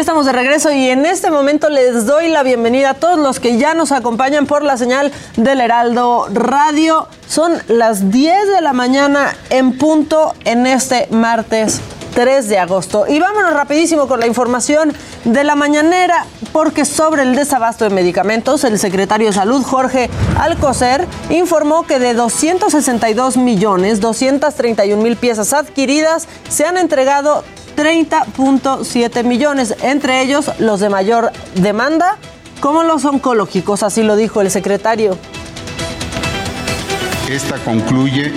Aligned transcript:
Estamos 0.00 0.24
de 0.24 0.32
regreso 0.32 0.72
y 0.72 0.88
en 0.88 1.04
este 1.04 1.30
momento 1.30 1.68
les 1.68 2.06
doy 2.06 2.28
la 2.28 2.42
bienvenida 2.42 2.90
a 2.90 2.94
todos 2.94 3.18
los 3.18 3.38
que 3.38 3.58
ya 3.58 3.74
nos 3.74 3.92
acompañan 3.92 4.46
por 4.46 4.62
la 4.62 4.78
señal 4.78 5.12
del 5.36 5.60
Heraldo 5.60 6.26
Radio. 6.32 7.06
Son 7.28 7.52
las 7.68 8.10
10 8.10 8.48
de 8.48 8.62
la 8.62 8.72
mañana 8.72 9.36
en 9.50 9.76
punto 9.76 10.34
en 10.46 10.66
este 10.66 11.06
martes 11.10 11.82
3 12.14 12.48
de 12.48 12.58
agosto. 12.58 13.04
Y 13.08 13.20
vámonos 13.20 13.52
rapidísimo 13.52 14.08
con 14.08 14.20
la 14.20 14.26
información 14.26 14.94
de 15.24 15.44
la 15.44 15.54
mañanera, 15.54 16.24
porque 16.50 16.86
sobre 16.86 17.22
el 17.22 17.36
desabasto 17.36 17.84
de 17.84 17.94
medicamentos, 17.94 18.64
el 18.64 18.78
secretario 18.78 19.26
de 19.26 19.34
Salud, 19.34 19.62
Jorge 19.62 20.08
Alcocer, 20.38 21.06
informó 21.28 21.86
que 21.86 21.98
de 21.98 22.14
262 22.14 23.36
millones 23.36 24.00
231 24.00 25.02
mil 25.02 25.16
piezas 25.16 25.52
adquiridas, 25.52 26.26
se 26.48 26.64
han 26.64 26.78
entregado 26.78 27.44
30.7 27.76 29.24
millones, 29.24 29.74
entre 29.82 30.22
ellos 30.22 30.50
los 30.58 30.80
de 30.80 30.88
mayor 30.88 31.32
demanda, 31.54 32.16
como 32.60 32.82
los 32.82 33.04
oncológicos, 33.04 33.82
así 33.82 34.02
lo 34.02 34.16
dijo 34.16 34.40
el 34.40 34.50
secretario. 34.50 35.16
Esta 37.30 37.58
concluye 37.58 38.32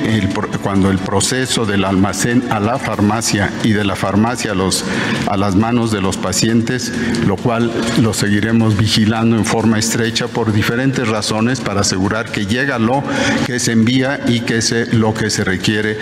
cuando 0.62 0.92
el 0.92 1.00
proceso 1.00 1.66
del 1.66 1.84
almacén 1.84 2.52
a 2.52 2.60
la 2.60 2.78
farmacia 2.78 3.52
y 3.64 3.72
de 3.72 3.84
la 3.84 3.96
farmacia 3.96 4.52
a, 4.52 5.36
las 5.36 5.56
manos 5.56 5.92
de 5.92 6.00
los 6.00 6.16
pacientes, 6.16 6.94
lo 7.26 7.36
cual 7.36 7.72
lo 8.00 8.14
seguiremos 8.14 8.78
vigilando 8.78 9.36
en 9.36 9.46
forma 9.46 9.80
estrecha 9.80 10.28
por 10.28 10.54
diferentes 10.54 11.08
razones 11.08 11.60
para 11.60 11.82
asegurar 11.82 12.32
que 12.32 12.46
llega 12.46 12.78
lo 12.78 13.04
que 13.48 13.60
se 13.60 13.72
envía 13.72 14.22
y 14.28 14.42
que 14.42 14.62
se, 14.62 14.86
lo 14.94 15.16
que 15.16 15.32
se 15.32 15.44
requiere 15.44 15.98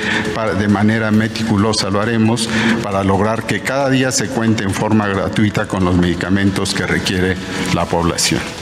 de 0.60 0.68
manera 0.68 1.12
meticulosa. 1.12 1.90
Lo 1.90 2.02
haremos 2.02 2.50
para 2.84 3.06
lograr 3.06 3.44
que 3.44 3.62
cada 3.62 3.90
día 3.90 4.12
se 4.12 4.28
cuente 4.28 4.66
en 4.66 4.74
forma 4.74 5.08
gratuita 5.08 5.66
con 5.66 5.86
los 5.86 5.96
medicamentos 5.96 6.74
que 6.74 6.86
requiere 6.86 7.38
la 7.74 7.86
población. 7.86 8.61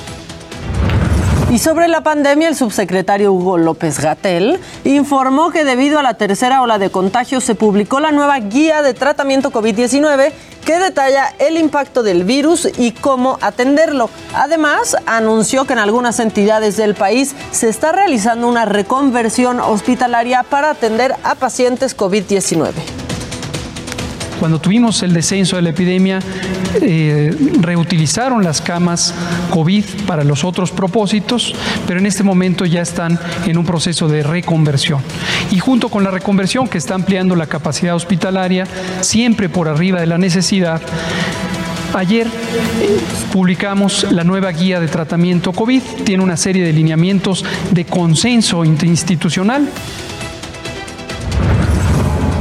Y 1.52 1.58
sobre 1.58 1.88
la 1.88 2.02
pandemia, 2.02 2.48
el 2.48 2.56
subsecretario 2.56 3.34
Hugo 3.34 3.58
López 3.58 4.00
Gatel 4.00 4.60
informó 4.84 5.50
que 5.50 5.64
debido 5.64 5.98
a 5.98 6.04
la 6.04 6.14
tercera 6.14 6.62
ola 6.62 6.78
de 6.78 6.92
contagios 6.92 7.44
se 7.44 7.56
publicó 7.56 8.00
la 8.00 8.12
nueva 8.12 8.38
guía 8.40 8.84
de 8.84 8.94
tratamiento 8.94 9.50
COVID-19 9.52 10.32
que 10.64 10.78
detalla 10.78 11.34
el 11.40 11.58
impacto 11.58 12.04
del 12.04 12.24
virus 12.24 12.70
y 12.78 12.92
cómo 12.92 13.40
atenderlo. 13.42 14.12
Además, 14.36 14.96
anunció 15.08 15.66
que 15.66 15.74
en 15.74 15.80
algunas 15.80 16.20
entidades 16.20 16.78
del 16.78 16.94
país 16.94 17.34
se 17.50 17.68
está 17.68 17.94
realizando 17.94 18.48
una 18.48 18.66
reconversión 18.66 19.60
hospitalaria 19.60 20.44
para 20.44 20.70
atender 20.70 21.16
a 21.24 21.34
pacientes 21.34 21.98
COVID-19. 21.98 22.99
Cuando 24.40 24.60
tuvimos 24.60 25.04
el 25.04 25.14
descenso 25.14 25.58
de 25.58 25.62
la 25.62 25.72
epidemia, 25.72 26.20
eh, 26.82 27.36
reutilizaron 27.60 28.44
las 28.44 28.62
camas 28.62 29.14
COVID 29.50 29.84
para 30.08 30.24
los 30.24 30.44
otros 30.44 30.72
propósitos, 30.72 31.54
pero 31.86 32.00
en 32.00 32.06
este 32.06 32.24
momento 32.24 32.66
ya 32.66 32.82
están 32.82 33.20
en 33.46 33.58
un 33.58 33.66
proceso 33.66 34.08
de 34.08 34.24
reconversión. 34.24 35.02
Y 35.52 35.60
junto 35.60 35.90
con 35.90 36.04
la 36.04 36.12
reconversión 36.12 36.68
que 36.68 36.78
está 36.78 36.96
ampliando 36.96 37.36
la 37.36 37.48
capacidad 37.48 37.96
hospitalaria, 37.96 38.66
siempre 39.02 39.50
por 39.50 39.68
arriba 39.68 40.00
de 40.00 40.08
la 40.08 40.18
necesidad, 40.18 40.82
Ayer 41.96 42.28
publicamos 43.34 44.06
la 44.12 44.24
nueva 44.24 44.52
guía 44.52 44.80
de 44.80 44.88
tratamiento 44.88 45.54
COVID. 45.54 45.82
Tiene 46.04 46.24
una 46.24 46.38
serie 46.38 46.64
de 46.64 46.72
lineamientos 46.72 47.44
de 47.72 47.86
consenso 47.86 48.64
interinstitucional 48.64 49.68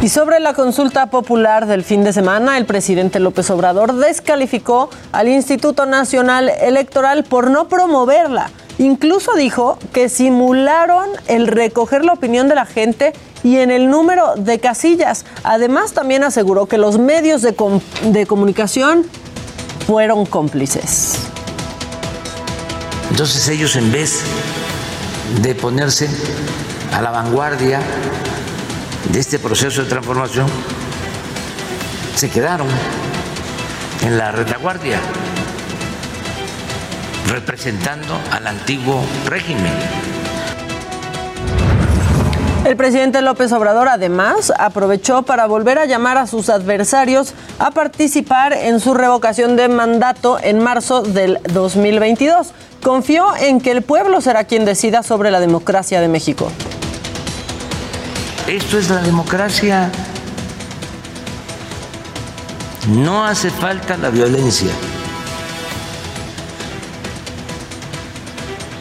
y 0.09 0.11
sobre 0.11 0.41
la 0.41 0.55
consulta 0.55 1.11
popular 1.11 1.67
del 1.67 1.85
fin 1.85 2.03
de 2.03 2.15
semana, 2.15 2.57
el 2.57 2.65
presidente 2.65 3.21
López 3.21 3.51
Obrador 3.51 3.93
descalificó 3.93 4.89
al 5.13 5.29
Instituto 5.29 5.85
Nacional 5.85 6.49
Electoral 6.49 7.25
por 7.25 7.51
no 7.51 7.69
promoverla. 7.69 8.51
Incluso 8.79 9.35
dijo 9.35 9.79
que 9.93 10.09
simularon 10.09 11.11
el 11.27 11.47
recoger 11.47 12.07
la 12.07 12.15
opinión 12.15 12.49
de 12.49 12.55
la 12.55 12.65
gente 12.65 13.13
y 13.45 13.59
en 13.59 13.71
el 13.71 13.91
número 13.91 14.35
de 14.37 14.59
casillas. 14.59 15.27
Además, 15.45 15.93
también 15.93 16.25
aseguró 16.25 16.65
que 16.65 16.79
los 16.79 16.99
medios 16.99 17.43
de, 17.43 17.55
de 18.05 18.25
comunicación 18.25 19.05
fueron 19.87 20.25
cómplices. 20.25 21.17
Entonces 23.11 23.47
ellos 23.51 23.77
en 23.77 23.93
vez 23.93 24.23
de 25.43 25.55
ponerse 25.55 26.09
a 26.95 27.03
la 27.03 27.11
vanguardia 27.11 27.83
de 29.13 29.21
este 29.21 29.39
proceso 29.39 29.83
de 29.83 29.89
transformación 29.89 30.47
se 32.15 32.29
quedaron 32.31 32.69
en 34.03 34.19
la 34.19 34.33
retaguardia, 34.33 34.99
representando 37.29 38.19
al 38.33 38.47
antiguo 38.47 39.03
régimen. 39.27 39.73
El 42.65 42.77
presidente 42.77 43.23
López 43.23 43.53
Obrador 43.53 43.89
además 43.89 44.53
aprovechó 44.59 45.23
para 45.23 45.47
volver 45.47 45.79
a 45.79 45.87
llamar 45.87 46.19
a 46.19 46.27
sus 46.27 46.51
adversarios 46.51 47.33
a 47.59 47.71
participar 47.71 48.53
en 48.53 48.79
su 48.81 48.93
revocación 48.95 49.57
de 49.57 49.69
mandato 49.69 50.39
en 50.43 50.59
marzo 50.59 51.03
del 51.03 51.39
2022. 51.53 52.53
Confió 52.83 53.35
en 53.37 53.61
que 53.61 53.71
el 53.71 53.83
pueblo 53.83 54.21
será 54.21 54.45
quien 54.45 54.65
decida 54.65 55.03
sobre 55.03 55.31
la 55.31 55.41
democracia 55.41 56.01
de 56.01 56.09
México. 56.09 56.51
Esto 58.49 58.79
es 58.79 58.89
la 58.89 59.03
democracia. 59.03 59.91
No 62.89 63.27
hace 63.27 63.51
falta 63.51 63.99
la 63.99 64.09
violencia. 64.09 64.71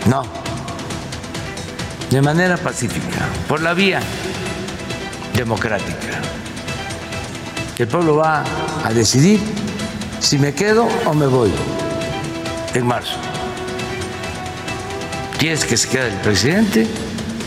No. 0.06 0.24
De 2.10 2.22
manera 2.22 2.56
pacífica, 2.56 3.28
por 3.50 3.62
la 3.62 3.74
vía 3.74 4.00
democrática. 5.36 6.22
El 7.78 7.90
pueblo 7.90 8.16
va 8.16 8.46
a 8.86 8.94
decidir 8.94 9.42
si 10.22 10.40
me 10.40 10.54
quedo 10.54 10.88
o 11.06 11.14
me 11.14 11.28
voy 11.28 11.52
en 12.74 12.88
marzo. 12.88 13.18
¿Quieres 15.38 15.66
que 15.66 15.76
se 15.76 15.90
quede 15.90 16.08
el 16.08 16.22
presidente 16.22 16.88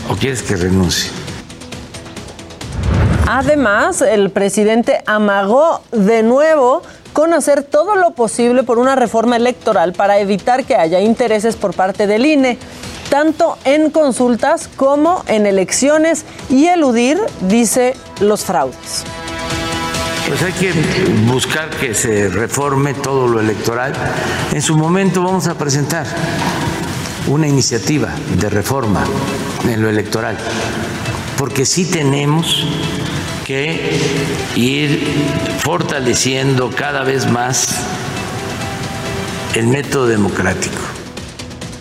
o 0.07 0.15
quieres 0.15 0.43
que 0.43 0.55
renuncie? 0.55 1.20
Además, 3.33 4.01
el 4.01 4.29
presidente 4.29 5.01
amagó 5.05 5.81
de 5.93 6.21
nuevo 6.21 6.81
con 7.13 7.33
hacer 7.33 7.63
todo 7.63 7.95
lo 7.95 8.11
posible 8.11 8.63
por 8.63 8.77
una 8.77 8.97
reforma 8.97 9.37
electoral 9.37 9.93
para 9.93 10.19
evitar 10.19 10.65
que 10.65 10.75
haya 10.75 10.99
intereses 10.99 11.55
por 11.55 11.73
parte 11.73 12.07
del 12.07 12.25
INE, 12.25 12.57
tanto 13.09 13.57
en 13.63 13.89
consultas 13.89 14.69
como 14.75 15.23
en 15.27 15.45
elecciones 15.45 16.25
y 16.49 16.65
eludir, 16.65 17.21
dice, 17.39 17.95
los 18.19 18.43
fraudes. 18.43 19.05
Pues 20.27 20.41
hay 20.41 20.51
que 20.51 20.73
buscar 21.31 21.69
que 21.69 21.93
se 21.93 22.27
reforme 22.27 22.93
todo 22.93 23.29
lo 23.29 23.39
electoral. 23.39 23.93
En 24.51 24.61
su 24.61 24.75
momento 24.75 25.23
vamos 25.23 25.47
a 25.47 25.55
presentar 25.55 26.05
una 27.27 27.47
iniciativa 27.47 28.09
de 28.35 28.49
reforma 28.49 29.05
en 29.69 29.81
lo 29.81 29.87
electoral, 29.87 30.37
porque 31.37 31.65
sí 31.65 31.85
tenemos 31.85 32.67
que 33.51 33.99
ir 34.55 35.03
fortaleciendo 35.59 36.69
cada 36.73 37.03
vez 37.03 37.29
más 37.29 37.67
el 39.55 39.67
método 39.67 40.07
democrático. 40.07 40.79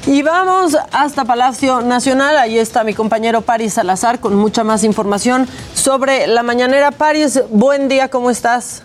Y 0.06 0.22
vamos 0.22 0.76
hasta 0.90 1.24
Palacio 1.24 1.82
Nacional. 1.82 2.36
Ahí 2.38 2.58
está 2.58 2.82
mi 2.82 2.94
compañero 2.94 3.42
Paris 3.42 3.74
Salazar 3.74 4.18
con 4.18 4.34
mucha 4.34 4.64
más 4.64 4.82
información 4.82 5.46
sobre 5.74 6.26
la 6.26 6.42
mañanera. 6.42 6.90
Paris, 6.90 7.40
buen 7.50 7.88
día, 7.88 8.08
¿cómo 8.08 8.30
estás? 8.30 8.82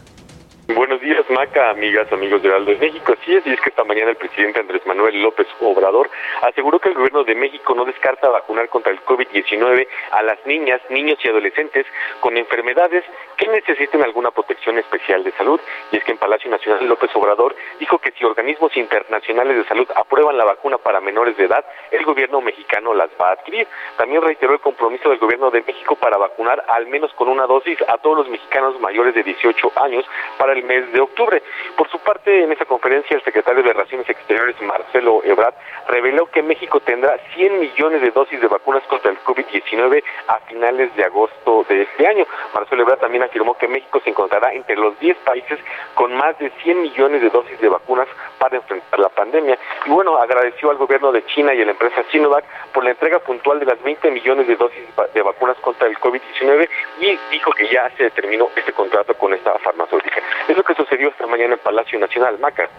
Buenos 0.67 0.99
días, 0.99 1.23
Maca, 1.29 1.69
amigas, 1.69 2.11
amigos 2.11 2.41
de 2.41 2.49
Heraldo 2.49 2.71
de 2.71 2.77
México. 2.77 3.13
Así 3.13 3.35
es, 3.35 3.45
y 3.45 3.51
es 3.51 3.61
que 3.61 3.69
esta 3.69 3.83
mañana 3.83 4.09
el 4.09 4.15
presidente 4.15 4.59
Andrés 4.59 4.81
Manuel 4.87 5.21
López 5.21 5.45
Obrador 5.61 6.09
aseguró 6.41 6.79
que 6.79 6.89
el 6.89 6.95
gobierno 6.95 7.23
de 7.23 7.35
México 7.35 7.75
no 7.75 7.85
descarta 7.85 8.29
vacunar 8.29 8.67
contra 8.69 8.91
el 8.91 8.99
COVID-19 9.01 9.87
a 10.09 10.23
las 10.23 10.43
niñas, 10.47 10.81
niños 10.89 11.19
y 11.23 11.27
adolescentes 11.27 11.85
con 12.19 12.35
enfermedades 12.35 13.03
que 13.37 13.47
necesiten 13.47 14.01
alguna 14.01 14.31
protección 14.31 14.79
especial 14.79 15.23
de 15.23 15.33
salud. 15.33 15.61
Y 15.91 15.97
es 15.97 16.03
que 16.03 16.13
en 16.13 16.17
Palacio 16.17 16.49
Nacional 16.49 16.87
López 16.87 17.11
Obrador 17.13 17.55
dijo 17.79 17.99
que 17.99 18.11
si 18.13 18.25
organismos 18.25 18.75
internacionales 18.75 19.57
de 19.57 19.65
salud 19.65 19.87
aprueban 19.95 20.35
la 20.35 20.45
vacuna 20.45 20.79
para 20.79 20.99
menores 20.99 21.37
de 21.37 21.45
edad, 21.45 21.63
el 21.91 22.03
gobierno 22.05 22.41
mexicano 22.41 22.95
las 22.95 23.11
va 23.21 23.29
a 23.29 23.33
adquirir. 23.33 23.67
También 23.97 24.23
reiteró 24.23 24.53
el 24.53 24.61
compromiso 24.61 25.09
del 25.09 25.19
gobierno 25.19 25.51
de 25.51 25.61
México 25.61 25.95
para 25.95 26.17
vacunar 26.17 26.65
al 26.69 26.87
menos 26.87 27.13
con 27.13 27.27
una 27.27 27.45
dosis 27.45 27.77
a 27.87 27.99
todos 27.99 28.17
los 28.17 28.29
mexicanos 28.29 28.79
mayores 28.79 29.13
de 29.13 29.21
18 29.21 29.71
años 29.75 30.05
para 30.39 30.54
el 30.55 30.63
mes 30.63 30.91
de 30.91 31.01
octubre. 31.01 31.41
Por 31.77 31.89
su 31.89 31.99
parte, 31.99 32.43
en 32.43 32.51
esta 32.51 32.65
conferencia, 32.65 33.15
el 33.15 33.23
secretario 33.23 33.63
de 33.63 33.73
Relaciones 33.73 34.09
Exteriores, 34.09 34.59
Marcelo 34.61 35.21
Ebrard, 35.23 35.53
reveló 35.87 36.27
que 36.27 36.41
México 36.41 36.79
tendrá 36.79 37.17
100 37.35 37.59
millones 37.59 38.01
de 38.01 38.11
dosis 38.11 38.39
de 38.39 38.47
vacunas 38.47 38.83
contra 38.83 39.11
el 39.11 39.19
COVID-19 39.19 40.03
a 40.27 40.39
finales 40.47 40.95
de 40.95 41.03
agosto 41.03 41.65
de 41.67 41.83
este 41.83 42.07
año. 42.07 42.25
Marcelo 42.53 42.83
Ebrard 42.83 42.99
también 42.99 43.23
afirmó 43.23 43.57
que 43.57 43.67
México 43.67 43.99
se 44.03 44.09
encontrará 44.09 44.53
entre 44.53 44.75
los 44.75 44.97
10 44.99 45.17
países 45.17 45.59
con 45.93 46.13
más 46.15 46.37
de 46.39 46.49
100 46.63 46.81
millones 46.81 47.21
de 47.21 47.29
dosis 47.29 47.59
de 47.59 47.69
vacunas 47.69 48.07
para 48.39 48.57
enfrentar 48.57 48.99
la 48.99 49.09
pandemia. 49.09 49.57
Y 49.85 49.89
bueno, 49.89 50.17
agradeció 50.17 50.69
al 50.71 50.77
gobierno 50.77 51.11
de 51.11 51.25
China 51.25 51.53
y 51.53 51.61
a 51.61 51.65
la 51.65 51.71
empresa 51.71 52.03
Sinovac 52.11 52.45
por 52.73 52.83
la 52.83 52.91
entrega 52.91 53.19
puntual 53.19 53.59
de 53.59 53.65
las 53.65 53.81
20 53.81 54.11
millones 54.11 54.47
de 54.47 54.55
dosis 54.55 54.83
de 55.13 55.21
vacunas 55.21 55.57
contra 55.57 55.87
el 55.87 55.97
COVID-19 55.97 56.69
y 56.99 57.19
dijo 57.31 57.51
que 57.51 57.67
ya 57.67 57.89
se 57.97 58.03
determinó 58.03 58.49
este 58.55 58.73
contrato 58.73 59.13
con 59.15 59.33
esta 59.33 59.57
farmacéutica. 59.59 60.21
Es 60.47 60.55
lo 60.55 60.63
que 60.63 60.75
sucedió 60.75 61.09
esta 61.09 61.25
mañana 61.27 61.53
en 61.53 61.59
Palacio 61.59 61.99
Nacional, 61.99 62.37
Maca. 62.39 62.69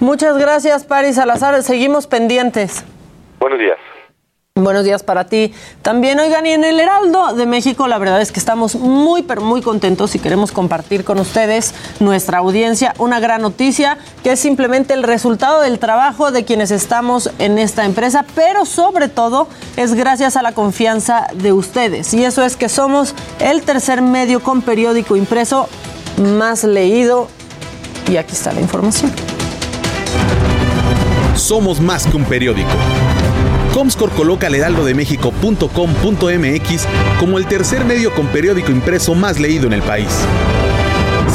Muchas 0.00 0.38
gracias, 0.38 0.84
Paris 0.84 1.16
Salazar. 1.16 1.60
Seguimos 1.62 2.06
pendientes. 2.06 2.84
Buenos 3.38 3.58
días. 3.58 3.78
Buenos 4.54 4.84
días 4.84 5.02
para 5.02 5.24
ti. 5.24 5.54
También, 5.80 6.20
oigan, 6.20 6.44
y 6.44 6.50
en 6.50 6.62
el 6.62 6.78
Heraldo 6.78 7.32
de 7.34 7.46
México, 7.46 7.88
la 7.88 7.96
verdad 7.96 8.20
es 8.20 8.32
que 8.32 8.38
estamos 8.38 8.74
muy, 8.74 9.22
pero 9.22 9.40
muy 9.40 9.62
contentos 9.62 10.14
y 10.14 10.18
queremos 10.18 10.52
compartir 10.52 11.04
con 11.04 11.18
ustedes, 11.18 11.74
nuestra 12.00 12.38
audiencia, 12.38 12.92
una 12.98 13.18
gran 13.18 13.40
noticia 13.40 13.96
que 14.22 14.32
es 14.32 14.40
simplemente 14.40 14.92
el 14.92 15.04
resultado 15.04 15.62
del 15.62 15.78
trabajo 15.78 16.32
de 16.32 16.44
quienes 16.44 16.70
estamos 16.70 17.30
en 17.38 17.58
esta 17.58 17.86
empresa, 17.86 18.26
pero 18.34 18.66
sobre 18.66 19.08
todo 19.08 19.48
es 19.78 19.94
gracias 19.94 20.36
a 20.36 20.42
la 20.42 20.52
confianza 20.52 21.28
de 21.32 21.54
ustedes. 21.54 22.12
Y 22.12 22.22
eso 22.22 22.44
es 22.44 22.56
que 22.56 22.68
somos 22.68 23.14
el 23.40 23.62
tercer 23.62 24.02
medio 24.02 24.42
con 24.42 24.60
periódico 24.60 25.16
impreso 25.16 25.66
más 26.22 26.64
leído. 26.64 27.28
Y 28.10 28.16
aquí 28.16 28.32
está 28.32 28.52
la 28.52 28.60
información. 28.60 29.12
Somos 31.36 31.80
más 31.80 32.04
que 32.06 32.16
un 32.16 32.24
periódico. 32.24 32.72
Comscore 33.72 34.12
coloca 34.12 34.48
al 34.48 34.54
heraldodemexico.com.mx 34.54 36.86
como 37.18 37.38
el 37.38 37.46
tercer 37.46 37.86
medio 37.86 38.14
con 38.14 38.26
periódico 38.28 38.70
impreso 38.70 39.14
más 39.14 39.40
leído 39.40 39.66
en 39.66 39.72
el 39.72 39.80
país. 39.82 40.10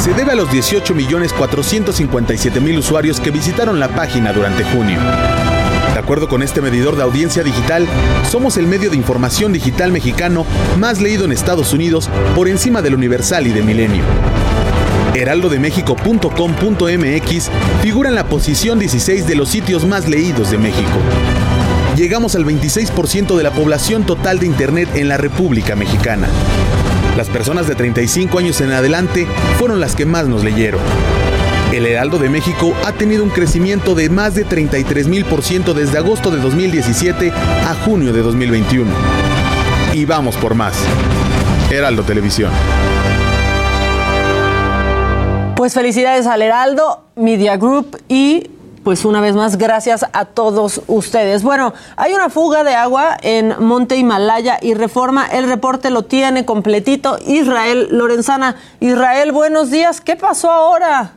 Se 0.00 0.14
debe 0.14 0.32
a 0.32 0.36
los 0.36 0.48
18.457.000 0.50 2.78
usuarios 2.78 3.18
que 3.18 3.32
visitaron 3.32 3.80
la 3.80 3.88
página 3.88 4.32
durante 4.32 4.62
junio. 4.64 5.00
De 5.92 5.98
acuerdo 5.98 6.28
con 6.28 6.44
este 6.44 6.60
medidor 6.60 6.94
de 6.94 7.02
audiencia 7.02 7.42
digital, 7.42 7.88
somos 8.30 8.56
el 8.56 8.68
medio 8.68 8.90
de 8.90 8.96
información 8.96 9.52
digital 9.52 9.90
mexicano 9.90 10.46
más 10.78 11.00
leído 11.00 11.24
en 11.24 11.32
Estados 11.32 11.72
Unidos 11.72 12.08
por 12.36 12.46
encima 12.46 12.82
del 12.82 12.94
Universal 12.94 13.48
y 13.48 13.52
de 13.52 13.62
Milenio. 13.62 14.04
Heraldodemexico.com.mx 15.18 17.50
figura 17.82 18.08
en 18.08 18.14
la 18.14 18.28
posición 18.28 18.78
16 18.78 19.26
de 19.26 19.34
los 19.34 19.48
sitios 19.48 19.84
más 19.84 20.08
leídos 20.08 20.52
de 20.52 20.58
México. 20.58 21.00
Llegamos 21.96 22.36
al 22.36 22.44
26% 22.44 23.36
de 23.36 23.42
la 23.42 23.50
población 23.50 24.06
total 24.06 24.38
de 24.38 24.46
Internet 24.46 24.90
en 24.94 25.08
la 25.08 25.16
República 25.16 25.74
Mexicana. 25.74 26.28
Las 27.16 27.28
personas 27.28 27.66
de 27.66 27.74
35 27.74 28.38
años 28.38 28.60
en 28.60 28.70
adelante 28.70 29.26
fueron 29.58 29.80
las 29.80 29.96
que 29.96 30.06
más 30.06 30.28
nos 30.28 30.44
leyeron. 30.44 30.80
El 31.72 31.86
Heraldo 31.86 32.18
de 32.18 32.28
México 32.28 32.72
ha 32.84 32.92
tenido 32.92 33.24
un 33.24 33.30
crecimiento 33.30 33.96
de 33.96 34.10
más 34.10 34.36
de 34.36 34.44
33 34.44 35.08
mil 35.08 35.24
por 35.24 35.42
ciento 35.42 35.74
desde 35.74 35.98
agosto 35.98 36.30
de 36.30 36.40
2017 36.40 37.32
a 37.32 37.74
junio 37.84 38.12
de 38.12 38.22
2021. 38.22 38.88
Y 39.94 40.04
vamos 40.04 40.36
por 40.36 40.54
más. 40.54 40.76
Heraldo 41.70 42.04
Televisión. 42.04 42.52
Pues 45.58 45.74
felicidades 45.74 46.28
al 46.28 46.40
Heraldo 46.40 47.02
Media 47.16 47.56
Group 47.56 48.00
y 48.06 48.48
pues 48.84 49.04
una 49.04 49.20
vez 49.20 49.34
más, 49.34 49.58
gracias 49.58 50.06
a 50.12 50.24
todos 50.24 50.82
ustedes. 50.86 51.42
Bueno, 51.42 51.74
hay 51.96 52.14
una 52.14 52.30
fuga 52.30 52.62
de 52.62 52.76
agua 52.76 53.16
en 53.22 53.56
Monte 53.58 53.96
Himalaya 53.96 54.60
y 54.62 54.74
Reforma. 54.74 55.26
El 55.26 55.48
reporte 55.48 55.90
lo 55.90 56.04
tiene 56.04 56.46
completito 56.46 57.18
Israel 57.26 57.88
Lorenzana. 57.90 58.54
Israel, 58.78 59.32
buenos 59.32 59.72
días. 59.72 60.00
¿Qué 60.00 60.14
pasó 60.14 60.48
ahora? 60.48 61.14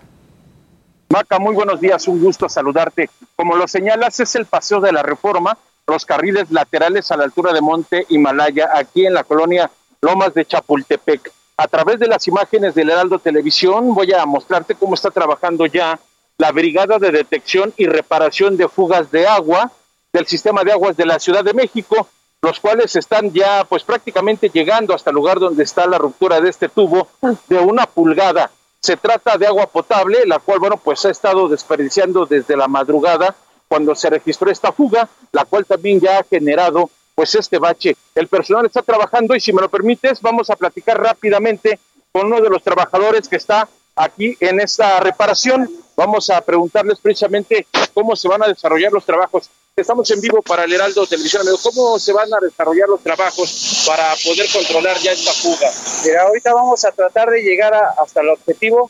Maca, 1.10 1.38
muy 1.38 1.54
buenos 1.54 1.80
días. 1.80 2.08
Un 2.08 2.20
gusto 2.20 2.50
saludarte. 2.50 3.12
Como 3.36 3.56
lo 3.56 3.68
señalas, 3.68 4.20
es 4.22 4.34
el 4.34 4.48
paseo 4.48 4.80
de 4.82 4.92
la 4.92 5.04
Reforma, 5.04 5.56
los 5.86 6.04
carriles 6.04 6.50
laterales 6.50 7.12
a 7.12 7.18
la 7.18 7.26
altura 7.26 7.54
de 7.54 7.62
Monte 7.62 8.08
Himalaya, 8.10 8.72
aquí 8.74 9.06
en 9.06 9.14
la 9.14 9.24
colonia 9.24 9.70
Lomas 10.02 10.34
de 10.34 10.46
Chapultepec. 10.46 11.32
A 11.62 11.68
través 11.68 12.00
de 12.00 12.08
las 12.08 12.28
imágenes 12.28 12.74
del 12.74 12.90
Heraldo 12.90 13.20
Televisión 13.20 13.94
voy 13.94 14.12
a 14.14 14.26
mostrarte 14.26 14.74
cómo 14.74 14.96
está 14.96 15.12
trabajando 15.12 15.68
ya 15.68 16.00
la 16.40 16.52
Brigada 16.52 16.98
de 16.98 17.12
Detección 17.12 17.72
y 17.78 17.86
Reparación 17.86 18.58
de 18.58 18.68
Fugas 18.68 19.12
de 19.12 19.28
Agua 19.28 19.72
del 20.12 20.26
Sistema 20.26 20.64
de 20.64 20.72
Aguas 20.72 20.98
de 20.98 21.06
la 21.06 21.20
Ciudad 21.20 21.44
de 21.44 21.54
México, 21.54 22.08
los 22.42 22.60
cuales 22.60 22.96
están 22.96 23.32
ya 23.32 23.64
pues 23.66 23.84
prácticamente 23.84 24.50
llegando 24.50 24.96
hasta 24.96 25.12
el 25.12 25.16
lugar 25.18 25.40
donde 25.40 25.64
está 25.64 25.86
la 25.86 26.00
ruptura 26.00 26.42
de 26.42 26.50
este 26.50 26.68
tubo 26.68 27.08
de 27.48 27.60
una 27.60 27.86
pulgada. 27.86 28.50
Se 28.80 28.98
trata 28.98 29.38
de 29.38 29.46
agua 29.46 29.68
potable, 29.68 30.26
la 30.26 30.40
cual, 30.40 30.58
bueno, 30.58 30.78
pues 30.78 31.06
ha 31.06 31.12
estado 31.12 31.48
desperdiciando 31.48 32.26
desde 32.26 32.58
la 32.58 32.68
madrugada 32.68 33.36
cuando 33.68 33.94
se 33.94 34.10
registró 34.10 34.50
esta 34.50 34.72
fuga, 34.72 35.08
la 35.32 35.46
cual 35.46 35.68
también 35.68 36.00
ya 36.00 36.18
ha 36.18 36.24
generado 36.24 36.90
pues 37.22 37.36
este 37.36 37.60
bache. 37.60 37.96
El 38.16 38.28
personal 38.28 38.66
está 38.66 38.82
trabajando 38.82 39.36
y 39.36 39.40
si 39.40 39.54
me 39.54 39.62
lo 39.62 39.70
permites, 39.70 40.20
vamos 40.22 40.50
a 40.50 40.56
platicar 40.56 41.00
rápidamente 41.00 41.80
con 42.12 42.26
uno 42.26 42.42
de 42.42 42.50
los 42.50 42.64
trabajadores 42.64 43.28
que 43.28 43.36
está 43.36 43.70
aquí 43.96 44.36
en 44.40 44.60
esta 44.60 45.00
reparación. 45.02 45.70
Vamos 45.96 46.32
a 46.32 46.42
preguntarles 46.42 46.98
precisamente 46.98 47.68
cómo 47.94 48.16
se 48.16 48.28
van 48.28 48.42
a 48.42 48.48
desarrollar 48.48 48.92
los 48.92 49.06
trabajos. 49.06 49.52
Estamos 49.76 50.10
en 50.10 50.20
vivo 50.20 50.42
para 50.42 50.64
el 50.64 50.74
Heraldo 50.74 51.06
Televisión. 51.06 51.46
¿Cómo 51.62 52.00
se 52.00 52.12
van 52.12 52.34
a 52.34 52.40
desarrollar 52.42 52.90
los 52.90 53.04
trabajos 53.04 53.84
para 53.86 54.16
poder 54.24 54.48
controlar 54.52 54.98
ya 54.98 55.12
esta 55.12 55.32
fuga? 55.32 55.70
Mira, 56.04 56.24
ahorita 56.24 56.56
vamos 56.56 56.84
a 56.86 56.92
tratar 56.92 57.30
de 57.30 57.44
llegar 57.44 57.72
hasta 58.00 58.22
el 58.22 58.30
objetivo, 58.30 58.90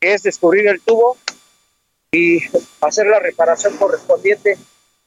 que 0.00 0.14
es 0.14 0.24
descubrir 0.24 0.66
el 0.66 0.80
tubo 0.80 1.16
y 2.10 2.40
hacer 2.80 3.06
la 3.06 3.20
reparación 3.20 3.76
correspondiente 3.76 4.58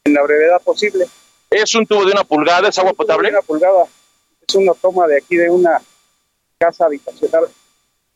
en 0.06 0.14
la 0.14 0.24
brevedad 0.24 0.62
posible. 0.62 1.10
¿Es 1.54 1.76
un 1.76 1.86
tubo 1.86 2.04
de 2.06 2.12
una 2.12 2.24
pulgada? 2.24 2.70
¿Es 2.70 2.78
agua 2.80 2.94
potable? 2.94 3.30
Una 3.30 3.42
pulgada. 3.42 3.86
Es 4.48 4.56
una 4.56 4.74
toma 4.74 5.08
de 5.08 5.18
aquí 5.18 5.36
de 5.36 5.50
una 5.50 5.80
casa 6.58 6.86
habitacional. 6.86 7.46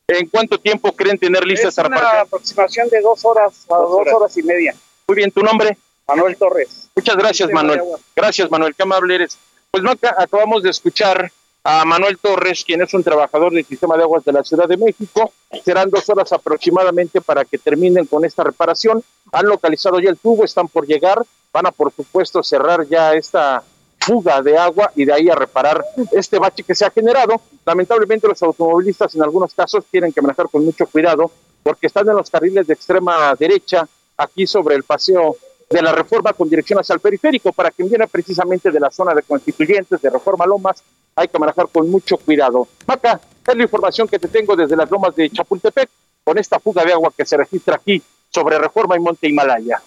¿En 0.08 0.27
cuánto 0.29 0.58
tiempo 0.58 0.91
creen 0.94 1.20
tener 1.20 1.46
lista 1.46 1.67
esta 1.67 1.84
reparación? 1.84 2.12
Una 2.13 2.22
aproximación 2.22 2.89
de 2.89 3.01
dos 3.01 3.24
horas 3.25 3.65
a 3.70 3.75
dos, 3.75 4.08
horas. 4.13 4.38
y 4.38 4.44
media. 4.44 4.75
Muy 5.08 5.15
bien, 5.15 5.32
¿tu 5.32 5.41
nombre? 5.41 5.77
Manuel 6.08 6.38
Torres. 6.38 6.89
Muchas 6.96 7.15
gracias, 7.15 7.51
Manuel. 7.51 7.82
Gracias, 8.15 8.50
Manuel. 8.50 8.74
Qué 8.74 8.84
amable 8.84 9.15
eres. 9.15 9.38
Pues 9.70 9.84
no, 9.84 9.91
acabamos 9.91 10.63
de 10.63 10.70
escuchar 10.70 11.32
a 11.70 11.84
Manuel 11.84 12.18
Torres, 12.18 12.64
quien 12.64 12.82
es 12.82 12.94
un 12.94 13.04
trabajador 13.04 13.52
del 13.52 13.66
sistema 13.66 13.98
de 13.98 14.04
aguas 14.04 14.24
de 14.24 14.32
la 14.32 14.42
Ciudad 14.42 14.70
de 14.70 14.78
México. 14.78 15.34
Serán 15.66 15.90
dos 15.90 16.08
horas 16.08 16.32
aproximadamente 16.32 17.20
para 17.20 17.44
que 17.44 17.58
terminen 17.58 18.06
con 18.06 18.24
esta 18.24 18.42
reparación. 18.46 19.04
Han 19.34 19.48
localizado 19.48 20.00
ya 20.00 20.10
el 20.10 20.18
tubo, 20.18 20.46
están 20.46 20.70
por 20.70 20.88
llegar. 20.88 21.22
Van 21.52 21.66
a, 21.66 21.72
por 21.72 21.92
supuesto, 21.92 22.42
cerrar 22.42 22.88
ya 22.88 23.14
esta 23.16 23.62
fuga 24.00 24.42
de 24.42 24.58
agua 24.58 24.94
y 24.96 25.04
de 25.04 25.12
ahí 25.12 25.30
a 25.30 25.36
reparar 25.36 25.84
este 26.14 26.40
bache 26.40 26.64
que 26.64 26.74
se 26.74 26.86
ha 26.86 26.90
generado. 26.90 27.42
Lamentablemente 27.66 28.30
los 28.30 28.42
automovilistas 28.42 29.14
en 29.16 29.24
algunos 29.24 29.54
casos 29.54 29.84
tienen 29.92 30.14
que 30.14 30.22
manejar 30.22 30.48
con 30.48 30.64
mucho 30.64 30.86
cuidado 30.88 31.30
porque 31.64 31.88
están 31.88 32.08
en 32.08 32.16
los 32.16 32.30
carriles 32.30 32.66
de 32.66 32.76
extrema 32.76 33.36
derecha 33.36 33.86
aquí 34.16 34.48
sobre 34.48 34.76
el 34.76 34.84
paseo 34.84 35.36
de 35.70 35.82
la 35.82 35.92
reforma 35.92 36.34
con 36.34 36.50
dirección 36.50 36.80
hacia 36.80 36.94
el 36.94 37.00
periférico. 37.00 37.52
Para 37.52 37.72
quien 37.72 37.90
viene 37.90 38.08
precisamente 38.08 38.72
de 38.72 38.80
la 38.80 38.92
zona 38.92 39.14
de 39.14 39.24
constituyentes 39.24 40.02
de 40.02 40.10
Reforma 40.10 40.46
Lomas, 40.46 40.84
hay 41.16 41.28
que 41.28 41.40
manejar 41.40 41.68
con 41.70 41.90
mucho 41.90 42.18
cuidado. 42.18 42.68
Maca, 42.86 43.20
es 43.46 43.56
la 43.56 43.64
información 43.64 44.08
que 44.08 44.20
te 44.20 44.28
tengo 44.28 44.56
desde 44.56 44.76
las 44.76 44.90
lomas 44.90 45.16
de 45.16 45.30
Chapultepec 45.30 45.90
con 46.24 46.38
esta 46.38 46.60
fuga 46.60 46.84
de 46.84 46.94
agua 46.94 47.14
que 47.16 47.26
se 47.26 47.38
registra 47.38 47.76
aquí 47.76 48.02
sobre 48.30 48.60
Reforma 48.60 48.96
y 48.98 49.00
Monte 49.00 49.30
Himalaya. 49.30 49.82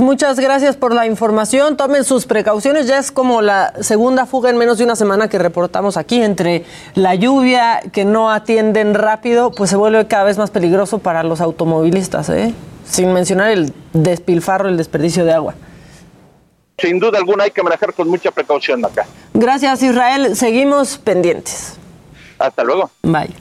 Muchas 0.00 0.38
gracias 0.38 0.76
por 0.76 0.92
la 0.92 1.06
información. 1.06 1.78
Tomen 1.78 2.04
sus 2.04 2.26
precauciones. 2.26 2.86
Ya 2.86 2.98
es 2.98 3.10
como 3.10 3.40
la 3.40 3.72
segunda 3.80 4.26
fuga 4.26 4.50
en 4.50 4.58
menos 4.58 4.76
de 4.76 4.84
una 4.84 4.94
semana 4.94 5.28
que 5.28 5.38
reportamos 5.38 5.96
aquí. 5.96 6.20
Entre 6.20 6.64
la 6.94 7.14
lluvia, 7.14 7.80
que 7.92 8.04
no 8.04 8.30
atienden 8.30 8.92
rápido, 8.92 9.52
pues 9.52 9.70
se 9.70 9.76
vuelve 9.76 10.06
cada 10.06 10.24
vez 10.24 10.36
más 10.36 10.50
peligroso 10.50 10.98
para 10.98 11.22
los 11.22 11.40
automovilistas, 11.40 12.28
¿eh? 12.28 12.52
Sin 12.88 13.12
mencionar 13.12 13.50
el 13.50 13.72
despilfarro, 13.92 14.68
el 14.68 14.76
desperdicio 14.76 15.24
de 15.24 15.32
agua. 15.32 15.54
Sin 16.78 16.98
duda 16.98 17.18
alguna 17.18 17.44
hay 17.44 17.50
que 17.50 17.62
manejar 17.62 17.94
con 17.94 18.08
mucha 18.08 18.30
precaución 18.30 18.84
acá. 18.84 19.06
Gracias, 19.32 19.82
Israel. 19.82 20.36
Seguimos 20.36 20.98
pendientes. 20.98 21.74
Hasta 22.38 22.62
luego. 22.64 22.90
Bye. 23.02 23.34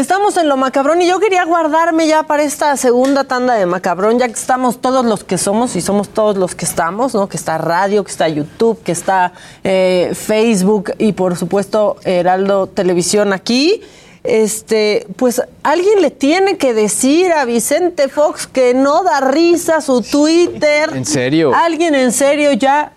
Estamos 0.00 0.36
en 0.36 0.48
lo 0.48 0.56
macabrón 0.56 1.02
y 1.02 1.06
yo 1.06 1.20
quería 1.20 1.44
guardarme 1.44 2.06
ya 2.06 2.22
para 2.22 2.42
esta 2.42 2.76
segunda 2.76 3.24
tanda 3.24 3.54
de 3.54 3.66
macabrón, 3.66 4.18
ya 4.18 4.26
que 4.26 4.34
estamos 4.34 4.80
todos 4.80 5.04
los 5.04 5.24
que 5.24 5.38
somos 5.38 5.76
y 5.76 5.80
somos 5.80 6.08
todos 6.08 6.36
los 6.36 6.54
que 6.54 6.64
estamos, 6.64 7.14
¿no? 7.14 7.28
Que 7.28 7.36
está 7.36 7.58
radio, 7.58 8.02
que 8.02 8.10
está 8.10 8.28
YouTube, 8.28 8.82
que 8.82 8.92
está 8.92 9.32
eh, 9.62 10.12
Facebook 10.14 10.92
y 10.98 11.12
por 11.12 11.36
supuesto 11.36 11.96
Heraldo 12.04 12.66
Televisión 12.66 13.32
aquí. 13.32 13.82
Este, 14.22 15.06
pues 15.16 15.40
alguien 15.62 16.02
le 16.02 16.10
tiene 16.10 16.58
que 16.58 16.74
decir 16.74 17.32
a 17.32 17.44
Vicente 17.44 18.08
Fox 18.08 18.46
que 18.46 18.74
no 18.74 19.02
da 19.02 19.20
risa 19.20 19.80
su 19.80 20.02
Twitter. 20.02 20.90
¿En 20.94 21.06
serio? 21.06 21.52
Alguien 21.54 21.94
en 21.94 22.12
serio 22.12 22.52
ya. 22.52 22.92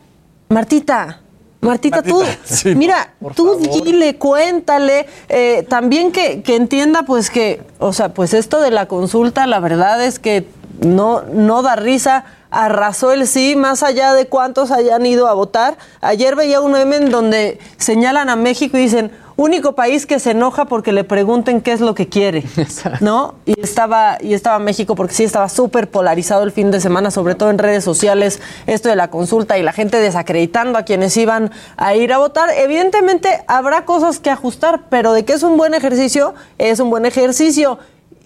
Martita, 0.50 1.23
Martita, 1.64 2.02
tú, 2.02 2.22
sí, 2.44 2.76
mira, 2.76 3.14
tú 3.36 3.60
favor. 3.60 3.84
dile, 3.84 4.16
cuéntale, 4.18 5.08
eh, 5.30 5.66
también 5.70 6.12
que, 6.12 6.42
que 6.42 6.56
entienda 6.56 7.04
pues 7.04 7.30
que, 7.30 7.62
o 7.80 7.94
sea, 7.94 8.14
pues 8.14 8.34
esto 8.34 8.62
de 8.62 8.72
la 8.72 8.88
consulta, 8.88 9.48
la 9.48 9.60
verdad 9.60 10.04
es 10.04 10.20
que 10.20 10.46
no, 10.82 11.22
no 11.22 11.62
da 11.62 11.76
risa, 11.76 12.26
arrasó 12.52 13.12
el 13.12 13.28
sí, 13.28 13.56
más 13.56 13.84
allá 13.84 14.14
de 14.14 14.28
cuántos 14.28 14.72
hayan 14.72 15.06
ido 15.06 15.28
a 15.28 15.34
votar. 15.34 15.78
Ayer 16.02 16.36
veía 16.36 16.62
un 16.62 16.74
meme 16.74 16.98
en 16.98 17.10
donde 17.10 17.60
señalan 17.78 18.30
a 18.30 18.36
México 18.36 18.78
y 18.78 18.82
dicen, 18.82 19.12
único 19.36 19.74
país 19.74 20.06
que 20.06 20.20
se 20.20 20.32
enoja 20.32 20.66
porque 20.66 20.92
le 20.92 21.04
pregunten 21.04 21.62
qué 21.62 21.72
es 21.72 21.82
lo 21.82 21.96
que 21.96 22.08
quiere, 22.08 22.44
¿no? 23.02 23.36
Y 23.46 23.60
estaba, 23.60 24.18
y 24.22 24.34
estaba 24.34 24.60
México 24.60 24.96
porque 24.96 25.14
sí 25.14 25.24
estaba 25.24 25.50
súper 25.50 25.90
polarizado 25.90 26.44
el 26.44 26.52
fin 26.52 26.72
de 26.72 26.80
semana, 26.80 27.12
sobre 27.12 27.36
todo 27.36 27.50
en 27.50 27.58
redes 27.58 27.84
sociales, 27.84 28.40
esto 28.68 28.90
de 28.90 28.96
la 28.96 29.10
consulta 29.10 29.58
y 29.58 29.64
la 29.64 29.74
gente 29.74 30.00
desacreditando 30.00 30.78
a 30.78 30.84
quienes 30.84 31.16
iban 31.18 31.52
a 31.78 31.96
ir 31.96 32.14
a 32.14 32.20
votar. 32.20 32.50
Evidentemente 32.56 33.44
habrá 33.48 33.86
cosas 33.86 34.20
que 34.20 34.30
ajustar, 34.30 34.84
pero 34.90 35.14
de 35.14 35.26
que 35.26 35.34
es 35.34 35.44
un 35.44 35.58
buen 35.58 35.74
ejercicio, 35.74 36.36
es 36.58 36.80
un 36.80 36.90
buen 36.90 37.06
ejercicio. 37.06 37.80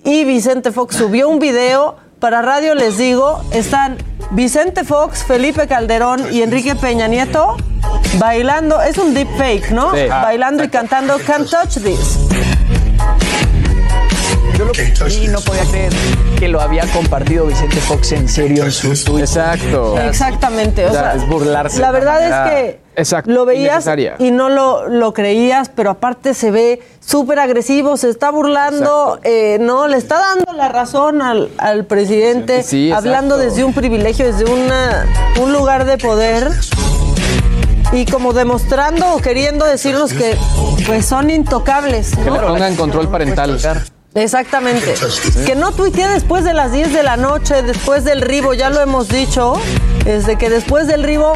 Y 0.04 0.26
Vicente 0.26 0.72
Fox 0.72 0.96
subió 0.96 1.28
un 1.28 1.40
video 1.40 1.96
para 2.20 2.42
radio, 2.42 2.76
les 2.76 2.98
digo, 2.98 3.44
están 3.52 3.98
Vicente 4.32 4.84
Fox, 4.84 5.24
Felipe 5.24 5.68
Calderón 5.68 6.34
y 6.34 6.42
Enrique 6.42 6.76
Peña 6.76 7.08
Nieto 7.08 7.56
bailando, 8.18 8.82
es 8.82 8.98
un 8.98 9.14
deep 9.14 9.28
fake, 9.38 9.72
¿no? 9.72 9.94
Sí. 9.94 10.02
Ah, 10.12 10.24
bailando 10.24 10.64
y 10.64 10.70
cantando 10.70 11.18
Can't 11.26 11.50
Touch 11.50 11.78
This. 11.84 12.18
Yo 14.58 14.66
lo 14.66 14.72
que 14.72 14.92
vi 15.06 15.28
no 15.28 15.40
podía 15.42 15.64
creer 15.66 15.94
que 16.40 16.48
lo 16.48 16.60
había 16.60 16.86
compartido 16.88 17.46
Vicente 17.46 17.78
Fox 17.78 18.12
en 18.14 18.28
serio 18.28 18.64
en 18.64 18.72
su 18.72 18.90
Twitter. 18.90 19.22
Exacto. 19.24 20.00
Exactamente, 20.00 20.86
o 20.86 20.90
O 20.90 20.94
sea, 20.94 21.14
es 21.14 21.28
burlarse 21.28 21.80
La 21.80 21.92
verdad 21.92 22.24
es 22.24 22.52
que 22.52 22.80
Exacto, 22.96 23.30
lo 23.30 23.46
veías 23.46 23.88
y 24.18 24.32
no 24.32 24.50
lo, 24.50 24.90
lo 24.90 25.14
creías, 25.14 25.70
pero 25.70 25.92
aparte 25.92 26.34
se 26.34 26.50
ve 26.50 26.82
súper 27.00 27.38
agresivo, 27.38 27.98
se 27.98 28.10
está 28.10 28.32
burlando, 28.32 29.20
eh, 29.24 29.60
no, 29.62 29.88
le 29.88 29.98
está 29.98 30.18
dando 30.18 30.52
la 30.54 30.70
razón 30.70 31.22
al, 31.22 31.52
al 31.60 31.86
presidente, 31.86 32.64
Sí, 32.64 32.92
hablando 32.92 33.38
desde 33.38 33.64
un 33.64 33.74
privilegio, 33.74 34.26
desde 34.26 34.46
una, 34.46 35.06
un 35.40 35.54
lugar 35.54 35.86
de 35.86 36.00
poder. 36.00 36.52
Y 37.94 38.06
como 38.06 38.34
demostrando 38.34 39.14
o 39.14 39.20
queriendo 39.20 39.64
decirnos 39.64 40.12
que 40.14 40.36
pues 40.86 41.06
son 41.06 41.30
intocables. 41.30 42.16
Que 42.16 42.32
le 42.32 42.32
¿no? 42.32 42.48
pongan 42.48 42.76
control 42.76 43.08
parental. 43.10 43.60
Exactamente. 44.18 44.94
Que 45.46 45.56
no 45.56 45.72
tuitee 45.72 46.08
después 46.08 46.44
de 46.44 46.54
las 46.54 46.72
10 46.72 46.94
de 46.94 47.04
la 47.04 47.18
noche, 47.18 47.62
después 47.62 48.04
del 48.04 48.22
ribo, 48.22 48.54
ya 48.54 48.70
lo 48.70 48.82
hemos 48.82 49.08
dicho, 49.10 49.54
desde 50.04 50.38
que 50.38 50.50
después 50.50 50.88
del 50.88 51.04
ribo 51.04 51.34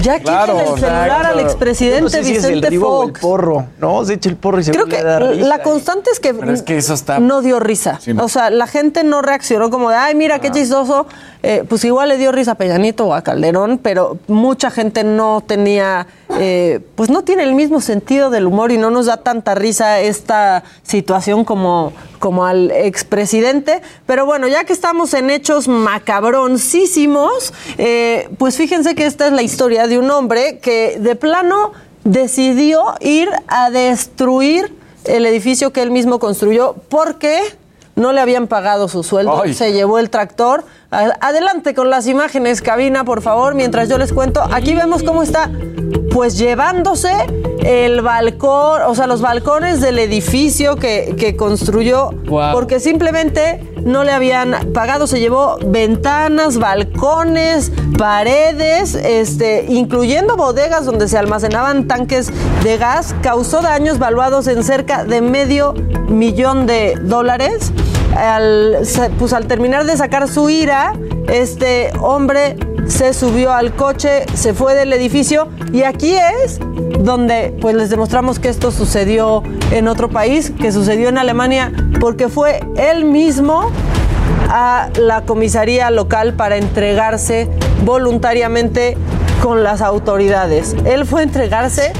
ya 0.00 0.18
Claro, 0.20 0.54
quiten 0.58 0.72
el 0.74 0.80
celular 0.80 1.26
al 1.26 1.40
expresidente 1.40 2.00
no 2.02 2.08
sé 2.08 2.24
si 2.24 2.32
es 2.36 2.44
el 2.44 2.54
Vicente 2.54 2.70
ribo 2.70 2.88
o 2.88 3.02
el 3.04 3.08
Fox. 3.10 3.20
porro. 3.20 3.66
No, 3.78 4.04
se 4.04 4.14
echa 4.14 4.28
el 4.28 4.36
porro 4.36 4.60
y 4.60 4.64
se 4.64 4.72
Creo 4.72 4.86
que 4.86 4.96
a 4.98 5.04
dar 5.04 5.22
risa. 5.28 5.46
la 5.46 5.62
constante 5.62 6.10
es 6.10 6.18
que, 6.20 6.30
es 6.30 6.62
eso 6.84 6.94
está- 6.94 7.18
no 7.20 7.42
dio 7.42 7.60
risa. 7.60 7.98
Sí, 8.00 8.12
no. 8.14 8.24
O 8.24 8.28
sea, 8.28 8.50
la 8.50 8.66
gente 8.66 9.04
no 9.04 9.22
reaccionó 9.22 9.70
como 9.70 9.90
de, 9.90 9.96
ay, 9.96 10.14
mira 10.14 10.38
qué 10.40 10.50
chistoso. 10.50 11.06
Eh, 11.42 11.62
pues 11.68 11.84
igual 11.84 12.08
le 12.08 12.16
dio 12.16 12.32
risa 12.32 12.52
a 12.52 12.54
Peña 12.54 12.78
Nieto 12.78 13.06
o 13.06 13.14
a 13.14 13.22
Calderón, 13.22 13.78
pero 13.82 14.16
mucha 14.28 14.70
gente 14.70 15.04
no 15.04 15.42
tenía, 15.46 16.06
eh, 16.38 16.80
pues 16.94 17.10
no 17.10 17.22
tiene 17.22 17.42
el 17.42 17.54
mismo 17.54 17.80
sentido 17.80 18.30
del 18.30 18.46
humor 18.46 18.72
y 18.72 18.78
no 18.78 18.90
nos 18.90 19.06
da 19.06 19.18
tanta 19.18 19.54
risa 19.54 20.00
esta 20.00 20.64
situación 20.82 21.44
como, 21.44 21.92
como 22.18 22.44
al 22.44 22.70
expresidente. 22.70 23.82
Pero 24.06 24.26
bueno, 24.26 24.48
ya 24.48 24.64
que 24.64 24.72
estamos 24.72 25.14
en 25.14 25.30
hechos 25.30 25.68
macabroncísimos, 25.68 27.52
eh, 27.78 28.28
pues 28.38 28.56
fíjense 28.56 28.94
que 28.94 29.06
esta 29.06 29.26
es 29.26 29.32
la 29.32 29.42
historia 29.42 29.86
de 29.86 29.98
un 29.98 30.10
hombre 30.10 30.58
que 30.58 30.98
de 30.98 31.14
plano 31.16 31.72
decidió 32.04 32.94
ir 33.00 33.28
a 33.48 33.70
destruir 33.70 34.74
el 35.04 35.26
edificio 35.26 35.72
que 35.72 35.82
él 35.82 35.90
mismo 35.90 36.18
construyó 36.18 36.74
porque 36.88 37.40
no 37.96 38.12
le 38.12 38.20
habían 38.20 38.46
pagado 38.46 38.88
su 38.88 39.02
sueldo. 39.02 39.42
Ay. 39.42 39.54
Se 39.54 39.72
llevó 39.72 39.98
el 39.98 40.10
tractor. 40.10 40.64
Adelante 40.90 41.74
con 41.74 41.90
las 41.90 42.06
imágenes, 42.06 42.62
cabina, 42.62 43.04
por 43.04 43.22
favor, 43.22 43.54
mientras 43.54 43.88
yo 43.88 43.98
les 43.98 44.12
cuento. 44.12 44.42
Aquí 44.52 44.74
vemos 44.74 45.02
cómo 45.02 45.22
está, 45.22 45.50
pues 46.14 46.38
llevándose 46.38 47.10
el 47.64 48.00
balcón, 48.00 48.82
o 48.86 48.94
sea, 48.94 49.08
los 49.08 49.20
balcones 49.20 49.80
del 49.80 49.98
edificio 49.98 50.76
que, 50.76 51.16
que 51.18 51.34
construyó, 51.34 52.10
porque 52.52 52.78
simplemente 52.78 53.60
no 53.84 54.04
le 54.04 54.12
habían 54.12 54.72
pagado. 54.72 55.06
Se 55.06 55.20
llevó 55.20 55.58
ventanas, 55.64 56.58
balcones, 56.58 57.72
paredes, 57.98 58.94
este, 58.94 59.66
incluyendo 59.68 60.36
bodegas 60.36 60.84
donde 60.84 61.08
se 61.08 61.18
almacenaban 61.18 61.86
tanques 61.86 62.32
de 62.62 62.78
gas. 62.78 63.14
Causó 63.22 63.60
daños 63.60 63.98
valuados 63.98 64.46
en 64.46 64.64
cerca 64.64 65.04
de 65.04 65.20
medio 65.20 65.74
millón 66.08 66.66
de 66.66 66.96
dólares. 67.00 67.72
Al, 68.16 68.78
pues 69.18 69.32
al 69.32 69.46
terminar 69.46 69.86
de 69.86 69.96
sacar 69.96 70.28
su 70.28 70.48
ira, 70.48 70.92
este 71.28 71.90
hombre 72.00 72.56
se 72.86 73.14
subió 73.14 73.52
al 73.52 73.74
coche, 73.74 74.26
se 74.34 74.54
fue 74.54 74.74
del 74.74 74.92
edificio 74.92 75.48
y 75.72 75.82
aquí 75.82 76.14
es 76.14 76.60
donde 77.00 77.54
pues 77.60 77.74
les 77.74 77.90
demostramos 77.90 78.38
que 78.38 78.48
esto 78.48 78.70
sucedió 78.70 79.42
en 79.70 79.88
otro 79.88 80.08
país, 80.08 80.52
que 80.60 80.72
sucedió 80.72 81.08
en 81.08 81.18
Alemania, 81.18 81.72
porque 82.00 82.28
fue 82.28 82.60
él 82.76 83.04
mismo 83.04 83.70
a 84.48 84.88
la 84.96 85.22
comisaría 85.22 85.90
local 85.90 86.34
para 86.34 86.56
entregarse 86.56 87.48
voluntariamente 87.84 88.96
con 89.42 89.62
las 89.62 89.82
autoridades. 89.82 90.74
Él 90.84 91.04
fue 91.06 91.20
a 91.20 91.24
entregarse, 91.24 91.92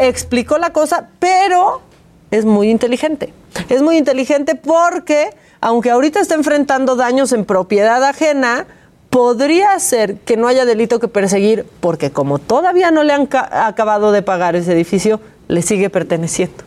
explicó 0.00 0.58
la 0.58 0.70
cosa, 0.70 1.08
pero 1.18 1.82
es 2.30 2.44
muy 2.44 2.70
inteligente. 2.70 3.32
Es 3.68 3.82
muy 3.82 3.96
inteligente 3.96 4.54
porque, 4.54 5.30
aunque 5.60 5.90
ahorita 5.90 6.20
está 6.20 6.34
enfrentando 6.34 6.96
daños 6.96 7.32
en 7.32 7.44
propiedad 7.44 8.02
ajena, 8.04 8.66
podría 9.10 9.78
ser 9.78 10.16
que 10.16 10.36
no 10.36 10.48
haya 10.48 10.64
delito 10.64 10.98
que 11.00 11.08
perseguir 11.08 11.66
porque 11.80 12.10
como 12.10 12.38
todavía 12.38 12.90
no 12.90 13.02
le 13.04 13.12
han 13.14 13.26
ca- 13.26 13.66
acabado 13.66 14.12
de 14.12 14.22
pagar 14.22 14.54
ese 14.56 14.72
edificio, 14.72 15.20
le 15.48 15.62
sigue 15.62 15.88
perteneciendo. 15.90 16.62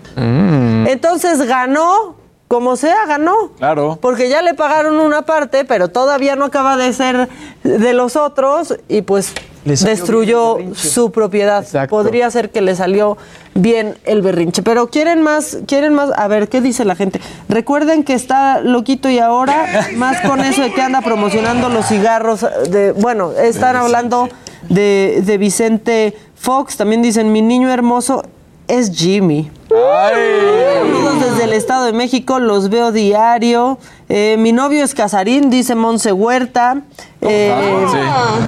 Entonces 0.88 1.42
ganó, 1.48 2.16
como 2.52 2.76
sea, 2.76 3.06
ganó. 3.08 3.54
Claro. 3.58 3.98
Porque 4.02 4.28
ya 4.28 4.42
le 4.42 4.54
pagaron 4.56 5.00
una 5.00 5.22
parte, 5.22 5.64
pero 5.64 5.88
todavía 5.88 6.36
no 6.36 6.44
acaba 6.44 6.76
de 6.76 6.92
ser 6.92 7.30
de 7.64 7.94
los 7.94 8.18
otros 8.18 8.76
y 8.90 9.04
pues 9.04 9.34
destruyó 9.64 10.58
su 10.74 11.14
propiedad. 11.14 11.64
Exacto. 11.64 11.96
Podría 11.96 12.30
ser 12.30 12.50
que 12.50 12.60
le 12.60 12.76
salió 12.76 13.18
bien 13.54 13.98
el 14.04 14.22
berrinche. 14.22 14.64
Pero 14.64 14.90
quieren 14.90 15.22
más, 15.22 15.60
quieren 15.66 15.94
más. 15.94 16.10
A 16.18 16.28
ver, 16.28 16.50
¿qué 16.50 16.60
dice 16.60 16.84
la 16.84 16.96
gente? 16.96 17.22
Recuerden 17.48 18.04
que 18.04 18.16
está 18.16 18.60
loquito 18.60 19.10
y 19.10 19.20
ahora, 19.20 19.88
más 19.96 20.20
con 20.20 20.42
eso 20.42 20.62
de 20.62 20.74
que 20.74 20.82
anda 20.82 21.00
promocionando 21.00 21.70
los 21.70 21.86
cigarros. 21.86 22.46
De, 22.70 22.92
bueno, 22.92 23.32
están 23.32 23.78
hablando 23.78 24.28
de, 24.68 25.24
de 25.26 25.38
Vicente 25.38 26.18
Fox. 26.36 26.76
También 26.76 27.02
dicen, 27.02 27.32
mi 27.32 27.42
niño 27.42 27.72
hermoso 27.72 28.26
es 28.68 28.92
Jimmy. 28.94 29.50
Saludos 29.72 31.22
desde 31.22 31.44
el 31.46 31.54
Estado 31.54 31.86
de 31.86 31.94
México, 31.94 32.40
los 32.40 32.70
veo 32.70 32.92
diario. 32.92 33.78
Eh, 34.10 34.36
mi 34.38 34.52
novio 34.52 34.84
es 34.84 34.94
Casarín, 34.94 35.50
dice 35.50 35.76
Monse 35.76 36.12
Huerta. 36.12 36.82
Eh, 37.22 37.54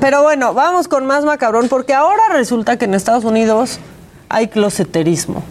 Pero 0.02 0.22
bueno, 0.24 0.54
vamos 0.54 0.90
con 0.90 1.06
más 1.06 1.24
macabrón, 1.24 1.70
porque 1.70 1.94
ahora 1.94 2.24
resulta 2.34 2.78
que 2.78 2.86
en 2.86 2.94
Estados 2.94 3.24
Unidos 3.24 3.80
hay 4.28 4.50
closeterismo. 4.50 5.44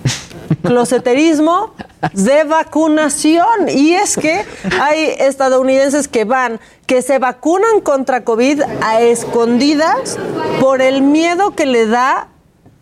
Closeterismo 0.63 1.73
de 2.13 2.45
vacunación. 2.45 3.69
Y 3.71 3.95
es 3.95 4.17
que 4.17 4.45
hay 4.79 5.15
estadounidenses 5.19 6.07
que 6.07 6.25
van, 6.25 6.61
que 6.87 7.01
se 7.01 7.19
vacunan 7.19 7.81
contra 7.83 8.25
COVID 8.25 8.61
a 8.83 9.01
escondidas 9.01 10.19
por 10.61 10.83
el 10.83 11.01
miedo 11.01 11.53
que 11.53 11.65
le 11.65 11.87
da 11.87 12.29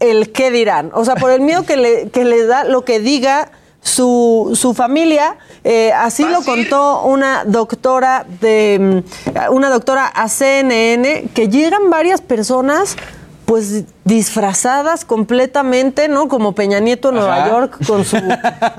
el 0.01 0.33
qué 0.33 0.51
dirán. 0.51 0.91
O 0.95 1.05
sea, 1.05 1.15
por 1.15 1.31
el 1.31 1.41
miedo 1.41 1.65
que 1.65 1.77
le, 1.77 2.11
que 2.11 2.25
le 2.25 2.47
da 2.47 2.65
lo 2.65 2.85
que 2.85 2.99
diga 2.99 3.53
su, 3.83 4.51
su 4.55 4.75
familia. 4.75 5.37
Eh, 5.65 5.93
así 5.93 6.25
lo 6.25 6.43
contó 6.43 7.03
una 7.03 7.45
doctora 7.45 8.27
de 8.41 9.03
mm, 9.05 9.53
una 9.53 9.71
doctora 9.71 10.07
a 10.07 10.29
CNN 10.29 11.29
que 11.35 11.49
llegan 11.49 11.91
varias 11.91 12.21
personas 12.21 12.97
pues 13.45 13.83
disfrazadas 14.05 15.05
completamente, 15.05 16.07
¿no? 16.07 16.29
Como 16.29 16.55
Peña 16.55 16.79
Nieto 16.79 17.09
en 17.09 17.17
Nueva 17.17 17.49
York 17.49 17.85
con 17.85 18.05
su, 18.05 18.17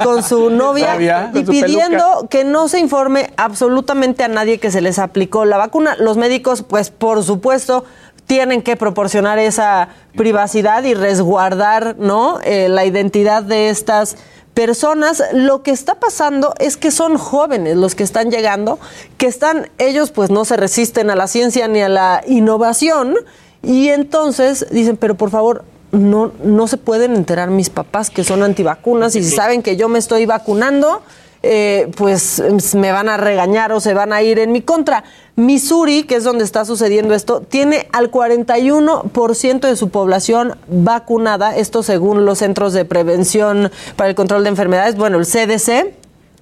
con 0.01 0.23
su 0.23 0.49
novia 0.49 0.95
y 1.33 1.43
pidiendo 1.43 2.05
peluca. 2.05 2.27
que 2.29 2.45
no 2.45 2.69
se 2.69 2.79
informe 2.79 3.31
absolutamente 3.35 4.23
a 4.23 4.29
nadie 4.29 4.59
que 4.59 4.71
se 4.71 4.79
les 4.79 4.97
aplicó 4.97 5.43
la 5.43 5.57
vacuna. 5.57 5.97
Los 5.99 6.15
médicos, 6.15 6.63
pues 6.63 6.89
por 6.89 7.21
supuesto, 7.21 7.83
tienen 8.31 8.61
que 8.61 8.77
proporcionar 8.77 9.39
esa 9.39 9.89
privacidad 10.15 10.85
y 10.85 10.93
resguardar, 10.93 11.97
¿no? 11.99 12.39
Eh, 12.45 12.69
la 12.69 12.85
identidad 12.85 13.43
de 13.43 13.67
estas 13.67 14.15
personas. 14.53 15.21
Lo 15.33 15.63
que 15.63 15.71
está 15.71 15.95
pasando 15.95 16.53
es 16.57 16.77
que 16.77 16.91
son 16.91 17.17
jóvenes 17.17 17.75
los 17.75 17.93
que 17.93 18.03
están 18.03 18.31
llegando, 18.31 18.79
que 19.17 19.25
están, 19.25 19.69
ellos 19.79 20.11
pues 20.11 20.29
no 20.29 20.45
se 20.45 20.55
resisten 20.55 21.09
a 21.09 21.17
la 21.17 21.27
ciencia 21.27 21.67
ni 21.67 21.81
a 21.81 21.89
la 21.89 22.23
innovación 22.25 23.17
y 23.63 23.89
entonces 23.89 24.65
dicen, 24.71 24.95
pero 24.95 25.15
por 25.15 25.29
favor, 25.29 25.65
no, 25.91 26.31
no 26.41 26.67
se 26.69 26.77
pueden 26.77 27.17
enterar 27.17 27.49
mis 27.49 27.69
papás 27.69 28.09
que 28.09 28.23
son 28.23 28.43
antivacunas 28.43 29.13
y 29.17 29.25
si 29.25 29.31
saben 29.31 29.61
que 29.61 29.75
yo 29.75 29.89
me 29.89 29.99
estoy 29.99 30.25
vacunando, 30.25 31.01
eh, 31.43 31.91
pues 31.97 32.41
me 32.75 32.91
van 32.91 33.09
a 33.09 33.17
regañar 33.17 33.71
o 33.71 33.79
se 33.79 33.93
van 33.93 34.13
a 34.13 34.21
ir 34.21 34.39
en 34.39 34.51
mi 34.51 34.61
contra. 34.61 35.03
Missouri, 35.35 36.03
que 36.03 36.15
es 36.15 36.23
donde 36.23 36.43
está 36.43 36.65
sucediendo 36.65 37.13
esto, 37.13 37.41
tiene 37.41 37.87
al 37.93 38.11
41% 38.11 39.59
de 39.61 39.75
su 39.75 39.89
población 39.89 40.57
vacunada, 40.67 41.55
esto 41.55 41.83
según 41.83 42.25
los 42.25 42.39
Centros 42.39 42.73
de 42.73 42.85
Prevención 42.85 43.71
para 43.95 44.09
el 44.09 44.15
Control 44.15 44.43
de 44.43 44.49
Enfermedades, 44.49 44.97
bueno, 44.97 45.17
el 45.17 45.25
CDC. 45.25 46.00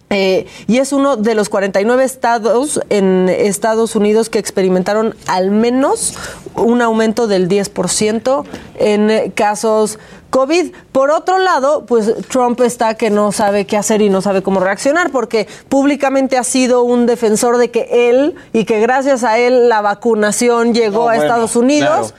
Eh, 0.10 0.48
y 0.68 0.80
es 0.80 0.92
uno 0.92 1.18
de 1.18 1.36
los 1.36 1.50
49 1.50 2.04
estados 2.04 2.80
en 2.90 3.30
Estados 3.30 3.96
Unidos 3.96 4.30
que 4.30 4.40
experimentaron 4.40 5.16
al 5.28 5.52
menos 5.52 6.16
un 6.56 6.82
aumento 6.82 7.28
del 7.28 7.48
10% 7.48 8.44
en 8.80 9.32
casos 9.32 10.00
COVID. 10.30 10.74
Por 10.92 11.12
otro 11.12 11.38
lado, 11.38 11.86
pues 11.86 12.14
Trump 12.28 12.60
está 12.62 12.96
que 12.96 13.10
no 13.10 13.32
sabe 13.32 13.66
qué 13.66 13.78
hacer 13.78 14.02
y 14.02 14.10
no 14.10 14.22
sabe 14.22 14.42
cómo 14.42 14.60
reaccionar 14.60 15.12
porque 15.12 15.48
públicamente 15.70 16.38
ha 16.38 16.44
sido 16.44 16.84
un 16.84 17.06
defensor 17.06 17.58
de 17.58 17.72
que 17.72 18.10
él 18.10 18.36
y 18.54 18.66
que 18.66 18.80
gracias 18.80 19.24
a 19.24 19.38
él 19.38 19.70
la 19.70 19.82
vacunación 19.82 20.74
llegó 20.74 21.00
No, 21.00 21.10
a 21.10 21.16
bueno, 21.16 21.24
Estados 21.24 21.56
Unidos, 21.56 22.14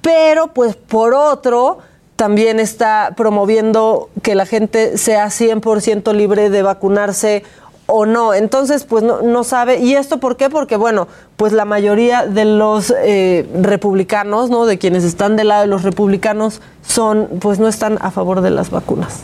pero 0.00 0.48
pues 0.48 0.76
por 0.76 1.14
otro 1.14 1.78
también 2.16 2.60
está 2.60 3.12
promoviendo 3.16 4.08
que 4.22 4.34
la 4.34 4.46
gente 4.46 4.98
sea 4.98 5.26
100% 5.26 6.12
libre 6.12 6.50
de 6.50 6.62
vacunarse 6.62 7.42
o 7.86 8.06
no. 8.06 8.34
Entonces, 8.34 8.84
pues 8.84 9.02
no, 9.02 9.22
no 9.22 9.44
sabe. 9.44 9.78
¿Y 9.78 9.94
esto 9.94 10.18
por 10.18 10.36
qué? 10.36 10.48
Porque, 10.48 10.76
bueno, 10.76 11.08
pues 11.36 11.52
la 11.52 11.64
mayoría 11.64 12.26
de 12.26 12.44
los 12.44 12.94
eh, 13.02 13.46
republicanos, 13.60 14.50
¿no? 14.50 14.66
De 14.66 14.78
quienes 14.78 15.04
están 15.04 15.36
del 15.36 15.48
lado 15.48 15.62
de 15.62 15.66
los 15.68 15.82
republicanos, 15.82 16.60
son, 16.86 17.28
pues 17.40 17.58
no 17.58 17.68
están 17.68 17.98
a 18.00 18.10
favor 18.10 18.40
de 18.40 18.50
las 18.50 18.70
vacunas. 18.70 19.20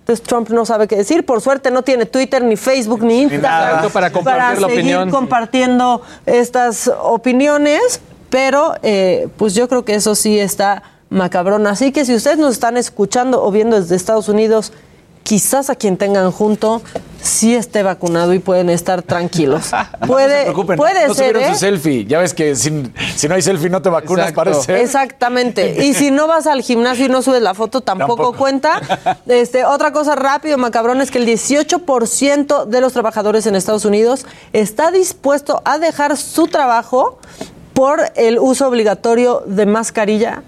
Entonces 0.00 0.26
Trump 0.26 0.48
no 0.48 0.64
sabe 0.64 0.88
qué 0.88 0.96
decir. 0.96 1.26
Por 1.26 1.42
suerte 1.42 1.70
no 1.70 1.82
tiene 1.82 2.06
Twitter, 2.06 2.42
ni 2.42 2.56
Facebook, 2.56 3.02
ni 3.02 3.22
Instagram. 3.22 3.68
Exacto, 3.68 3.90
para 3.90 4.10
compartir 4.10 4.62
la 4.62 4.68
seguir 4.68 4.80
opinión. 4.80 5.10
compartiendo 5.10 6.02
estas 6.24 6.90
opiniones. 7.02 8.00
Pero, 8.30 8.74
eh, 8.82 9.28
pues 9.36 9.54
yo 9.54 9.68
creo 9.68 9.84
que 9.84 9.94
eso 9.94 10.14
sí 10.14 10.38
está 10.38 10.82
macabrón. 11.10 11.66
Así 11.66 11.92
que 11.92 12.04
si 12.04 12.14
ustedes 12.14 12.38
nos 12.38 12.52
están 12.52 12.76
escuchando 12.76 13.42
o 13.42 13.50
viendo 13.50 13.80
desde 13.80 13.96
Estados 13.96 14.28
Unidos, 14.28 14.72
quizás 15.22 15.68
a 15.68 15.74
quien 15.74 15.98
tengan 15.98 16.30
junto 16.30 16.80
sí 17.20 17.54
esté 17.54 17.82
vacunado 17.82 18.32
y 18.32 18.38
pueden 18.38 18.70
estar 18.70 19.02
tranquilos. 19.02 19.72
Puede, 20.06 20.32
no 20.32 20.38
se 20.38 20.42
preocupen, 20.44 20.76
puede 20.78 21.06
no 21.08 21.14
ser, 21.14 21.32
subieron 21.34 21.42
¿eh? 21.42 21.54
su 21.54 21.60
selfie. 21.60 22.04
Ya 22.06 22.20
ves 22.20 22.32
que 22.32 22.54
sin- 22.56 22.94
si 23.16 23.28
no 23.28 23.34
hay 23.34 23.42
selfie 23.42 23.68
no 23.68 23.82
te 23.82 23.90
vacunas, 23.90 24.32
parece. 24.32 24.80
Exactamente. 24.80 25.84
Y 25.84 25.92
si 25.92 26.10
no 26.10 26.26
vas 26.28 26.46
al 26.46 26.62
gimnasio 26.62 27.06
y 27.06 27.08
no 27.10 27.20
subes 27.20 27.42
la 27.42 27.52
foto, 27.54 27.80
tampoco, 27.82 28.16
Tampoco. 28.16 28.38
cuenta. 28.38 28.80
Este, 29.26 29.64
otra 29.66 29.92
cosa 29.92 30.14
rápido, 30.14 30.56
macabrón, 30.56 31.00
es 31.02 31.10
que 31.10 31.18
el 31.18 31.26
18% 31.26 32.64
de 32.64 32.80
los 32.80 32.92
trabajadores 32.94 33.46
en 33.46 33.54
Estados 33.56 33.84
Unidos 33.84 34.24
está 34.54 34.90
dispuesto 34.90 35.60
a 35.66 35.78
dejar 35.78 36.16
su 36.16 36.46
trabajo 36.46 37.18
por 37.74 38.00
el 38.16 38.38
uso 38.38 38.66
obligatorio 38.66 39.42
de 39.46 39.66
mascarilla 39.66 40.42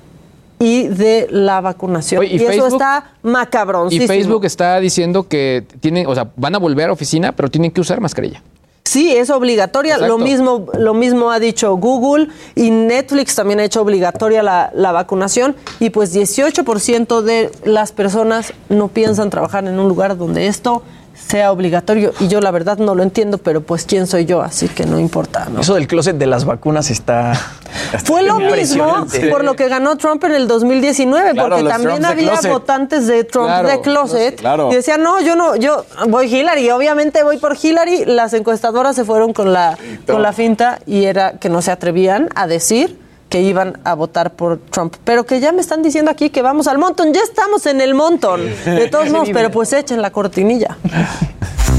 y 0.60 0.88
de 0.88 1.26
la 1.30 1.60
vacunación. 1.62 2.20
Oye, 2.20 2.36
¿y 2.36 2.40
y 2.40 2.44
eso 2.44 2.66
está 2.66 3.14
macabrón. 3.22 3.88
Y 3.90 4.06
Facebook 4.06 4.44
está 4.44 4.78
diciendo 4.78 5.26
que 5.26 5.64
tienen, 5.80 6.06
o 6.06 6.14
sea, 6.14 6.30
van 6.36 6.54
a 6.54 6.58
volver 6.58 6.90
a 6.90 6.92
oficina, 6.92 7.32
pero 7.32 7.50
tienen 7.50 7.70
que 7.70 7.80
usar 7.80 8.00
mascarilla. 8.00 8.42
Sí, 8.84 9.16
es 9.16 9.30
obligatoria. 9.30 9.94
Exacto. 9.94 10.18
Lo 10.18 10.22
mismo, 10.22 10.66
lo 10.76 10.94
mismo 10.94 11.30
ha 11.30 11.38
dicho 11.38 11.74
Google 11.76 12.28
y 12.54 12.70
Netflix 12.70 13.34
también 13.34 13.60
ha 13.60 13.64
hecho 13.64 13.80
obligatoria 13.80 14.42
la, 14.42 14.70
la 14.74 14.92
vacunación. 14.92 15.56
Y 15.78 15.90
pues 15.90 16.14
18% 16.14 17.22
de 17.22 17.50
las 17.64 17.92
personas 17.92 18.52
no 18.68 18.88
piensan 18.88 19.30
trabajar 19.30 19.66
en 19.66 19.78
un 19.78 19.88
lugar 19.88 20.18
donde 20.18 20.46
esto 20.46 20.82
sea 21.30 21.52
obligatorio. 21.52 22.12
Y 22.18 22.28
yo 22.28 22.40
la 22.40 22.50
verdad 22.50 22.78
no 22.78 22.94
lo 22.94 23.02
entiendo, 23.02 23.38
pero 23.38 23.60
pues 23.60 23.84
quién 23.84 24.06
soy 24.06 24.24
yo, 24.24 24.42
así 24.42 24.68
que 24.68 24.84
no 24.84 24.98
importa. 24.98 25.46
¿no? 25.48 25.60
Eso 25.60 25.74
del 25.74 25.86
closet 25.86 26.16
de 26.16 26.26
las 26.26 26.44
vacunas 26.44 26.90
está. 26.90 27.32
Fue 28.04 28.22
lo 28.22 28.40
mismo 28.40 29.06
por 29.30 29.44
lo 29.44 29.54
que 29.54 29.68
ganó 29.68 29.96
Trump 29.96 30.22
en 30.24 30.32
el 30.32 30.48
2019, 30.48 31.32
Claro, 31.32 31.48
porque 31.56 31.68
también 31.68 32.02
Trumps 32.02 32.10
había 32.10 32.52
votantes 32.52 33.06
de 33.06 33.24
Trump 33.24 33.46
Claro, 33.46 33.68
de 33.68 33.80
closet 33.80 34.40
claro. 34.40 34.72
y 34.72 34.74
decían, 34.74 35.02
no, 35.02 35.20
yo 35.20 35.36
no, 35.36 35.54
yo 35.56 35.84
voy 36.08 36.26
Hillary, 36.26 36.66
y 36.66 36.70
obviamente 36.70 37.22
voy 37.22 37.38
por 37.38 37.56
Hillary. 37.60 38.04
Las 38.06 38.32
encuestadoras 38.34 38.96
se 38.96 39.04
fueron 39.04 39.32
con 39.32 39.52
la, 39.52 39.78
con 40.06 40.22
la 40.22 40.32
finta 40.32 40.80
y 40.86 41.04
era 41.04 41.38
que 41.38 41.48
no 41.48 41.62
se 41.62 41.70
atrevían 41.70 42.28
a 42.34 42.46
decir 42.48 42.98
que 43.30 43.40
iban 43.40 43.78
a 43.84 43.94
votar 43.94 44.32
por 44.34 44.58
Trump. 44.58 44.96
Pero 45.04 45.24
que 45.24 45.40
ya 45.40 45.52
me 45.52 45.62
están 45.62 45.82
diciendo 45.82 46.10
aquí 46.10 46.28
que 46.28 46.42
vamos 46.42 46.66
al 46.66 46.76
montón. 46.76 47.14
Ya 47.14 47.22
estamos 47.22 47.64
en 47.64 47.80
el 47.80 47.94
montón. 47.94 48.42
De 48.64 48.88
todos 48.88 49.08
modos, 49.10 49.30
pero 49.32 49.50
pues 49.50 49.72
echen 49.72 50.02
la 50.02 50.10
cortinilla. 50.10 50.76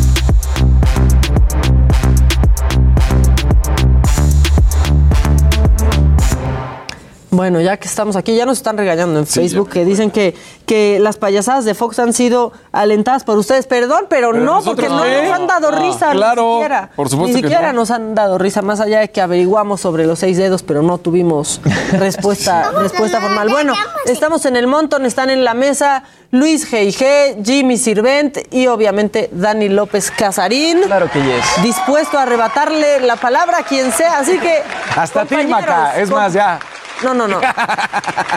Bueno, 7.33 7.61
ya 7.61 7.77
que 7.77 7.87
estamos 7.87 8.17
aquí, 8.17 8.35
ya 8.35 8.45
nos 8.45 8.57
están 8.57 8.77
regañando 8.77 9.17
en 9.17 9.25
Facebook 9.25 9.69
que 9.69 9.85
dicen 9.85 10.11
que, 10.11 10.35
que 10.65 10.99
las 10.99 11.15
payasadas 11.15 11.63
de 11.63 11.73
Fox 11.75 11.97
han 11.99 12.11
sido 12.11 12.51
alentadas 12.73 13.23
por 13.23 13.37
ustedes. 13.37 13.67
Perdón, 13.67 14.07
pero, 14.09 14.31
Pero 14.31 14.43
no, 14.43 14.61
porque 14.61 14.89
no 14.89 14.97
nos 15.05 15.31
han 15.31 15.47
dado 15.47 15.69
Ah, 15.69 15.79
risa, 15.79 16.11
claro, 16.11 16.43
ni 16.43 16.53
siquiera. 16.55 16.89
por 16.93 17.07
supuesto 17.09 17.37
Ni 17.37 17.41
que 17.41 17.47
siquiera 17.47 17.71
no. 17.71 17.79
nos 17.79 17.91
han 17.91 18.15
dado 18.15 18.37
risa, 18.37 18.61
más 18.61 18.81
allá 18.81 18.99
de 18.99 19.11
que 19.11 19.21
averiguamos 19.21 19.79
sobre 19.79 20.05
los 20.05 20.19
seis 20.19 20.35
dedos, 20.37 20.61
pero 20.61 20.81
no 20.81 20.97
tuvimos 20.97 21.61
respuesta, 21.93 22.71
respuesta 22.77 23.21
formal. 23.21 23.47
Bueno, 23.49 23.75
estamos 24.07 24.45
en 24.45 24.57
el 24.57 24.67
montón, 24.67 25.05
están 25.05 25.29
en 25.29 25.45
la 25.45 25.53
mesa 25.53 26.03
Luis 26.31 26.69
G.I.G., 26.69 27.43
Jimmy 27.45 27.77
Sirvent 27.77 28.39
y 28.53 28.67
obviamente 28.67 29.29
Dani 29.31 29.69
López 29.69 30.11
Casarín. 30.11 30.81
Claro 30.81 31.09
que 31.09 31.21
yes. 31.23 31.63
Dispuesto 31.63 32.17
a 32.17 32.23
arrebatarle 32.23 32.99
la 32.99 33.15
palabra 33.15 33.59
a 33.59 33.63
quien 33.63 33.91
sea, 33.93 34.19
así 34.19 34.37
que. 34.37 34.61
Hasta 34.97 35.23
ti, 35.25 35.35
Maca. 35.47 35.97
Es 35.97 36.09
más, 36.09 36.33
ya. 36.33 36.59
No, 37.03 37.13
no, 37.13 37.27
no. 37.27 37.39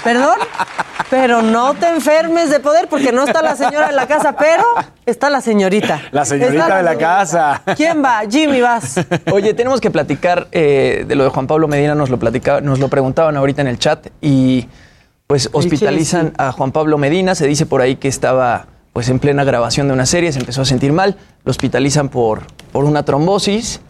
Perdón, 0.03 0.37
pero 1.11 1.42
no 1.42 1.74
te 1.74 1.88
enfermes 1.88 2.50
de 2.50 2.61
poder 2.61 2.88
porque 2.88 3.12
no 3.12 3.24
está 3.24 3.42
la 3.42 3.57
señora 3.57 3.90
en 3.90 3.96
la 3.96 4.07
casa, 4.07 4.35
pero 4.37 4.64
está 5.07 5.31
la 5.31 5.40
señorita. 5.40 6.00
La 6.12 6.24
señorita 6.24 6.62
Está 6.64 6.77
de 6.79 6.83
la 6.83 6.90
señorita. 6.92 7.16
casa. 7.18 7.62
¿Quién 7.77 8.03
va? 8.03 8.22
Jimmy, 8.29 8.61
vas. 8.61 9.00
Oye, 9.33 9.55
tenemos 9.55 9.81
que 9.81 9.90
platicar 9.90 10.48
eh, 10.53 11.05
de 11.07 11.14
lo 11.14 11.24
de 11.24 11.31
Juan 11.31 11.46
Pablo 11.46 11.68
Medina, 11.68 11.94
nos 11.94 12.11
lo 12.11 12.18
platicaba, 12.18 12.61
nos 12.61 12.79
lo 12.79 12.88
preguntaban 12.88 13.37
ahorita 13.37 13.62
en 13.62 13.68
el 13.68 13.79
chat 13.79 14.09
y 14.20 14.68
pues 15.27 15.48
hospitalizan 15.53 16.33
a 16.37 16.53
Juan 16.53 16.72
Pablo 16.72 16.98
Medina, 16.98 17.35
se 17.35 17.46
dice 17.46 17.64
por 17.66 17.81
ahí 17.81 17.96
que 17.96 18.09
estaba 18.09 18.66
pues 18.92 19.09
en 19.09 19.18
plena 19.18 19.42
grabación 19.44 19.88
de 19.88 19.94
una 19.94 20.07
serie, 20.07 20.31
se 20.33 20.38
empezó 20.38 20.62
a 20.62 20.64
sentir 20.64 20.92
mal, 20.92 21.16
lo 21.44 21.50
hospitalizan 21.50 22.09
por, 22.11 22.42
por 22.72 22.85
una 22.85 23.05
trombosis 23.05 23.81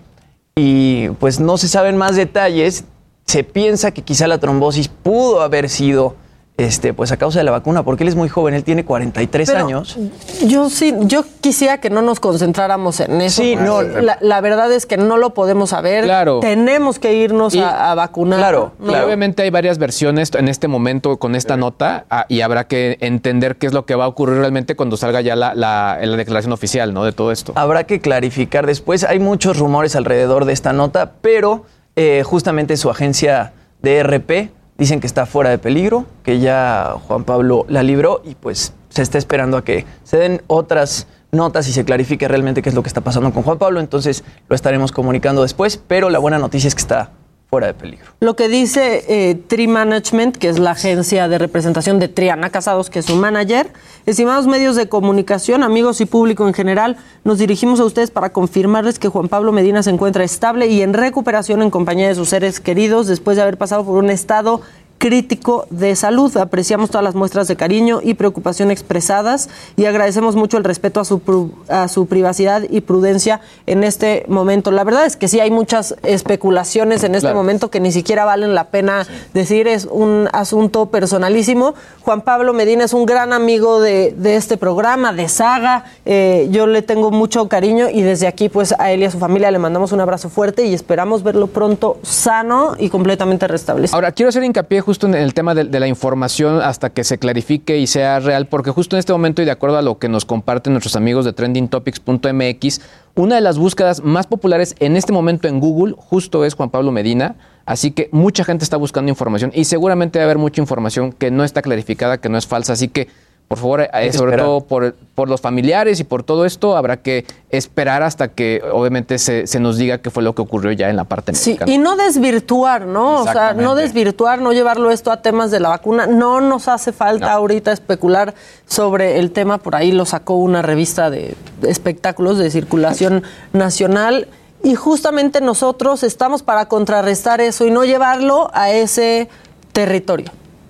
y 0.57 1.09
pues 1.21 1.41
no 1.41 1.59
se 1.59 1.69
saben 1.69 1.97
más 1.97 2.17
detalles, 2.17 2.85
se 3.27 3.45
piensa 3.45 3.91
que 3.93 4.03
quizá 4.03 4.27
la 4.27 4.39
trombosis 4.39 4.89
pudo 4.89 5.43
haber 5.43 5.69
sido 5.69 6.17
este, 6.57 6.95
pues 6.95 7.11
a 7.11 7.17
causa 7.17 7.41
de 7.41 7.45
la 7.45 7.51
vacuna, 7.51 7.83
porque 7.83 8.05
él 8.05 8.09
es 8.09 8.15
muy 8.15 8.29
joven, 8.29 8.55
él 8.55 8.63
tiene 8.63 8.85
43 8.85 9.51
Pero 9.51 9.67
años. 9.67 9.99
Yo 10.47 10.71
sí, 10.71 10.95
yo 11.01 11.25
quisiera 11.41 11.79
que 11.81 11.91
no 11.91 12.01
nos 12.01 12.21
concentráramos 12.21 13.01
en 13.01 13.21
eso. 13.23 13.43
Sí, 13.43 13.57
no. 13.57 13.83
La, 13.83 14.19
la 14.21 14.41
verdad 14.41 14.71
es 14.71 14.87
que 14.87 14.97
no 14.97 15.17
lo 15.17 15.35
podemos 15.35 15.71
saber. 15.71 16.05
Claro. 16.05 16.39
Tenemos 16.39 17.01
que 17.01 17.13
irnos 17.15 17.57
Y- 17.57 17.59
a, 17.59 17.91
a 17.91 17.97
vacunar. 17.97 18.39
Claro, 18.39 18.71
¿no? 18.79 18.93
Y 18.93 18.95
obviamente 19.01 19.43
hay 19.43 19.51
varias 19.51 19.79
versiones 19.79 20.31
en 20.33 20.47
este 20.47 20.69
momento 20.69 21.17
con 21.17 21.35
esta 21.35 21.57
nota 21.57 22.05
y 22.29 22.43
habrá 22.43 22.69
que 22.69 22.99
entender 23.01 23.57
qué 23.57 23.67
es 23.67 23.73
lo 23.73 23.85
que 23.85 23.97
va 23.97 24.05
a 24.05 24.09
ocurrir 24.09 24.39
realmente 24.39 24.77
cuando 24.77 24.97
salga 24.97 25.23
ya 25.23 25.35
la, 25.35 25.55
la- 25.57 25.99
la 26.01 26.17
declaración 26.17 26.53
oficial 26.53 26.95
¿no? 26.95 27.03
de 27.05 27.11
todo 27.11 27.33
esto. 27.33 27.51
Habrá 27.57 27.83
que 27.83 28.01
clarificar 28.01 28.65
después. 28.65 29.03
Hay 29.03 29.19
muchos 29.19 29.59
rumores 29.59 29.97
alrededor 29.97 30.45
de 30.45 30.53
esta 30.53 30.73
nota, 30.73 31.15
pero 31.21 31.65
eh, 31.97 32.23
justamente 32.25 32.77
su 32.77 32.91
agencia 32.91 33.53
DRP 33.83 34.51
dicen 34.77 35.01
que 35.01 35.07
está 35.07 35.27
fuera 35.27 35.51
de 35.51 35.59
peligro, 35.59 36.07
que 36.23 36.41
ya 36.41 36.97
Juan 37.07 37.25
Pablo 37.25 37.65
la 37.69 37.83
libró 37.83 38.23
y 38.25 38.35
pues 38.35 38.73
se 38.89 39.03
está 39.03 39.19
esperando 39.19 39.57
a 39.57 39.65
que 39.65 39.85
se 40.03 40.17
den 40.17 40.43
otras 40.47 41.07
notas 41.31 41.69
y 41.69 41.73
se 41.73 41.85
clarifique 41.85 42.27
realmente 42.29 42.63
qué 42.63 42.69
es 42.69 42.75
lo 42.75 42.83
que 42.83 42.89
está 42.89 43.01
pasando 43.01 43.33
con 43.33 43.43
Juan 43.43 43.59
Pablo. 43.59 43.81
Entonces 43.81 44.25
lo 44.49 44.57
estaremos 44.57 44.93
comunicando 44.93 45.43
después, 45.43 45.77
pero 45.77 46.11
la 46.11 46.19
buena 46.19 46.39
noticia 46.39 46.69
es 46.69 46.75
que 46.75 46.81
está 46.81 47.11
fuera 47.49 47.69
de 47.69 47.75
peligro. 47.75 48.07
Lo 48.21 48.37
que 48.37 48.49
dice 48.49 49.05
eh, 49.09 49.35
Tri 49.35 49.69
Management, 49.69 50.37
que 50.37 50.49
es 50.49 50.59
la 50.59 50.73
agencia 50.73 51.29
de 51.29 51.39
representación 51.39 51.99
de 51.99 52.09
Triana 52.09 52.51
Casados, 52.51 52.91
que 52.91 52.99
es 52.99 53.07
su 53.07 53.17
manager, 53.17 53.73
estimados 54.07 54.47
medios 54.47 54.77
de 54.77 54.89
comunicación, 54.89 55.63
amigos 55.63 56.01
y 56.01 56.07
público 56.07 56.47
en 56.49 56.55
general, 56.55 56.97
nos 57.23 57.39
dirigimos 57.39 57.81
a 57.81 57.85
ustedes 57.85 58.11
para 58.11 58.31
confirmarles 58.31 58.99
que 58.99 59.09
Juan 59.09 59.29
Pablo 59.29 59.53
Medina 59.53 59.83
se 59.83 59.91
encuentra 59.91 60.25
estable 60.25 60.67
y 60.67 60.83
en 60.83 60.95
recuperación 60.95 61.63
en 61.63 61.71
compañía 61.71 62.09
de 62.09 62.15
sus 62.15 62.29
seres 62.29 62.61
queridos 62.61 63.07
después 63.07 63.37
de 63.37 63.43
haber 63.43 63.59
pasado 63.59 63.85
por 63.85 64.03
un 64.03 64.11
estado 64.11 64.61
crítico 64.99 65.67
de 65.71 65.95
salud. 65.97 66.35
Apreciamos 66.37 66.91
todas 66.91 67.05
las 67.05 67.15
muestras 67.15 67.47
de 67.49 67.57
cariño 67.57 68.01
y 68.03 68.15
preocupación 68.15 68.71
expresadas 68.71 69.49
y 69.77 69.85
agradecemos 69.85 70.35
mucho 70.37 70.57
el 70.57 70.65
respeto 70.65 71.01
a 71.01 71.05
su, 71.05 71.21
a 71.69 71.89
su 71.89 72.07
privacidad 72.07 72.63
y 72.71 72.81
prudencia 72.81 73.41
en 73.67 73.85
este 73.85 74.25
momento. 74.29 74.71
La 74.71 74.85
verdad 74.85 75.05
es 75.07 75.17
que 75.17 75.29
sí 75.29 75.41
hay 75.41 75.51
muchas 75.51 75.95
especulaciones 76.03 77.05
en 77.05 77.15
este 77.15 77.25
Claro. 77.25 77.37
momento 77.39 77.71
que 77.71 77.81
ni 77.81 77.91
siquiera 77.93 78.25
valen 78.25 78.55
la 78.55 78.65
pena 78.65 79.07
decir, 79.33 79.67
es 79.67 79.87
un 79.91 80.29
asunto 80.33 80.87
personalísimo. 80.87 81.75
Juan 82.03 82.21
Pablo 82.21 82.53
Medina 82.53 82.85
es 82.85 82.93
un 82.93 83.07
gran 83.07 83.33
amigo 83.33 83.81
de, 83.81 84.13
de 84.17 84.37
este 84.37 84.57
programa, 84.57 85.13
de 85.13 85.29
Saga. 85.29 85.85
Eh, 86.05 86.49
yo 86.51 86.67
le 86.67 86.83
tengo 86.83 87.11
mucho 87.11 87.49
cariño 87.49 87.89
y 87.91 88.03
desde 88.03 88.27
aquí 88.27 88.49
pues 88.51 88.75
a 88.79 88.91
él 88.93 89.01
y 89.03 89.05
a 89.07 89.11
su 89.11 89.19
familia 89.19 89.51
le 89.51 89.59
mandamos 89.59 89.93
un 89.93 90.01
abrazo 90.01 90.29
fuerte 90.29 90.65
y 90.67 90.75
esperamos 90.75 91.23
verlo 91.23 91.47
pronto 91.47 91.99
sano 92.03 92.75
y 92.79 92.91
completamente 92.91 93.47
restablecido. 93.49 93.97
Ahora, 93.97 94.13
quiero 94.13 94.29
hacer 94.29 94.45
hincapié 94.45 94.81
justo 94.95 95.09
en 95.09 95.17
el 95.17 95.35
tema 95.35 95.57
de, 95.57 95.81
la 95.81 95.89
información 95.89 96.61
hasta 96.61 96.91
que 96.91 97.03
se 97.03 97.19
clarifique 97.19 97.79
y 97.79 97.89
sea 97.89 98.21
real, 98.21 98.47
porque 98.47 98.71
justo 98.71 98.95
en 98.95 99.01
este 99.01 99.13
momento 99.13 99.43
y 99.43 99.45
de 99.45 99.51
acuerdo 99.51 99.77
a 99.77 99.83
lo 99.83 99.99
que 99.99 100.09
nos 100.09 100.25
comparten 100.25 100.73
nuestros 100.73 100.95
amigos 100.95 101.25
de 101.25 101.33
trendingtopics.mx, 101.33 102.81
una 103.17 103.35
de 103.35 103.41
las 103.41 103.59
búsquedas 103.59 104.05
más 104.05 104.29
populares 104.29 104.77
en 104.79 104.97
este 104.97 105.13
momento 105.13 105.49
en 105.49 105.59
Google 105.59 105.97
justo 105.99 106.45
es 106.45 106.55
Juan 106.55 106.71
Pablo 106.71 106.93
Medina. 106.93 107.35
Así 107.67 107.91
que 107.91 108.09
mucha 108.13 108.45
gente 108.45 108.63
está 108.63 108.77
buscando 108.77 109.09
información 109.09 109.51
y 109.53 109.65
seguramente 109.65 110.21
va 110.21 110.23
a 110.23 110.27
haber 110.27 110.39
mucha 110.39 110.61
información 110.61 111.11
que 111.11 111.33
no 111.33 111.43
está 111.43 111.61
clarificada, 111.61 112.19
que 112.19 112.29
no 112.29 112.39
es 112.39 112.47
falsa. 112.47 112.75
Así 112.75 112.87
que, 112.87 113.09
por 113.55 113.61
favor, 113.61 113.81
eh, 113.83 114.13
sobre 114.13 114.33
esperar. 114.33 114.41
todo 114.41 114.61
por, 114.63 114.95
por 115.15 115.29
los 115.29 115.41
familiares 115.41 116.01
y 116.01 116.05
por 116.05 116.23
todo 116.23 116.45
esto, 116.45 116.77
habrá 116.77 116.99
que 116.99 117.25
esperar 117.51 118.03
hasta 118.03 118.29
que 118.29 118.63
obviamente 118.73 119.19
se, 119.19 119.47
se 119.47 119.61
nos 119.61 119.77
diga 119.79 119.99
qué 119.99 120.11
fue 120.11 120.23
lo 120.23 120.35
que 120.35 120.43
ocurrió 120.43 120.73
ya 120.73 120.91
en 120.91 120.97
la 120.97 121.05
parte 121.05 121.35
Sí, 121.35 121.51
médica. 121.51 121.71
y 121.71 121.79
no 121.79 121.97
desvirtuar, 121.97 122.87
¿no? 122.87 123.21
O 123.23 123.25
sea, 123.25 123.53
no 123.55 123.75
desvirtuar, 123.75 124.41
no 124.41 124.53
llevarlo 124.53 124.91
esto 124.91 125.11
a 125.13 125.23
temas 125.23 125.51
de 125.51 125.61
la 125.61 125.69
vacuna. 125.71 126.07
No 126.07 126.41
nos 126.41 126.69
hace 126.69 126.93
falta 126.93 127.33
ahorita 127.33 127.73
especular 127.73 128.35
sobre 128.67 129.19
el 129.19 129.31
tema. 129.31 129.59
Por 129.59 129.75
ahí 129.77 129.93
lo 129.93 130.05
sacó 130.05 130.35
una 130.37 130.63
revista 130.63 131.11
de 131.11 131.37
de 131.61 131.71
espectáculos 131.71 132.37
de 132.39 132.51
circulación 132.51 133.23
nacional. 133.53 134.29
Y 134.63 134.75
justamente 134.75 135.41
nosotros 135.41 136.03
estamos 136.03 136.43
para 136.43 136.67
contrarrestar 136.69 137.41
eso 137.41 137.67
y 137.67 137.71
no 137.71 137.85
llevarlo 137.85 138.51
a 138.55 138.71
ese 138.71 139.29
territorio. 139.73 140.27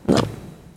No, 0.07 0.17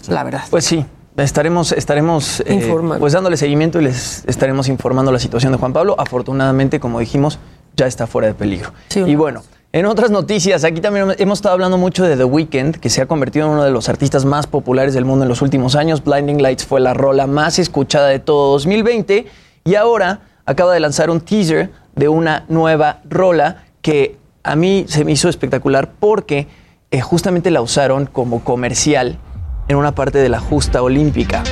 la 0.08 0.24
verdad. 0.24 0.44
Pues 0.50 0.66
sí, 0.66 0.86
estaremos, 1.24 1.72
estaremos 1.72 2.42
eh, 2.42 2.74
pues 3.00 3.14
dándole 3.14 3.38
seguimiento 3.38 3.80
y 3.80 3.84
les 3.86 4.24
estaremos 4.26 4.68
informando 4.70 5.12
la 5.12 5.20
situación 5.20 5.52
de 5.52 5.58
Juan 5.58 5.74
Pablo. 5.74 5.96
Afortunadamente, 5.98 6.80
como 6.80 7.00
dijimos, 7.00 7.40
ya 7.76 7.88
está 7.88 8.08
fuera 8.08 8.28
de 8.28 8.34
peligro. 8.34 8.72
y 8.96 9.16
bueno, 9.16 9.44
en 9.74 9.86
otras 9.86 10.12
noticias, 10.12 10.64
aquí 10.64 10.80
también 10.80 11.14
hemos 11.18 11.40
estado 11.40 11.54
hablando 11.54 11.78
mucho 11.78 12.06
de 12.06 12.16
The 12.16 12.24
Weeknd, 12.24 12.78
que 12.78 12.90
se 12.90 13.02
ha 13.02 13.06
convertido 13.06 13.48
en 13.48 13.52
uno 13.52 13.64
de 13.64 13.72
los 13.72 13.90
artistas 13.90 14.26
más 14.26 14.48
populares 14.48 14.94
del 14.94 15.06
mundo 15.06 15.24
en 15.24 15.30
los 15.30 15.42
últimos 15.42 15.76
años. 15.76 16.04
Blinding 16.04 16.42
Lights 16.42 16.66
fue 16.66 16.80
la 16.80 16.94
rola 16.94 17.28
más 17.28 17.60
escuchada 17.60 18.08
de 18.08 18.20
todo 18.20 18.54
2020 18.54 19.28
y 19.66 19.76
ahora 19.76 20.22
acaba 20.46 20.74
de 20.74 20.80
lanzar 20.80 21.10
un 21.10 21.20
teaser 21.20 21.70
de 21.96 22.08
una 22.08 22.46
nueva 22.48 23.02
rola 23.10 23.66
que 23.82 24.18
a 24.44 24.56
mí 24.56 24.86
se 24.88 25.04
me 25.04 25.12
hizo 25.12 25.28
espectacular 25.28 25.92
porque 26.00 26.48
eh, 26.90 27.02
justamente 27.02 27.52
la 27.52 27.62
usaron 27.62 28.06
como 28.06 28.44
comercial 28.44 29.20
en 29.68 29.78
una 29.78 29.92
parte 29.94 30.18
de 30.20 30.30
la 30.30 30.40
justa 30.40 30.82
olímpica. 30.82 31.44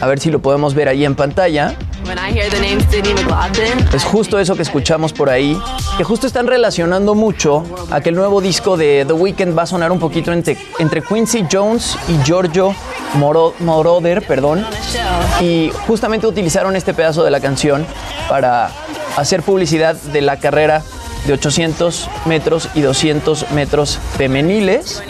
A 0.00 0.06
ver 0.06 0.18
si 0.18 0.30
lo 0.30 0.40
podemos 0.40 0.74
ver 0.74 0.88
ahí 0.88 1.04
en 1.04 1.14
pantalla. 1.14 1.74
Es 3.94 4.02
justo 4.04 4.38
eso 4.40 4.56
que 4.56 4.62
escuchamos 4.62 5.12
por 5.12 5.30
ahí, 5.30 5.56
que 5.96 6.02
justo 6.02 6.26
están 6.26 6.46
relacionando 6.48 7.14
mucho 7.14 7.64
a 7.90 8.00
que 8.00 8.08
el 8.08 8.16
nuevo 8.16 8.40
disco 8.40 8.76
de 8.76 9.04
The 9.06 9.12
Weeknd 9.12 9.56
va 9.56 9.62
a 9.62 9.66
sonar 9.66 9.92
un 9.92 10.00
poquito 10.00 10.32
entre, 10.32 10.56
entre 10.80 11.02
Quincy 11.02 11.46
Jones 11.50 11.96
y 12.08 12.20
Giorgio 12.24 12.74
Moro- 13.14 13.54
Moroder, 13.60 14.22
perdón. 14.26 14.66
Y 15.40 15.70
justamente 15.86 16.26
utilizaron 16.26 16.74
este 16.74 16.92
pedazo 16.94 17.22
de 17.22 17.30
la 17.30 17.38
canción 17.40 17.86
para 18.28 18.70
hacer 19.16 19.42
publicidad 19.42 19.94
de 19.94 20.22
la 20.22 20.38
carrera 20.38 20.82
de 21.26 21.32
800 21.32 22.08
metros 22.26 22.68
y 22.74 22.80
200 22.80 23.50
metros 23.52 23.98
femeniles. 24.16 25.02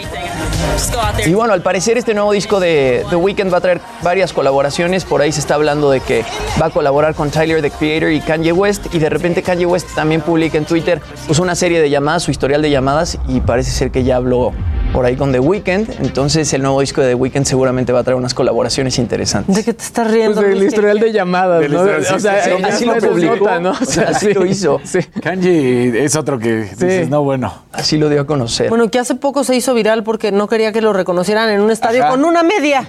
Y 1.27 1.35
bueno, 1.35 1.53
al 1.53 1.63
parecer 1.63 1.99
este 1.99 2.15
nuevo 2.15 2.33
disco 2.33 2.61
de 2.61 3.05
The 3.11 3.17
Weeknd 3.17 3.53
va 3.53 3.59
a 3.59 3.61
traer 3.61 3.81
varias 4.03 4.33
colaboraciones. 4.33 5.05
Por 5.05 5.21
ahí 5.21 5.33
se 5.33 5.41
está 5.41 5.55
hablando 5.55 5.91
de 5.91 6.01
que 6.01 6.25
va 6.61 6.67
a 6.67 6.71
colaborar 6.71 7.15
con 7.15 7.31
Tyler, 7.31 7.61
the 7.61 7.71
Creator 7.71 8.11
y 8.11 8.21
Kanye 8.21 8.53
West. 8.53 8.87
Y 8.93 8.99
de 8.99 9.09
repente 9.09 9.43
Kanye 9.43 9.67
West 9.67 9.95
también 9.95 10.21
publica 10.21 10.59
en 10.59 10.65
Twitter 10.65 11.01
pues, 11.27 11.39
una 11.39 11.55
serie 11.55 11.81
de 11.81 11.91
llamadas, 11.91 12.23
su 12.23 12.31
historial 12.31 12.63
de 12.63 12.71
llamadas. 12.71 13.19
Y 13.29 13.41
parece 13.41 13.71
ser 13.71 13.91
que 13.91 14.05
ya 14.05 14.17
habló 14.17 14.53
por 14.93 15.07
ahí 15.07 15.17
con 15.17 15.33
The 15.33 15.41
Weeknd. 15.41 16.01
Entonces 16.01 16.53
el 16.53 16.63
nuevo 16.63 16.81
disco 16.81 17.01
de 17.01 17.09
The 17.09 17.15
Weeknd 17.15 17.45
seguramente 17.45 17.93
va 17.93 18.01
a 18.01 18.05
traer 18.05 18.17
unas 18.17 18.35
colaboraciones 18.35 18.99
interesantes. 18.99 19.57
¿De 19.57 19.65
qué 19.65 19.73
te 19.73 19.83
estás 19.83 20.11
riendo? 20.11 20.41
Pues 20.41 20.55
del 20.55 20.65
historial 20.65 21.01
de 21.01 21.13
llamadas, 21.13 21.65
así 21.65 22.85
eso 22.85 22.95
lo 22.95 23.01
publicó. 23.01 23.37
nota, 23.37 23.61
¿no? 23.61 23.71
O 23.71 23.85
sea, 23.85 24.09
así 24.11 24.33
lo 24.35 24.45
hizo. 24.45 24.81
Sí. 24.85 25.01
Kanji 25.23 25.93
es 25.97 26.17
otro 26.17 26.39
que 26.39 26.57
dices, 26.63 27.09
no, 27.09 27.23
bueno. 27.23 27.53
Así 27.73 27.97
lo 27.97 28.09
dio 28.09 28.21
a 28.21 28.27
conocer. 28.27 28.69
Bueno, 28.69 28.91
que 28.91 28.99
hace 28.99 29.15
poco 29.15 29.45
se 29.45 29.57
hizo 29.57 29.73
viral 29.75 30.05
porque 30.05 30.31
no 30.31 30.47
quería 30.49 30.73
que 30.73 30.83
lo 30.83 30.93
reconocieran 30.93 31.49
en 31.49 31.61
un 31.61 31.71
estadio 31.71 32.03
Ajá. 32.03 32.11
con 32.11 32.25
una 32.25 32.43
media. 32.43 32.87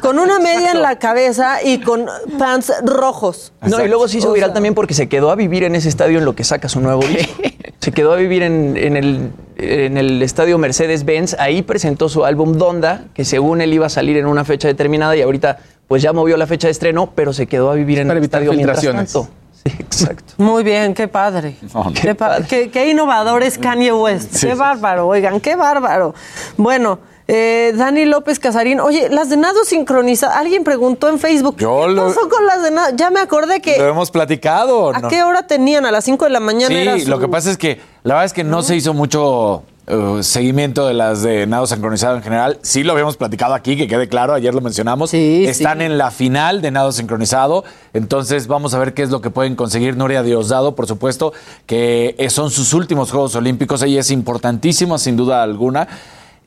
Con 0.00 0.18
una 0.18 0.38
media 0.38 0.72
en 0.72 0.82
la 0.82 0.98
cabeza 0.98 1.62
y 1.62 1.78
con 1.78 2.06
pants 2.38 2.72
rojos. 2.84 3.52
No, 3.62 3.84
y 3.84 3.88
luego 3.88 4.08
se 4.08 4.18
hizo 4.18 4.32
viral 4.32 4.52
también 4.52 4.74
porque 4.74 4.94
se 4.94 5.08
quedó 5.08 5.30
a 5.30 5.36
vivir 5.36 5.62
en 5.64 5.74
ese 5.74 5.88
estadio 5.88 6.18
en 6.18 6.24
lo 6.24 6.34
que 6.34 6.44
saca 6.44 6.68
su 6.68 6.80
nuevo 6.80 7.02
disco. 7.02 7.32
Se 7.84 7.92
quedó 7.92 8.14
a 8.14 8.16
vivir 8.16 8.42
en, 8.42 8.78
en 8.78 8.96
el, 8.96 9.30
en 9.58 9.98
el 9.98 10.22
estadio 10.22 10.56
Mercedes-Benz. 10.56 11.36
Ahí 11.38 11.60
presentó 11.60 12.08
su 12.08 12.24
álbum 12.24 12.56
Donda, 12.56 13.04
que 13.12 13.26
según 13.26 13.60
él 13.60 13.74
iba 13.74 13.84
a 13.84 13.90
salir 13.90 14.16
en 14.16 14.24
una 14.24 14.42
fecha 14.42 14.68
determinada 14.68 15.14
y 15.16 15.20
ahorita 15.20 15.58
pues 15.86 16.02
ya 16.02 16.14
movió 16.14 16.38
la 16.38 16.46
fecha 16.46 16.66
de 16.66 16.72
estreno, 16.72 17.10
pero 17.14 17.34
se 17.34 17.46
quedó 17.46 17.70
a 17.70 17.74
vivir 17.74 17.98
en 17.98 18.08
Para 18.08 18.18
el 18.18 18.24
evitar 18.24 18.40
estadio 18.42 18.56
mientras 18.56 18.80
filtraciones. 18.80 19.12
tanto. 19.12 19.28
Sí, 19.52 19.76
exacto. 19.78 20.32
Muy 20.38 20.64
bien, 20.64 20.94
qué 20.94 21.08
padre. 21.08 21.56
No, 21.74 21.84
no. 21.84 21.92
Qué, 21.92 22.14
pa- 22.14 22.38
qué- 22.48 22.70
qué 22.70 22.88
innovador 22.90 23.42
es 23.42 23.58
Kanye 23.58 23.92
West. 23.92 24.32
Sí, 24.32 24.46
qué 24.46 24.52
sí, 24.54 24.58
bárbaro, 24.58 25.06
oigan, 25.06 25.38
qué 25.40 25.54
bárbaro. 25.54 26.14
Bueno, 26.56 27.00
eh, 27.26 27.72
Dani 27.76 28.04
López 28.04 28.38
Casarín. 28.38 28.80
Oye, 28.80 29.08
las 29.08 29.30
de 29.30 29.36
nado 29.36 29.64
sincronizadas. 29.64 30.36
Alguien 30.36 30.62
preguntó 30.64 31.08
en 31.08 31.18
Facebook. 31.18 31.56
Yo 31.58 31.84
¿Qué 31.86 31.92
lo- 31.92 32.06
pasó 32.08 32.28
con 32.28 32.46
las 32.46 32.62
de 32.62 32.70
nado? 32.70 32.94
Ya 32.96 33.10
me 33.10 33.20
acordé 33.20 33.60
que. 33.60 33.78
Lo 33.78 33.88
hemos 33.88 34.10
platicado. 34.10 34.94
¿A 34.94 34.98
¿no? 35.00 35.08
qué 35.08 35.22
hora 35.22 35.46
tenían? 35.46 35.86
A 35.86 35.90
las 35.90 36.04
5 36.04 36.24
de 36.24 36.30
la 36.30 36.40
mañana 36.40 36.74
era 36.74 36.94
Sí, 36.94 37.02
su- 37.02 37.10
lo 37.10 37.18
que 37.18 37.28
pasa 37.28 37.50
es 37.50 37.56
que 37.56 37.80
la 38.02 38.14
verdad 38.14 38.26
es 38.26 38.32
que 38.32 38.44
no 38.44 38.62
se 38.62 38.76
hizo 38.76 38.92
mucho 38.92 39.62
eh, 39.86 40.18
seguimiento 40.22 40.86
de 40.86 40.94
las 40.94 41.22
de 41.22 41.46
nado 41.46 41.66
sincronizado 41.66 42.16
en 42.16 42.22
general. 42.22 42.58
Sí 42.62 42.82
lo 42.82 42.92
habíamos 42.92 43.16
platicado 43.16 43.52
aquí, 43.54 43.76
que 43.76 43.86
quede 43.88 44.08
claro, 44.08 44.32
ayer 44.34 44.54
lo 44.54 44.60
mencionamos. 44.62 45.10
Sí, 45.10 45.44
Están 45.46 45.78
sí. 45.78 45.84
en 45.84 45.98
la 45.98 46.10
final 46.10 46.60
de 46.62 46.70
nado 46.70 46.90
sincronizado, 46.92 47.64
entonces 47.94 48.46
vamos 48.46 48.72
a 48.74 48.78
ver 48.78 48.92
qué 48.94 49.02
es 49.02 49.10
lo 49.10 49.20
que 49.20 49.28
pueden 49.30 49.56
conseguir 49.56 49.96
Nuria 49.96 50.22
Diosdado, 50.22 50.74
por 50.74 50.86
supuesto, 50.86 51.32
que 51.66 52.16
son 52.30 52.50
sus 52.50 52.72
últimos 52.74 53.10
Juegos 53.10 53.34
Olímpicos. 53.34 53.82
Ella 53.82 54.00
es 54.00 54.10
importantísima, 54.10 54.98
sin 54.98 55.16
duda 55.16 55.42
alguna. 55.42 55.86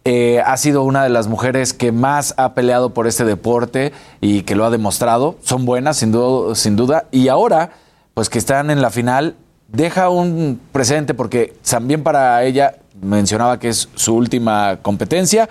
Eh, 0.10 0.42
ha 0.46 0.56
sido 0.56 0.84
una 0.84 1.04
de 1.04 1.10
las 1.10 1.28
mujeres 1.28 1.74
que 1.74 1.92
más 1.92 2.34
ha 2.38 2.54
peleado 2.54 2.94
por 2.94 3.08
este 3.08 3.26
deporte 3.26 3.92
y 4.22 4.44
que 4.44 4.56
lo 4.56 4.64
ha 4.64 4.70
demostrado. 4.70 5.36
Son 5.44 5.66
buenas, 5.66 5.98
sin 5.98 6.14
duda, 6.14 6.56
sin 6.56 6.78
duda. 6.78 7.08
Y 7.12 7.28
ahora, 7.28 7.72
pues 8.14 8.30
que 8.30 8.38
están 8.38 8.70
en 8.70 8.82
la 8.82 8.90
final, 8.90 9.36
deja 9.68 10.08
un 10.08 10.62
presente 10.72 11.14
porque 11.14 11.56
también 11.70 12.04
para 12.04 12.42
ella 12.46 12.76
mencionaba 13.02 13.60
que 13.60 13.68
es 13.68 13.90
su 13.96 14.16
última 14.16 14.80
competencia 14.82 15.50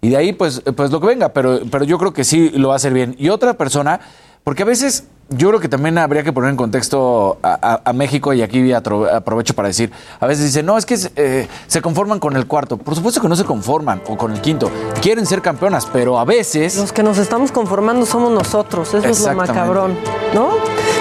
Y 0.00 0.08
de 0.08 0.16
ahí, 0.16 0.32
pues, 0.32 0.62
pues 0.74 0.90
lo 0.90 1.02
que 1.02 1.08
venga, 1.08 1.34
pero, 1.34 1.60
pero 1.70 1.84
yo 1.84 1.98
creo 1.98 2.14
que 2.14 2.24
sí 2.24 2.48
lo 2.54 2.68
va 2.68 2.74
a 2.74 2.76
hacer 2.76 2.94
bien. 2.94 3.14
Y 3.18 3.28
otra 3.28 3.58
persona, 3.58 4.00
porque 4.44 4.62
a 4.62 4.66
veces 4.66 5.04
yo 5.30 5.48
creo 5.48 5.60
que 5.60 5.68
también 5.68 5.98
habría 5.98 6.22
que 6.22 6.32
poner 6.32 6.48
en 6.48 6.56
contexto 6.56 7.36
a, 7.42 7.58
a- 7.60 7.80
a 7.84 7.92
México 7.92 8.32
y 8.32 8.40
aquí 8.40 8.72
aprovecho 8.72 9.52
para 9.54 9.68
decir, 9.68 9.92
a 10.20 10.26
veces 10.26 10.46
dicen, 10.46 10.64
no, 10.64 10.78
es 10.78 10.86
que 10.86 10.98
eh, 11.16 11.46
se 11.66 11.82
conforman 11.82 12.18
con 12.18 12.34
el 12.34 12.46
cuarto. 12.46 12.78
Por 12.78 12.94
supuesto 12.94 13.20
que 13.20 13.28
no 13.28 13.36
se 13.36 13.44
conforman 13.44 14.00
o 14.08 14.16
con 14.16 14.32
el 14.32 14.40
quinto. 14.40 14.70
Quieren 15.02 15.26
ser 15.26 15.42
campeonas, 15.42 15.86
pero 15.92 16.18
a 16.18 16.24
veces... 16.24 16.76
Los 16.76 16.92
que 16.94 17.02
nos 17.02 17.18
estamos 17.18 17.52
conformando 17.52 18.06
somos 18.06 18.32
nosotros, 18.32 18.94
eso 18.94 19.06
es 19.06 19.20
lo 19.20 19.34
macabrón, 19.34 19.98
¿no? 20.34 20.48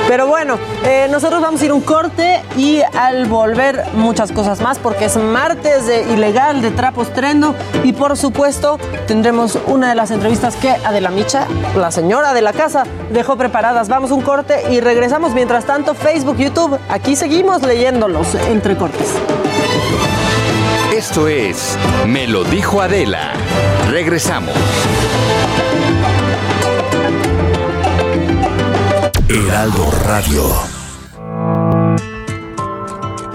Pero 0.07 0.25
bueno, 0.25 0.57
eh, 0.85 1.07
nosotros 1.11 1.41
vamos 1.41 1.61
a 1.61 1.65
ir 1.65 1.73
un 1.73 1.81
corte 1.81 2.41
y 2.55 2.81
al 2.97 3.25
volver 3.25 3.83
muchas 3.93 4.31
cosas 4.31 4.61
más 4.61 4.79
porque 4.79 5.05
es 5.05 5.17
martes 5.17 5.85
de 5.85 6.03
ilegal 6.13 6.61
de 6.61 6.71
trapos 6.71 7.13
trendo 7.13 7.53
y 7.83 7.91
por 7.91 8.15
supuesto 8.15 8.79
tendremos 9.05 9.59
una 9.67 9.89
de 9.89 9.95
las 9.95 10.11
entrevistas 10.11 10.55
que 10.55 10.69
Adela 10.69 11.09
Micha, 11.09 11.47
la 11.75 11.91
señora 11.91 12.33
de 12.33 12.41
la 12.41 12.53
casa, 12.53 12.85
dejó 13.11 13.35
preparadas. 13.35 13.89
Vamos 13.89 14.11
un 14.11 14.21
corte 14.21 14.63
y 14.71 14.79
regresamos. 14.79 15.33
Mientras 15.33 15.65
tanto, 15.65 15.93
Facebook, 15.93 16.37
YouTube, 16.37 16.79
aquí 16.89 17.15
seguimos 17.15 17.61
leyéndolos 17.63 18.35
entre 18.35 18.77
cortes. 18.77 19.09
Esto 20.95 21.27
es 21.27 21.77
Me 22.07 22.27
lo 22.27 22.43
dijo 22.43 22.81
Adela. 22.81 23.33
Regresamos. 23.89 24.55
Heraldo 29.37 29.91
Radio. 30.03 30.43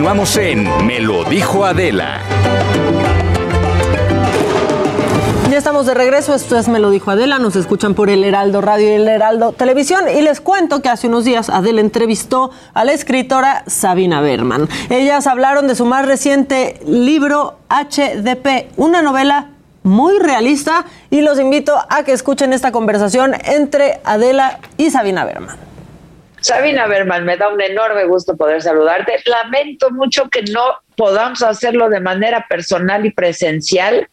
Vamos 0.00 0.36
en 0.36 0.66
Me 0.84 0.98
lo 0.98 1.22
dijo 1.22 1.64
Adela. 1.64 2.20
Ya 5.48 5.58
estamos 5.58 5.86
de 5.86 5.94
regreso, 5.94 6.34
esto 6.34 6.58
es 6.58 6.66
Me 6.66 6.80
lo 6.80 6.90
dijo 6.90 7.12
Adela, 7.12 7.38
nos 7.38 7.54
escuchan 7.54 7.94
por 7.94 8.10
el 8.10 8.24
Heraldo 8.24 8.60
Radio 8.60 8.90
y 8.90 8.94
el 8.94 9.06
Heraldo 9.06 9.52
Televisión 9.52 10.06
y 10.12 10.22
les 10.22 10.40
cuento 10.40 10.82
que 10.82 10.88
hace 10.88 11.06
unos 11.06 11.24
días 11.24 11.48
Adela 11.48 11.80
entrevistó 11.80 12.50
a 12.74 12.84
la 12.84 12.92
escritora 12.92 13.62
Sabina 13.68 14.20
Berman. 14.20 14.68
Ellas 14.90 15.28
hablaron 15.28 15.68
de 15.68 15.76
su 15.76 15.86
más 15.86 16.04
reciente 16.04 16.80
libro 16.84 17.58
HDP, 17.70 18.72
una 18.76 19.02
novela 19.02 19.50
muy 19.84 20.18
realista 20.18 20.84
y 21.10 21.20
los 21.20 21.38
invito 21.38 21.76
a 21.88 22.02
que 22.02 22.10
escuchen 22.10 22.52
esta 22.52 22.72
conversación 22.72 23.34
entre 23.44 24.00
Adela 24.04 24.58
y 24.76 24.90
Sabina 24.90 25.24
Berman. 25.24 25.71
Sabina 26.42 26.88
Berman, 26.88 27.24
me 27.24 27.36
da 27.36 27.48
un 27.48 27.60
enorme 27.60 28.04
gusto 28.04 28.36
poder 28.36 28.60
saludarte. 28.60 29.14
Lamento 29.26 29.90
mucho 29.90 30.28
que 30.28 30.42
no 30.42 30.74
podamos 30.96 31.42
hacerlo 31.42 31.88
de 31.88 32.00
manera 32.00 32.46
personal 32.48 33.06
y 33.06 33.10
presencial, 33.10 34.08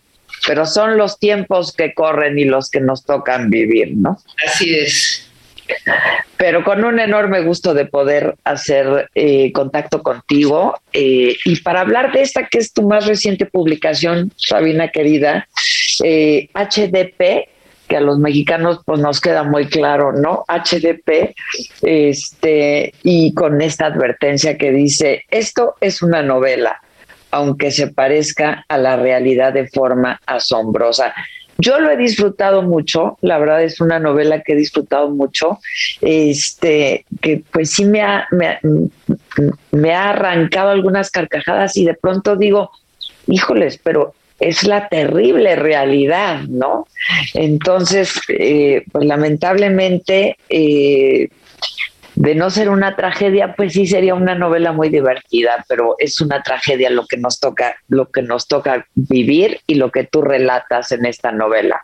pero 0.45 0.65
son 0.65 0.97
los 0.97 1.19
tiempos 1.19 1.73
que 1.73 1.93
corren 1.93 2.37
y 2.37 2.45
los 2.45 2.69
que 2.69 2.81
nos 2.81 3.03
tocan 3.03 3.49
vivir, 3.49 3.93
¿no? 3.95 4.19
Así 4.45 4.75
es. 4.75 5.25
Pero 6.37 6.63
con 6.63 6.83
un 6.83 6.99
enorme 6.99 7.41
gusto 7.41 7.73
de 7.73 7.85
poder 7.85 8.35
hacer 8.43 9.09
eh, 9.13 9.51
contacto 9.51 10.01
contigo 10.01 10.79
eh, 10.93 11.35
y 11.45 11.55
para 11.61 11.81
hablar 11.81 12.11
de 12.11 12.21
esta 12.21 12.47
que 12.47 12.59
es 12.59 12.73
tu 12.73 12.83
más 12.87 13.05
reciente 13.05 13.45
publicación, 13.45 14.31
Sabina 14.35 14.89
querida, 14.89 15.47
eh, 16.03 16.49
HDP, 16.53 17.49
que 17.89 17.97
a 17.97 18.01
los 18.01 18.19
mexicanos 18.19 18.79
pues 18.85 19.01
nos 19.01 19.19
queda 19.19 19.43
muy 19.43 19.67
claro, 19.67 20.13
¿no? 20.13 20.45
HDP, 20.47 21.35
este, 21.81 22.93
y 23.03 23.33
con 23.33 23.61
esta 23.61 23.87
advertencia 23.87 24.57
que 24.57 24.71
dice, 24.71 25.25
esto 25.29 25.75
es 25.81 26.01
una 26.01 26.21
novela, 26.21 26.79
aunque 27.31 27.71
se 27.71 27.87
parezca 27.87 28.63
a 28.69 28.77
la 28.77 28.95
realidad 28.95 29.51
de 29.51 29.67
forma 29.67 30.21
asombrosa. 30.25 31.13
Yo 31.57 31.79
lo 31.79 31.89
he 31.89 31.97
disfrutado 31.97 32.61
mucho, 32.61 33.17
la 33.21 33.37
verdad 33.37 33.63
es 33.63 33.81
una 33.81 33.99
novela 33.99 34.41
que 34.41 34.53
he 34.53 34.55
disfrutado 34.55 35.09
mucho, 35.09 35.59
este, 35.99 37.05
que 37.21 37.43
pues 37.51 37.71
sí 37.71 37.83
me 37.83 38.01
ha, 38.01 38.27
me, 38.31 38.59
me 39.71 39.93
ha 39.93 40.11
arrancado 40.11 40.69
algunas 40.69 41.11
carcajadas 41.11 41.75
y 41.75 41.83
de 41.83 41.95
pronto 41.95 42.37
digo, 42.37 42.71
híjoles, 43.27 43.77
pero 43.83 44.13
es 44.39 44.63
la 44.63 44.87
terrible 44.87 45.55
realidad, 45.55 46.41
¿no? 46.47 46.87
Entonces, 47.33 48.13
eh, 48.29 48.83
pues 48.91 49.05
lamentablemente, 49.05 50.37
eh, 50.49 51.29
de 52.15 52.35
no 52.35 52.49
ser 52.49 52.69
una 52.69 52.95
tragedia, 52.95 53.53
pues 53.55 53.73
sí 53.73 53.87
sería 53.87 54.13
una 54.13 54.35
novela 54.35 54.71
muy 54.73 54.89
divertida, 54.89 55.63
pero 55.69 55.95
es 55.99 56.19
una 56.19 56.43
tragedia 56.43 56.89
lo 56.89 57.05
que 57.05 57.17
nos 57.17 57.39
toca, 57.39 57.77
lo 57.87 58.09
que 58.11 58.21
nos 58.21 58.47
toca 58.47 58.85
vivir 58.95 59.61
y 59.67 59.75
lo 59.75 59.91
que 59.91 60.03
tú 60.03 60.21
relatas 60.21 60.91
en 60.91 61.05
esta 61.05 61.31
novela, 61.31 61.83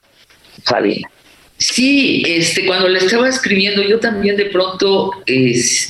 Sabina. 0.63 1.09
Sí, 1.57 2.21
este, 2.27 2.65
cuando 2.65 2.89
la 2.89 2.99
estaba 2.99 3.29
escribiendo, 3.29 3.81
yo 3.81 3.99
también 3.99 4.35
de 4.35 4.45
pronto 4.45 5.11
es, 5.25 5.89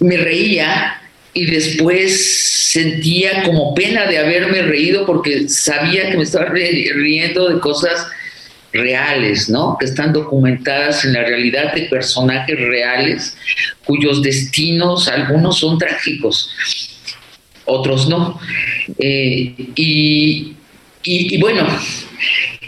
me 0.00 0.16
reía 0.16 1.00
y 1.34 1.46
después 1.46 2.70
sentía 2.70 3.42
como 3.44 3.74
pena 3.74 4.06
de 4.06 4.18
haberme 4.18 4.62
reído 4.62 5.06
porque 5.06 5.48
sabía 5.48 6.10
que 6.10 6.16
me 6.16 6.22
estaba 6.24 6.46
ri- 6.46 6.92
riendo 6.94 7.48
de 7.48 7.60
cosas 7.60 8.06
reales, 8.72 9.48
¿no? 9.48 9.76
Que 9.78 9.86
están 9.86 10.12
documentadas 10.12 11.04
en 11.04 11.14
la 11.14 11.22
realidad 11.24 11.72
de 11.74 11.82
personajes 11.82 12.58
reales 12.58 13.36
cuyos 13.84 14.22
destinos, 14.22 15.08
algunos 15.08 15.58
son 15.58 15.78
trágicos, 15.78 16.50
otros 17.64 18.08
no. 18.08 18.38
Eh, 18.98 19.54
y, 19.74 20.52
y- 21.04 21.34
y 21.34 21.38
bueno, 21.40 21.66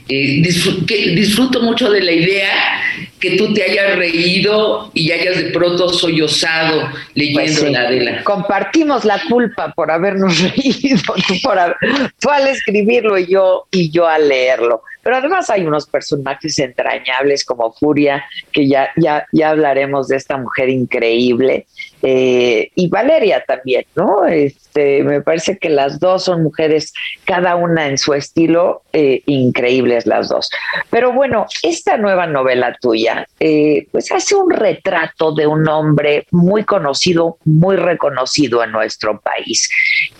eh, 0.09 0.43
disfruto 0.43 1.61
mucho 1.63 1.91
de 1.91 2.03
la 2.03 2.13
idea 2.13 2.83
que 3.21 3.37
tú 3.37 3.53
te 3.55 3.63
hayas 3.63 3.97
reído 3.97 4.91
y 4.95 5.13
hayas 5.13 5.37
de 5.37 5.51
pronto 5.51 5.89
sollozado 5.93 6.89
leyendo 7.15 7.41
Pues 7.41 7.57
sí. 7.61 7.71
la 7.71 7.81
Adela. 7.83 8.25
Compartimos 8.25 9.05
la 9.05 9.21
culpa 9.29 9.73
por 9.75 9.91
habernos 9.91 10.39
reído, 10.57 11.15
tú, 11.29 11.35
por 11.43 11.59
haber- 11.59 11.77
tú 12.21 12.31
al 12.31 12.49
escribirlo 12.49 13.19
y 13.19 13.27
yo, 13.27 13.67
y 13.71 13.91
yo 13.91 14.07
al 14.09 14.29
leerlo. 14.29 14.83
Pero 15.11 15.19
además 15.19 15.51
hay 15.51 15.67
unos 15.67 15.89
personajes 15.89 16.57
entrañables 16.61 17.45
como 17.45 17.73
Furia, 17.73 18.25
que 18.53 18.69
ya, 18.69 18.91
ya, 18.97 19.27
ya 19.33 19.51
hablaremos 19.51 20.07
de 20.07 20.15
esta 20.15 20.37
mujer 20.37 20.69
increíble, 20.69 21.67
eh, 22.01 22.71
y 22.77 22.89
Valeria 22.89 23.43
también, 23.45 23.87
¿no? 23.97 24.25
Este, 24.25 25.03
me 25.03 25.21
parece 25.21 25.59
que 25.59 25.69
las 25.69 25.99
dos 25.99 26.23
son 26.23 26.45
mujeres, 26.45 26.93
cada 27.25 27.57
una 27.57 27.89
en 27.89 27.99
su 27.99 28.15
estilo, 28.15 28.83
eh, 28.93 29.23
increíbles 29.27 30.07
las 30.07 30.29
dos. 30.29 30.49
Pero 30.91 31.13
bueno, 31.13 31.47
esta 31.65 31.97
nueva 31.97 32.29
novela 32.29 32.77
tuya, 32.81 33.27
eh, 33.41 33.89
pues 33.91 34.13
hace 34.13 34.37
un 34.37 34.49
retrato 34.49 35.35
de 35.35 35.49
un 35.49 35.69
hombre 35.69 36.29
muy 36.31 36.63
conocido, 36.63 37.37
muy 37.45 37.75
reconocido 37.75 38.63
en 38.63 38.71
nuestro 38.71 39.21
país. 39.21 39.69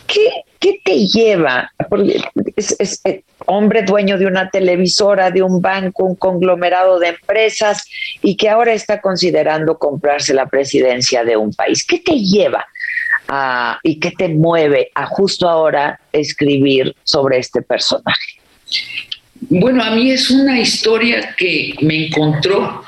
¿Qué, 0.09 0.43
qué 0.59 0.81
te 0.85 1.07
lleva? 1.07 1.71
Porque 1.89 2.21
es, 2.57 3.01
hombre 3.51 3.83
dueño 3.83 4.17
de 4.17 4.27
una 4.27 4.49
televisora, 4.49 5.31
de 5.31 5.43
un 5.43 5.61
banco, 5.61 6.05
un 6.05 6.15
conglomerado 6.15 6.99
de 6.99 7.09
empresas 7.09 7.85
y 8.23 8.37
que 8.37 8.49
ahora 8.49 8.73
está 8.73 9.01
considerando 9.01 9.77
comprarse 9.77 10.33
la 10.33 10.47
presidencia 10.47 11.25
de 11.25 11.37
un 11.37 11.53
país. 11.53 11.85
¿Qué 11.85 11.99
te 11.99 12.19
lleva 12.19 12.67
y 13.83 14.01
qué 14.01 14.11
te 14.13 14.29
mueve 14.29 14.91
a 14.95 15.07
justo 15.07 15.49
ahora 15.49 16.01
escribir 16.13 16.95
sobre 17.05 17.39
este 17.39 17.63
personaje? 17.63 18.41
Bueno, 19.49 19.83
a 19.83 19.91
mí 19.91 20.11
es 20.11 20.31
una 20.31 20.61
historia 20.61 21.35
que 21.37 21.75
me 21.81 22.07
encontró. 22.07 22.85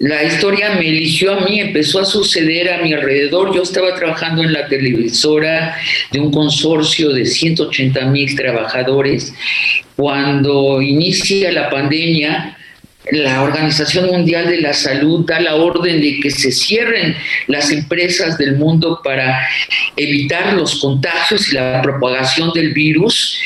La 0.00 0.24
historia 0.24 0.74
me 0.74 0.88
eligió 0.88 1.32
a 1.32 1.40
mí, 1.42 1.60
empezó 1.60 2.00
a 2.00 2.04
suceder 2.04 2.68
a 2.72 2.82
mi 2.82 2.92
alrededor. 2.92 3.54
Yo 3.54 3.62
estaba 3.62 3.94
trabajando 3.94 4.42
en 4.42 4.52
la 4.52 4.66
televisora 4.66 5.76
de 6.10 6.18
un 6.18 6.32
consorcio 6.32 7.10
de 7.10 7.24
180 7.24 8.06
mil 8.06 8.34
trabajadores. 8.34 9.32
Cuando 9.94 10.82
inicia 10.82 11.52
la 11.52 11.70
pandemia, 11.70 12.58
la 13.12 13.42
Organización 13.42 14.06
Mundial 14.06 14.48
de 14.48 14.62
la 14.62 14.72
Salud 14.72 15.24
da 15.26 15.38
la 15.38 15.54
orden 15.54 16.00
de 16.00 16.18
que 16.18 16.30
se 16.30 16.50
cierren 16.50 17.16
las 17.46 17.70
empresas 17.70 18.36
del 18.36 18.56
mundo 18.56 19.00
para 19.04 19.46
evitar 19.96 20.54
los 20.54 20.80
contagios 20.80 21.52
y 21.52 21.54
la 21.54 21.82
propagación 21.82 22.50
del 22.52 22.72
virus. 22.72 23.38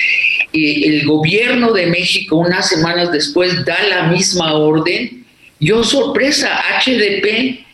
Eh, 0.55 0.81
el 0.87 1.07
gobierno 1.07 1.73
de 1.73 1.89
México 1.89 2.37
unas 2.37 2.71
semanas 2.71 3.13
después 3.13 3.67
da 3.67 3.77
la 3.91 4.05
misma 4.05 4.55
orden. 4.55 5.27
Yo 5.61 5.83
sorpresa, 5.83 6.61
HDP 6.85 7.65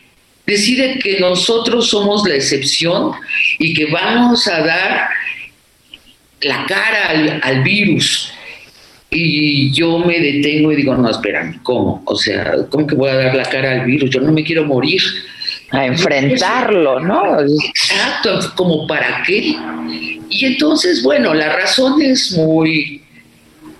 decide 0.45 0.99
que 0.99 1.19
nosotros 1.19 1.89
somos 1.89 2.27
la 2.27 2.35
excepción 2.35 3.11
y 3.59 3.73
que 3.73 3.87
vamos 3.87 4.47
a 4.47 4.61
dar 4.61 5.09
la 6.41 6.65
cara 6.65 7.09
al, 7.09 7.39
al 7.43 7.63
virus. 7.63 8.31
Y 9.09 9.71
yo 9.71 9.99
me 9.99 10.19
detengo 10.19 10.71
y 10.71 10.75
digo, 10.75 10.95
no, 10.95 11.09
espérame, 11.09 11.61
¿cómo? 11.63 12.01
O 12.05 12.15
sea, 12.15 12.53
¿cómo 12.69 12.85
que 12.85 12.95
voy 12.95 13.09
a 13.09 13.15
dar 13.15 13.35
la 13.35 13.45
cara 13.45 13.71
al 13.71 13.85
virus? 13.85 14.09
Yo 14.09 14.21
no 14.21 14.31
me 14.31 14.43
quiero 14.43 14.65
morir. 14.65 15.01
A 15.71 15.85
enfrentarlo, 15.85 16.99
¿no? 16.99 17.39
Exacto, 17.41 18.39
como 18.55 18.85
para 18.87 19.23
qué. 19.25 19.55
Y 20.29 20.45
entonces, 20.45 21.01
bueno, 21.01 21.33
la 21.33 21.53
razón 21.55 22.01
es 22.01 22.31
muy 22.33 23.01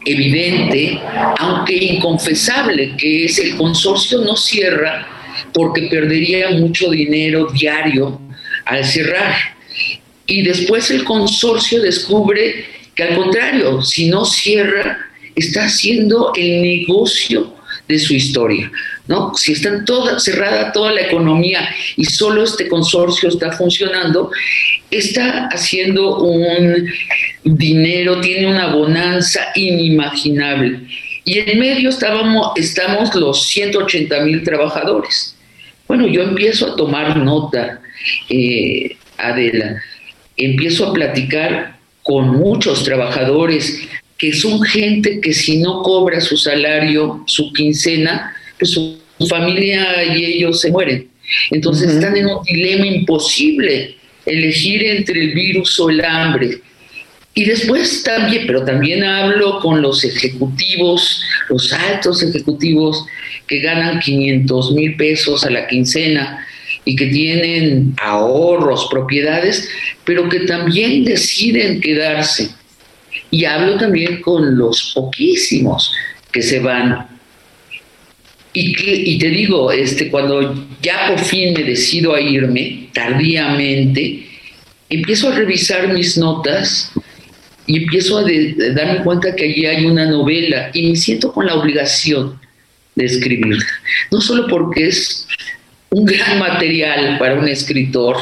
evidente, 0.05 0.99
aunque 1.39 1.75
inconfesable, 1.75 2.95
que 2.97 3.25
es 3.25 3.39
el 3.39 3.55
consorcio 3.57 4.19
no 4.19 4.35
cierra 4.35 5.07
porque 5.53 5.83
perdería 5.83 6.51
mucho 6.51 6.91
dinero 6.91 7.47
diario 7.51 8.21
al 8.65 8.85
cerrar. 8.85 9.35
Y 10.27 10.43
después 10.43 10.89
el 10.91 11.03
consorcio 11.03 11.81
descubre 11.81 12.65
que 12.95 13.03
al 13.03 13.15
contrario, 13.15 13.81
si 13.81 14.07
no 14.07 14.25
cierra, 14.25 14.97
está 15.35 15.65
haciendo 15.65 16.31
el 16.35 16.61
negocio 16.61 17.55
de 17.87 17.99
su 17.99 18.13
historia. 18.13 18.71
¿No? 19.07 19.33
Si 19.35 19.51
está 19.53 19.83
toda, 19.85 20.19
cerrada 20.19 20.71
toda 20.71 20.91
la 20.91 21.01
economía 21.01 21.67
y 21.95 22.05
solo 22.05 22.43
este 22.43 22.67
consorcio 22.67 23.29
está 23.29 23.51
funcionando, 23.51 24.31
está 24.89 25.47
haciendo 25.51 26.19
un 26.19 26.87
dinero, 27.43 28.21
tiene 28.21 28.47
una 28.47 28.73
bonanza 28.73 29.41
inimaginable. 29.55 30.79
Y 31.23 31.39
en 31.39 31.59
medio 31.59 31.89
estábamos, 31.89 32.51
estamos 32.55 33.13
los 33.15 33.47
180 33.47 34.19
mil 34.21 34.43
trabajadores. 34.43 35.35
Bueno, 35.87 36.07
yo 36.07 36.23
empiezo 36.23 36.73
a 36.73 36.75
tomar 36.75 37.17
nota, 37.17 37.81
eh, 38.29 38.95
Adela, 39.17 39.81
empiezo 40.35 40.87
a 40.87 40.93
platicar 40.93 41.77
con 42.03 42.29
muchos 42.29 42.83
trabajadores 42.83 43.87
que 44.17 44.33
son 44.33 44.61
gente 44.61 45.19
que 45.21 45.33
si 45.33 45.57
no 45.57 45.81
cobra 45.81 46.21
su 46.21 46.37
salario, 46.37 47.23
su 47.25 47.51
quincena, 47.53 48.34
pues 48.57 48.71
su 48.71 48.97
familia 49.29 50.03
y 50.13 50.25
ellos 50.25 50.61
se 50.61 50.71
mueren. 50.71 51.09
Entonces 51.51 51.91
están 51.91 52.15
en 52.17 52.27
un 52.27 52.43
dilema 52.43 52.85
imposible, 52.85 53.95
elegir 54.25 54.83
entre 54.83 55.21
el 55.21 55.33
virus 55.33 55.79
o 55.79 55.89
el 55.89 56.03
hambre. 56.03 56.59
Y 57.33 57.43
después 57.43 58.03
también, 58.03 58.43
pero 58.47 58.63
también 58.63 59.03
hablo 59.03 59.59
con 59.59 59.81
los 59.81 60.03
ejecutivos, 60.05 61.21
los 61.49 61.71
altos 61.73 62.23
ejecutivos 62.23 63.05
que 63.47 63.59
ganan 63.59 63.99
500 63.99 64.71
mil 64.71 64.95
pesos 64.95 65.43
a 65.43 65.49
la 65.49 65.67
quincena 65.67 66.45
y 66.85 66.95
que 66.95 67.07
tienen 67.07 67.93
ahorros, 68.01 68.87
propiedades, 68.89 69.67
pero 70.05 70.29
que 70.29 70.41
también 70.41 71.03
deciden 71.03 71.81
quedarse. 71.81 72.51
Y 73.31 73.43
hablo 73.43 73.77
también 73.77 74.21
con 74.21 74.57
los 74.57 74.93
poquísimos 74.95 75.91
que 76.31 76.41
se 76.41 76.59
van 76.59 77.14
y, 78.57 79.17
te 79.17 79.29
digo, 79.29 79.69
este, 79.69 80.09
cuando 80.09 80.65
ya 80.81 81.09
por 81.09 81.19
fin 81.19 81.53
me 81.53 81.63
decido 81.63 82.15
a 82.15 82.21
irme, 82.21 82.87
tardíamente, 82.93 84.25
empiezo 84.89 85.27
a 85.27 85.35
revisar 85.35 85.91
mis 85.91 86.17
notas 86.17 86.93
y 87.67 87.83
empiezo 87.83 88.19
a, 88.19 88.23
darme 88.73 89.03
cuenta 89.03 89.35
que 89.35 89.43
allí 89.43 89.65
hay 89.65 89.85
una 89.85 90.05
novela 90.05 90.69
y 90.73 90.89
me 90.89 90.95
siento 90.95 91.33
con 91.33 91.47
la 91.47 91.55
obligación 91.55 92.39
de 92.95 93.05
escribirla. 93.05 93.65
No 94.09 94.21
solo 94.21 94.47
porque 94.47 94.87
es 94.87 95.27
un 95.89 96.05
gran 96.05 96.39
material 96.39 97.17
para 97.19 97.35
un 97.35 97.49
escritor, 97.49 98.15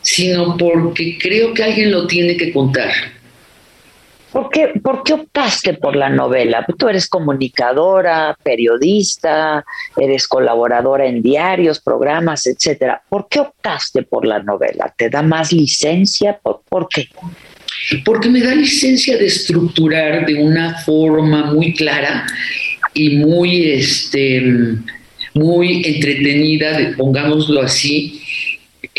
sino 0.00 0.56
porque 0.56 1.18
creo 1.18 1.52
que 1.52 1.62
alguien 1.62 1.90
lo 1.90 2.06
tiene 2.06 2.38
que 2.38 2.52
contar 2.52 2.90
¿Por 4.36 4.50
qué, 4.50 4.68
¿Por 4.82 5.02
qué 5.02 5.14
optaste 5.14 5.72
por 5.72 5.96
la 5.96 6.10
novela? 6.10 6.66
Tú 6.76 6.90
eres 6.90 7.08
comunicadora, 7.08 8.36
periodista, 8.42 9.64
eres 9.96 10.28
colaboradora 10.28 11.06
en 11.06 11.22
diarios, 11.22 11.80
programas, 11.80 12.46
etcétera. 12.46 13.00
¿Por 13.08 13.28
qué 13.30 13.40
optaste 13.40 14.02
por 14.02 14.26
la 14.26 14.42
novela? 14.42 14.92
¿Te 14.94 15.08
da 15.08 15.22
más 15.22 15.54
licencia? 15.54 16.38
¿Por, 16.42 16.86
qué? 16.90 17.08
Porque 18.04 18.28
me 18.28 18.42
da 18.42 18.54
licencia 18.54 19.16
de 19.16 19.24
estructurar 19.24 20.26
de 20.26 20.34
una 20.34 20.80
forma 20.80 21.54
muy 21.54 21.72
clara 21.72 22.26
y 22.92 23.16
muy, 23.16 23.70
este, 23.70 24.42
muy 25.32 25.82
entretenida, 25.82 26.92
pongámoslo 26.94 27.62
así, 27.62 28.20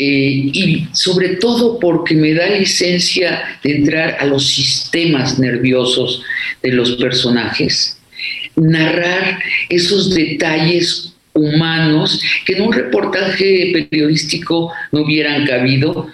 eh, 0.00 0.50
y 0.52 0.86
sobre 0.92 1.30
todo 1.36 1.80
porque 1.80 2.14
me 2.14 2.32
da 2.32 2.48
licencia 2.50 3.58
de 3.64 3.78
entrar 3.78 4.16
a 4.20 4.26
los 4.26 4.46
sistemas 4.46 5.40
nerviosos 5.40 6.22
de 6.62 6.70
los 6.70 6.92
personajes, 6.92 7.98
narrar 8.54 9.42
esos 9.68 10.14
detalles 10.14 11.16
humanos 11.34 12.20
que 12.44 12.52
en 12.52 12.62
un 12.62 12.72
reportaje 12.72 13.72
periodístico 13.72 14.72
no 14.92 15.02
hubieran 15.02 15.44
cabido. 15.46 16.08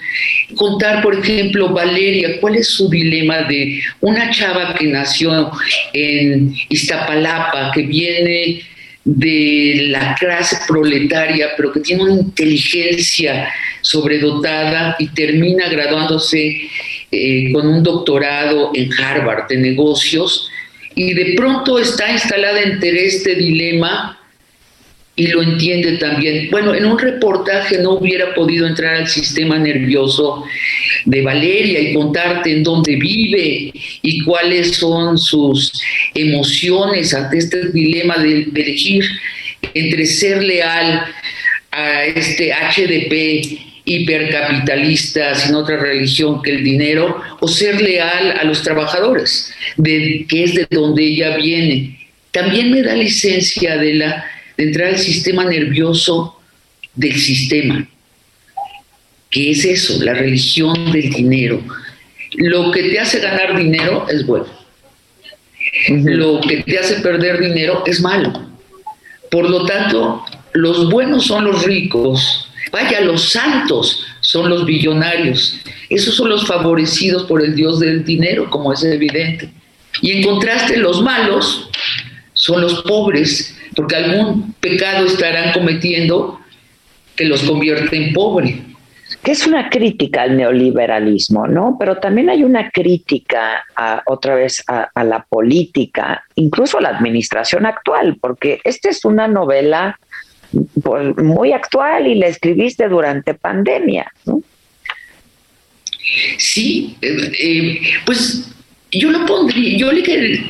Contar, 0.55 1.03
por 1.03 1.19
ejemplo, 1.19 1.69
Valeria, 1.69 2.41
cuál 2.41 2.57
es 2.57 2.69
su 2.69 2.89
dilema 2.89 3.43
de 3.43 3.83
una 4.01 4.31
chava 4.31 4.75
que 4.75 4.87
nació 4.87 5.51
en 5.93 6.55
Iztapalapa, 6.71 7.71
que 7.75 7.83
viene 7.83 8.63
de 9.05 9.89
la 9.91 10.15
clase 10.19 10.57
proletaria, 10.67 11.51
pero 11.57 11.73
que 11.73 11.81
tiene 11.81 12.05
una 12.05 12.15
inteligencia 12.15 13.53
sobredotada 13.83 14.97
y 14.99 15.09
termina 15.09 15.69
graduándose 15.69 16.69
eh, 17.11 17.53
con 17.53 17.67
un 17.67 17.83
doctorado 17.83 18.71
en 18.75 18.91
Harvard 18.93 19.49
de 19.49 19.59
negocios 19.59 20.49
y 20.95 21.13
de 21.13 21.35
pronto 21.37 21.79
está 21.79 22.11
instalada 22.11 22.63
entre 22.63 23.07
este 23.07 23.35
dilema 23.35 24.19
y 25.17 25.29
lo 25.29 25.43
entiende 25.43 25.99
también. 25.99 26.49
Bueno, 26.51 26.75
en 26.75 26.87
un 26.87 26.99
reportaje 26.99 27.79
no 27.79 27.93
hubiera 27.93 28.35
podido 28.35 28.67
entrar 28.67 28.95
al 28.97 29.09
sistema 29.09 29.59
nervioso 29.59 30.45
de 31.05 31.23
Valeria 31.23 31.81
y 31.81 31.95
contarte 31.95 32.53
en 32.53 32.63
dónde 32.63 32.97
vive 32.97 33.73
y 34.03 34.21
cuáles 34.25 34.77
son 34.77 35.19
sus 35.19 35.73
emociones 36.15 37.15
ante 37.15 37.39
este 37.39 37.71
dilema 37.71 38.19
de, 38.19 38.49
elegir 38.55 39.05
entre 39.75 40.07
ser 40.07 40.43
leal 40.43 41.05
a 41.71 42.05
este 42.05 42.53
HDP 42.53 43.61
hipercapitalista, 43.87 45.35
sin 45.35 45.55
otra 45.55 45.77
religión 45.77 46.41
que 46.43 46.53
el 46.53 46.65
dinero, 46.65 47.21
o 47.41 47.49
ser 47.49 47.81
leal 47.81 48.33
a 48.41 48.45
los 48.45 48.63
trabajadores, 48.63 49.53
de, 49.77 50.25
que 50.29 50.45
es 50.45 50.55
de 50.55 50.67
donde 50.71 51.05
ella 51.05 51.37
viene. 51.37 51.99
También 52.31 52.71
me 52.71 52.83
da 52.83 52.95
licencia 52.95 53.77
de, 53.77 53.95
la, 53.95 54.25
de 54.57 54.65
entrar 54.65 54.89
al 54.89 54.99
sistema 54.99 55.45
nervioso 55.45 56.41
del 56.95 57.15
sistema. 57.17 57.87
¿Qué 59.35 59.51
es 59.51 59.67
eso? 59.67 60.03
La 60.03 60.15
religión 60.15 60.93
del 60.93 61.11
dinero. 61.11 61.61
Lo 62.37 62.71
que 62.71 62.85
te 62.85 62.99
hace 62.99 63.21
ganar 63.21 63.59
dinero 63.59 64.07
es 64.09 64.25
bueno. 64.25 64.47
Lo 65.91 66.41
que 66.41 66.63
te 66.63 66.79
hace 66.79 67.01
perder 67.01 67.39
dinero 67.41 67.83
es 67.85 68.01
malo. 68.01 68.33
Por 69.31 69.51
lo 69.51 69.67
tanto, 69.67 70.25
los 70.55 70.91
buenos 70.91 71.27
son 71.27 71.45
los 71.45 71.65
ricos 71.65 72.45
Vaya, 72.75 73.03
los 73.03 73.31
santos 73.31 74.05
son 74.21 74.51
los 74.51 74.67
billonarios. 74.67 75.61
Esos 75.91 76.17
son 76.17 76.29
los 76.29 76.45
favorecidos 76.45 77.23
por 77.23 77.41
el 77.41 77.55
Dios 77.55 77.79
del 77.79 78.05
dinero, 78.05 78.51
como 78.51 78.73
es 78.73 78.83
evidente. 78.83 79.49
Y 80.03 80.11
en 80.11 80.25
contraste, 80.25 80.77
los 80.79 81.01
malos 81.01 81.71
son 82.33 82.63
los 82.63 82.83
pobres, 82.83 83.57
porque 83.77 83.95
algún 83.95 84.55
pecado 84.55 85.07
estarán 85.07 85.53
cometiendo 85.53 86.41
que 87.15 87.27
los 87.27 87.45
convierte 87.45 87.97
en 87.97 88.13
pobres. 88.13 88.57
Que 89.25 89.33
es 89.33 89.47
una 89.47 89.71
crítica 89.71 90.23
al 90.23 90.37
neoliberalismo, 90.37 91.47
¿no? 91.47 91.77
Pero 91.79 91.97
también 91.97 92.29
hay 92.29 92.45
una 92.45 92.71
crítica 92.71 93.65
otra 94.05 94.35
vez 94.35 94.63
a, 94.67 94.91
la 95.03 95.25
política, 95.25 96.25
incluso 96.35 96.77
a 96.79 96.83
la 96.83 96.91
administración 96.91 97.65
actual, 97.65 98.19
porque 98.21 98.61
esta 98.65 98.91
es 98.91 99.05
una 99.07 99.27
novela 99.27 99.99
pues, 100.83 101.17
muy 101.17 101.53
actual 101.53 102.07
y 102.07 102.17
la 102.17 102.27
escribiste 102.27 102.87
durante 102.89 103.33
pandemia, 103.33 104.13
¿no? 104.27 104.43
Sí, 106.37 106.97
eh, 107.01 107.33
eh, 107.41 107.81
pues 108.05 108.47
yo 108.93 109.11
lo 109.11 109.25
pondría, 109.25 109.79
yo 109.79 109.91
le 109.91 110.03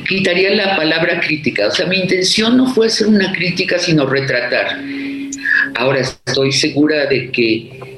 quitaría 0.07 0.53
la 0.53 0.75
palabra 0.75 1.19
crítica, 1.19 1.67
o 1.67 1.71
sea, 1.71 1.85
mi 1.87 1.97
intención 1.97 2.57
no 2.57 2.67
fue 2.67 2.87
hacer 2.87 3.07
una 3.07 3.31
crítica, 3.31 3.79
sino 3.79 4.05
retratar. 4.05 4.79
Ahora 5.75 6.01
estoy 6.01 6.51
segura 6.51 7.05
de 7.07 7.31
que 7.31 7.94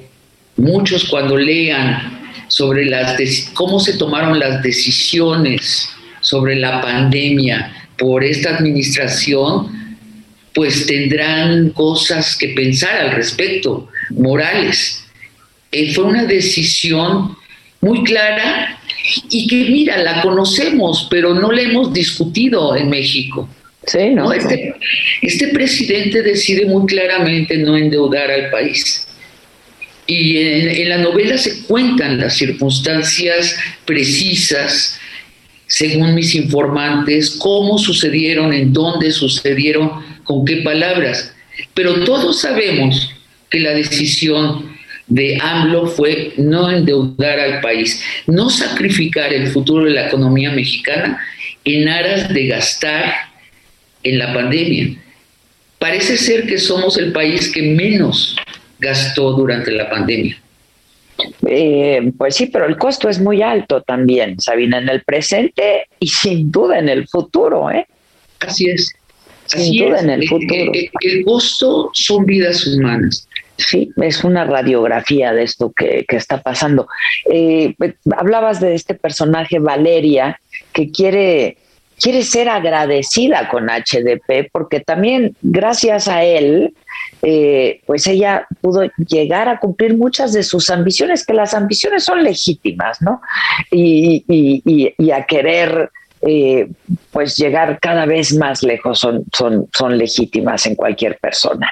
muchos 0.57 1.05
cuando 1.05 1.37
lean 1.37 2.17
sobre 2.47 2.85
las 2.85 3.17
cómo 3.53 3.79
se 3.79 3.97
tomaron 3.97 4.39
las 4.39 4.61
decisiones 4.63 5.89
sobre 6.21 6.55
la 6.55 6.81
pandemia 6.81 7.73
por 7.97 8.23
esta 8.23 8.55
administración, 8.55 9.97
pues 10.53 10.85
tendrán 10.85 11.69
cosas 11.69 12.35
que 12.35 12.49
pensar 12.49 12.97
al 12.97 13.11
respecto, 13.11 13.89
morales. 14.09 15.05
Eh, 15.71 15.93
fue 15.93 16.05
una 16.05 16.25
decisión 16.25 17.35
muy 17.81 18.03
clara 18.03 18.79
y 19.29 19.47
que, 19.47 19.69
mira, 19.69 19.97
la 19.97 20.21
conocemos, 20.21 21.07
pero 21.09 21.33
no 21.33 21.51
la 21.51 21.61
hemos 21.61 21.93
discutido 21.93 22.75
en 22.75 22.89
México. 22.89 23.47
Sí, 23.85 24.09
¿no? 24.09 24.33
Este, 24.33 24.75
este, 25.21 25.47
presidente 25.49 26.21
decide 26.21 26.65
muy 26.65 26.85
claramente 26.87 27.57
no 27.57 27.77
endeudar 27.77 28.29
al 28.29 28.49
país. 28.49 29.06
Y 30.07 30.37
en, 30.37 30.89
la 30.89 30.97
novela 30.99 31.37
se 31.37 31.63
cuentan 31.63 32.17
las 32.17 32.37
circunstancias 32.37 33.55
precisas 33.85 34.97
según 35.67 36.15
mis 36.15 36.33
informantes, 36.33 37.31
cómo 37.31 37.77
sucedieron, 37.77 38.53
en 38.53 38.71
dónde 38.71 39.11
sucedieron, 39.11 39.91
con 40.23 40.45
qué 40.45 40.57
palabras. 40.57 41.35
Pero 41.73 42.05
todos 42.05 42.39
sabemos 42.39 43.11
que 43.49 43.59
la 43.59 43.71
decisión 43.71 44.77
de 45.07 45.37
AMLO 45.41 45.87
fue 45.87 46.33
no 46.37 46.71
endeudar 46.71 47.39
al 47.39 47.59
país, 47.59 48.01
no 48.27 48.49
sacrificar 48.49 49.33
el 49.33 49.47
futuro 49.47 49.85
de 49.85 49.91
la 49.91 50.07
economía 50.07 50.51
mexicana 50.51 51.19
en 51.65 51.89
aras 51.89 52.33
de 52.33 52.47
gastar 52.47 53.13
en 54.03 54.19
la 54.19 54.33
pandemia. 54.33 54.95
Parece 55.79 56.17
ser 56.17 56.47
que 56.47 56.57
somos 56.57 56.97
el 56.97 57.11
país 57.11 57.51
que 57.51 57.61
menos 57.61 58.37
gastó 58.79 59.31
durante 59.31 59.71
la 59.71 59.89
pandemia. 59.89 60.37
Eh, 61.47 62.11
pues 62.17 62.35
sí, 62.35 62.47
pero 62.47 62.65
el 62.65 62.77
costo 62.77 63.09
es 63.09 63.19
muy 63.19 63.41
alto 63.41 63.81
también, 63.81 64.39
Sabina, 64.39 64.77
en 64.77 64.89
el 64.89 65.03
presente 65.03 65.87
y 65.99 66.07
sin 66.07 66.51
duda 66.51 66.77
en 66.79 66.89
el 66.89 67.07
futuro, 67.07 67.71
¿eh? 67.71 67.87
Así 68.39 68.69
es. 68.69 68.93
Sin 69.45 69.85
duda 69.85 69.99
en 69.99 70.09
el 70.09 70.27
futuro. 70.27 70.71
El, 70.73 70.89
el, 71.01 71.25
costo 71.25 71.89
son 71.93 72.25
vidas 72.25 72.67
humanas. 72.67 73.27
Sí, 73.57 73.91
es 73.97 74.23
una 74.23 74.43
radiografía 74.43 75.33
de 75.33 75.43
esto 75.43 75.71
que, 75.71 76.05
que 76.07 76.17
está 76.17 76.43
pasando. 76.43 76.87
Eh, 77.31 77.73
pues, 77.77 77.95
hablabas 78.15 78.59
de 78.59 78.75
este 78.75 78.93
personaje 78.93 79.57
Valeria 79.57 80.39
que 80.73 80.91
quiere 80.91 81.57
quiere 81.99 82.23
ser 82.23 82.49
agradecida 82.49 83.49
con 83.49 83.67
HDP 83.67 84.49
porque 84.51 84.79
también 84.79 85.35
gracias 85.41 86.07
a 86.07 86.23
él, 86.23 86.73
eh, 87.23 87.81
pues 87.85 88.07
ella 88.07 88.47
pudo 88.61 88.83
llegar 89.07 89.49
a 89.49 89.59
cumplir 89.59 89.97
muchas 89.97 90.33
de 90.33 90.43
sus 90.43 90.69
ambiciones, 90.69 91.25
que 91.25 91.33
las 91.33 91.53
ambiciones 91.53 92.03
son 92.03 92.23
legítimas, 92.23 93.01
¿no? 93.01 93.21
Y, 93.71 94.23
a 95.11 95.25
querer 95.25 95.89
eh, 96.21 96.69
pues 97.11 97.35
llegar 97.35 97.79
cada 97.79 98.05
vez 98.05 98.33
más 98.33 98.61
lejos 98.61 98.99
son, 98.99 99.23
son, 99.33 99.67
son 99.73 99.97
legítimas 99.97 100.65
en 100.65 100.75
cualquier 100.75 101.17
persona. 101.17 101.71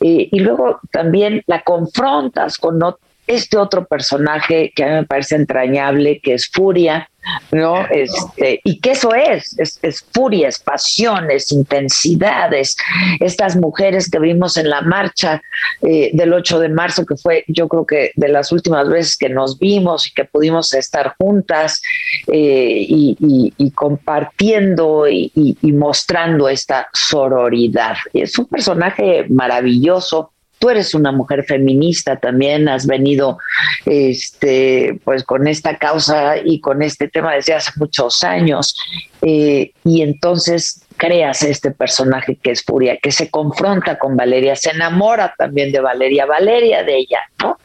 y 0.00 0.38
luego 0.38 0.78
también 0.92 1.42
la 1.46 1.62
confrontas 1.62 2.58
con 2.58 2.82
este 3.26 3.56
otro 3.56 3.86
personaje 3.86 4.72
que 4.74 4.84
a 4.84 4.88
mí 4.88 4.92
me 4.94 5.04
parece 5.04 5.36
entrañable, 5.36 6.20
que 6.20 6.34
es 6.34 6.48
Furia, 6.48 7.08
¿no? 7.52 7.86
Este, 7.90 8.60
y 8.64 8.80
que 8.80 8.92
eso 8.92 9.14
es, 9.14 9.58
es, 9.58 9.78
es 9.82 10.04
furia, 10.12 10.48
es 10.48 10.58
pasión, 10.58 11.30
es 11.30 11.52
intensidades. 11.52 12.76
Estas 13.20 13.56
mujeres 13.56 14.10
que 14.10 14.18
vimos 14.18 14.56
en 14.56 14.68
la 14.68 14.82
marcha 14.82 15.42
eh, 15.82 16.10
del 16.12 16.32
8 16.32 16.58
de 16.60 16.68
marzo, 16.68 17.06
que 17.06 17.16
fue 17.16 17.44
yo 17.48 17.68
creo 17.68 17.86
que 17.86 18.12
de 18.14 18.28
las 18.28 18.52
últimas 18.52 18.88
veces 18.88 19.16
que 19.16 19.28
nos 19.28 19.58
vimos 19.58 20.08
y 20.08 20.12
que 20.12 20.24
pudimos 20.24 20.74
estar 20.74 21.14
juntas 21.18 21.80
eh, 22.26 22.84
y, 22.88 23.70
compartiendo 23.74 25.08
y 25.08 25.72
mostrando 25.72 26.48
esta 26.48 26.88
sororidad. 26.92 27.96
Es 28.12 28.38
un 28.38 28.46
personaje 28.46 29.26
maravilloso 29.28 30.33
tú 30.64 30.70
eres 30.70 30.94
una 30.94 31.12
mujer 31.12 31.44
feminista 31.44 32.16
también, 32.16 32.70
has 32.70 32.86
venido 32.86 33.36
este, 33.84 34.98
pues 35.04 35.22
con 35.22 35.46
esta 35.46 35.76
causa 35.76 36.38
y 36.42 36.58
con 36.60 36.80
este 36.80 37.06
tema 37.06 37.34
desde 37.34 37.52
hace 37.52 37.72
muchos 37.76 38.24
años, 38.24 38.74
eh, 39.20 39.72
y 39.84 40.00
entonces 40.00 40.80
creas 40.96 41.42
este 41.42 41.70
personaje 41.70 42.38
que 42.42 42.52
es 42.52 42.62
Furia, 42.62 42.96
que 42.96 43.12
se 43.12 43.28
confronta 43.28 43.98
con 43.98 44.16
Valeria, 44.16 44.56
se 44.56 44.70
enamora 44.70 45.34
también 45.36 45.70
de 45.70 45.80
Valeria, 45.80 46.24
Valeria 46.24 46.82
de 46.82 46.96
ella, 46.96 47.18
¿no? 47.42 47.58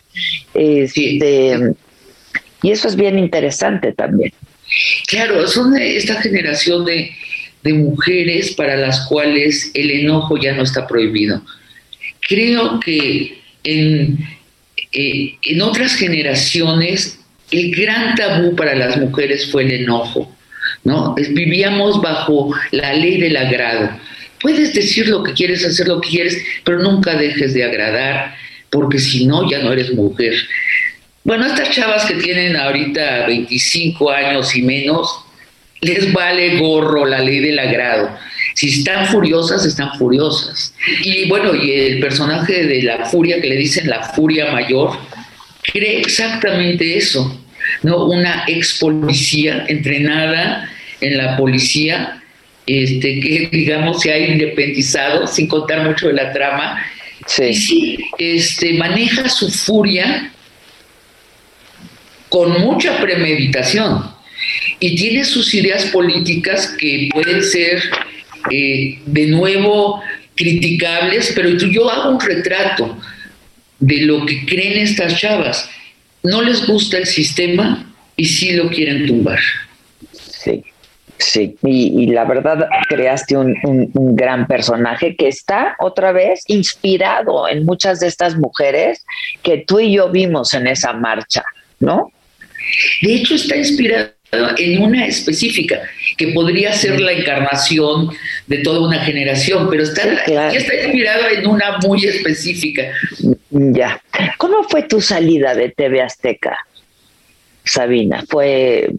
Este, 0.53 1.57
y 2.61 2.71
eso 2.71 2.89
es 2.89 2.97
bien 2.97 3.17
interesante 3.17 3.93
también. 3.93 4.33
Claro, 5.07 5.47
son 5.47 5.77
esta 5.77 6.21
generación 6.21 6.83
de, 6.83 7.11
de 7.63 7.73
mujeres 7.75 8.51
para 8.55 8.75
las 8.75 9.07
cuales 9.07 9.71
el 9.73 9.89
enojo 9.89 10.35
ya 10.35 10.53
no 10.53 10.63
está 10.63 10.85
prohibido 10.85 11.41
creo 12.29 12.79
que 12.79 13.41
en, 13.63 14.17
eh, 14.93 15.35
en 15.41 15.61
otras 15.61 15.95
generaciones 15.95 17.19
el 17.51 17.75
gran 17.75 18.15
tabú 18.15 18.55
para 18.55 18.75
las 18.75 18.97
mujeres 18.97 19.51
fue 19.51 19.63
el 19.63 19.71
enojo, 19.71 20.31
¿no? 20.83 21.15
Vivíamos 21.15 21.99
bajo 22.01 22.53
la 22.71 22.93
ley 22.93 23.19
del 23.19 23.35
agrado. 23.35 23.89
Puedes 24.39 24.73
decir 24.73 25.07
lo 25.07 25.23
que 25.23 25.33
quieres, 25.33 25.65
hacer 25.65 25.87
lo 25.87 25.99
que 25.99 26.09
quieres, 26.09 26.37
pero 26.63 26.79
nunca 26.79 27.15
dejes 27.15 27.53
de 27.55 27.63
agradar, 27.63 28.35
porque 28.69 28.99
si 28.99 29.25
no, 29.25 29.49
ya 29.49 29.59
no 29.59 29.73
eres 29.73 29.91
mujer. 29.93 30.35
Bueno, 31.23 31.47
estas 31.47 31.71
chavas 31.71 32.05
que 32.05 32.15
tienen 32.15 32.55
ahorita 32.55 33.25
25 33.25 34.11
años 34.11 34.55
y 34.55 34.61
menos, 34.61 35.25
les 35.81 36.13
vale 36.13 36.59
gorro 36.59 37.05
la 37.05 37.19
ley 37.19 37.39
del 37.39 37.59
agrado. 37.59 38.09
Si 38.59 38.67
están 38.67 39.05
furiosas, 39.05 39.65
están 39.65 39.97
furiosas. 39.97 40.73
Y 41.01 41.29
bueno, 41.29 41.55
y 41.55 41.71
el 41.71 41.99
personaje 42.01 42.65
de 42.65 42.83
la 42.83 43.05
furia, 43.05 43.39
que 43.39 43.47
le 43.47 43.55
dicen 43.55 43.89
la 43.89 44.03
furia 44.03 44.51
mayor, 44.51 44.97
cree 45.63 46.01
exactamente 46.01 46.97
eso, 46.97 47.41
¿no? 47.83 48.03
Una 48.07 48.43
ex 48.47 48.77
policía 48.77 49.63
entrenada 49.69 50.69
en 50.99 51.17
la 51.17 51.37
policía, 51.37 52.21
este, 52.67 53.21
que 53.21 53.49
digamos 53.49 54.01
se 54.01 54.11
ha 54.11 54.19
independizado, 54.19 55.25
sin 55.25 55.47
contar 55.47 55.85
mucho 55.87 56.07
de 56.07 56.15
la 56.15 56.33
trama, 56.33 56.85
sí. 57.27 57.53
sí 57.53 57.97
este, 58.17 58.73
maneja 58.73 59.29
su 59.29 59.49
furia 59.49 60.33
con 62.27 62.59
mucha 62.59 62.99
premeditación 62.99 64.03
y 64.81 64.97
tiene 64.97 65.23
sus 65.23 65.53
ideas 65.53 65.85
políticas 65.85 66.75
que 66.77 67.07
pueden 67.13 67.41
ser 67.41 67.81
eh, 68.51 68.99
de 69.05 69.27
nuevo 69.27 70.01
criticables, 70.35 71.33
pero 71.35 71.49
yo 71.49 71.89
hago 71.89 72.11
un 72.11 72.19
retrato 72.19 72.97
de 73.79 73.97
lo 74.01 74.25
que 74.25 74.45
creen 74.45 74.79
estas 74.79 75.15
chavas. 75.17 75.69
No 76.23 76.41
les 76.41 76.65
gusta 76.65 76.97
el 76.97 77.05
sistema 77.05 77.85
y 78.15 78.25
sí 78.25 78.53
lo 78.53 78.69
quieren 78.69 79.05
tumbar. 79.05 79.39
Sí, 80.13 80.63
sí, 81.17 81.55
y, 81.63 82.03
y 82.03 82.07
la 82.07 82.25
verdad 82.25 82.67
creaste 82.87 83.35
un, 83.37 83.55
un, 83.63 83.89
un, 83.93 84.15
gran 84.15 84.47
personaje 84.47 85.15
que 85.15 85.27
está 85.27 85.75
otra 85.79 86.11
vez 86.11 86.43
inspirado 86.47 87.47
en 87.47 87.65
muchas 87.65 87.99
de 87.99 88.07
estas 88.07 88.37
mujeres 88.37 89.05
que 89.43 89.63
tú 89.67 89.79
y 89.79 89.93
yo 89.93 90.09
vimos 90.09 90.53
en 90.53 90.67
esa 90.67 90.93
marcha, 90.93 91.43
¿no? 91.79 92.11
De 93.01 93.15
hecho, 93.15 93.35
está 93.35 93.57
inspirado 93.57 94.11
en 94.31 94.81
una 94.81 95.07
específica, 95.07 95.81
que 96.17 96.29
podría 96.29 96.73
ser 96.73 96.99
la 96.99 97.11
encarnación 97.11 98.09
de 98.47 98.59
toda 98.59 98.79
una 98.87 98.99
generación, 98.99 99.67
pero 99.69 99.83
está, 99.83 100.03
está 100.51 100.75
inspirado 100.75 101.27
en 101.29 101.47
una 101.47 101.77
muy 101.79 102.05
específica. 102.05 102.91
Ya. 103.49 104.01
¿Cómo 104.37 104.63
fue 104.63 104.83
tu 104.83 105.01
salida 105.01 105.55
de 105.55 105.69
TV 105.69 106.01
Azteca, 106.01 106.57
Sabina? 107.63 108.23
¿Fue. 108.29 108.91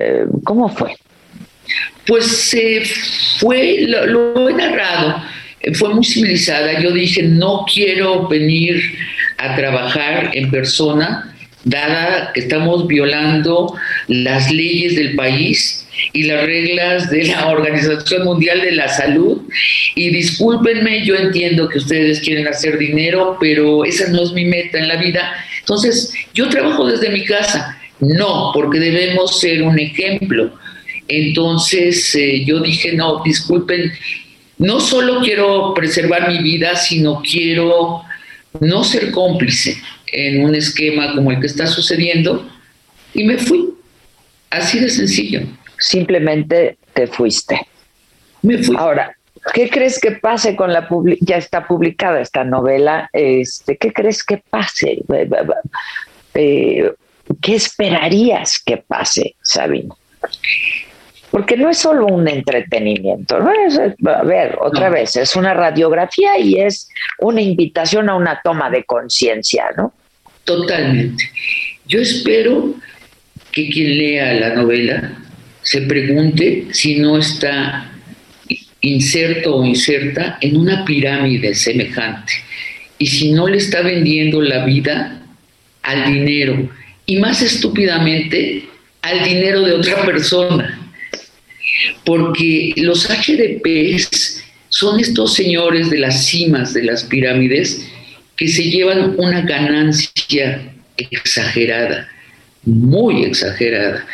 Eh, 0.00 0.24
¿Cómo 0.44 0.68
fue? 0.68 0.96
Pues 2.06 2.52
eh, 2.54 2.82
fue, 3.38 3.82
lo, 3.82 4.06
lo 4.06 4.48
he 4.48 4.54
narrado, 4.54 5.22
fue 5.74 5.94
muy 5.94 6.04
civilizada. 6.04 6.80
Yo 6.80 6.90
dije, 6.90 7.22
no 7.22 7.64
quiero 7.72 8.26
venir 8.26 8.82
a 9.38 9.54
trabajar 9.54 10.30
en 10.34 10.50
persona 10.50 11.31
dada 11.64 12.32
que 12.32 12.40
estamos 12.40 12.86
violando 12.86 13.74
las 14.08 14.50
leyes 14.50 14.96
del 14.96 15.14
país 15.14 15.86
y 16.12 16.24
las 16.24 16.44
reglas 16.44 17.10
de 17.10 17.24
la 17.24 17.46
Organización 17.50 18.24
Mundial 18.24 18.60
de 18.60 18.72
la 18.72 18.88
Salud. 18.88 19.42
Y 19.94 20.10
discúlpenme, 20.10 21.04
yo 21.04 21.16
entiendo 21.16 21.68
que 21.68 21.78
ustedes 21.78 22.20
quieren 22.20 22.48
hacer 22.48 22.78
dinero, 22.78 23.36
pero 23.40 23.84
esa 23.84 24.08
no 24.10 24.22
es 24.22 24.32
mi 24.32 24.44
meta 24.44 24.78
en 24.78 24.88
la 24.88 24.96
vida. 24.96 25.32
Entonces, 25.60 26.12
yo 26.34 26.48
trabajo 26.48 26.86
desde 26.86 27.10
mi 27.10 27.24
casa. 27.24 27.78
No, 28.00 28.50
porque 28.52 28.80
debemos 28.80 29.38
ser 29.38 29.62
un 29.62 29.78
ejemplo. 29.78 30.52
Entonces, 31.06 32.14
eh, 32.16 32.44
yo 32.44 32.60
dije, 32.60 32.92
no, 32.94 33.22
disculpen, 33.24 33.92
no 34.58 34.80
solo 34.80 35.20
quiero 35.20 35.72
preservar 35.74 36.28
mi 36.28 36.38
vida, 36.38 36.74
sino 36.74 37.22
quiero 37.22 38.02
no 38.60 38.82
ser 38.82 39.10
cómplice 39.12 39.76
en 40.12 40.44
un 40.44 40.54
esquema 40.54 41.14
como 41.14 41.32
el 41.32 41.40
que 41.40 41.46
está 41.46 41.66
sucediendo 41.66 42.48
y 43.14 43.24
me 43.24 43.38
fui. 43.38 43.70
Así 44.50 44.78
de 44.78 44.90
sencillo. 44.90 45.40
Simplemente 45.78 46.76
te 46.92 47.06
fuiste. 47.06 47.58
Me 48.42 48.58
fui. 48.58 48.76
Ahora, 48.78 49.16
¿qué 49.54 49.68
crees 49.70 49.98
que 49.98 50.12
pase 50.12 50.54
con 50.54 50.72
la 50.72 50.86
ya 51.20 51.38
está 51.38 51.66
publicada 51.66 52.20
esta 52.20 52.44
novela? 52.44 53.08
Este, 53.12 53.76
¿qué 53.78 53.92
crees 53.92 54.22
que 54.22 54.42
pase? 54.50 54.98
Eh, 56.34 56.92
¿Qué 57.40 57.54
esperarías 57.54 58.62
que 58.64 58.76
pase, 58.76 59.36
Sabino? 59.42 59.96
Porque 61.30 61.56
no 61.56 61.70
es 61.70 61.78
solo 61.78 62.06
un 62.06 62.28
entretenimiento, 62.28 63.40
¿no? 63.40 63.50
Es, 63.52 63.78
a 63.78 64.22
ver, 64.22 64.58
otra 64.60 64.88
no. 64.88 64.94
vez, 64.94 65.16
es 65.16 65.34
una 65.34 65.54
radiografía 65.54 66.38
y 66.38 66.60
es 66.60 66.90
una 67.20 67.40
invitación 67.40 68.10
a 68.10 68.16
una 68.16 68.42
toma 68.44 68.68
de 68.68 68.84
conciencia, 68.84 69.64
¿no? 69.78 69.94
Totalmente. 70.44 71.30
Yo 71.86 72.00
espero 72.00 72.74
que 73.52 73.68
quien 73.68 73.98
lea 73.98 74.34
la 74.34 74.54
novela 74.54 75.18
se 75.62 75.82
pregunte 75.82 76.66
si 76.72 76.96
no 76.96 77.18
está 77.18 77.92
inserto 78.80 79.56
o 79.56 79.64
inserta 79.64 80.38
en 80.40 80.56
una 80.56 80.84
pirámide 80.84 81.54
semejante 81.54 82.32
y 82.98 83.06
si 83.06 83.32
no 83.32 83.46
le 83.46 83.58
está 83.58 83.82
vendiendo 83.82 84.40
la 84.40 84.64
vida 84.64 85.22
al 85.82 86.12
dinero 86.12 86.68
y 87.06 87.16
más 87.16 87.42
estúpidamente 87.42 88.64
al 89.02 89.24
dinero 89.24 89.62
de 89.62 89.72
otra 89.72 90.04
persona. 90.04 90.78
Porque 92.04 92.72
los 92.76 93.06
HDPs 93.06 94.42
son 94.68 95.00
estos 95.00 95.34
señores 95.34 95.90
de 95.90 95.98
las 95.98 96.26
cimas 96.26 96.72
de 96.72 96.84
las 96.84 97.04
pirámides 97.04 97.91
que 98.42 98.48
se 98.48 98.64
llevan 98.64 99.14
una 99.18 99.42
ganancia 99.42 100.60
exagerada, 100.96 102.08
muy 102.64 103.22
exagerada, 103.22 104.04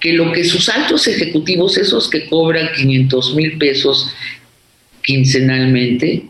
que 0.00 0.12
lo 0.12 0.30
que 0.30 0.44
sus 0.44 0.68
altos 0.68 1.08
ejecutivos, 1.08 1.76
esos 1.76 2.08
que 2.08 2.28
cobran 2.28 2.68
500 2.72 3.34
mil 3.34 3.58
pesos 3.58 4.14
quincenalmente, 5.02 6.22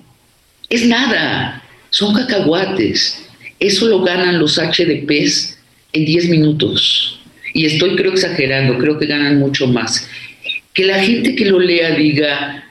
es 0.70 0.86
nada, 0.86 1.62
son 1.90 2.14
cacahuates. 2.14 3.22
Eso 3.61 3.88
lo 3.88 4.01
ganan 4.01 4.38
los 4.38 4.57
HDPs 4.57 5.59
en 5.92 6.07
10 6.07 6.30
minutos. 6.30 7.20
Y 7.53 7.66
estoy 7.66 7.95
creo 7.95 8.12
exagerando, 8.12 8.78
creo 8.78 8.99
que 8.99 9.05
ganan 9.05 9.38
mucho 9.38 9.66
más. 9.66 10.09
Que 10.72 10.86
la 10.86 10.99
gente 10.99 11.36
que 11.36 11.45
lo 11.45 11.61
lea 11.61 11.90
diga, 11.90 12.64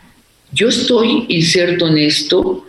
yo 0.51 0.69
estoy 0.69 1.25
inserto 1.29 1.89
en 1.89 1.99
esto, 1.99 2.65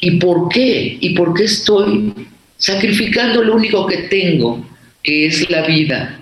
¿y 0.00 0.12
por 0.12 0.48
qué? 0.48 0.98
¿Y 1.00 1.10
por 1.10 1.34
qué 1.34 1.44
estoy 1.44 2.12
sacrificando 2.56 3.42
lo 3.42 3.56
único 3.56 3.86
que 3.86 3.98
tengo, 4.08 4.66
que 5.02 5.26
es 5.26 5.48
la 5.50 5.66
vida, 5.66 6.20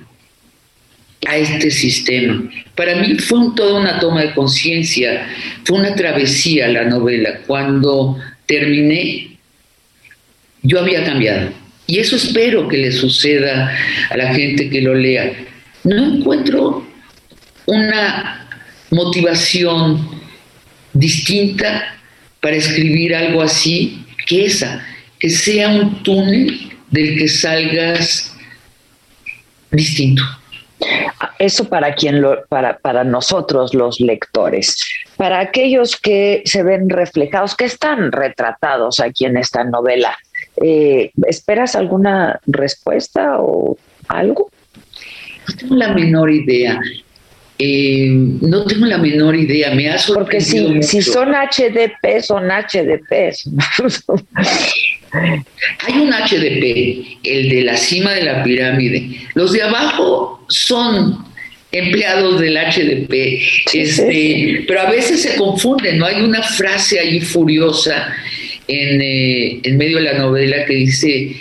a 1.27 1.37
este 1.37 1.71
sistema? 1.71 2.51
Para 2.75 2.97
mí 2.97 3.15
fue 3.17 3.39
toda 3.55 3.81
una 3.81 3.99
toma 4.01 4.23
de 4.23 4.35
conciencia, 4.35 5.27
fue 5.65 5.79
una 5.79 5.95
travesía 5.95 6.69
la 6.69 6.85
novela. 6.85 7.41
Cuando 7.47 8.19
terminé, 8.47 9.39
yo 10.63 10.81
había 10.81 11.05
cambiado. 11.05 11.51
Y 11.87 11.99
eso 11.99 12.17
espero 12.17 12.67
que 12.69 12.79
le 12.79 12.93
suceda 12.93 13.77
a 14.09 14.17
la 14.17 14.35
gente 14.35 14.71
que 14.71 14.81
lo 14.81 14.95
lea. 14.95 15.33
No 15.85 16.17
encuentro 16.17 16.87
una 17.67 18.49
motivación 18.91 20.09
distinta 20.95 21.94
para 22.45 22.57
escribir 22.57 23.17
algo 23.17 23.41
así 23.41 24.05
que 24.27 24.45
esa, 24.45 24.87
que 25.19 25.31
sea 25.31 25.71
un 25.71 26.03
túnel 26.03 26.77
del 26.91 27.17
que 27.17 27.27
salgas 27.27 28.37
distinto. 29.71 30.23
Eso 31.39 31.67
para 31.71 31.95
quien 31.95 32.21
lo, 32.21 32.45
para, 32.49 32.77
para 32.77 33.03
nosotros 33.03 33.73
los 33.73 33.99
lectores. 33.99 34.77
Para 35.17 35.41
aquellos 35.41 35.97
que 35.97 36.43
se 36.45 36.63
ven 36.63 36.91
reflejados, 36.91 37.57
que 37.57 37.65
están 37.65 38.13
retratados 38.13 39.01
aquí 39.01 39.25
en 39.25 39.39
esta 39.39 39.65
novela, 39.65 40.15
eh, 40.63 41.13
¿esperas 41.27 41.75
alguna 41.75 42.41
respuesta 42.47 43.39
o 43.39 43.79
algo? 44.09 44.51
No 45.49 45.57
tengo 45.57 45.77
la 45.77 45.89
menor 45.95 46.31
idea. 46.31 46.79
Eh, 47.59 48.09
no 48.41 48.65
tengo 48.65 48.87
la 48.87 48.99
menor 48.99 49.37
idea, 49.37 49.73
me 49.75 49.89
ha 49.89 49.97
Porque 50.13 50.41
si, 50.41 50.83
si 50.83 51.03
son 51.03 51.33
HDP, 51.33 52.21
son 52.21 52.49
HDP. 52.49 53.33
Hay 55.13 55.95
un 55.95 56.11
HDP, 56.11 57.19
el 57.23 57.49
de 57.49 57.63
la 57.63 57.77
cima 57.77 58.13
de 58.13 58.25
la 58.25 58.43
pirámide. 58.43 59.21
Los 59.35 59.53
de 59.53 59.63
abajo 59.63 60.45
son 60.49 61.25
empleados 61.71 62.41
del 62.41 62.57
HDP, 62.57 63.41
este, 63.73 64.65
pero 64.67 64.81
a 64.81 64.91
veces 64.91 65.23
se 65.23 65.37
confunden, 65.37 65.99
¿no? 65.99 66.07
Hay 66.07 66.23
una 66.23 66.43
frase 66.43 66.99
ahí 66.99 67.21
furiosa 67.21 68.15
en, 68.67 69.01
eh, 69.01 69.61
en 69.63 69.77
medio 69.77 69.99
de 69.99 70.05
la 70.05 70.19
novela 70.19 70.65
que 70.65 70.75
dice, 70.75 71.37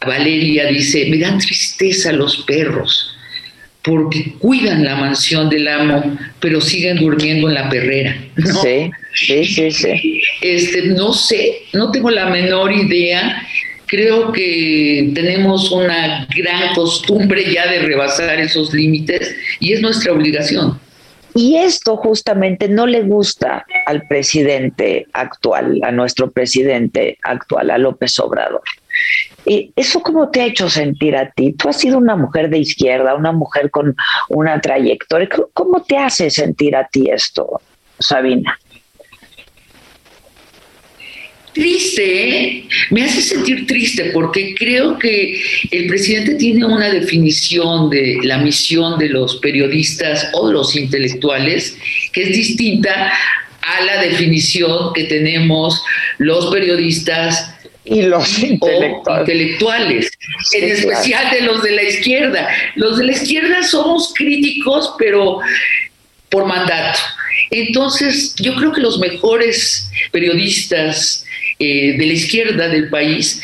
Valeria 0.00 0.66
dice, 0.66 1.06
me 1.10 1.18
dan 1.18 1.38
tristeza 1.38 2.12
los 2.12 2.38
perros 2.44 3.17
porque 3.88 4.34
cuidan 4.38 4.84
la 4.84 4.96
mansión 4.96 5.48
del 5.48 5.66
amo, 5.66 6.18
pero 6.40 6.60
siguen 6.60 6.98
durmiendo 6.98 7.48
en 7.48 7.54
la 7.54 7.70
perrera. 7.70 8.16
Sí, 8.62 8.90
sí, 9.14 9.44
sí, 9.44 9.70
sí. 9.70 10.20
Este, 10.42 10.82
no 10.88 11.12
sé, 11.12 11.62
no 11.72 11.90
tengo 11.90 12.10
la 12.10 12.26
menor 12.26 12.70
idea. 12.70 13.42
Creo 13.86 14.30
que 14.32 15.10
tenemos 15.14 15.72
una 15.72 16.28
gran 16.36 16.74
costumbre 16.74 17.50
ya 17.50 17.66
de 17.66 17.78
rebasar 17.78 18.38
esos 18.38 18.74
límites 18.74 19.34
y 19.60 19.72
es 19.72 19.80
nuestra 19.80 20.12
obligación. 20.12 20.78
Y 21.34 21.56
esto 21.56 21.96
justamente 21.96 22.68
no 22.68 22.86
le 22.86 23.02
gusta 23.02 23.64
al 23.86 24.06
presidente 24.08 25.06
actual, 25.12 25.80
a 25.82 25.92
nuestro 25.92 26.30
presidente 26.30 27.16
actual, 27.22 27.70
a 27.70 27.78
López 27.78 28.18
Obrador. 28.18 28.62
¿Eso 29.44 30.00
cómo 30.00 30.30
te 30.30 30.42
ha 30.42 30.46
hecho 30.46 30.68
sentir 30.68 31.16
a 31.16 31.30
ti? 31.30 31.52
Tú 31.52 31.68
has 31.68 31.78
sido 31.78 31.98
una 31.98 32.16
mujer 32.16 32.50
de 32.50 32.58
izquierda, 32.58 33.14
una 33.14 33.32
mujer 33.32 33.70
con 33.70 33.96
una 34.28 34.60
trayectoria. 34.60 35.28
¿Cómo 35.52 35.82
te 35.82 35.96
hace 35.96 36.30
sentir 36.30 36.76
a 36.76 36.86
ti 36.86 37.08
esto, 37.10 37.60
Sabina? 37.98 38.58
Triste, 41.54 42.28
¿eh? 42.28 42.68
me 42.90 43.04
hace 43.04 43.20
sentir 43.20 43.66
triste 43.66 44.10
porque 44.12 44.54
creo 44.54 44.98
que 44.98 45.42
el 45.70 45.88
presidente 45.88 46.34
tiene 46.34 46.64
una 46.64 46.88
definición 46.88 47.90
de 47.90 48.18
la 48.22 48.38
misión 48.38 48.98
de 48.98 49.08
los 49.08 49.38
periodistas 49.38 50.28
o 50.34 50.46
de 50.46 50.52
los 50.52 50.76
intelectuales 50.76 51.76
que 52.12 52.22
es 52.22 52.28
distinta 52.28 53.12
a 53.60 53.84
la 53.84 54.00
definición 54.02 54.92
que 54.94 55.04
tenemos 55.04 55.82
los 56.18 56.46
periodistas 56.46 57.57
y 57.90 58.02
los 58.02 58.38
intelectuales, 58.38 60.10
en 60.52 60.70
especial 60.70 61.30
de 61.30 61.42
los 61.42 61.62
de 61.62 61.72
la 61.72 61.82
izquierda. 61.82 62.48
Los 62.74 62.98
de 62.98 63.04
la 63.06 63.12
izquierda 63.12 63.62
somos 63.62 64.12
críticos, 64.14 64.94
pero 64.98 65.38
por 66.28 66.46
mandato. 66.46 66.98
Entonces, 67.50 68.34
yo 68.36 68.54
creo 68.56 68.72
que 68.72 68.80
los 68.80 68.98
mejores 68.98 69.90
periodistas 70.12 71.24
eh, 71.58 71.96
de 71.96 72.06
la 72.06 72.12
izquierda 72.12 72.68
del 72.68 72.88
país 72.90 73.40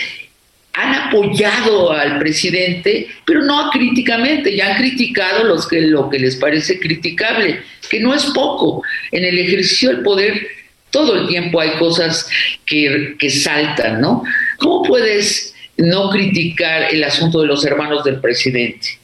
han 0.74 0.94
apoyado 0.94 1.92
al 1.92 2.18
presidente, 2.18 3.08
pero 3.24 3.42
no 3.42 3.70
críticamente, 3.70 4.56
ya 4.56 4.72
han 4.72 4.76
criticado 4.76 5.44
los 5.44 5.68
que, 5.68 5.80
lo 5.82 6.10
que 6.10 6.18
les 6.18 6.36
parece 6.36 6.80
criticable, 6.80 7.60
que 7.88 8.00
no 8.00 8.12
es 8.12 8.24
poco. 8.26 8.82
En 9.12 9.24
el 9.24 9.38
ejercicio 9.38 9.90
del 9.90 10.02
poder 10.02 10.46
todo 10.94 11.20
el 11.20 11.26
tiempo 11.26 11.60
hay 11.60 11.72
cosas 11.72 12.26
que, 12.64 13.16
que 13.18 13.28
saltan, 13.28 14.00
¿no? 14.00 14.22
¿Cómo 14.58 14.84
puedes 14.84 15.52
no 15.76 16.08
criticar 16.08 16.94
el 16.94 17.02
asunto 17.02 17.40
de 17.40 17.48
los 17.48 17.66
hermanos 17.66 18.04
del 18.04 18.20
presidente? 18.20 18.98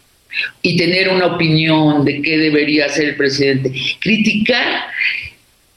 y 0.62 0.76
tener 0.76 1.08
una 1.08 1.26
opinión 1.26 2.04
de 2.04 2.22
qué 2.22 2.38
debería 2.38 2.86
hacer 2.86 3.10
el 3.10 3.16
presidente. 3.16 3.72
Criticar 3.98 4.84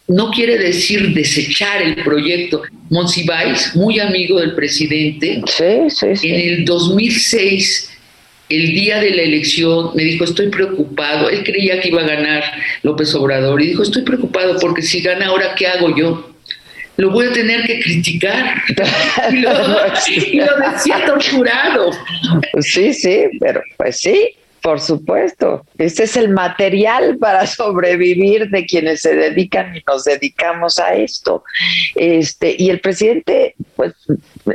no 0.08 0.30
quiere 0.30 0.58
decir 0.58 1.14
desechar 1.14 1.82
el 1.82 1.96
proyecto. 2.04 2.62
Monsiváis, 2.90 3.76
muy 3.76 4.00
amigo 4.00 4.40
del 4.40 4.54
presidente, 4.54 5.42
en 5.60 6.36
el 6.36 6.66
2006, 6.66 7.90
el 8.56 8.74
día 8.74 9.00
de 9.00 9.12
la 9.12 9.22
elección, 9.24 9.92
me 9.96 10.04
dijo, 10.04 10.24
estoy 10.24 10.50
preocupado. 10.50 11.30
Él 11.30 11.44
creía 11.44 11.80
que 11.80 11.90
iba 11.90 12.02
a 12.02 12.08
ganar 12.08 12.44
López 12.84 13.14
Obrador 13.16 13.62
y 13.62 13.68
dijo, 13.68 13.84
estoy 13.84 14.04
preocupado 14.04 14.58
porque 14.60 14.82
si 14.82 15.02
gana 15.02 15.28
ahora, 15.28 15.56
¿qué 15.56 15.68
hago 15.68 15.96
yo? 15.96 16.30
Lo 16.98 17.10
voy 17.10 17.28
a 17.28 17.34
tener 17.34 17.66
que 17.66 17.80
criticar. 17.80 18.62
y, 19.32 19.36
lo, 19.38 19.52
y 20.08 20.40
decía 20.72 21.06
torturado. 21.06 21.92
Sí, 22.60 22.94
sí, 22.94 23.26
pero 23.40 23.62
pues 23.78 24.00
sí, 24.00 24.36
por 24.64 24.80
supuesto, 24.80 25.66
este 25.78 26.04
es 26.04 26.16
el 26.16 26.30
material 26.30 27.18
para 27.18 27.46
sobrevivir 27.48 28.50
de 28.50 28.66
quienes 28.66 29.02
se 29.02 29.14
dedican 29.14 29.76
y 29.76 29.84
nos 29.86 30.06
dedicamos 30.06 30.80
a 30.80 30.96
esto. 30.96 31.44
Este, 31.96 32.56
y 32.58 32.70
el 32.70 32.80
presidente, 32.80 33.56
pues, 33.76 33.94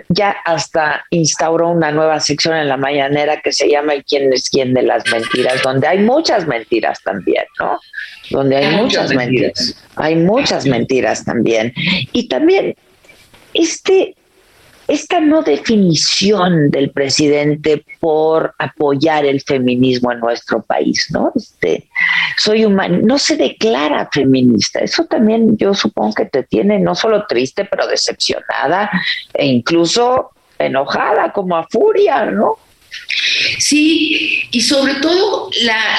ya 0.09 0.31
hasta 0.47 1.05
instauró 1.11 1.69
una 1.69 1.93
nueva 1.93 2.21
sección 2.21 2.57
en 2.57 2.69
la 2.69 2.79
mañanera 2.79 3.43
que 3.43 3.53
se 3.53 3.69
llama 3.69 3.93
El 3.93 4.05
quién 4.05 4.33
es 4.33 4.49
quién 4.49 4.73
de 4.73 4.83
las 4.83 5.05
mentiras, 5.13 5.63
donde 5.63 5.87
hay 5.87 5.99
muchas 5.99 6.47
mentiras 6.47 7.03
también, 7.03 7.45
¿no? 7.61 7.79
Donde 8.31 8.57
hay, 8.57 8.77
muchas, 8.77 9.15
mentiras. 9.15 9.85
Hay 9.97 10.17
muchas 10.17 10.65
mentiras 10.65 11.23
también. 11.27 11.75
Y 12.13 12.29
también 12.29 12.75
este 13.53 14.15
esta 14.89 15.21
no 15.21 15.43
definición 15.43 16.71
del 16.71 16.91
presidente 16.91 17.85
por 18.01 18.55
apoyar 18.59 19.27
el 19.27 19.43
feminismo 19.43 20.11
en 20.11 20.21
nuestro 20.21 20.63
país, 20.63 21.09
¿no? 21.11 21.31
Este, 21.37 21.89
soy 22.39 22.65
humano, 22.65 22.99
no 23.03 23.19
se 23.19 23.37
declara 23.37 24.09
feminista. 24.11 24.81
Eso 24.81 25.05
también 25.05 25.59
yo 25.59 25.75
supongo 25.75 26.15
que 26.15 26.25
te 26.25 26.43
tiene 26.43 26.79
no 26.79 26.95
solo 26.95 27.27
triste, 27.27 27.67
pero 27.67 27.87
decepcionada 27.87 28.91
e 29.35 29.47
incluso 29.47 30.31
enojada, 30.59 31.33
como 31.33 31.57
a 31.57 31.69
furia, 31.69 32.25
¿no? 32.25 32.57
Sí, 33.59 34.45
y 34.51 34.61
sobre 34.61 34.95
todo 34.95 35.51
la, 35.63 35.97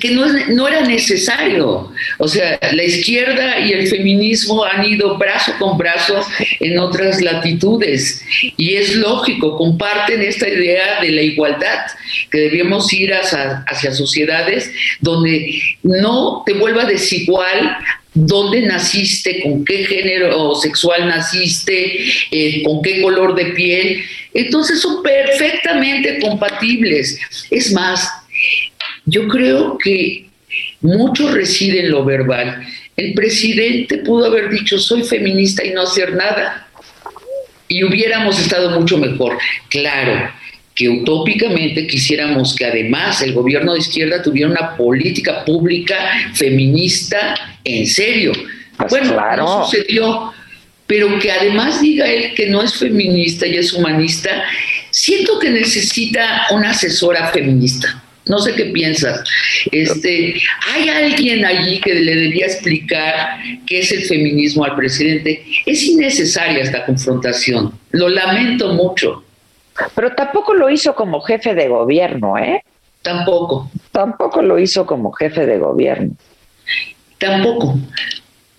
que 0.00 0.10
no, 0.10 0.26
no 0.48 0.68
era 0.68 0.82
necesario. 0.82 1.92
O 2.18 2.28
sea, 2.28 2.58
la 2.72 2.84
izquierda 2.84 3.60
y 3.60 3.72
el 3.72 3.88
feminismo 3.88 4.64
han 4.64 4.84
ido 4.84 5.16
brazo 5.18 5.52
con 5.58 5.78
brazo 5.78 6.24
en 6.60 6.78
otras 6.78 7.20
latitudes. 7.20 8.22
Y 8.56 8.74
es 8.74 8.94
lógico, 8.96 9.56
comparten 9.56 10.22
esta 10.22 10.48
idea 10.48 11.00
de 11.00 11.10
la 11.10 11.22
igualdad, 11.22 11.86
que 12.30 12.38
debemos 12.38 12.92
ir 12.92 13.12
hacia, 13.14 13.64
hacia 13.66 13.92
sociedades 13.92 14.70
donde 15.00 15.76
no 15.82 16.42
te 16.44 16.54
vuelva 16.54 16.84
desigual 16.84 17.76
dónde 18.14 18.62
naciste, 18.62 19.42
con 19.42 19.64
qué 19.64 19.84
género 19.84 20.54
sexual 20.54 21.08
naciste, 21.08 22.04
eh, 22.30 22.62
con 22.62 22.82
qué 22.82 23.00
color 23.02 23.34
de 23.34 23.46
piel. 23.46 24.04
Entonces 24.34 24.80
son 24.80 25.02
perfectamente 25.02 26.18
compatibles. 26.20 27.18
Es 27.50 27.72
más, 27.72 28.08
yo 29.06 29.28
creo 29.28 29.78
que 29.78 30.26
mucho 30.80 31.32
reside 31.32 31.80
en 31.80 31.90
lo 31.90 32.04
verbal. 32.04 32.66
El 32.96 33.14
presidente 33.14 33.98
pudo 33.98 34.26
haber 34.26 34.50
dicho 34.50 34.78
soy 34.78 35.02
feminista 35.02 35.64
y 35.64 35.70
no 35.70 35.82
hacer 35.82 36.14
nada. 36.14 36.68
Y 37.68 37.84
hubiéramos 37.84 38.38
estado 38.38 38.78
mucho 38.78 38.98
mejor. 38.98 39.38
Claro 39.68 40.41
que 40.82 40.88
utópicamente 40.88 41.86
quisiéramos 41.86 42.56
que 42.56 42.64
además 42.64 43.22
el 43.22 43.34
gobierno 43.34 43.74
de 43.74 43.78
izquierda 43.78 44.20
tuviera 44.20 44.50
una 44.50 44.76
política 44.76 45.44
pública 45.44 45.94
feminista 46.34 47.36
en 47.62 47.86
serio. 47.86 48.32
bueno, 48.90 49.16
no 49.36 49.64
sucedió, 49.64 50.32
pero 50.88 51.20
que 51.20 51.30
además 51.30 51.80
diga 51.80 52.04
él 52.10 52.34
que 52.34 52.48
no 52.48 52.62
es 52.62 52.74
feminista 52.74 53.46
y 53.46 53.58
es 53.58 53.72
humanista, 53.72 54.42
siento 54.90 55.38
que 55.38 55.50
necesita 55.50 56.46
una 56.50 56.70
asesora 56.70 57.28
feminista. 57.28 58.02
No 58.26 58.40
sé 58.40 58.54
qué 58.54 58.64
piensas. 58.66 59.22
Este, 59.70 60.34
hay 60.74 60.88
alguien 60.88 61.44
allí 61.44 61.80
que 61.80 61.94
le 61.94 62.16
debía 62.16 62.46
explicar 62.46 63.38
qué 63.66 63.78
es 63.78 63.92
el 63.92 64.02
feminismo 64.02 64.64
al 64.64 64.74
presidente. 64.74 65.44
Es 65.64 65.84
innecesaria 65.84 66.60
esta 66.60 66.84
confrontación. 66.86 67.72
Lo 67.92 68.08
lamento 68.08 68.72
mucho. 68.74 69.24
Pero 69.94 70.14
tampoco 70.14 70.54
lo 70.54 70.70
hizo 70.70 70.94
como 70.94 71.20
jefe 71.20 71.54
de 71.54 71.68
gobierno, 71.68 72.38
¿eh? 72.38 72.62
Tampoco. 73.02 73.70
Tampoco 73.90 74.42
lo 74.42 74.58
hizo 74.58 74.86
como 74.86 75.12
jefe 75.12 75.46
de 75.46 75.58
gobierno. 75.58 76.14
Tampoco. 77.18 77.78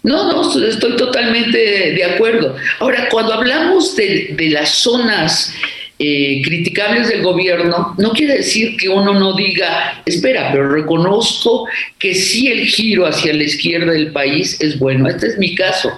No, 0.03 0.32
no, 0.32 0.68
estoy 0.68 0.97
totalmente 0.97 1.57
de 1.57 2.03
acuerdo. 2.03 2.55
Ahora, 2.80 3.07
cuando 3.09 3.34
hablamos 3.34 3.95
de, 3.95 4.34
de 4.36 4.49
las 4.49 4.70
zonas 4.70 5.53
eh, 5.99 6.41
criticables 6.43 7.07
del 7.07 7.22
gobierno, 7.22 7.95
no 7.97 8.11
quiere 8.11 8.38
decir 8.38 8.76
que 8.76 8.89
uno 8.89 9.14
no 9.14 9.34
diga, 9.34 10.01
espera, 10.05 10.51
pero 10.51 10.70
reconozco 10.70 11.68
que 11.97 12.14
sí 12.14 12.47
el 12.47 12.66
giro 12.66 13.05
hacia 13.05 13.34
la 13.34 13.43
izquierda 13.43 13.93
del 13.93 14.11
país 14.11 14.59
es 14.59 14.78
bueno. 14.78 15.07
Este 15.07 15.28
es 15.28 15.38
mi 15.38 15.55
caso. 15.55 15.89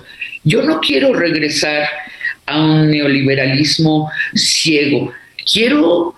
Yo 0.44 0.62
no 0.62 0.80
quiero 0.80 1.14
regresar 1.14 1.88
a 2.46 2.60
un 2.60 2.92
neoliberalismo 2.92 4.12
ciego. 4.34 5.14
Quiero, 5.52 6.16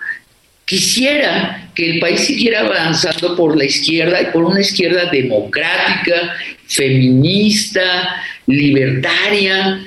quisiera 0.66 1.70
que 1.76 1.92
el 1.92 2.00
país 2.00 2.22
siguiera 2.22 2.62
avanzando 2.62 3.36
por 3.36 3.56
la 3.58 3.66
izquierda 3.66 4.22
y 4.22 4.26
por 4.28 4.44
una 4.44 4.62
izquierda 4.62 5.10
democrática, 5.12 6.36
feminista, 6.68 8.22
libertaria, 8.48 9.86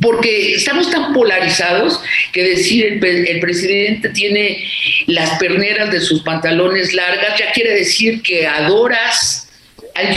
porque 0.00 0.54
estamos 0.54 0.90
tan 0.90 1.12
polarizados 1.12 2.00
que 2.32 2.42
decir 2.42 2.84
el, 2.84 3.04
el 3.04 3.40
presidente 3.40 4.08
tiene 4.10 4.64
las 5.06 5.38
perneras 5.38 5.90
de 5.90 6.00
sus 6.00 6.22
pantalones 6.22 6.94
largas 6.94 7.38
ya 7.38 7.52
quiere 7.52 7.74
decir 7.74 8.22
que 8.22 8.46
adoras 8.46 9.43
al. 9.94 10.14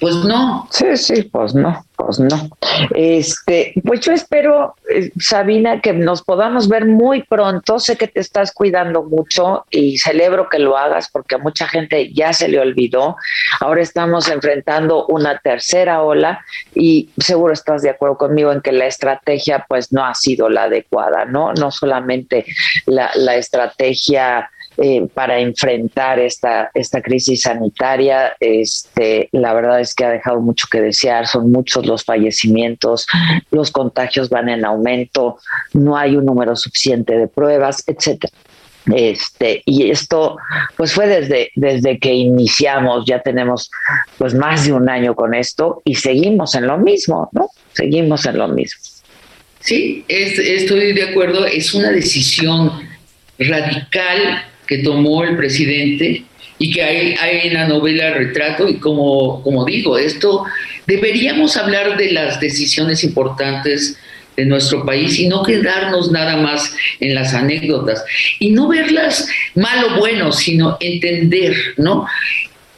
Pues 0.00 0.16
no. 0.16 0.68
Sí, 0.70 0.96
sí, 0.96 1.22
pues 1.24 1.54
no, 1.54 1.84
pues 1.96 2.18
no. 2.18 2.50
Este, 2.94 3.72
pues 3.84 4.00
yo 4.00 4.12
espero, 4.12 4.74
eh, 4.88 5.10
Sabina, 5.18 5.80
que 5.80 5.92
nos 5.92 6.22
podamos 6.22 6.68
ver 6.68 6.86
muy 6.86 7.22
pronto. 7.22 7.78
Sé 7.78 7.96
que 7.96 8.08
te 8.08 8.20
estás 8.20 8.52
cuidando 8.52 9.02
mucho 9.02 9.66
y 9.70 9.98
celebro 9.98 10.48
que 10.48 10.58
lo 10.58 10.76
hagas 10.76 11.08
porque 11.10 11.34
a 11.34 11.38
mucha 11.38 11.66
gente 11.66 12.12
ya 12.12 12.32
se 12.32 12.48
le 12.48 12.60
olvidó. 12.60 13.16
Ahora 13.60 13.82
estamos 13.82 14.28
enfrentando 14.28 15.06
una 15.06 15.38
tercera 15.38 16.02
ola 16.02 16.44
y 16.74 17.10
seguro 17.18 17.52
estás 17.52 17.82
de 17.82 17.90
acuerdo 17.90 18.16
conmigo 18.16 18.52
en 18.52 18.60
que 18.60 18.72
la 18.72 18.86
estrategia 18.86 19.64
pues 19.68 19.92
no 19.92 20.04
ha 20.04 20.14
sido 20.14 20.48
la 20.48 20.64
adecuada, 20.64 21.24
¿no? 21.24 21.52
No 21.54 21.70
solamente 21.70 22.44
la, 22.86 23.10
la 23.14 23.36
estrategia 23.36 24.48
eh, 24.84 25.06
para 25.14 25.38
enfrentar 25.38 26.18
esta, 26.18 26.70
esta 26.74 27.00
crisis 27.00 27.42
sanitaria. 27.42 28.32
Este, 28.40 29.28
la 29.30 29.54
verdad 29.54 29.78
es 29.80 29.94
que 29.94 30.04
ha 30.04 30.10
dejado 30.10 30.40
mucho 30.40 30.66
que 30.68 30.80
desear, 30.80 31.28
son 31.28 31.52
muchos 31.52 31.86
los 31.86 32.04
fallecimientos, 32.04 33.06
los 33.52 33.70
contagios 33.70 34.28
van 34.28 34.48
en 34.48 34.64
aumento, 34.64 35.38
no 35.72 35.96
hay 35.96 36.16
un 36.16 36.24
número 36.24 36.56
suficiente 36.56 37.16
de 37.16 37.28
pruebas, 37.28 37.84
etcétera. 37.86 38.32
Este, 38.92 39.62
y 39.64 39.88
esto 39.92 40.36
pues 40.76 40.92
fue 40.92 41.06
desde, 41.06 41.52
desde 41.54 42.00
que 42.00 42.12
iniciamos, 42.12 43.04
ya 43.06 43.20
tenemos 43.22 43.70
pues 44.18 44.34
más 44.34 44.66
de 44.66 44.72
un 44.72 44.88
año 44.88 45.14
con 45.14 45.34
esto 45.34 45.80
y 45.84 45.94
seguimos 45.94 46.56
en 46.56 46.66
lo 46.66 46.78
mismo, 46.78 47.28
¿no? 47.30 47.50
Seguimos 47.72 48.26
en 48.26 48.38
lo 48.38 48.48
mismo. 48.48 48.80
Sí, 49.60 50.04
es- 50.08 50.40
estoy 50.40 50.92
de 50.94 51.04
acuerdo. 51.04 51.46
Es 51.46 51.72
una 51.72 51.90
decisión 51.90 52.72
radical 53.38 54.42
que 54.72 54.78
tomó 54.78 55.22
el 55.22 55.36
presidente 55.36 56.22
y 56.58 56.70
que 56.70 56.82
hay, 56.82 57.14
hay 57.20 57.48
en 57.48 57.54
la 57.54 57.68
novela 57.68 58.14
retrato 58.14 58.66
y 58.66 58.76
como, 58.76 59.42
como 59.42 59.66
digo, 59.66 59.98
esto 59.98 60.46
deberíamos 60.86 61.58
hablar 61.58 61.98
de 61.98 62.10
las 62.10 62.40
decisiones 62.40 63.04
importantes 63.04 63.98
de 64.34 64.46
nuestro 64.46 64.86
país 64.86 65.18
y 65.18 65.28
no 65.28 65.42
quedarnos 65.42 66.10
nada 66.10 66.38
más 66.38 66.74
en 67.00 67.14
las 67.14 67.34
anécdotas 67.34 68.02
y 68.38 68.52
no 68.52 68.66
verlas 68.66 69.28
mal 69.54 69.84
o 69.84 69.98
bueno, 69.98 70.32
sino 70.32 70.78
entender, 70.80 71.54
¿no? 71.76 72.06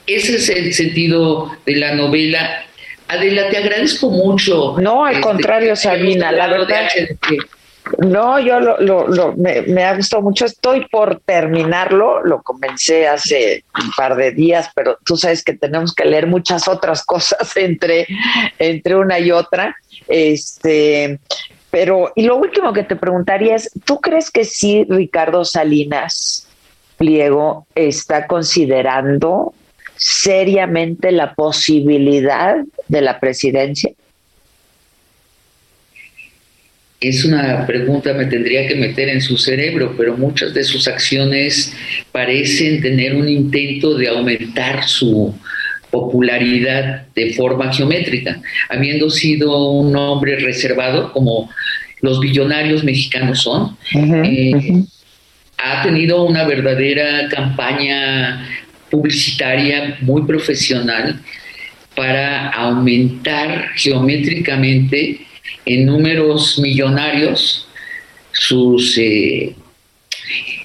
Ese 0.08 0.34
es 0.34 0.48
el 0.48 0.74
sentido 0.74 1.56
de 1.64 1.76
la 1.76 1.94
novela. 1.94 2.64
Adela, 3.06 3.48
te 3.50 3.58
agradezco 3.58 4.10
mucho. 4.10 4.74
No, 4.80 5.04
al 5.04 5.12
este, 5.12 5.22
contrario, 5.22 5.76
Sabina, 5.76 6.32
la 6.32 6.48
de 6.48 6.58
verdad. 6.58 6.88
HDP. 6.88 7.53
No, 7.98 8.40
yo 8.40 8.60
lo, 8.60 8.78
lo, 8.78 9.34
me 9.36 9.84
ha 9.84 9.94
gustado 9.94 10.22
mucho. 10.22 10.46
Estoy 10.46 10.86
por 10.88 11.20
terminarlo. 11.20 12.24
Lo 12.24 12.42
comencé 12.42 13.06
hace 13.06 13.64
un 13.82 13.90
par 13.96 14.16
de 14.16 14.32
días, 14.32 14.70
pero 14.74 14.98
tú 15.04 15.16
sabes 15.16 15.44
que 15.44 15.52
tenemos 15.52 15.94
que 15.94 16.06
leer 16.06 16.26
muchas 16.26 16.66
otras 16.66 17.04
cosas 17.04 17.56
entre, 17.56 18.06
entre 18.58 18.96
una 18.96 19.18
y 19.18 19.30
otra. 19.30 19.76
Este, 20.08 21.18
pero, 21.70 22.12
y 22.14 22.22
lo 22.22 22.36
último 22.36 22.72
que 22.72 22.84
te 22.84 22.96
preguntaría 22.96 23.54
es: 23.54 23.70
¿tú 23.84 24.00
crees 24.00 24.30
que 24.30 24.44
sí, 24.44 24.86
Ricardo 24.88 25.44
Salinas 25.44 26.48
Pliego 26.96 27.66
está 27.74 28.26
considerando 28.26 29.52
seriamente 29.96 31.12
la 31.12 31.34
posibilidad 31.34 32.56
de 32.88 33.00
la 33.02 33.20
presidencia? 33.20 33.92
Es 37.08 37.22
una 37.24 37.66
pregunta, 37.66 38.14
me 38.14 38.24
tendría 38.24 38.66
que 38.66 38.74
meter 38.74 39.10
en 39.10 39.20
su 39.20 39.36
cerebro, 39.36 39.94
pero 39.96 40.16
muchas 40.16 40.54
de 40.54 40.64
sus 40.64 40.88
acciones 40.88 41.76
parecen 42.12 42.80
tener 42.80 43.14
un 43.14 43.28
intento 43.28 43.94
de 43.98 44.08
aumentar 44.08 44.88
su 44.88 45.34
popularidad 45.90 47.06
de 47.14 47.34
forma 47.34 47.70
geométrica, 47.72 48.40
habiendo 48.70 49.10
sido 49.10 49.70
un 49.70 49.94
hombre 49.94 50.36
reservado 50.36 51.12
como 51.12 51.50
los 52.00 52.20
billonarios 52.20 52.82
mexicanos 52.82 53.42
son. 53.42 53.76
eh, 53.94 54.82
ha 55.58 55.82
tenido 55.82 56.24
una 56.24 56.44
verdadera 56.44 57.28
campaña 57.28 58.48
publicitaria 58.90 59.98
muy 60.00 60.22
profesional 60.22 61.20
para 61.94 62.48
aumentar 62.48 63.68
geométricamente 63.76 65.20
en 65.66 65.86
números 65.86 66.58
millonarios 66.58 67.68
sus, 68.32 68.96
eh, 68.98 69.54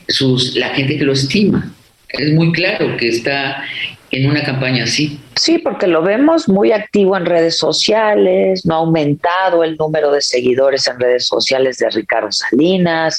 sus 0.08 0.56
la 0.56 0.70
gente 0.70 0.98
que 0.98 1.04
lo 1.04 1.14
estima. 1.14 1.72
Es 2.10 2.34
muy 2.34 2.52
claro 2.52 2.98
que 2.98 3.08
está 3.08 3.64
en 4.12 4.30
una 4.30 4.44
campaña 4.44 4.86
así. 4.86 5.20
Sí, 5.36 5.60
porque 5.60 5.88
lo 5.88 6.02
vemos 6.02 6.50
muy 6.50 6.72
activo 6.72 7.16
en 7.16 7.26
redes 7.26 7.58
sociales, 7.58 8.66
no 8.66 8.76
ha 8.76 8.78
aumentado 8.80 9.64
el 9.64 9.78
número 9.78 10.12
de 10.12 10.22
seguidores 10.22 10.88
en 10.88 11.00
redes 11.00 11.28
sociales 11.28 11.78
de 11.78 11.90
Ricardo 11.92 12.32
Salinas, 12.32 13.18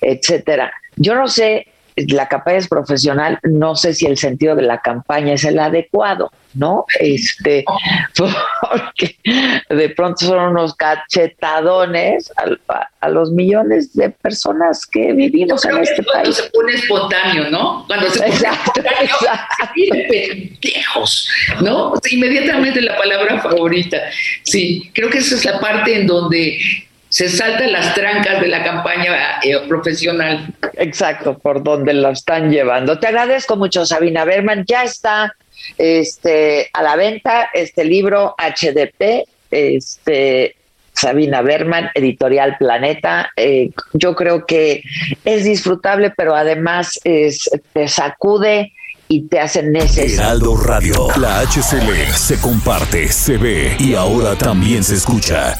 etcétera. 0.00 0.72
Yo 0.96 1.14
no 1.14 1.28
sé, 1.28 1.68
la 1.96 2.28
campaña 2.28 2.58
es 2.58 2.68
profesional, 2.68 3.38
no 3.42 3.76
sé 3.76 3.94
si 3.94 4.06
el 4.06 4.18
sentido 4.18 4.56
de 4.56 4.62
la 4.62 4.80
campaña 4.80 5.34
es 5.34 5.44
el 5.44 5.58
adecuado, 5.58 6.32
¿no? 6.54 6.84
Este, 7.00 7.64
porque 8.16 9.16
de 9.68 9.88
pronto 9.90 10.26
son 10.26 10.38
unos 10.38 10.74
cachetadones 10.74 12.32
a, 12.36 12.88
a 13.00 13.08
los 13.08 13.30
millones 13.32 13.94
de 13.94 14.10
personas 14.10 14.86
que 14.86 15.12
vivimos 15.12 15.64
en 15.64 15.78
este 15.78 16.04
cuando 16.04 16.24
país. 16.24 16.36
se 16.36 16.50
pone 16.50 16.72
espontáneo, 16.74 17.50
¿no? 17.50 17.84
Cuando 17.86 18.10
se 18.10 18.20
pone 18.20 18.34
espontáneo, 18.34 19.16
pendejos, 20.08 21.28
¿no? 21.60 21.94
Inmediatamente 22.10 22.80
la 22.80 22.96
palabra 22.96 23.40
favorita. 23.40 23.98
Sí, 24.42 24.90
creo 24.94 25.10
que 25.10 25.18
esa 25.18 25.34
es 25.34 25.44
la 25.44 25.60
parte 25.60 25.96
en 25.96 26.06
donde 26.06 26.58
se 27.08 27.28
saltan 27.28 27.72
las 27.72 27.94
trancas 27.94 28.40
de 28.40 28.48
la 28.48 28.64
campaña 28.64 29.38
eh, 29.42 29.58
profesional. 29.68 30.46
Exacto, 30.74 31.38
por 31.38 31.62
donde 31.62 31.92
lo 31.92 32.08
están 32.10 32.50
llevando. 32.50 32.98
Te 32.98 33.08
agradezco 33.08 33.56
mucho, 33.56 33.84
Sabina 33.84 34.24
Berman. 34.24 34.64
Ya 34.66 34.84
está 34.84 35.34
este, 35.78 36.70
a 36.72 36.82
la 36.82 36.96
venta 36.96 37.50
este 37.52 37.84
libro 37.84 38.34
HDP, 38.38 39.26
este, 39.50 40.56
Sabina 40.92 41.42
Berman, 41.42 41.90
editorial 41.94 42.56
Planeta. 42.58 43.30
Eh, 43.36 43.70
yo 43.92 44.14
creo 44.14 44.46
que 44.46 44.82
es 45.24 45.44
disfrutable, 45.44 46.12
pero 46.16 46.34
además 46.34 47.00
es, 47.04 47.50
te 47.72 47.88
sacude 47.88 48.72
y 49.08 49.22
te 49.22 49.40
hace 49.40 49.62
necesario. 49.62 50.14
Heraldo 50.14 50.56
Radio. 50.56 51.08
La 51.18 51.40
HCL 51.40 52.12
se 52.14 52.40
comparte, 52.40 53.08
se 53.08 53.36
ve 53.36 53.76
y 53.78 53.94
ahora 53.94 54.36
también 54.36 54.84
se 54.84 54.94
escucha. 54.94 55.58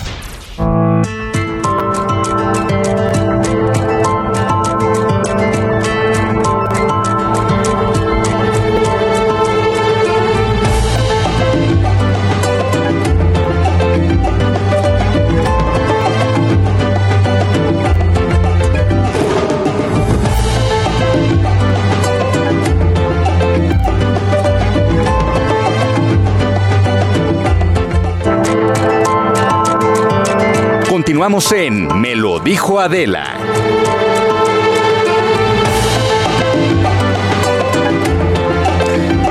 Continuamos 31.22 31.52
en 31.52 32.00
Me 32.00 32.16
lo 32.16 32.40
dijo 32.40 32.80
Adela. 32.80 33.22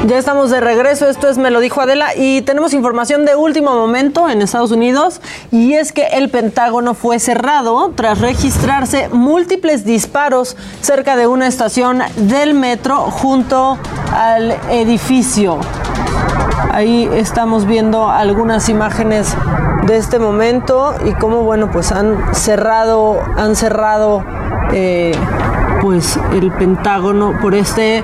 Ya 0.08 0.18
estamos 0.18 0.52
de 0.52 0.62
regreso, 0.62 1.10
esto 1.10 1.28
es 1.28 1.38
Me 1.38 1.52
lo 1.52 1.60
dijo 1.60 1.82
Adela 1.82 2.16
y 2.16 2.44
tenemos 2.44 2.74
información 2.74 3.26
de 3.26 3.36
último 3.36 3.74
momento 3.76 4.30
en 4.30 4.42
Estados 4.42 4.72
Unidos 4.72 5.20
y 5.52 5.74
es 5.74 5.92
que 5.92 6.04
el 6.14 6.30
Pentágono 6.30 6.94
fue 6.94 7.20
cerrado 7.20 7.92
tras 7.94 8.22
registrarse 8.22 9.10
múltiples 9.10 9.84
disparos 9.84 10.56
cerca 10.80 11.18
de 11.18 11.28
una 11.28 11.48
estación 11.48 12.04
del 12.16 12.54
metro 12.54 12.96
junto 13.12 13.78
al 14.14 14.52
edificio. 14.70 15.60
Ahí 16.72 17.10
estamos 17.14 17.66
viendo 17.66 18.10
algunas 18.10 18.70
imágenes 18.70 19.36
de 19.88 19.98
este 19.98 20.20
momento 20.20 20.94
y 21.06 21.14
cómo 21.14 21.44
bueno 21.44 21.72
pues 21.72 21.92
han 21.92 22.34
cerrado 22.34 23.20
han 23.38 23.56
cerrado 23.56 24.24
eh, 24.74 25.14
pues 25.82 26.20
el 26.34 26.52
Pentágono 26.52 27.34
por 27.42 27.56
este 27.56 28.04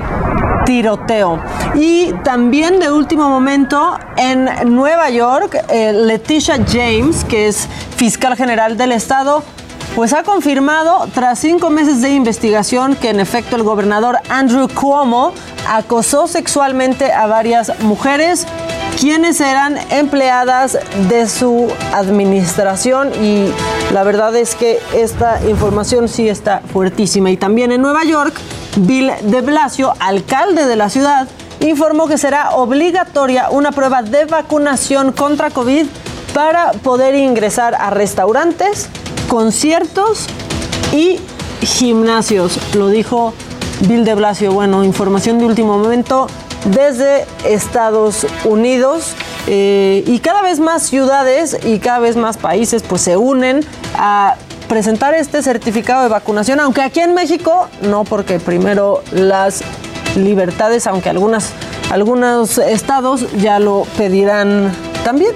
tiroteo. 0.65 1.39
Y 1.75 2.11
también 2.23 2.79
de 2.79 2.91
último 2.91 3.29
momento 3.29 3.97
en 4.17 4.49
Nueva 4.65 5.09
York, 5.09 5.57
eh, 5.69 5.93
Leticia 5.93 6.57
James, 6.67 7.23
que 7.23 7.47
es 7.47 7.69
fiscal 7.95 8.35
general 8.35 8.75
del 8.75 8.91
estado, 8.91 9.43
pues 9.95 10.13
ha 10.13 10.23
confirmado 10.23 11.07
tras 11.13 11.39
cinco 11.39 11.69
meses 11.69 12.01
de 12.01 12.09
investigación 12.09 12.95
que 12.95 13.09
en 13.09 13.19
efecto 13.19 13.55
el 13.55 13.63
gobernador 13.63 14.17
Andrew 14.29 14.67
Cuomo 14.67 15.33
acosó 15.69 16.27
sexualmente 16.27 17.13
a 17.13 17.27
varias 17.27 17.71
mujeres 17.81 18.45
quienes 18.99 19.39
eran 19.41 19.77
empleadas 19.91 20.77
de 21.07 21.29
su 21.29 21.67
administración 21.93 23.11
y 23.23 23.51
la 23.93 24.03
verdad 24.03 24.35
es 24.35 24.55
que 24.55 24.79
esta 24.93 25.39
información 25.47 26.07
sí 26.09 26.27
está 26.27 26.61
fuertísima. 26.73 27.29
Y 27.29 27.37
también 27.37 27.71
en 27.71 27.81
Nueva 27.81 28.03
York, 28.03 28.33
Bill 28.77 29.11
de 29.21 29.41
Blasio, 29.41 29.93
alcalde 29.99 30.65
de 30.65 30.75
la 30.75 30.89
ciudad, 30.89 31.27
informó 31.59 32.07
que 32.07 32.17
será 32.17 32.55
obligatoria 32.55 33.49
una 33.51 33.71
prueba 33.71 34.01
de 34.01 34.25
vacunación 34.25 35.11
contra 35.11 35.51
COVID 35.51 35.85
para 36.33 36.71
poder 36.71 37.15
ingresar 37.15 37.75
a 37.75 37.91
restaurantes, 37.91 38.89
conciertos 39.27 40.25
y 40.91 41.19
gimnasios. 41.61 42.59
Lo 42.75 42.89
dijo 42.89 43.33
Bill 43.81 44.05
de 44.05 44.15
Blasio. 44.15 44.51
Bueno, 44.51 44.83
información 44.83 45.37
de 45.37 45.45
último 45.45 45.77
momento 45.77 46.27
desde 46.73 47.25
Estados 47.45 48.25
Unidos. 48.45 49.13
Eh, 49.47 50.03
y 50.05 50.19
cada 50.19 50.41
vez 50.41 50.59
más 50.59 50.83
ciudades 50.83 51.57
y 51.63 51.79
cada 51.79 51.99
vez 51.99 52.15
más 52.17 52.37
países 52.37 52.83
pues 52.83 53.01
se 53.01 53.15
unen 53.15 53.65
a 53.95 54.35
presentar 54.67 55.13
este 55.13 55.41
certificado 55.41 56.03
de 56.03 56.09
vacunación, 56.09 56.59
aunque 56.59 56.81
aquí 56.81 56.99
en 56.99 57.13
México 57.13 57.67
no, 57.81 58.03
porque 58.03 58.39
primero 58.39 59.01
las 59.11 59.61
libertades, 60.17 60.87
aunque 60.87 61.09
algunas, 61.09 61.51
algunos 61.89 62.57
estados 62.57 63.25
ya 63.37 63.59
lo 63.59 63.85
pedirán 63.97 64.73
también. 65.05 65.31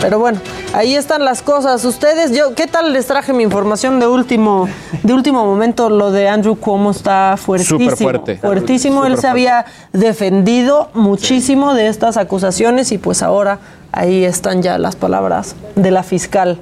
Pero 0.00 0.18
bueno, 0.18 0.38
ahí 0.74 0.94
están 0.94 1.24
las 1.24 1.40
cosas. 1.42 1.84
Ustedes, 1.84 2.32
yo, 2.32 2.54
¿qué 2.54 2.66
tal 2.66 2.92
les 2.92 3.06
traje 3.06 3.32
mi 3.32 3.42
información 3.42 4.00
de 4.00 4.06
último, 4.06 4.68
de 5.02 5.12
último 5.14 5.44
momento? 5.46 5.88
Lo 5.88 6.10
de 6.10 6.28
Andrew 6.28 6.56
Cuomo 6.56 6.90
está 6.90 7.36
fuertísimo. 7.38 7.78
Súper 7.78 7.96
fuerte. 7.96 8.36
Fuertísimo. 8.36 9.06
Él 9.06 9.18
se 9.18 9.28
había 9.28 9.64
defendido 9.92 10.90
muchísimo 10.94 11.74
de 11.74 11.88
estas 11.88 12.16
acusaciones 12.16 12.92
y 12.92 12.98
pues 12.98 13.22
ahora 13.22 13.58
ahí 13.92 14.24
están 14.24 14.62
ya 14.62 14.76
las 14.78 14.96
palabras 14.96 15.56
de 15.74 15.90
la 15.90 16.02
fiscal. 16.02 16.58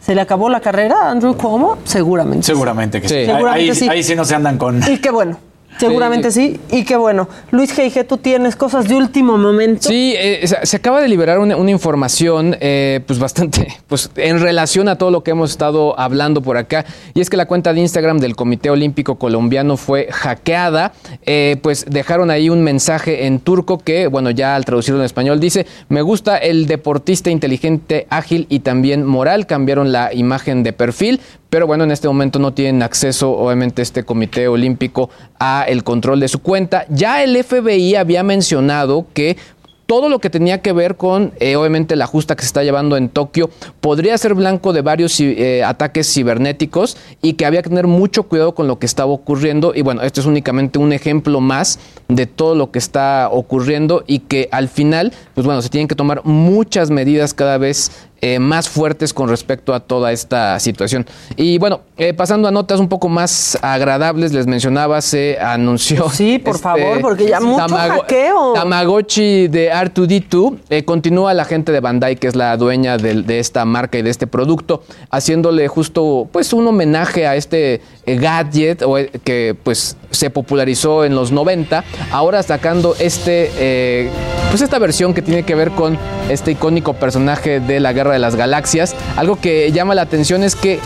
¿Se 0.00 0.14
le 0.14 0.20
acabó 0.20 0.48
la 0.48 0.60
carrera 0.60 0.96
a 1.04 1.10
Andrew 1.10 1.36
Cuomo? 1.36 1.78
Seguramente. 1.84 2.46
Seguramente 2.46 3.00
que 3.00 3.08
sí. 3.08 3.14
Sí. 3.14 3.26
Seguramente 3.26 3.70
ahí, 3.70 3.74
sí. 3.74 3.88
ahí 3.88 4.02
sí 4.02 4.14
no 4.14 4.24
se 4.24 4.34
andan 4.34 4.58
con. 4.58 4.80
Y 4.88 4.98
qué 4.98 5.10
bueno. 5.10 5.38
Seguramente 5.78 6.30
sí. 6.30 6.58
Y 6.70 6.84
qué 6.84 6.96
bueno. 6.96 7.28
Luis 7.50 7.76
G.I.G., 7.76 8.04
tú 8.06 8.16
tienes 8.16 8.56
cosas 8.56 8.88
de 8.88 8.94
último 8.94 9.36
momento. 9.38 9.88
Sí, 9.88 10.14
eh, 10.16 10.46
se, 10.46 10.64
se 10.64 10.76
acaba 10.76 11.00
de 11.00 11.08
liberar 11.08 11.38
una, 11.38 11.56
una 11.56 11.70
información 11.70 12.56
eh, 12.60 13.00
pues 13.06 13.18
bastante 13.18 13.68
pues 13.86 14.10
en 14.16 14.40
relación 14.40 14.88
a 14.88 14.96
todo 14.96 15.10
lo 15.10 15.22
que 15.22 15.32
hemos 15.32 15.50
estado 15.50 15.98
hablando 15.98 16.42
por 16.42 16.56
acá 16.56 16.84
y 17.14 17.20
es 17.20 17.30
que 17.30 17.36
la 17.36 17.46
cuenta 17.46 17.72
de 17.72 17.80
Instagram 17.80 18.18
del 18.18 18.36
Comité 18.36 18.70
Olímpico 18.70 19.16
Colombiano 19.16 19.76
fue 19.76 20.08
hackeada, 20.10 20.92
Eh, 21.24 21.56
pues 21.62 21.86
dejaron 21.88 22.30
ahí 22.30 22.50
un 22.50 22.62
mensaje 22.62 23.26
en 23.26 23.40
turco 23.40 23.78
que 23.78 24.06
bueno 24.06 24.30
ya 24.30 24.54
al 24.54 24.64
traducirlo 24.64 25.00
en 25.00 25.06
español 25.06 25.40
dice 25.40 25.66
me 25.88 26.02
gusta 26.02 26.36
el 26.36 26.66
deportista 26.66 27.30
inteligente, 27.30 28.06
ágil 28.10 28.46
y 28.48 28.60
también 28.60 29.04
moral, 29.04 29.46
cambiaron 29.46 29.92
la 29.92 30.12
imagen 30.12 30.62
de 30.62 30.72
perfil, 30.72 31.20
pero 31.56 31.66
bueno, 31.66 31.84
en 31.84 31.90
este 31.90 32.06
momento 32.06 32.38
no 32.38 32.52
tienen 32.52 32.82
acceso, 32.82 33.30
obviamente, 33.30 33.80
este 33.80 34.02
Comité 34.02 34.46
Olímpico 34.46 35.08
a 35.38 35.64
el 35.66 35.84
control 35.84 36.20
de 36.20 36.28
su 36.28 36.40
cuenta. 36.40 36.84
Ya 36.90 37.24
el 37.24 37.42
FBI 37.42 37.94
había 37.94 38.22
mencionado 38.22 39.06
que 39.14 39.38
todo 39.86 40.10
lo 40.10 40.18
que 40.18 40.28
tenía 40.28 40.60
que 40.60 40.74
ver 40.74 40.96
con, 40.96 41.32
eh, 41.40 41.56
obviamente, 41.56 41.96
la 41.96 42.06
justa 42.06 42.36
que 42.36 42.42
se 42.42 42.48
está 42.48 42.62
llevando 42.62 42.98
en 42.98 43.08
Tokio, 43.08 43.48
podría 43.80 44.18
ser 44.18 44.34
blanco 44.34 44.74
de 44.74 44.82
varios 44.82 45.18
eh, 45.18 45.64
ataques 45.64 46.12
cibernéticos 46.12 46.98
y 47.22 47.34
que 47.34 47.46
había 47.46 47.62
que 47.62 47.70
tener 47.70 47.86
mucho 47.86 48.24
cuidado 48.24 48.54
con 48.54 48.68
lo 48.68 48.78
que 48.78 48.84
estaba 48.84 49.10
ocurriendo. 49.10 49.72
Y 49.74 49.80
bueno, 49.80 50.02
esto 50.02 50.20
es 50.20 50.26
únicamente 50.26 50.78
un 50.78 50.92
ejemplo 50.92 51.40
más 51.40 51.78
de 52.08 52.26
todo 52.26 52.54
lo 52.54 52.70
que 52.70 52.78
está 52.78 53.30
ocurriendo 53.32 54.04
y 54.06 54.18
que 54.18 54.50
al 54.52 54.68
final, 54.68 55.14
pues 55.34 55.46
bueno, 55.46 55.62
se 55.62 55.70
tienen 55.70 55.88
que 55.88 55.94
tomar 55.94 56.20
muchas 56.24 56.90
medidas 56.90 57.32
cada 57.32 57.56
vez 57.56 57.92
eh, 58.20 58.38
más 58.38 58.68
fuertes 58.68 59.12
con 59.12 59.28
respecto 59.28 59.74
a 59.74 59.80
toda 59.80 60.12
esta 60.12 60.58
situación. 60.60 61.06
Y 61.36 61.58
bueno, 61.58 61.80
eh, 61.98 62.14
pasando 62.14 62.48
a 62.48 62.50
notas 62.50 62.80
un 62.80 62.88
poco 62.88 63.08
más 63.08 63.58
agradables, 63.62 64.32
les 64.32 64.46
mencionaba, 64.46 65.00
se 65.02 65.38
anunció. 65.40 66.08
Sí, 66.10 66.38
por 66.38 66.58
favor, 66.58 67.00
porque 67.00 67.26
ya 67.26 67.40
mucho 67.40 67.68
hackeo. 67.68 68.52
Tamagotchi 68.54 69.48
de 69.48 69.70
R2D2. 69.72 70.56
eh, 70.70 70.84
continúa 70.84 71.34
la 71.34 71.44
gente 71.44 71.72
de 71.72 71.80
Bandai, 71.80 72.16
que 72.16 72.26
es 72.28 72.36
la 72.36 72.56
dueña 72.56 72.96
del- 72.96 73.26
de, 73.26 73.38
esta 73.38 73.64
marca 73.64 73.98
y 73.98 74.02
de 74.02 74.10
este 74.10 74.26
producto, 74.26 74.82
haciéndole 75.10 75.68
justo 75.68 76.28
pues 76.32 76.52
un 76.52 76.66
homenaje 76.66 77.26
a 77.26 77.36
este 77.36 77.80
eh, 78.06 78.16
gadget 78.16 78.82
o, 78.82 78.96
que 79.24 79.56
pues 79.62 79.96
se 80.16 80.30
popularizó 80.30 81.04
en 81.04 81.14
los 81.14 81.32
90. 81.32 81.84
Ahora 82.10 82.42
sacando 82.42 82.96
este 82.98 83.50
eh, 83.58 84.10
pues 84.50 84.62
esta 84.62 84.78
versión 84.78 85.12
que 85.14 85.22
tiene 85.22 85.42
que 85.42 85.54
ver 85.54 85.70
con 85.72 85.98
este 86.28 86.52
icónico 86.52 86.94
personaje 86.94 87.60
de 87.60 87.80
la 87.80 87.92
Guerra 87.92 88.12
de 88.12 88.18
las 88.18 88.36
Galaxias. 88.36 88.94
Algo 89.16 89.36
que 89.36 89.70
llama 89.72 89.94
la 89.94 90.02
atención 90.02 90.42
es 90.42 90.56
que 90.56 90.80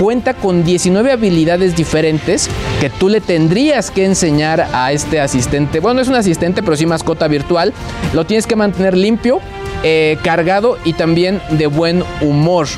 cuenta 0.00 0.34
con 0.34 0.64
19 0.64 1.12
habilidades 1.12 1.76
diferentes 1.76 2.48
que 2.80 2.90
tú 2.90 3.08
le 3.08 3.20
tendrías 3.20 3.90
que 3.90 4.04
enseñar 4.04 4.66
a 4.72 4.92
este 4.92 5.20
asistente. 5.20 5.80
Bueno, 5.80 5.96
no 5.96 6.00
es 6.02 6.08
un 6.08 6.16
asistente, 6.16 6.62
pero 6.62 6.76
sí 6.76 6.86
mascota 6.86 7.28
virtual. 7.28 7.72
Lo 8.12 8.24
tienes 8.26 8.46
que 8.46 8.56
mantener 8.56 8.96
limpio, 8.96 9.40
eh, 9.82 10.18
cargado 10.22 10.78
y 10.84 10.92
también 10.92 11.40
de 11.50 11.66
buen 11.66 12.04
humor. 12.20 12.68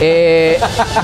Eh, 0.00 0.58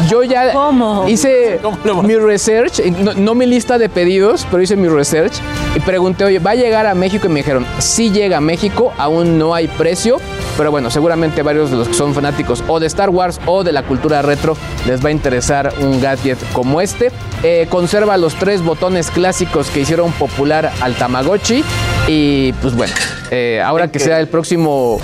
yo 0.09 0.23
ya 0.25 0.53
hice 1.09 1.61
mi 2.03 2.17
research, 2.17 2.81
no, 3.01 3.15
no 3.15 3.35
mi 3.35 3.47
lista 3.47 3.79
de 3.79 3.89
pedidos, 3.89 4.47
pero 4.51 4.63
hice 4.63 4.77
mi 4.77 4.89
research 4.89 5.35
y 5.77 5.81
pregunté, 5.81 6.25
oye, 6.25 6.39
¿va 6.39 6.53
a 6.53 6.55
llegar 6.55 6.87
a 6.87 6.95
México? 6.95 7.27
Y 7.27 7.31
me 7.31 7.41
dijeron, 7.41 7.67
sí 7.79 8.11
llega 8.11 8.39
a 8.39 8.41
México, 8.41 8.93
aún 8.99 9.39
no 9.39 9.55
hay 9.55 9.69
precio, 9.69 10.19
pero 10.57 10.71
bueno, 10.73 10.91
seguramente 10.91 11.43
varios 11.43 11.71
de 11.71 11.77
los 11.77 11.89
que 11.89 11.95
son 11.95 12.15
fanáticos 12.15 12.65
o 12.67 12.81
de 12.81 12.87
Star 12.89 13.11
Wars 13.11 13.41
o 13.47 13.63
de 13.63 13.73
la 13.73 13.85
cultura 13.85 14.23
retro 14.23 14.57
les 14.87 15.05
va 15.05 15.09
a 15.09 15.13
interesar 15.13 15.73
un 15.81 16.01
gadget 16.01 16.39
como 16.53 16.81
este. 16.81 17.13
Eh, 17.45 17.69
conserva 17.71 18.17
los 18.17 18.35
tres 18.35 18.63
botones 18.63 19.11
clásicos 19.11 19.71
que 19.71 19.81
hicieron 19.81 20.11
popular 20.13 20.73
al 20.81 20.97
Tamagotchi 20.97 21.63
y 22.09 22.53
pues 22.55 22.75
bueno, 22.75 22.93
eh, 23.31 23.63
ahora 23.65 23.93
que 23.93 24.01
sea 24.01 24.19
el 24.19 24.27
próximo 24.27 25.01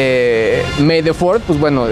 eh, 0.00 0.64
May 0.78 1.02
the 1.02 1.12
Fourth, 1.12 1.42
pues 1.42 1.58
bueno, 1.58 1.88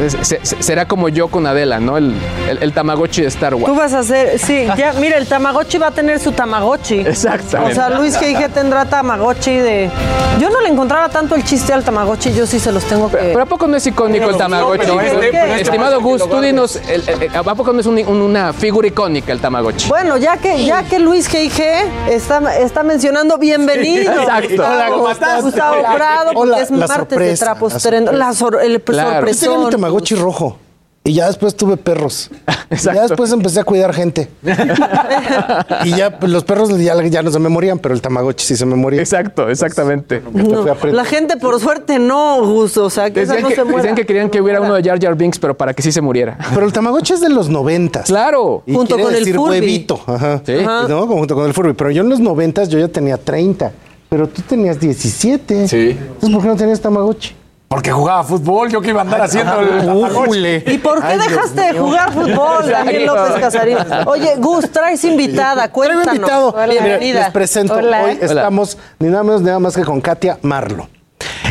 será 0.60 0.86
como 0.86 1.08
yo 1.08 1.26
con 1.26 1.44
Adela, 1.44 1.80
¿no? 1.80 1.96
El, 1.96 2.72
Tamagotchi 2.72 3.22
de 3.22 3.26
Star 3.26 3.56
Wars. 3.56 3.66
Tú 3.66 3.74
vas 3.74 3.94
a 3.94 3.98
hacer, 3.98 4.38
sí, 4.38 4.64
ya, 4.76 4.92
mira, 4.92 5.16
el 5.16 5.26
Tamagotchi 5.26 5.78
va 5.78 5.88
a 5.88 5.90
tener 5.90 6.20
su 6.20 6.30
Tamagotchi. 6.30 7.00
Exactamente. 7.00 7.72
O 7.72 7.74
sea, 7.74 7.98
Luis 7.98 8.16
G.I.G. 8.16 8.50
tendrá 8.50 8.84
Tamagotchi 8.84 9.56
de... 9.56 9.90
Yo 10.38 10.50
no 10.50 10.60
le 10.60 10.68
encontraba 10.68 11.08
tanto 11.08 11.34
el 11.34 11.42
chiste 11.42 11.72
al 11.72 11.82
Tamagotchi, 11.82 12.32
yo 12.32 12.46
sí 12.46 12.60
se 12.60 12.70
los 12.70 12.84
tengo 12.84 13.10
que... 13.10 13.16
Pero, 13.16 13.42
¿a 13.42 13.46
poco 13.46 13.66
no 13.66 13.76
es 13.76 13.84
icónico 13.84 14.30
el 14.30 14.36
Tamagotchi? 14.36 14.88
Estimado 15.58 16.00
Gus, 16.00 16.28
tú 16.28 16.40
dinos, 16.40 16.78
¿a 17.34 17.54
poco 17.56 17.72
no 17.72 17.80
es 17.80 17.86
una 17.86 18.52
figura 18.52 18.86
icónica 18.86 19.32
el 19.32 19.40
Tamagotchi? 19.40 19.88
Bueno, 19.88 20.16
ya 20.16 20.36
que, 20.36 20.64
ya 20.64 20.84
que 20.84 21.00
Luis 21.00 21.28
G.I.G. 21.28 22.10
Está, 22.10 22.56
está 22.56 22.84
mencionando 22.84 23.36
bienvenido. 23.36 24.12
Sí, 24.12 24.20
exacto. 24.20 24.62
Gustavo, 24.96 25.02
Hola, 25.02 25.40
Gustavo 25.40 25.82
Prado, 25.96 26.30
porque 26.34 26.60
es 26.60 26.70
martes 26.70 27.18
de 27.18 27.36
Trapos 27.36 27.72
3 27.82 27.95
la 28.00 28.32
sor, 28.32 28.58
el 28.62 28.80
claro. 28.82 29.26
Yo 29.26 29.34
tenía 29.34 29.58
mi 29.58 29.70
Tamagotchi 29.70 30.14
pues- 30.14 30.24
rojo. 30.24 30.58
Y 31.06 31.12
ya 31.12 31.28
después 31.28 31.54
tuve 31.54 31.76
perros. 31.76 32.30
Ya 32.82 33.02
después 33.02 33.30
empecé 33.30 33.60
a 33.60 33.64
cuidar 33.64 33.94
gente. 33.94 34.28
y 35.84 35.90
ya 35.90 36.18
pues, 36.18 36.32
los 36.32 36.42
perros 36.42 36.68
ya, 36.78 37.00
ya, 37.04 37.22
no 37.22 37.30
se 37.30 37.38
me 37.38 37.48
morían, 37.48 37.78
pero 37.78 37.94
el 37.94 38.02
tamagotchi 38.02 38.44
sí 38.44 38.56
se 38.56 38.66
me 38.66 38.74
moría. 38.74 39.00
Exacto, 39.00 39.44
pues, 39.44 39.62
exactamente. 39.62 40.20
La 40.90 41.04
gente, 41.04 41.36
por 41.36 41.60
suerte, 41.60 42.00
no, 42.00 42.44
Gusto. 42.44 42.86
O 42.86 42.90
sea, 42.90 43.12
que 43.12 43.20
decían 43.20 43.42
no 43.42 43.48
que, 43.48 43.54
se 43.54 43.62
muera. 43.62 43.78
Decían 43.78 43.94
que 43.94 44.04
querían 44.04 44.30
que 44.30 44.40
hubiera 44.40 44.60
uno 44.60 44.74
de 44.74 44.82
Jar 44.82 45.00
Jar 45.00 45.14
Binks, 45.14 45.38
pero 45.38 45.56
para 45.56 45.74
que 45.74 45.82
sí 45.82 45.92
se 45.92 46.00
muriera. 46.00 46.36
Pero 46.52 46.66
el 46.66 46.72
tamagotchi 46.72 47.12
es 47.12 47.20
de 47.20 47.28
los 47.28 47.48
noventas. 47.48 48.06
Claro. 48.06 48.64
Junto 48.66 48.98
con 48.98 49.14
el 49.14 49.32
Furby. 49.32 49.60
huevito. 49.60 50.00
Ajá. 50.06 50.42
Sí. 50.44 50.54
Ajá. 50.54 50.88
Junto 50.88 51.36
con 51.36 51.46
el 51.46 51.54
Furby. 51.54 51.74
Pero 51.74 51.92
yo 51.92 52.02
en 52.02 52.08
los 52.08 52.18
noventas 52.18 52.68
yo 52.68 52.80
ya 52.80 52.88
tenía 52.88 53.16
30. 53.16 53.70
Pero 54.08 54.28
tú 54.28 54.42
tenías 54.42 54.80
17. 54.80 55.68
Sí. 55.68 55.90
Entonces, 55.90 56.30
¿por 56.30 56.42
qué 56.42 56.48
no 56.48 56.56
tenías 56.56 56.80
tamagotchi? 56.80 57.32
Porque 57.68 57.90
jugaba 57.90 58.22
fútbol, 58.22 58.70
yo 58.70 58.80
que 58.80 58.90
iba 58.90 59.00
a 59.00 59.04
andar 59.04 59.22
haciendo 59.22 59.58
el 59.60 59.88
Újule. 59.90 60.62
¿Y 60.66 60.78
por 60.78 61.00
qué 61.00 61.06
Ay, 61.08 61.18
Dios 61.18 61.28
dejaste 61.30 61.60
de 61.60 61.72
mío. 61.72 61.84
jugar 61.84 62.12
fútbol, 62.12 62.70
Daniel. 62.70 63.06
López 63.06 63.40
Casarín? 63.40 63.78
Oye, 64.06 64.36
Gus, 64.38 64.70
traes 64.70 65.02
invitada, 65.04 65.54
Traigo 65.54 65.72
cuéntanos. 65.72 66.14
invitado. 66.14 66.52
Mira, 66.52 66.66
Bienvenida. 66.84 67.20
les 67.24 67.30
presento. 67.32 67.74
Hola. 67.74 68.04
Hoy 68.04 68.18
estamos 68.20 68.78
ni 69.00 69.08
nada 69.08 69.24
menos 69.24 69.40
ni 69.40 69.48
nada 69.48 69.58
más 69.58 69.74
que 69.74 69.82
con 69.82 70.00
Katia 70.00 70.38
Marlo. 70.42 70.88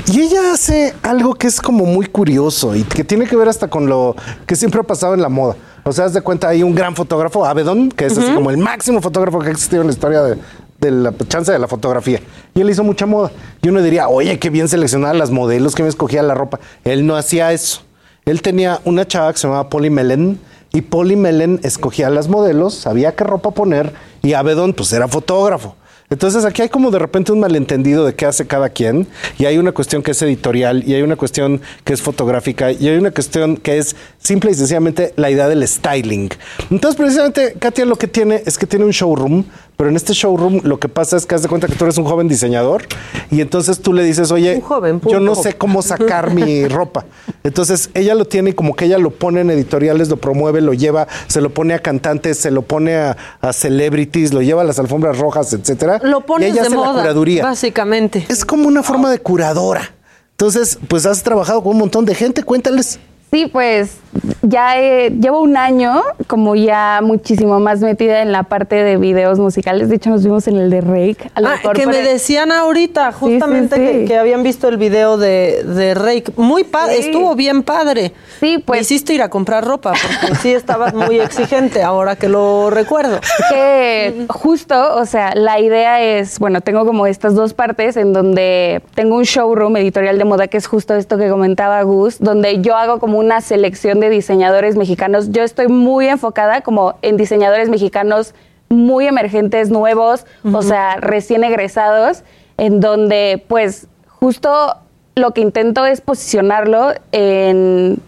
Y 0.08 0.22
ella 0.22 0.54
hace 0.54 0.94
algo 1.04 1.34
que 1.34 1.48
es 1.48 1.60
como 1.60 1.86
muy 1.86 2.06
curioso 2.06 2.76
y 2.76 2.84
que 2.84 3.04
tiene 3.04 3.26
que 3.26 3.36
ver 3.36 3.50
hasta 3.50 3.68
con 3.68 3.88
lo 3.88 4.16
que 4.46 4.56
siempre 4.56 4.80
ha 4.80 4.84
pasado 4.84 5.16
en 5.16 5.22
la 5.22 5.30
moda. 5.30 5.56
O 5.84 5.92
sea, 5.92 6.06
haz 6.06 6.14
de 6.14 6.22
cuenta, 6.22 6.48
hay 6.48 6.64
un 6.64 6.74
gran 6.74 6.96
fotógrafo, 6.96 7.46
Avedon, 7.46 7.90
que 7.92 8.06
es 8.06 8.18
así 8.18 8.34
como 8.34 8.50
el 8.52 8.58
máximo 8.58 9.02
fotógrafo 9.02 9.40
que 9.40 9.50
ha 9.50 9.52
existido 9.52 9.82
en 9.82 9.88
la 9.88 9.94
historia 9.94 10.22
de, 10.24 10.38
de 10.86 10.92
la 10.92 11.14
chance 11.28 11.52
de 11.52 11.60
la 11.60 11.68
fotografía. 11.68 12.20
Y 12.54 12.62
él 12.62 12.70
hizo 12.70 12.84
mucha 12.84 13.06
moda. 13.06 13.32
Y 13.62 13.70
uno 13.70 13.82
diría, 13.82 14.08
oye, 14.08 14.40
qué 14.40 14.50
bien 14.50 14.68
seleccionada 14.68 15.14
las 15.14 15.32
modelos, 15.32 15.76
que 15.76 15.84
me 15.84 15.90
escogía 15.90 16.24
la 16.24 16.34
ropa. 16.34 16.60
Él 16.84 17.06
no 17.06 17.16
hacía 17.16 17.52
eso. 17.52 17.82
Él 18.26 18.42
tenía 18.42 18.80
una 18.86 19.06
chava 19.06 19.32
que 19.32 19.40
se 19.40 19.48
llamaba 19.48 19.70
Polly 19.70 19.90
Melen 19.90 20.40
y 20.74 20.82
Polly 20.82 21.16
Melen 21.16 21.60
escogía 21.64 22.10
las 22.10 22.28
modelos, 22.28 22.74
sabía 22.74 23.16
qué 23.16 23.24
ropa 23.24 23.52
poner 23.52 23.94
y 24.24 24.34
Avedon 24.34 24.74
pues 24.74 24.92
era 24.92 25.08
fotógrafo. 25.08 25.76
Entonces 26.10 26.44
aquí 26.44 26.62
hay 26.62 26.70
como 26.70 26.92
de 26.92 27.00
repente 27.00 27.32
un 27.32 27.40
malentendido 27.40 28.06
de 28.06 28.14
qué 28.14 28.26
hace 28.26 28.46
cada 28.46 28.70
quien 28.70 29.08
y 29.40 29.46
hay 29.46 29.58
una 29.58 29.72
cuestión 29.72 30.04
que 30.04 30.12
es 30.12 30.22
editorial 30.22 30.84
y 30.86 30.94
hay 30.94 31.02
una 31.02 31.16
cuestión 31.16 31.62
que 31.84 31.94
es 31.94 32.02
fotográfica 32.02 32.72
y 32.72 32.88
hay 32.90 32.98
una 32.98 33.12
cuestión 33.12 33.58
que 33.58 33.78
es 33.78 33.96
simple 34.20 34.52
y 34.52 34.54
sencillamente 34.54 35.14
la 35.16 35.32
idea 35.32 35.48
del 35.48 35.68
styling. 35.68 36.30
Entonces 36.70 36.98
precisamente 36.98 37.56
Katia 37.58 37.86
lo 37.86 37.96
que 37.96 38.08
tiene 38.08 38.44
es 38.46 38.58
que 38.58 38.68
tiene 38.68 38.86
un 38.86 38.92
showroom, 38.92 39.46
pero 39.78 39.90
en 39.90 39.96
este 39.96 40.14
showroom 40.14 40.62
lo 40.64 40.80
que 40.80 40.90
pasa 40.90 41.18
es 41.18 41.26
que 41.26 41.36
haz 41.36 41.42
de 41.42 41.50
cuenta 41.50 41.68
que 41.68 41.76
tú 41.76 41.84
eres 41.86 41.98
un 41.98 42.06
joven 42.06 42.28
diseñador 42.28 42.84
y 43.32 43.42
entonces 43.42 43.82
tú 43.82 43.94
le 43.94 44.04
dices, 44.04 44.32
oye, 44.32 44.62
joven, 44.62 45.02
yo 45.10 45.20
no 45.20 45.36
sé 45.36 45.54
cómo 45.54 45.82
sacar 45.82 46.34
mi 46.34 46.68
ropa. 46.68 47.06
Entonces 47.44 47.90
ella 47.94 48.16
lo 48.16 48.26
tiene 48.26 48.52
y 48.52 48.54
como 48.54 48.76
que 48.76 48.86
ella 48.86 48.98
lo 48.98 49.12
pone 49.12 49.42
en 49.42 49.50
editoriales, 49.52 50.10
lo 50.10 50.18
promueve, 50.18 50.62
lo 50.62 50.74
lleva, 50.74 51.08
se 51.28 51.42
lo 51.42 51.50
pone 51.50 51.74
a 51.74 51.80
cantantes, 51.80 52.38
se 52.38 52.52
lo 52.52 52.62
pone 52.62 52.96
a, 52.96 53.18
a 53.42 53.54
celebrities, 53.54 54.34
lo 54.34 54.42
lleva 54.42 54.62
a 54.62 54.66
las 54.66 54.80
alfombras 54.80 55.18
rojas, 55.18 55.52
etcétera. 55.54 56.00
Lo 56.04 56.24
ella 56.40 56.54
de 56.54 56.60
hace 56.62 56.76
moda, 56.76 56.94
la 56.94 57.02
curaduría. 57.02 57.44
básicamente. 57.44 58.26
Es 58.30 58.46
como 58.46 58.68
una 58.68 58.84
forma 58.84 59.12
de 59.12 59.20
curadora. 59.20 59.94
Entonces, 60.32 60.78
pues 60.88 61.06
has 61.06 61.24
trabajado 61.24 61.64
con 61.64 61.74
un 61.74 61.80
montón 61.80 62.06
de 62.06 62.14
gente, 62.14 62.44
cuéntales. 62.44 63.00
Sí, 63.32 63.48
pues 63.48 63.98
ya 64.44 64.80
eh, 64.80 65.10
llevo 65.10 65.42
un 65.42 65.58
año 65.58 66.02
como 66.28 66.56
ya 66.56 67.02
muchísimo 67.04 67.60
más 67.60 67.82
metida 67.82 68.22
en 68.22 68.32
la 68.32 68.44
parte 68.44 68.76
de 68.76 68.96
videos 68.96 69.40
musicales. 69.40 69.90
De 69.90 69.96
hecho, 69.98 70.10
nos 70.10 70.24
vimos 70.24 70.48
en 70.48 70.56
el 70.56 70.70
de 70.70 70.80
Rake. 70.80 71.32
A 71.34 71.42
lo 71.42 71.48
Ah, 71.50 71.56
mejor 71.58 71.76
que 71.76 71.86
me 71.86 72.00
el- 72.00 72.06
decían 72.06 72.52
ahorita, 72.54 73.12
justamente 73.12 73.76
sí. 73.76 73.82
Que, 73.82 74.06
que 74.06 74.18
habían 74.18 74.44
visto 74.44 74.70
el 74.70 74.78
video 74.78 75.18
de, 75.18 75.64
de 75.66 75.96
Rake. 75.96 76.32
Muy 76.38 76.64
padre, 76.64 77.00
estuvo 77.00 77.36
bien 77.36 77.64
padre. 77.64 78.14
Sí, 78.40 78.64
pues. 78.66 78.78
Me 78.78 78.82
hiciste 78.84 79.14
ir 79.14 79.22
a 79.22 79.30
comprar 79.30 79.66
ropa, 79.66 79.92
porque 80.22 80.36
sí 80.38 80.54
estabas 80.54 80.94
muy 80.94 81.20
exigente, 81.20 81.84
ahora 81.84 82.16
que 82.16 82.30
lo 82.30 82.70
recuerdo. 82.70 83.20
que 83.50 84.26
justo, 84.30 84.96
o 84.96 85.06
sea, 85.06 85.34
la 85.36 85.60
idea 85.60 86.02
es, 86.02 86.40
bueno, 86.40 86.62
tengo 86.62 86.86
como 86.86 87.06
estas 87.08 87.36
dos 87.36 87.54
partes 87.54 87.98
en 87.98 88.14
donde 88.14 88.82
tengo 88.94 89.16
un 89.18 89.24
showroom 89.24 89.76
editorial 89.78 90.18
de 90.18 90.24
moda 90.24 90.48
que 90.48 90.56
es 90.58 90.68
justo 90.68 90.94
esto 90.96 91.18
que 91.18 91.28
comentaba 91.30 91.82
Gus, 91.82 92.18
donde 92.20 92.62
yo 92.62 92.78
hago 92.78 93.00
como 93.00 93.15
una 93.18 93.42
selección 93.42 94.00
de 94.00 94.10
diseñadores 94.10 94.76
mexicanos. 94.76 95.32
Yo 95.32 95.44
estoy 95.44 95.68
muy 95.68 96.08
enfocada 96.08 96.62
como 96.62 96.96
en 97.02 97.18
diseñadores 97.18 97.70
mexicanos 97.70 98.34
muy 98.70 99.08
emergentes, 99.08 99.70
nuevos, 99.70 100.26
o 100.52 100.62
sea, 100.62 100.98
recién 100.98 101.44
egresados, 101.44 102.24
en 102.58 102.80
donde 102.80 103.44
pues 103.48 103.88
justo 104.08 104.78
lo 105.16 105.32
que 105.32 105.42
intento 105.42 105.86
es 105.86 106.02
posicionarlo 106.02 106.94
en 107.12 108.00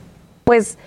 pues 0.43 0.77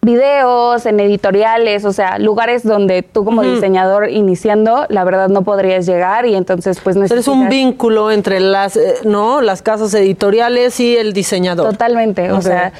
videos, 0.00 0.86
en 0.86 1.00
editoriales, 1.00 1.84
o 1.84 1.92
sea, 1.92 2.18
lugares 2.18 2.62
donde 2.62 3.02
tú 3.02 3.24
como 3.24 3.42
diseñador 3.42 4.08
iniciando, 4.10 4.86
la 4.88 5.02
verdad 5.04 5.28
no 5.28 5.42
podrías 5.42 5.86
llegar 5.86 6.24
y 6.24 6.34
entonces 6.34 6.80
pues 6.80 6.96
necesitas... 6.96 7.26
un 7.28 7.48
vínculo 7.48 8.10
entre 8.10 8.38
las, 8.38 8.76
eh, 8.76 8.94
¿no? 9.04 9.40
las 9.40 9.62
casas 9.62 9.92
editoriales 9.94 10.78
y 10.78 10.96
el 10.96 11.12
diseñador. 11.12 11.70
Totalmente, 11.70 12.30
o 12.30 12.40
sea, 12.40 12.72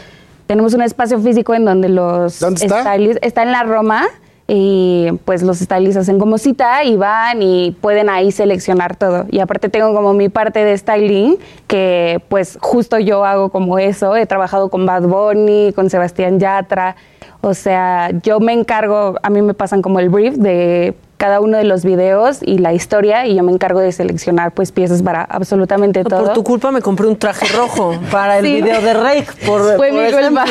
tenemos 0.49 0.73
un 0.75 0.83
espacio 0.83 1.21
físico 1.21 1.55
en 1.55 1.67
donde 1.67 1.91
los 1.91 2.41
¿Dónde 2.41 2.65
está? 2.65 2.81
stylists 2.81 3.21
está 3.23 3.43
en 3.43 3.53
la 3.53 3.63
Roma 3.63 4.07
y 4.47 5.11
pues 5.27 5.43
los 5.43 5.59
stylists 5.59 5.99
hacen 5.99 6.19
como 6.19 6.39
cita 6.39 6.83
y 6.85 6.97
van 6.97 7.43
y 7.43 7.77
pueden 7.83 8.09
ahí 8.09 8.33
seleccionar 8.33 8.97
todo. 8.97 9.27
Y 9.31 9.41
aparte 9.41 9.69
tengo 9.69 9.95
como 9.95 10.15
mi 10.15 10.31
parte 10.31 10.65
de 10.65 10.77
styling 10.77 11.37
que 11.67 12.23
pues 12.31 12.59
justo 12.63 12.99
yo 12.99 13.27
hago 13.27 13.51
como 13.51 13.79
eso, 13.79 14.17
he 14.17 14.25
trabajado 14.25 14.71
con 14.71 14.87
Bad 14.87 15.03
Bunny, 15.03 15.75
con 15.75 15.91
Sebastián 15.91 16.41
Yatra, 16.41 16.97
o 17.43 17.53
sea, 17.53 18.11
yo 18.23 18.41
me 18.41 18.55
encargo, 18.55 19.17
a 19.23 19.29
mí 19.31 19.43
me 19.43 19.53
pasan 19.53 19.83
como 19.83 20.01
el 20.01 20.09
brief 20.09 20.37
de 20.37 20.95
cada 21.19 21.41
uno 21.41 21.59
de 21.59 21.65
los 21.65 21.85
videos 21.85 22.39
y 22.43 22.59
la 22.59 22.73
historia 22.73 23.27
y 23.27 23.35
yo 23.35 23.43
me 23.43 23.53
encargo 23.53 23.81
de 23.81 23.93
seleccionar 23.93 24.53
pues 24.53 24.73
piezas 24.73 25.03
para 25.03 25.23
absolutamente 25.25 26.05
todo. 26.05 26.25
Por 26.27 26.33
tu 26.33 26.45
culpa 26.45 26.71
me 26.71 26.81
compré 26.81 27.07
un 27.07 27.17
traje 27.19 27.47
rojo 27.57 27.99
para 28.11 28.39
el 28.39 28.45
Sí. 28.47 28.55
video 28.55 28.81
de 28.81 28.95
Rake, 28.95 29.27
por, 29.45 29.61
Fue 29.77 29.91
por 29.91 30.01
mi 30.01 30.13
culpa. 30.13 30.45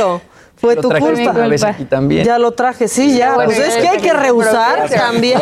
Fue 0.60 0.76
Lo 0.76 0.82
tu 0.82 0.90
culpa. 0.90 1.32
vez 1.48 1.64
aquí 1.64 1.86
también. 1.86 2.26
Ya 2.26 2.40
lo 2.40 2.52
traje, 2.52 2.88
sí, 2.88 3.16
ya. 3.16 3.36
Bueno, 3.36 3.52
pues 3.52 3.60
es 3.60 3.76
que 3.76 3.88
hay 3.88 4.00
que 4.00 4.12
rehusar 4.12 4.90
también. 4.90 5.40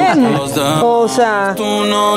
O 0.81 1.07
sea, 1.07 1.55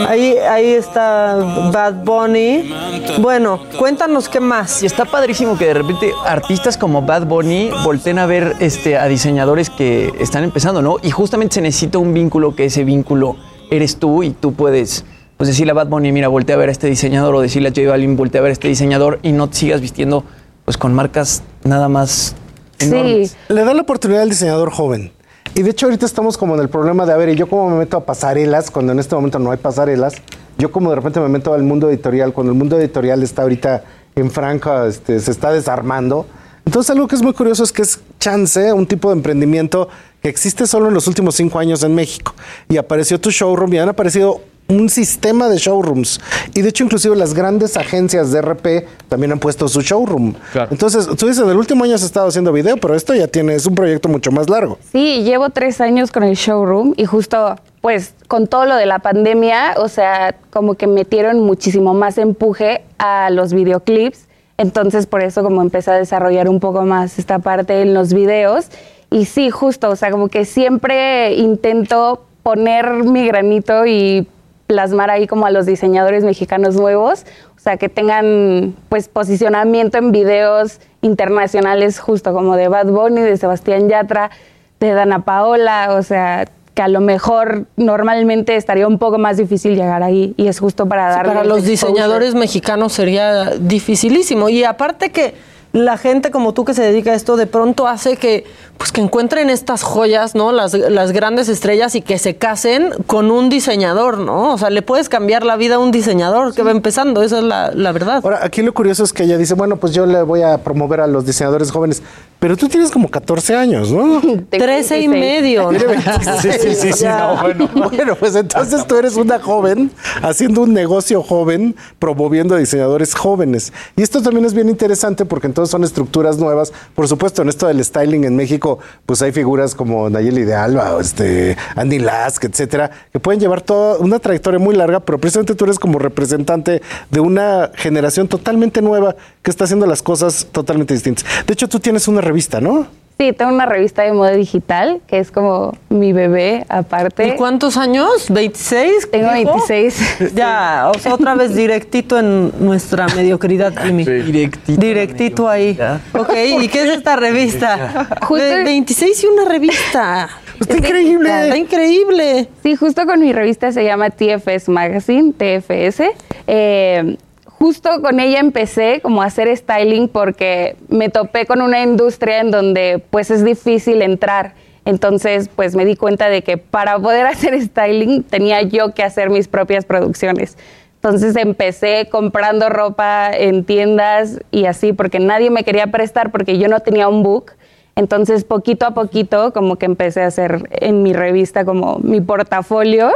ahí, 0.09 0.37
ahí 0.37 0.73
está 0.73 1.37
Bad 1.73 2.05
Bunny. 2.05 2.75
Bueno, 3.21 3.61
cuéntanos 3.79 4.29
qué 4.29 4.41
más. 4.41 4.83
Y 4.83 4.87
está 4.87 5.05
padrísimo 5.05 5.57
que 5.57 5.67
de 5.67 5.75
repente 5.75 6.13
artistas 6.27 6.77
como 6.77 7.03
Bad 7.03 7.27
Bunny 7.27 7.71
volteen 7.85 8.19
a 8.19 8.27
ver 8.27 8.57
este, 8.59 8.99
a 8.99 9.07
diseñadores 9.07 9.71
que 9.71 10.13
están 10.19 10.43
empezando, 10.43 10.83
¿no? 10.83 10.97
Y 11.01 11.13
justamente 11.13 11.55
se 11.55 11.61
necesita 11.61 11.99
un 11.99 12.13
vínculo, 12.13 12.57
que 12.57 12.65
ese 12.65 12.83
vínculo 12.83 13.37
eres 13.71 13.99
tú 13.99 14.25
y 14.25 14.31
tú 14.31 14.55
puedes 14.55 15.05
pues 15.37 15.47
decirle 15.47 15.71
a 15.71 15.75
Bad 15.75 15.87
Bunny, 15.87 16.11
mira, 16.11 16.27
voltea 16.27 16.57
a 16.57 16.59
ver 16.59 16.69
a 16.69 16.73
este 16.73 16.89
diseñador 16.89 17.33
o 17.37 17.41
decirle 17.41 17.69
a 17.69 17.71
J 17.73 17.89
Balvin, 17.89 18.17
voltea 18.17 18.41
a 18.41 18.43
ver 18.43 18.51
a 18.51 18.53
este 18.55 18.67
diseñador 18.67 19.21
y 19.23 19.31
no 19.31 19.49
te 19.49 19.57
sigas 19.57 19.81
vistiendo 19.81 20.25
pues 20.65 20.77
con 20.77 20.93
marcas 20.93 21.45
nada 21.63 21.89
más 21.89 22.35
enormes. 22.79 23.31
Sí, 23.31 23.37
Le 23.49 23.65
da 23.65 23.75
la 23.75 23.83
oportunidad 23.83 24.23
al 24.23 24.31
diseñador 24.31 24.71
joven. 24.71 25.13
Y 25.55 25.63
de 25.63 25.71
hecho 25.71 25.87
ahorita 25.87 26.07
estamos 26.07 26.37
como 26.39 26.55
en 26.55 26.61
el 26.61 26.69
problema 26.69 27.07
de, 27.07 27.13
a 27.13 27.17
ver, 27.17 27.31
¿y 27.31 27.35
yo 27.35 27.49
cómo 27.49 27.71
me 27.71 27.77
meto 27.79 27.97
a 27.97 28.05
pasarelas 28.05 28.71
cuando 28.71 28.93
en 28.93 28.99
este 28.99 29.15
momento 29.15 29.39
no 29.39 29.51
hay 29.51 29.59
pasarelas? 29.59 30.15
Yo 30.59 30.71
como 30.71 30.91
de 30.91 30.97
repente 30.97 31.21
me 31.21 31.29
meto 31.29 31.55
al 31.55 31.63
mundo 31.63 31.89
editorial, 31.89 32.33
cuando 32.33 32.53
el 32.53 32.59
mundo 32.59 32.79
editorial 32.79 33.23
está 33.23 33.43
ahorita 33.43 33.85
en 34.15 34.31
Franca 34.31 34.87
este, 34.87 35.21
se 35.21 35.31
está 35.31 35.53
desarmando. 35.53 36.27
Entonces 36.65 36.91
algo 36.91 37.09
que 37.09 37.17
es 37.17 37.23
muy 37.23 37.33
curioso 37.33 37.65
es 37.65 37.73
que 37.73 37.83
es 37.83 38.01
Chance, 38.21 38.73
un 38.73 38.87
tipo 38.87 39.09
de 39.09 39.17
emprendimiento 39.17 39.89
que 40.23 40.29
existe 40.29 40.67
solo 40.67 40.89
en 40.89 40.95
los 40.95 41.07
últimos 41.07 41.35
cinco 41.35 41.59
años 41.59 41.83
en 41.83 41.95
México. 41.95 42.35
Y 42.69 42.77
apareció 42.77 43.21
tu 43.21 43.31
showroom 43.31 43.73
y 43.73 43.79
han 43.79 43.89
aparecido 43.89 44.41
un 44.69 44.91
sistema 44.91 45.49
de 45.49 45.57
showrooms. 45.57 46.21
Y 46.55 46.61
de 46.61 46.69
hecho, 46.69 46.85
inclusive 46.85 47.17
las 47.17 47.33
grandes 47.33 47.77
agencias 47.79 48.31
de 48.31 48.43
RP 48.43 48.87
también 49.09 49.33
han 49.33 49.39
puesto 49.39 49.67
su 49.67 49.81
showroom. 49.81 50.35
Entonces, 50.71 51.07
tú 51.17 51.27
dices, 51.27 51.43
en 51.43 51.49
el 51.49 51.57
último 51.57 51.85
año 51.85 51.95
has 51.95 52.03
estado 52.03 52.29
haciendo 52.29 52.53
video, 52.53 52.77
pero 52.77 52.95
esto 52.95 53.15
ya 53.15 53.27
tiene, 53.29 53.55
es 53.55 53.67
un 53.67 53.75
proyecto 53.75 54.11
mucho 54.11 54.31
más 54.31 54.51
largo. 54.51 54.79
Sí, 54.93 55.23
llevo 55.23 55.49
tres 55.51 55.81
años 55.81 56.13
con 56.13 56.23
el 56.23 56.37
showroom 56.37 56.93
y 56.97 57.07
justo, 57.07 57.57
pues, 57.81 58.15
con 58.29 58.47
todo 58.47 58.67
lo 58.67 58.77
de 58.77 58.85
la 58.85 58.99
pandemia, 58.99 59.77
o 59.79 59.89
sea, 59.89 60.37
como 60.51 60.75
que 60.75 60.87
metieron 60.87 61.41
muchísimo 61.41 61.95
más 61.95 62.19
empuje 62.19 62.83
a 62.99 63.31
los 63.31 63.55
videoclips. 63.55 64.27
Entonces, 64.59 65.07
por 65.07 65.23
eso 65.23 65.43
como 65.43 65.63
empecé 65.63 65.93
a 65.93 65.95
desarrollar 65.95 66.49
un 66.49 66.61
poco 66.61 66.83
más 66.83 67.19
esta 67.19 67.39
parte 67.39 67.81
en 67.81 67.95
los 67.95 68.13
videos. 68.13 68.67
Y 69.11 69.25
sí, 69.25 69.49
justo, 69.49 69.89
o 69.89 69.97
sea, 69.97 70.11
como 70.11 70.29
que 70.29 70.45
siempre 70.45 71.35
intento 71.37 72.27
poner 72.43 72.93
mi 73.05 73.27
granito 73.27 73.87
y 73.87 74.27
plasmar 74.69 75.11
ahí 75.11 75.27
como 75.27 75.47
a 75.47 75.51
los 75.51 75.67
diseñadores 75.67 76.23
mexicanos 76.23 76.77
nuevos, 76.77 77.25
o 77.57 77.59
sea, 77.59 77.79
que 77.79 77.89
tengan 77.89 78.77
pues 78.89 79.09
posicionamiento 79.09 79.99
en 79.99 80.13
videos 80.13 80.79
internacionales 81.01 81.99
justo 81.99 82.33
como 82.33 82.55
de 82.55 82.69
Bad 82.69 82.87
Bunny, 82.87 83.23
de 83.23 83.37
Sebastián 83.39 83.89
Yatra, 83.89 84.31
de 84.79 84.93
Dana 84.93 85.25
Paola, 85.25 85.95
o 85.95 86.03
sea, 86.03 86.45
que 86.75 86.83
a 86.83 86.89
lo 86.89 87.01
mejor 87.01 87.65
normalmente 87.77 88.57
estaría 88.57 88.87
un 88.87 88.99
poco 88.99 89.19
más 89.19 89.39
difícil 89.39 89.75
llegar 89.75 90.03
ahí 90.03 90.35
y 90.37 90.49
es 90.49 90.61
justo 90.61 90.87
para 90.87 91.09
dar 91.09 91.27
para 91.27 91.45
los 91.45 91.65
diseñadores 91.65 92.35
mexicanos 92.35 92.93
sería 92.93 93.57
dificilísimo. 93.59 94.51
Y 94.51 94.65
aparte 94.65 95.11
que 95.11 95.35
la 95.73 95.99
gente 95.99 96.31
como 96.31 96.55
tú 96.55 96.65
que 96.65 96.75
se 96.75 96.83
dedica 96.83 97.13
a 97.13 97.15
esto 97.15 97.37
de 97.37 97.47
pronto 97.47 97.87
hace 97.87 98.17
que 98.17 98.45
pues 98.79 98.93
que 98.93 99.01
encuentren 99.01 99.51
estas 99.51 99.83
joyas, 99.83 100.37
¿no? 100.37 100.53
Las, 100.53 100.73
las 100.73 101.11
grandes 101.11 101.49
estrellas 101.49 101.97
y 101.97 102.01
que 102.01 102.17
se 102.17 102.37
casen 102.37 102.93
con 103.09 103.33
un 103.33 103.49
diseñador, 103.49 104.19
¿no? 104.19 104.53
O 104.55 104.59
sea, 104.59 104.71
le 104.71 104.83
puedes 104.83 105.09
cambiar 105.09 105.45
la 105.45 105.57
vida 105.57 105.75
a 105.75 105.79
un 105.81 105.91
diseñador 105.91 106.55
que 106.55 106.63
va 106.63 106.71
empezando, 106.71 107.23
esa 107.23 107.39
es 107.39 107.45
la, 107.45 107.73
la 107.73 107.91
verdad. 107.91 108.21
Ahora, 108.23 108.39
aquí 108.45 108.63
lo 108.63 108.73
curioso 108.73 109.03
es 109.03 109.13
que 109.13 109.25
ella 109.25 109.37
dice, 109.37 109.55
bueno, 109.55 109.79
pues 109.79 109.93
yo 109.95 110.07
le 110.07 110.23
voy 110.23 110.43
a 110.43 110.59
promover 110.59 111.01
a 111.01 111.09
los 111.09 111.27
diseñadores 111.27 111.73
jóvenes, 111.73 112.05
pero 112.39 112.57
tú 112.57 112.69
tienes 112.69 112.93
como 112.93 113.09
14 113.09 113.57
años, 113.57 113.91
¿no? 113.91 114.23
13 114.49 115.01
y 115.01 115.09
medio. 115.09 115.71
Tiene 115.71 115.85
26. 116.05 116.41
Sí, 116.41 116.75
sí, 116.77 116.93
sí, 116.93 117.05
no, 117.05 117.43
bueno. 117.43 117.69
Bueno, 117.99 118.15
pues 118.15 118.37
entonces 118.37 118.87
tú 118.87 118.97
eres 118.97 119.17
una 119.17 119.41
joven 119.41 119.91
haciendo 120.23 120.63
un 120.63 120.73
negocio 120.73 121.23
joven, 121.23 121.75
promoviendo 121.99 122.55
a 122.55 122.59
diseñadores 122.59 123.15
jóvenes. 123.15 123.73
Y 123.97 124.03
esto 124.03 124.23
también 124.23 124.45
es 124.45 124.55
bien 124.55 124.69
interesante 124.69 125.25
porque 125.25 125.49
entonces 125.49 125.58
son 125.67 125.85
estructuras 125.85 126.39
nuevas. 126.39 126.73
Por 126.95 127.09
supuesto, 127.09 127.43
en 127.43 127.49
esto 127.49 127.67
del 127.67 127.85
styling 127.85 128.25
en 128.25 128.37
México, 128.37 128.79
pues 129.07 129.23
hay 129.23 129.33
figuras 129.33 129.75
como 129.75 130.09
Nayeli 130.11 130.45
de 130.45 130.55
Alba, 130.55 130.99
este, 131.01 131.57
Andy 131.77 131.99
Lask, 131.99 132.45
etcétera, 132.45 132.91
que 133.13 133.21
pueden 133.21 133.41
llevar 133.41 133.63
toda 133.63 133.99
una 133.99 134.19
trayectoria 134.19 134.59
muy 134.59 134.75
larga, 134.75 135.01
pero 135.01 135.19
precisamente 135.19 135.55
tú 135.55 135.65
eres 135.65 135.79
como 135.79 135.99
representante 135.99 136.83
de 137.11 137.21
una 137.21 137.71
generación 137.75 138.29
totalmente 138.29 138.83
nueva 138.83 139.17
que 139.43 139.51
está 139.51 139.65
haciendo 139.65 139.87
las 139.87 140.03
cosas 140.03 140.47
totalmente 140.53 140.95
distintas. 140.95 141.25
De 141.47 141.53
hecho, 141.53 141.69
tú 141.69 141.81
tienes 141.81 142.09
una 142.09 142.21
revista, 142.21 142.61
¿no? 142.61 142.87
Sí, 143.21 143.33
tengo 143.33 143.53
una 143.53 143.67
revista 143.67 144.03
de 144.03 144.13
moda 144.13 144.31
digital 144.31 145.01
que 145.09 145.19
es 145.19 145.33
como 145.33 145.77
mi 145.89 146.13
bebé 146.13 146.65
aparte. 146.69 147.27
¿Y 147.27 147.33
cuántos 147.33 147.77
años? 147.77 148.31
¿26? 148.31 149.11
Tengo 149.11 149.33
dijo? 149.33 149.55
26. 149.67 150.33
Ya, 150.37 150.89
o 150.95 150.99
sea, 151.01 151.15
otra 151.15 151.35
vez 151.35 151.53
directito 151.57 152.17
en 152.17 152.53
nuestra 152.65 153.09
mediocridad, 153.09 153.73
Jimmy. 153.83 154.05
Directito. 154.05 154.81
Directito 154.81 155.49
ahí. 155.49 155.77
Ok, 156.13 156.31
¿y 156.61 156.69
qué 156.69 156.83
es 156.85 156.91
esta 156.99 157.17
revista? 157.17 158.07
Justo- 158.23 158.45
De 158.45 158.63
26 158.63 159.25
y 159.25 159.27
una 159.27 159.45
revista. 159.47 160.29
Está 160.61 160.77
increíble. 160.77 161.29
Está 161.43 161.57
increíble. 161.57 162.49
Sí, 162.63 162.77
justo 162.77 163.05
con 163.05 163.19
mi 163.19 163.33
revista 163.33 163.73
se 163.73 163.83
llama 163.85 164.11
TFS 164.11 164.69
Magazine, 164.69 165.33
TFS. 165.33 166.03
Eh, 166.47 167.17
justo 167.59 168.01
con 168.03 168.21
ella 168.21 168.39
empecé 168.39 169.01
como 169.03 169.23
a 169.23 169.27
hacer 169.27 169.55
styling 169.57 170.09
porque 170.09 170.77
me 170.89 171.09
topé 171.09 171.47
con 171.47 171.61
una 171.61 171.83
industria 171.83 172.41
en 172.41 172.51
donde 172.51 173.03
pues 173.11 173.31
es 173.31 173.45
difícil 173.45 174.03
entrar. 174.03 174.55
Entonces 174.85 175.51
pues 175.55 175.75
me 175.75 175.85
di 175.85 175.97
cuenta 175.97 176.29
de 176.29 176.43
que 176.43 176.57
para 176.57 176.99
poder 176.99 177.27
hacer 177.27 177.61
styling 177.61 178.23
tenía 178.23 178.63
yo 178.63 178.95
que 178.95 179.03
hacer 179.03 179.31
mis 179.31 179.49
propias 179.49 179.85
producciones. 179.85 180.57
Entonces 180.97 181.37
empecé 181.37 182.09
comprando 182.11 182.69
ropa 182.69 183.31
en 183.33 183.65
tiendas 183.65 184.41
y 184.51 184.65
así 184.65 184.93
porque 184.93 185.21
nadie 185.21 185.51
me 185.51 185.63
quería 185.63 185.89
prestar 185.89 186.33
porque 186.33 186.59
yo 186.59 186.69
no 186.69 186.81
tenía 186.81 187.09
un 187.09 187.23
book. 187.23 187.53
Entonces, 187.95 188.45
poquito 188.45 188.87
a 188.87 188.95
poquito, 188.95 189.53
como 189.53 189.75
que 189.75 189.87
empecé 189.87 190.23
a 190.23 190.27
hacer 190.27 190.69
en 190.71 191.03
mi 191.03 191.13
revista 191.13 191.65
como 191.65 191.99
mi 191.99 192.21
portafolio 192.21 193.11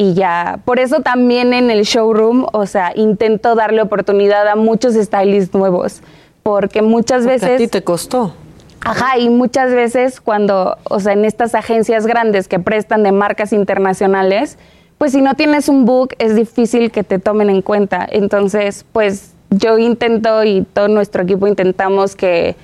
y 0.00 0.14
ya. 0.14 0.60
Por 0.64 0.78
eso 0.78 1.00
también 1.00 1.52
en 1.52 1.70
el 1.70 1.82
showroom, 1.82 2.46
o 2.54 2.64
sea, 2.64 2.92
intento 2.96 3.54
darle 3.54 3.82
oportunidad 3.82 4.48
a 4.48 4.56
muchos 4.56 4.94
stylists 4.94 5.54
nuevos, 5.54 6.00
porque 6.42 6.80
muchas 6.80 7.24
Porque 7.24 7.34
veces... 7.34 7.50
a 7.50 7.56
ti 7.58 7.68
te 7.68 7.84
costó. 7.84 8.32
Ajá, 8.80 9.18
y 9.18 9.28
muchas 9.28 9.74
veces 9.74 10.22
cuando, 10.22 10.78
o 10.84 11.00
sea, 11.00 11.12
en 11.12 11.26
estas 11.26 11.54
agencias 11.54 12.06
grandes 12.06 12.48
que 12.48 12.58
prestan 12.58 13.02
de 13.02 13.12
marcas 13.12 13.52
internacionales, 13.52 14.56
pues 14.96 15.12
si 15.12 15.20
no 15.20 15.34
tienes 15.34 15.68
un 15.68 15.84
book 15.84 16.14
es 16.18 16.34
difícil 16.34 16.90
que 16.90 17.04
te 17.04 17.18
tomen 17.18 17.50
en 17.50 17.60
cuenta. 17.60 18.08
Entonces, 18.10 18.86
pues 18.92 19.34
yo 19.50 19.76
intento 19.76 20.44
y 20.44 20.62
todo 20.72 20.88
nuestro 20.88 21.24
equipo 21.24 21.46
intentamos 21.46 22.16
que, 22.16 22.56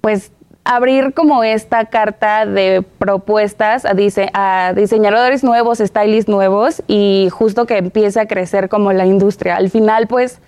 pues, 0.00 0.32
abrir 0.64 1.12
como 1.12 1.42
esta 1.42 1.86
carta 1.86 2.46
de 2.46 2.82
propuestas 2.98 3.84
a, 3.84 3.94
dise- 3.94 4.30
a 4.32 4.72
diseñadores 4.74 5.42
nuevos, 5.42 5.78
stylists 5.78 6.28
nuevos 6.30 6.82
y 6.86 7.28
justo 7.32 7.66
que 7.66 7.78
empiece 7.78 8.20
a 8.20 8.26
crecer 8.26 8.68
como 8.68 8.92
la 8.92 9.06
industria. 9.06 9.56
Al 9.56 9.70
final, 9.70 10.06
pues, 10.06 10.40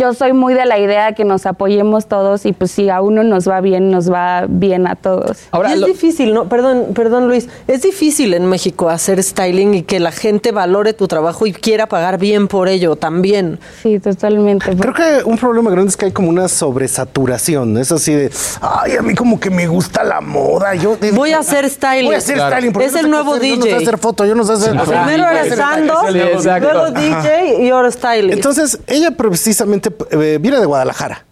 yo 0.00 0.14
soy 0.14 0.32
muy 0.32 0.54
de 0.54 0.64
la 0.64 0.78
idea 0.78 1.12
que 1.12 1.24
nos 1.24 1.44
apoyemos 1.44 2.06
todos 2.06 2.46
y 2.46 2.52
pues 2.52 2.70
si 2.70 2.88
a 2.88 3.00
uno 3.00 3.24
nos 3.24 3.48
va 3.48 3.60
bien, 3.60 3.90
nos 3.90 4.08
va 4.12 4.44
bien 4.48 4.86
a 4.86 4.94
todos. 4.94 5.38
y 5.68 5.72
es 5.72 5.84
difícil, 5.84 6.32
¿no? 6.32 6.48
Perdón, 6.48 6.92
perdón 6.94 7.26
Luis, 7.26 7.48
es 7.66 7.82
difícil 7.82 8.32
en 8.34 8.46
México 8.46 8.90
hacer 8.90 9.20
styling 9.20 9.74
y 9.74 9.82
que 9.82 9.98
la 9.98 10.12
gente 10.12 10.52
valore 10.52 10.92
tu 10.92 11.08
trabajo 11.08 11.48
y 11.48 11.52
quiera 11.52 11.88
pagar 11.88 12.16
bien 12.16 12.46
por 12.46 12.68
ello 12.68 12.94
también. 12.94 13.58
Sí, 13.82 13.98
totalmente. 13.98 14.76
Creo 14.76 14.94
que 14.94 15.24
un 15.24 15.36
problema 15.36 15.68
grande 15.72 15.88
es 15.90 15.96
que 15.96 16.04
hay 16.06 16.12
como 16.12 16.28
una 16.28 16.46
sobresaturación. 16.46 17.76
Es 17.76 17.90
así 17.90 18.14
de, 18.14 18.30
ay, 18.60 18.92
a 18.98 19.02
mí 19.02 19.16
como 19.16 19.40
que 19.40 19.50
me 19.50 19.66
gusta 19.66 20.04
la 20.04 20.20
moda. 20.20 20.76
Yo 20.76 20.96
Voy 21.14 21.32
a 21.32 21.40
hacer 21.40 21.68
styling. 21.68 22.06
Voy 22.06 22.14
a 22.14 22.18
hacer 22.18 22.36
Claro. 22.36 22.54
styling. 22.54 22.72
porque 22.72 22.86
Es 22.86 22.92
no 22.92 23.00
el 23.00 23.10
nuevo 23.10 23.32
coser, 23.32 23.48
Yo 23.48 23.56
no 23.56 23.62
sé 23.64 23.68
DJ. 23.70 23.82
hacer 23.82 23.98
foto, 23.98 24.24
yo 24.24 24.34
no 24.36 24.44
sé 24.44 24.52
hacer. 24.52 24.76
Primero 24.80 25.24
stand-up, 25.50 26.60
luego 26.60 26.90
DJ 26.92 27.64
y 27.64 27.70
ahora 27.70 27.90
stylist. 27.90 28.34
Entonces, 28.34 28.78
ella 28.86 29.10
precisamente 29.10 29.87
eh, 30.10 30.38
viene 30.40 30.58
de 30.60 30.66
Guadalajara. 30.66 31.24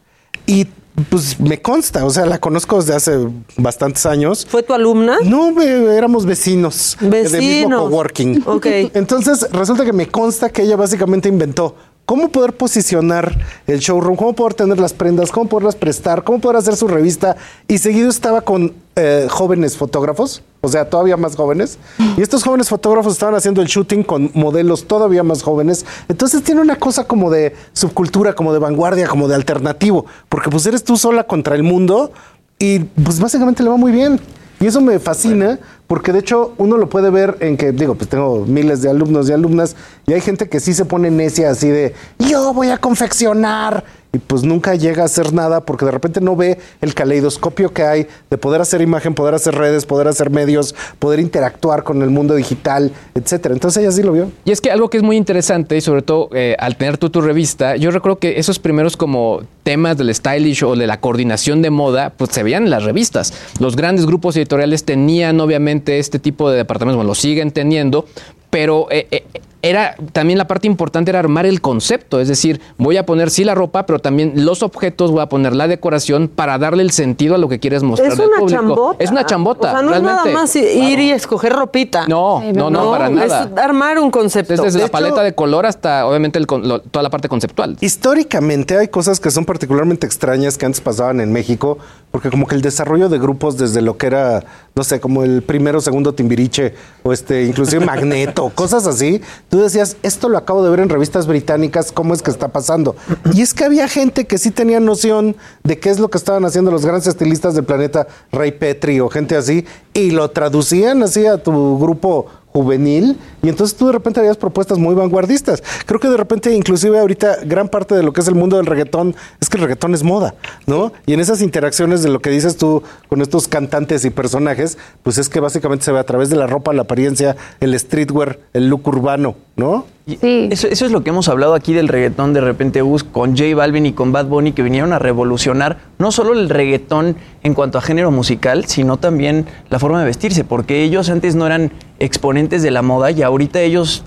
Y 0.46 0.66
pues 1.11 1.38
me 1.38 1.61
consta, 1.61 2.04
o 2.04 2.11
sea, 2.11 2.24
la 2.24 2.38
conozco 2.38 2.76
desde 2.78 2.94
hace 2.94 3.28
bastantes 3.59 4.07
años. 4.07 4.46
¿Fue 4.48 4.62
tu 4.62 4.72
alumna? 4.72 5.18
No, 5.24 5.61
éramos 5.61 6.24
vecinos. 6.24 6.96
Del 7.00 7.11
mismo 7.11 7.38
Vecinos. 7.38 7.82
coworking. 7.82 8.42
Ok. 8.46 8.66
Entonces, 8.94 9.46
resulta 9.52 9.84
que 9.84 9.92
me 9.92 10.09
consta 10.09 10.48
que 10.48 10.62
ella 10.62 10.76
básicamente 10.76 11.28
inventó 11.28 11.74
cómo 12.07 12.28
poder 12.30 12.57
posicionar 12.57 13.36
el 13.66 13.80
showroom, 13.80 14.16
cómo 14.16 14.32
poder 14.32 14.54
tener 14.54 14.78
las 14.78 14.94
prendas, 14.94 15.30
cómo 15.30 15.48
poderlas 15.48 15.74
prestar, 15.74 16.24
cómo 16.24 16.40
poder 16.40 16.57
hacer 16.57 16.76
su 16.76 16.88
revista. 16.88 17.36
Y 17.68 17.78
seguido 17.78 18.09
estaba 18.09 18.40
con 18.40 18.72
eh, 18.94 19.26
jóvenes 19.28 19.76
fotógrafos, 19.76 20.42
o 20.66 20.68
sea, 20.68 20.88
todavía 20.90 21.16
más 21.16 21.36
jóvenes. 21.36 21.78
Y 22.16 22.22
estos 22.22 22.42
jóvenes 22.42 22.68
fotógrafos 22.68 23.14
estaban 23.14 23.34
haciendo 23.34 23.62
el 23.62 23.68
shooting 23.68 24.02
con 24.02 24.30
modelos 24.34 24.86
todavía 24.86 25.22
más 25.22 25.42
jóvenes. 25.42 25.86
Entonces 26.08 26.42
tiene 26.42 26.60
una 26.60 26.76
cosa 26.76 27.04
como 27.04 27.30
de 27.30 27.54
subcultura, 27.72 28.34
como 28.34 28.52
de 28.52 28.58
vanguardia, 28.58 29.06
como 29.06 29.28
de 29.28 29.34
alternativo. 29.34 30.06
Porque 30.28 30.50
pues 30.50 30.66
eres 30.66 30.84
tú 30.84 30.96
sola 30.96 31.24
contra 31.24 31.54
el 31.54 31.62
mundo 31.62 32.12
y 32.58 32.80
pues 32.80 33.20
básicamente 33.20 33.62
le 33.62 33.70
va 33.70 33.76
muy 33.76 33.92
bien. 33.92 34.20
Y 34.58 34.66
eso 34.66 34.80
me 34.80 34.98
fascina 34.98 35.58
porque 35.86 36.12
de 36.12 36.20
hecho 36.20 36.54
uno 36.56 36.78
lo 36.78 36.88
puede 36.88 37.10
ver 37.10 37.36
en 37.40 37.56
que, 37.56 37.72
digo, 37.72 37.94
pues 37.94 38.08
tengo 38.08 38.44
miles 38.46 38.82
de 38.82 38.90
alumnos 38.90 39.28
y 39.28 39.32
alumnas 39.32 39.76
y 40.06 40.14
hay 40.14 40.20
gente 40.20 40.48
que 40.48 40.60
sí 40.60 40.72
se 40.72 40.84
pone 40.84 41.10
necia 41.10 41.50
así 41.50 41.68
de, 41.68 41.94
yo 42.18 42.52
voy 42.54 42.70
a 42.70 42.78
confeccionar 42.78 43.84
y 44.12 44.18
pues 44.18 44.42
nunca 44.42 44.74
llega 44.74 45.02
a 45.02 45.07
hacer 45.07 45.32
nada 45.32 45.61
porque 45.61 45.84
de 45.84 45.90
repente 45.90 46.20
no 46.20 46.36
ve 46.36 46.59
el 46.80 46.94
caleidoscopio 46.94 47.72
que 47.72 47.82
hay 47.82 48.07
de 48.30 48.38
poder 48.38 48.61
hacer 48.61 48.80
imagen, 48.80 49.14
poder 49.14 49.34
hacer 49.34 49.54
redes, 49.54 49.86
poder 49.86 50.09
hacer 50.09 50.30
medios, 50.30 50.74
poder 50.98 51.20
interactuar 51.20 51.82
con 51.82 52.02
el 52.02 52.11
mundo 52.11 52.34
digital, 52.34 52.92
etcétera. 53.14 53.54
Entonces 53.54 53.82
ella 53.82 53.92
sí 53.92 54.02
lo 54.02 54.12
vio. 54.12 54.30
Y 54.44 54.52
es 54.52 54.61
que 54.61 54.70
algo 54.70 54.88
que 54.88 54.96
es 54.96 55.02
muy 55.02 55.16
interesante, 55.16 55.76
y 55.76 55.80
sobre 55.80 56.02
todo 56.02 56.30
eh, 56.32 56.57
al 56.59 56.76
tener 56.76 56.98
tú 56.98 57.11
tu 57.11 57.20
revista, 57.20 57.76
yo 57.76 57.90
recuerdo 57.90 58.18
que 58.18 58.38
esos 58.38 58.59
primeros 58.59 58.96
como 58.96 59.42
temas 59.62 59.98
del 59.98 60.14
stylish 60.14 60.64
o 60.64 60.76
de 60.76 60.86
la 60.86 61.00
coordinación 61.00 61.62
de 61.62 61.70
moda, 61.70 62.12
pues 62.16 62.30
se 62.30 62.42
veían 62.42 62.64
en 62.64 62.70
las 62.70 62.84
revistas. 62.84 63.32
Los 63.61 63.76
grandes 63.76 64.07
grupos 64.07 64.36
editoriales 64.36 64.84
tenían 64.84 65.40
obviamente 65.40 65.98
este 65.98 66.18
tipo 66.18 66.50
de 66.50 66.57
departamentos, 66.57 66.96
bueno, 66.96 67.09
lo 67.09 67.14
siguen 67.14 67.50
teniendo, 67.50 68.07
pero 68.50 68.86
eh, 68.90 69.07
eh, 69.11 69.24
era 69.62 69.96
también 70.12 70.38
la 70.38 70.46
parte 70.46 70.66
importante 70.66 71.11
era 71.11 71.18
armar 71.18 71.46
el 71.46 71.61
concepto, 71.61 72.20
es 72.20 72.28
decir, 72.28 72.61
voy 72.78 72.96
a 72.96 73.07
poner 73.07 73.30
sí 73.30 73.42
la 73.44 73.54
ropa, 73.54 73.86
pero 73.86 73.98
también 73.98 74.32
los 74.44 74.62
objetos, 74.62 75.11
voy 75.11 75.20
a 75.22 75.28
poner 75.28 75.54
la 75.57 75.66
decoración 75.68 76.28
para 76.28 76.59
darle 76.59 76.82
el 76.82 76.90
sentido 76.92 77.34
a 77.34 77.38
lo 77.38 77.48
que 77.48 77.59
quieres 77.59 77.82
mostrar 77.82 78.12
Es 78.12 78.18
al 78.20 78.26
una 78.28 78.38
público. 78.38 78.61
chambota. 78.61 79.04
Es 79.04 79.11
una 79.11 79.26
chambota. 79.26 79.68
O 79.68 79.70
sea, 79.72 79.82
no 79.82 79.90
realmente. 79.90 80.18
es 80.18 80.24
nada 80.26 80.40
más 80.40 80.57
ir 80.57 80.98
y 81.00 81.11
escoger 81.11 81.52
ropita. 81.52 82.07
No, 82.07 82.42
no, 82.54 82.70
no, 82.70 82.90
para 82.90 83.09
nada. 83.09 83.50
Es 83.52 83.59
armar 83.59 83.98
un 83.98 84.11
concepto. 84.11 84.54
Es 84.54 84.61
desde 84.62 84.72
De 84.78 84.78
la 84.82 84.86
hecho- 84.86 84.92
paleta 84.92 85.22
de 85.22 85.34
color 85.34 85.66
hasta, 85.66 86.07
obviamente, 86.07 86.38
el 86.38 86.46
con- 86.46 86.66
lo- 86.68 86.80
toda 86.80 87.02
la 87.02 87.11
parte 87.11 87.28
conceptual. 87.28 87.76
Históricamente 87.80 88.78
hay 88.78 88.88
cosas 88.88 89.18
que 89.20 89.30
son 89.30 89.44
particularmente 89.44 90.07
extrañas 90.07 90.57
que 90.59 90.66
antes 90.66 90.80
pasaban 90.80 91.20
en 91.20 91.32
México, 91.32 91.78
porque 92.12 92.30
como 92.30 92.46
que 92.46 92.54
el 92.54 92.62
desarrollo 92.62 93.09
de 93.09 93.18
grupos 93.18 93.57
desde 93.57 93.82
lo 93.82 93.96
que 93.96 94.07
era, 94.07 94.44
no 94.74 94.84
sé, 94.84 95.00
como 95.00 95.24
el 95.24 95.42
primero, 95.42 95.80
segundo 95.80 96.14
Timbiriche, 96.14 96.74
o 97.02 97.12
este, 97.12 97.44
inclusive 97.44 97.84
Magneto, 97.84 98.50
cosas 98.54 98.86
así, 98.86 99.20
tú 99.49 99.61
decías, 99.61 99.97
esto 100.03 100.28
lo 100.28 100.38
acabo 100.38 100.64
de 100.64 100.70
ver 100.70 100.80
en 100.80 100.88
revistas 100.88 101.26
británicas, 101.26 101.92
¿cómo 101.92 102.14
es 102.14 102.22
que 102.22 102.30
está 102.30 102.49
pasando? 102.49 102.97
Y 103.32 103.42
es 103.42 103.55
que 103.55 103.64
había 103.64 103.88
gente 103.88 104.26
que 104.26 104.38
sí 104.38 104.51
tenía 104.51 104.80
noción 104.80 105.36
de 105.62 105.78
qué 105.78 105.90
es 105.90 105.99
lo 105.99 106.09
que 106.09 106.18
estaban 106.18 106.44
haciendo 106.44 106.70
los 106.70 106.84
grandes 106.84 107.07
estilistas 107.07 107.55
del 107.55 107.64
planeta, 107.64 108.07
Ray 108.32 108.53
Petri 108.53 109.01
o 109.01 109.09
gente 109.09 109.36
así, 109.36 109.64
y 109.94 110.11
lo 110.11 110.30
traducían 110.30 111.03
así 111.03 111.26
a 111.26 111.42
tu 111.42 111.78
grupo 111.78 112.26
juvenil 112.57 113.18
y 113.42 113.48
entonces 113.48 113.76
tú 113.76 113.86
de 113.86 113.92
repente 113.92 114.20
habías 114.20 114.38
propuestas 114.38 114.78
muy 114.78 114.94
vanguardistas. 114.94 115.62
Creo 115.84 116.00
que 116.00 116.09
de 116.09 116.16
repente 116.16 116.54
inclusive 116.54 116.98
ahorita 116.98 117.36
gran 117.44 117.68
parte 117.68 117.94
de 117.94 118.02
lo 118.02 118.12
que 118.12 118.22
es 118.22 118.28
el 118.28 118.34
mundo 118.34 118.57
del 118.57 118.66
reggaetón 118.66 119.14
es 119.40 119.48
que 119.50 119.59
el 119.59 119.62
reggaetón 119.64 119.94
es 119.94 120.02
moda, 120.02 120.34
¿no? 120.66 120.92
Y 121.04 121.12
en 121.12 121.20
esas 121.20 121.42
interacciones 121.42 122.02
de 122.02 122.09
lo 122.09 122.20
que 122.20 122.30
dices 122.30 122.57
tú 122.57 122.82
con 123.09 123.20
estos 123.20 123.46
cantantes 123.46 124.04
y 124.04 124.11
personajes, 124.11 124.78
pues 125.02 125.18
es 125.18 125.28
que 125.28 125.40
básicamente 125.40 125.84
se 125.84 125.92
ve 125.92 125.98
a 125.98 126.04
través 126.04 126.30
de 126.30 126.36
la 126.36 126.46
ropa, 126.46 126.72
la 126.72 126.82
apariencia, 126.82 127.36
el 127.61 127.78
streetwear, 127.78 128.38
el 128.54 128.68
look 128.68 128.88
urbano, 128.88 129.36
¿no? 129.57 129.84
Eso, 130.07 130.68
eso 130.68 130.86
es 130.86 130.92
lo 130.92 131.02
que 131.02 131.11
hemos 131.11 131.28
hablado 131.28 131.54
aquí 131.54 131.72
del 131.72 131.88
reggaetón 131.88 132.32
de 132.32 132.40
repente 132.40 132.80
Gus 132.80 133.02
con 133.02 133.36
J 133.36 133.57
Balvin 133.57 133.86
y 133.86 133.92
con 133.92 134.12
Bad 134.12 134.26
Bunny 134.26 134.52
que 134.52 134.62
vinieron 134.62 134.92
a 134.92 135.00
revolucionar 135.00 135.78
no 135.98 136.12
solo 136.12 136.32
el 136.32 136.48
reggaetón 136.48 137.16
en 137.42 137.54
cuanto 137.54 137.78
a 137.78 137.80
género 137.80 138.12
musical, 138.12 138.66
sino 138.66 138.98
también 138.98 139.46
la 139.68 139.80
forma 139.80 139.98
de 139.98 140.07
vestirse, 140.07 140.44
porque 140.44 140.84
ellos 140.84 141.11
antes 141.11 141.34
no 141.34 141.44
eran 141.44 141.72
exponentes 141.98 142.62
de 142.62 142.70
la 142.70 142.82
moda 142.82 143.11
y 143.11 143.22
ahorita 143.22 143.61
ellos 143.61 144.04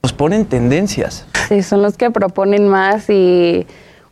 pues 0.00 0.14
ponen 0.14 0.46
tendencias. 0.46 1.26
Sí, 1.48 1.62
son 1.62 1.82
los 1.82 1.98
que 1.98 2.10
proponen 2.10 2.66
más 2.66 3.10
y 3.10 3.66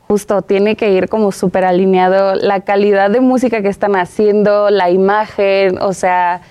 justo 0.09 0.43
tiene 0.43 0.77
que 0.77 0.93
ir 0.93 1.09
como 1.09 1.33
súper 1.33 1.65
alineado 1.65 2.35
la 2.35 2.61
calidad 2.61 3.11
de 3.11 3.21
música 3.21 3.63
que 3.63 3.69
están 3.69 3.97
haciendo, 3.97 4.69
la 4.69 4.91
imagen, 4.91 5.79
o 5.79 5.95
sea, 5.95 6.43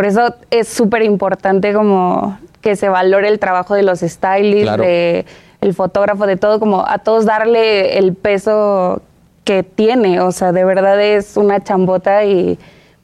por 0.00 0.06
eso 0.06 0.34
es 0.50 0.66
súper 0.66 1.02
importante 1.02 1.74
como 1.74 2.38
que 2.62 2.74
se 2.74 2.88
valore 2.88 3.28
el 3.28 3.38
trabajo 3.38 3.74
de 3.74 3.82
los 3.82 4.00
stylists, 4.00 4.62
Claro. 4.62 4.82
de 4.82 5.26
el 5.60 5.74
fotógrafo, 5.74 6.26
de 6.26 6.38
todo, 6.38 6.58
como 6.58 6.86
a 6.88 7.00
todos 7.00 7.26
darle 7.26 7.98
el 7.98 8.14
peso 8.14 9.02
que 9.44 9.62
tiene, 9.62 10.22
o 10.22 10.32
sea, 10.32 10.52
de 10.52 10.64
verdad 10.64 10.98
es 11.02 11.36
una 11.36 11.62
chambota 11.62 12.24
y 12.24 12.58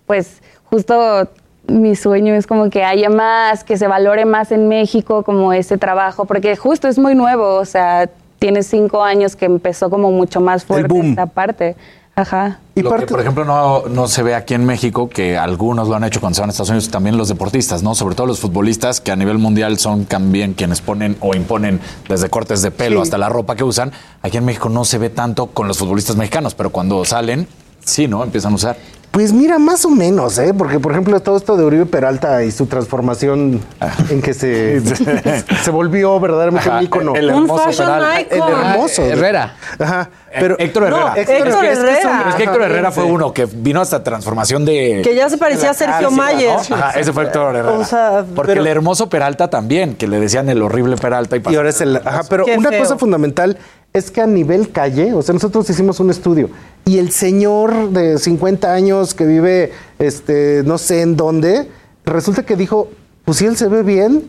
pues 0.07 0.41
justo 0.71 1.29
mi 1.67 1.97
sueño 1.97 2.33
es 2.33 2.47
como 2.47 2.71
que 2.71 2.83
haya 2.83 3.11
más, 3.11 3.63
que 3.63 3.77
se 3.77 3.89
valore 3.89 4.25
más 4.25 4.51
en 4.51 4.67
México 4.67 5.23
como 5.23 5.53
ese 5.53 5.77
trabajo, 5.77 6.25
porque 6.25 6.57
justo 6.57 6.89
es 6.89 6.99
muy 6.99 7.15
nuevo, 7.15 7.57
o 7.57 7.67
sea, 7.67 8.09
tiene 8.39 8.63
cinco 8.63 9.05
años 9.05 9.37
que 9.37 9.45
empezó 9.45 9.91
como 9.91 10.13
mucho 10.13 10.41
más 10.41 10.65
fuerte 10.65 10.99
esta 11.11 11.27
parte. 11.27 11.77
Ajá. 12.19 12.61
lo 12.75 12.97
que, 12.97 13.07
por 13.07 13.21
ejemplo, 13.21 13.45
no, 13.45 13.83
no 13.89 14.09
se 14.09 14.23
ve 14.23 14.35
aquí 14.35 14.55
en 14.55 14.65
México, 14.65 15.11
que 15.11 15.37
algunos 15.37 15.87
lo 15.89 15.97
han 15.97 16.05
hecho 16.05 16.19
cuando 16.19 16.35
se 16.35 16.41
van 16.41 16.49
a 16.49 16.53
Estados 16.53 16.71
Unidos, 16.71 16.89
también 16.89 17.19
los 17.19 17.29
deportistas, 17.29 17.83
¿no? 17.83 17.95
Sobre 17.95 18.15
todo 18.15 18.27
los 18.27 18.41
futbolistas, 18.41 19.03
que 19.03 19.13
a 19.13 19.17
nivel 19.17 19.37
mundial 19.37 19.79
son 19.79 20.07
también 20.07 20.55
quienes 20.55 20.81
ponen 20.81 21.19
o 21.21 21.37
imponen 21.37 21.79
desde 22.09 22.31
cortes 22.31 22.63
de 22.63 22.71
pelo 22.71 22.97
Sí. 23.01 23.03
hasta 23.03 23.19
la 23.19 23.29
ropa 23.29 23.55
que 23.55 23.65
usan. 23.65 23.93
Aquí 24.23 24.39
en 24.39 24.47
México 24.47 24.71
no 24.71 24.87
se 24.87 24.97
ve 24.97 25.11
tanto 25.11 25.49
con 25.49 25.69
los 25.69 25.77
futbolistas 25.77 26.17
mexicanos, 26.17 26.55
pero 26.55 26.71
cuando 26.71 27.05
salen, 27.05 27.47
sí, 27.85 28.09
¿no? 28.09 28.25
Empiezan 28.25 28.53
a 28.53 28.57
usar. 28.57 28.77
Pues 29.17 29.33
mira, 29.33 29.59
más 29.59 29.83
o 29.87 29.91
menos, 29.91 30.37
¿eh? 30.39 30.53
Porque, 30.53 30.79
por 30.79 30.93
ejemplo, 30.93 31.19
todo 31.21 31.39
esto 31.39 31.57
de 31.57 31.65
Uribe 31.65 31.87
Peralta 31.87 32.45
y 32.45 32.51
su 32.53 32.67
transformación 32.67 33.63
en 34.11 34.21
que 34.21 34.35
se, 34.35 34.83
se 35.65 35.71
volvió 35.71 36.21
verdaderamente 36.21 36.69
Ajá, 36.69 36.79
un 36.81 36.85
ícono. 36.85 37.15
el 37.15 37.31
Un 37.31 37.45
hermoso 37.45 37.65
fashion 37.65 37.87
Peralta. 37.89 38.21
icon. 38.21 38.37
El 38.53 38.59
hermoso. 38.59 39.03
Ah, 39.03 39.07
Herrera. 39.07 39.57
Ajá. 39.79 40.11
Pero, 40.39 40.57
Héctor 40.59 40.83
Herrera. 40.83 41.01
No, 41.01 41.17
Héctor 41.17 41.19
Es 41.19 41.27
que- 41.27 41.49
es 41.49 41.57
que 41.57 41.67
Herrera. 41.81 42.03
son- 42.03 42.29
Es 42.29 42.35
que 42.35 42.43
Héctor. 42.43 42.61
Herrera 42.63 42.91
fue 42.93 43.05
uno 43.05 43.33
que 43.33 43.47
vino 43.47 43.81
hasta 43.81 44.05
transformación 44.05 44.67
de. 44.67 45.01
Que 45.03 45.15
ya 45.15 45.31
se 45.31 45.39
parecía 45.39 45.71
a 45.71 45.75
Sergio 45.75 46.11
Mayer. 46.11 46.59
¿no? 46.69 46.77
Ajá, 46.77 46.91
ese 47.01 47.11
fue 47.15 47.25
Héctor 47.25 47.57
Herrera. 47.57 47.73
O 47.73 47.85
sea, 47.87 48.23
Porque 48.35 48.53
pero- 48.53 48.61
el 48.61 48.67
hermoso 48.67 49.09
Peralta 49.09 49.49
también, 49.49 49.95
que 49.95 50.09
le 50.09 50.21
decían 50.21 50.51
el 50.51 50.61
horrible 50.61 50.97
Peralta. 50.99 51.39
Y, 51.39 51.43
Y 51.49 51.57
ahora 51.57 51.71
es 51.71 51.81
el. 51.81 51.97
Ajá, 51.97 52.21
pero 52.29 52.45
Qué 52.45 52.59
una 52.59 52.69
feo. 52.69 52.81
cosa 52.81 52.99
fundamental 52.99 53.57
es 53.97 54.11
que 54.11 54.21
a 54.21 54.27
nivel 54.27 54.71
calle, 54.73 55.15
o 55.15 55.23
sea, 55.23 55.33
nosotros 55.33 55.69
hicimos 55.71 56.01
un 56.01 56.11
estudio 56.11 56.51
y 56.85 56.99
el 56.99 57.11
señor 57.11 57.91
de 57.91 58.19
50 58.19 58.71
años 58.71 59.15
que 59.15 59.25
vive, 59.25 59.73
este, 59.99 60.63
no 60.67 60.77
sé 60.77 61.01
en 61.01 61.17
dónde, 61.17 61.67
resulta 62.05 62.45
que 62.45 62.57
dijo: 62.57 62.91
Pues 63.25 63.39
si 63.39 63.47
él 63.47 63.57
se 63.57 63.69
ve 63.69 63.83
bien, 63.83 64.25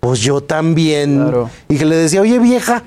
pues 0.00 0.20
yo 0.20 0.42
también. 0.42 1.30
Y 1.68 1.76
que 1.76 1.84
le 1.84 1.96
decía: 1.96 2.22
Oye, 2.22 2.38
vieja, 2.38 2.82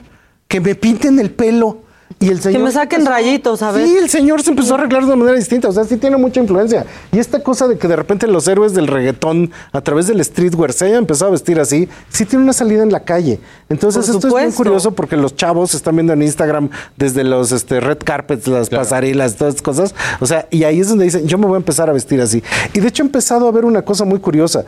que 0.48 0.60
me 0.60 0.74
pinten 0.74 1.20
el 1.20 1.30
pelo. 1.30 1.84
Y 2.20 2.30
el 2.30 2.40
señor 2.42 2.62
me 2.64 2.72
saquen 2.72 3.02
empezó- 3.02 3.12
rayitos, 3.12 3.60
¿sabes? 3.60 3.90
Sí, 3.90 3.98
el 3.98 4.10
señor 4.10 4.42
se 4.44 4.52
empezó 4.52 4.76
a 4.76 4.78
arreglar 4.78 5.02
de 5.02 5.08
una 5.08 5.16
manera 5.18 5.38
distinta. 5.38 5.68
O 5.68 5.72
sea, 5.72 5.84
sí 5.84 5.98
tiene 5.98 6.16
mucha 6.16 6.40
influencia. 6.40 6.86
Y 7.12 7.18
esta 7.20 7.40
cosa 7.42 7.68
de 7.68 7.78
que 7.78 7.88
de 7.88 7.96
repente 7.96 8.28
los 8.28 8.48
héroes 8.48 8.74
del 8.74 8.88
reggaetón, 8.88 9.52
a 9.72 9.82
través 9.82 10.08
del 10.08 10.24
streetwear, 10.24 10.72
se 10.74 10.86
hayan 10.86 11.00
empezado 11.00 11.30
a 11.30 11.32
vestir 11.32 11.60
así, 11.60 11.90
sí 12.10 12.26
tiene 12.26 12.44
una 12.44 12.54
salida 12.54 12.84
en 12.84 12.92
la 12.92 13.02
calle. 13.02 13.40
Entonces, 13.68 14.06
Por 14.06 14.16
esto 14.16 14.28
es 14.28 14.32
supuesto. 14.32 14.58
curioso 14.58 14.92
porque 14.92 15.18
los 15.18 15.36
chavos 15.36 15.74
están 15.74 15.96
viendo 15.96 16.14
en 16.14 16.22
Instagram 16.22 16.70
desde 16.98 17.24
los 17.24 17.52
este, 17.52 17.80
red 17.82 17.98
carpets, 18.04 18.48
las 18.48 18.70
pasarelas, 18.70 19.36
todas 19.36 19.56
estas 19.56 19.64
cosas. 19.64 19.96
O 20.22 20.26
sea, 20.26 20.48
y 20.52 20.64
ahí 20.64 20.80
es 20.80 20.90
donde 20.90 21.06
dicen, 21.06 21.28
yo 21.28 21.38
me 21.38 21.48
voy 21.48 21.56
a 21.56 21.58
empezar 21.58 21.90
a 21.90 21.94
vestir 21.94 22.22
así. 22.22 22.42
Y 22.74 22.80
de 22.80 22.88
hecho, 22.88 23.04
he 23.04 23.06
empezado 23.08 23.48
a 23.48 23.52
ver 23.52 23.66
una 23.66 23.82
cosa 23.82 24.06
muy 24.06 24.20
curiosa 24.20 24.64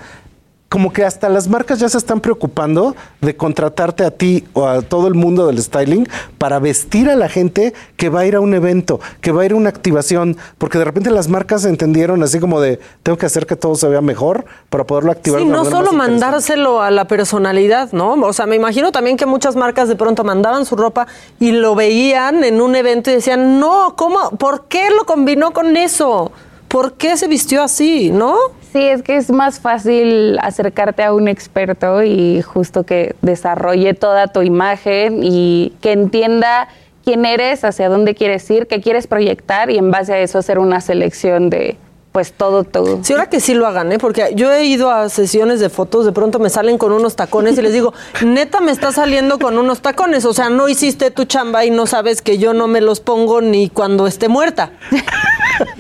como 0.70 0.92
que 0.92 1.06
hasta 1.06 1.30
las 1.30 1.48
marcas 1.48 1.80
ya 1.80 1.88
se 1.88 1.98
están 1.98 2.20
preocupando 2.20 2.96
de 3.22 3.36
contratarte 3.36 4.04
a 4.04 4.12
ti 4.12 4.44
o 4.54 4.68
a 4.68 4.82
todo 4.82 5.08
el 5.08 5.14
mundo 5.14 5.48
del 5.48 5.62
styling 5.62 6.08
para 6.38 6.60
vestir 6.60 7.10
a 7.10 7.16
la 7.16 7.30
gente 7.30 7.74
que 7.98 8.10
va 8.10 8.22
a 8.22 8.26
ir 8.26 8.36
a 8.36 8.40
un 8.40 8.54
evento, 8.54 9.00
que 9.22 9.32
va 9.32 9.44
a 9.44 9.46
ir 9.46 9.54
a 9.54 9.56
una 9.56 9.70
activación, 9.70 10.38
porque 10.58 10.78
de 10.78 10.86
repente 10.86 11.12
las 11.12 11.30
marcas 11.30 11.66
entendieron 11.66 12.24
así 12.24 12.40
como 12.40 12.60
de 12.60 12.80
tengo 13.04 13.18
que 13.18 13.26
hacer 13.26 13.46
que 13.46 13.56
todo 13.56 13.76
se 13.76 13.88
vea 13.88 14.02
mejor 14.02 14.46
para 14.70 14.86
poderlo 14.86 15.12
activar. 15.12 15.40
Sí, 15.40 15.48
de 15.48 15.52
no 15.52 15.66
solo 15.66 15.94
más 15.94 16.10
mandárselo 16.10 16.82
a 16.82 16.92
la 16.92 17.08
personalidad, 17.08 17.92
¿no? 17.92 18.14
O 18.14 18.34
sea, 18.34 18.46
me 18.46 18.56
imagino 18.56 18.92
también 18.92 19.18
que 19.18 19.26
muchas 19.26 19.56
marcas 19.56 19.88
de 19.88 19.96
pronto 19.96 20.24
mandaban 20.24 20.66
su 20.66 20.76
ropa 20.76 21.08
y 21.40 21.52
lo 21.52 21.76
veían 21.76 22.44
en 22.44 22.60
un 22.60 22.76
evento 22.76 23.12
y 23.12 23.14
decían, 23.14 23.60
no, 23.60 23.96
¿cómo? 23.96 24.32
¿Por 24.32 24.66
qué 24.68 24.90
lo 24.90 25.06
combinó 25.06 25.54
con 25.54 25.78
eso? 25.78 26.32
¿Por 26.68 26.94
qué 26.94 27.18
se 27.18 27.28
vistió 27.28 27.64
así, 27.64 28.10
no? 28.12 28.36
Sí, 28.76 28.82
es 28.82 29.04
que 29.04 29.16
es 29.16 29.32
más 29.32 29.62
fácil 29.62 30.38
acercarte 30.42 31.02
a 31.02 31.14
un 31.14 31.30
experto 31.30 32.04
y 32.04 32.42
justo 32.42 32.84
que 32.84 33.16
desarrolle 33.22 33.94
toda 33.94 34.28
tu 34.28 34.42
imagen 34.42 35.22
y 35.24 35.72
que 35.80 35.94
entienda 35.94 36.68
quién 37.06 37.24
eres, 37.24 37.64
hacia 37.64 37.88
dónde 37.88 38.16
quieres 38.16 38.52
ir, 38.52 38.68
qué 38.68 38.82
quieres 38.82 39.08
proyectar 39.08 39.70
y 39.70 39.78
en 39.78 39.92
base 39.92 40.12
a 40.12 40.20
eso 40.20 40.40
hacer 40.40 40.60
una 40.60 40.82
selección 40.82 41.50
de 41.50 41.78
pues 42.16 42.32
todo 42.32 42.64
todo. 42.64 43.00
Sí, 43.04 43.12
ahora 43.12 43.30
que 43.30 43.42
sí 43.42 43.54
lo 43.56 43.68
hagan, 43.68 43.92
¿eh? 43.92 43.98
Porque 44.00 44.32
yo 44.36 44.50
he 44.50 44.64
ido 44.64 44.90
a 44.90 45.10
sesiones 45.10 45.60
de 45.60 45.70
fotos, 45.70 46.06
de 46.06 46.14
pronto 46.14 46.40
me 46.40 46.50
salen 46.50 46.78
con 46.78 46.94
unos 46.94 47.18
tacones 47.18 47.58
y 47.58 47.62
les 47.62 47.74
digo, 47.74 47.94
neta 48.26 48.62
me 48.62 48.72
está 48.72 48.94
saliendo 48.94 49.38
con 49.38 49.58
unos 49.58 49.82
tacones, 49.82 50.24
o 50.24 50.34
sea, 50.34 50.48
no 50.48 50.70
hiciste 50.70 51.12
tu 51.12 51.26
chamba 51.26 51.66
y 51.66 51.72
no 51.72 51.86
sabes 51.88 52.22
que 52.22 52.38
yo 52.38 52.54
no 52.54 52.68
me 52.68 52.80
los 52.80 53.02
pongo 53.02 53.42
ni 53.42 53.68
cuando 53.70 54.08
esté 54.08 54.30
muerta. 54.30 54.72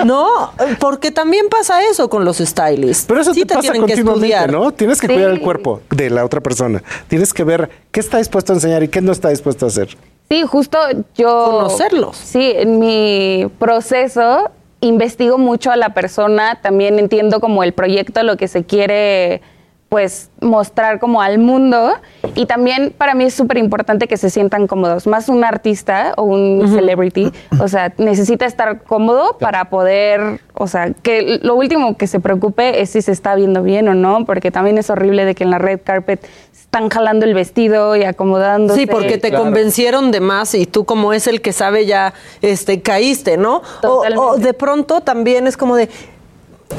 No, 0.03 0.51
porque 0.80 1.11
también 1.11 1.45
pasa 1.49 1.81
eso 1.89 2.10
con 2.10 2.26
los 2.26 2.38
stylists. 2.39 3.05
Pero 3.07 3.22
eso 3.22 3.34
Sí 3.34 3.45
te, 3.45 3.55
pasa 3.55 3.61
tienen 3.61 3.81
que 3.85 3.93
continuamente, 3.93 4.27
estudiar. 4.27 4.51
¿no? 4.51 4.72
Tienes 4.73 4.99
que 4.99 5.07
Sí. 5.07 5.14
cuidar 5.14 5.31
el 5.31 5.39
cuerpo 5.39 5.81
de 5.89 6.10
la 6.10 6.26
otra 6.26 6.41
persona. 6.41 6.84
Tienes 7.07 7.34
que 7.34 7.45
ver 7.45 7.69
qué 7.91 8.01
está 8.01 8.18
dispuesto 8.18 8.51
a 8.51 8.55
enseñar 8.55 8.84
y 8.84 8.89
qué 8.89 8.99
no 8.99 9.14
está 9.14 9.30
dispuesto 9.30 9.65
a 9.65 9.69
hacer. 9.69 9.95
Sí, 10.30 10.43
justo 10.43 10.77
yo... 11.15 11.45
Conocerlos. 11.45 12.18
Sí, 12.18 12.51
en 12.55 12.80
mi 12.80 13.49
proceso 13.57 14.49
investigo 14.88 15.38
mucho 15.38 15.72
a 15.72 15.76
la 15.76 15.94
persona, 15.94 16.60
también 16.62 16.99
entiendo 16.99 17.40
como 17.40 17.64
el 17.64 17.74
proyecto, 17.74 18.24
lo 18.24 18.38
que 18.38 18.48
se 18.48 18.66
quiere 18.66 19.41
pues 19.90 20.30
mostrar 20.41 20.99
como 20.99 21.22
al 21.22 21.38
mundo 21.38 21.94
y 22.36 22.45
también 22.45 22.94
para 22.98 23.16
mí 23.16 23.26
es 23.26 23.34
súper 23.34 23.57
importante 23.57 24.07
que 24.07 24.18
se 24.18 24.30
sientan 24.30 24.68
cómodos, 24.68 25.07
más 25.07 25.30
un 25.30 25.44
artista 25.44 26.14
o 26.18 26.24
un 26.24 26.70
celebrity, 26.74 27.32
o 27.60 27.68
sea, 27.68 27.94
necesita 27.98 28.45
estar 28.45 28.84
cómodo 28.84 29.38
para 29.40 29.70
poder, 29.70 30.41
o 30.53 30.68
sea, 30.68 30.91
que 30.91 31.40
lo 31.41 31.56
último 31.56 31.98
que 31.98 32.07
se 32.07 32.20
preocupe 32.20 32.82
es 32.82 32.91
si 32.91 33.02
se 33.02 33.12
está 33.12 33.36
viendo 33.36 33.64
bien 33.64 33.88
o 33.88 33.95
no, 33.95 34.26
porque 34.26 34.52
también 34.52 34.78
es 34.78 34.90
horrible 34.90 35.26
de 35.26 35.36
que 35.36 35.44
en 35.44 35.52
la 35.52 35.57
red 35.57 35.80
carpet 35.84 36.26
están 36.52 36.90
jalando 36.90 37.26
el 37.26 37.34
vestido 37.34 37.95
y 37.95 38.03
acomodándose. 38.03 38.82
Sí, 38.82 38.86
porque 38.86 39.18
te 39.18 39.32
convencieron 39.32 40.12
de 40.12 40.20
más 40.20 40.53
y 40.56 40.66
tú 40.66 40.84
como 40.84 41.14
es 41.14 41.28
el 41.28 41.41
que 41.41 41.53
sabe 41.53 41.86
ya 41.86 42.14
este 42.41 42.82
caíste, 42.82 43.38
¿no? 43.38 43.62
O, 43.84 44.03
o 44.18 44.38
de 44.38 44.53
pronto 44.53 44.99
también 44.99 45.48
es 45.48 45.56
como 45.56 45.78
de 45.78 45.90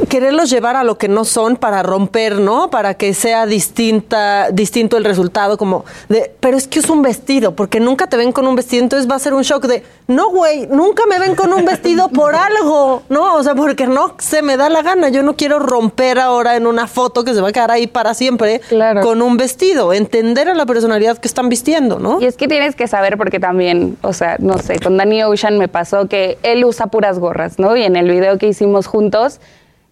quererlos 0.08 0.50
llevar 0.50 0.76
a 0.76 0.84
lo 0.84 0.98
que 0.98 1.08
no 1.08 1.24
son 1.24 1.56
para 1.56 1.82
romper, 1.82 2.40
¿no? 2.40 2.70
Para 2.70 2.94
que 2.94 3.14
sea 3.14 3.46
distinta, 3.46 4.50
distinto 4.50 4.96
el 4.96 5.04
resultado, 5.04 5.56
como 5.56 5.84
de, 6.08 6.32
pero 6.40 6.56
es 6.56 6.68
que 6.68 6.78
es 6.78 6.88
un 6.90 7.02
vestido, 7.02 7.54
porque 7.54 7.80
nunca 7.80 8.06
te 8.06 8.16
ven 8.16 8.32
con 8.32 8.46
un 8.46 8.54
vestido, 8.54 8.82
entonces 8.82 9.10
va 9.10 9.16
a 9.16 9.18
ser 9.18 9.34
un 9.34 9.42
shock 9.42 9.66
de, 9.66 9.82
no, 10.06 10.30
güey, 10.30 10.66
nunca 10.66 11.04
me 11.06 11.18
ven 11.18 11.34
con 11.34 11.52
un 11.52 11.64
vestido 11.64 12.08
por 12.08 12.34
algo, 12.34 13.02
¿no? 13.08 13.34
O 13.34 13.42
sea, 13.42 13.54
porque 13.54 13.86
no 13.86 14.14
se 14.18 14.42
me 14.42 14.56
da 14.56 14.68
la 14.68 14.82
gana, 14.82 15.08
yo 15.08 15.22
no 15.22 15.36
quiero 15.36 15.58
romper 15.58 16.18
ahora 16.18 16.56
en 16.56 16.66
una 16.66 16.86
foto 16.86 17.24
que 17.24 17.34
se 17.34 17.40
va 17.40 17.48
a 17.48 17.52
quedar 17.52 17.70
ahí 17.70 17.86
para 17.86 18.14
siempre 18.14 18.60
con 19.02 19.22
un 19.22 19.36
vestido, 19.36 19.92
entender 19.92 20.48
a 20.48 20.54
la 20.54 20.66
personalidad 20.66 21.18
que 21.18 21.28
están 21.28 21.48
vistiendo, 21.48 21.98
¿no? 21.98 22.20
Y 22.20 22.26
es 22.26 22.36
que 22.36 22.48
tienes 22.48 22.76
que 22.76 22.86
saber 22.86 23.16
porque 23.16 23.40
también, 23.40 23.96
o 24.02 24.12
sea, 24.12 24.36
no 24.38 24.58
sé, 24.58 24.78
con 24.78 24.96
Danny 24.96 25.22
Ocean 25.22 25.58
me 25.58 25.68
pasó 25.68 26.06
que 26.08 26.38
él 26.42 26.64
usa 26.64 26.86
puras 26.86 27.18
gorras, 27.18 27.58
¿no? 27.58 27.76
Y 27.76 27.82
en 27.82 27.96
el 27.96 28.10
video 28.10 28.38
que 28.38 28.48
hicimos 28.48 28.86
juntos, 28.86 29.40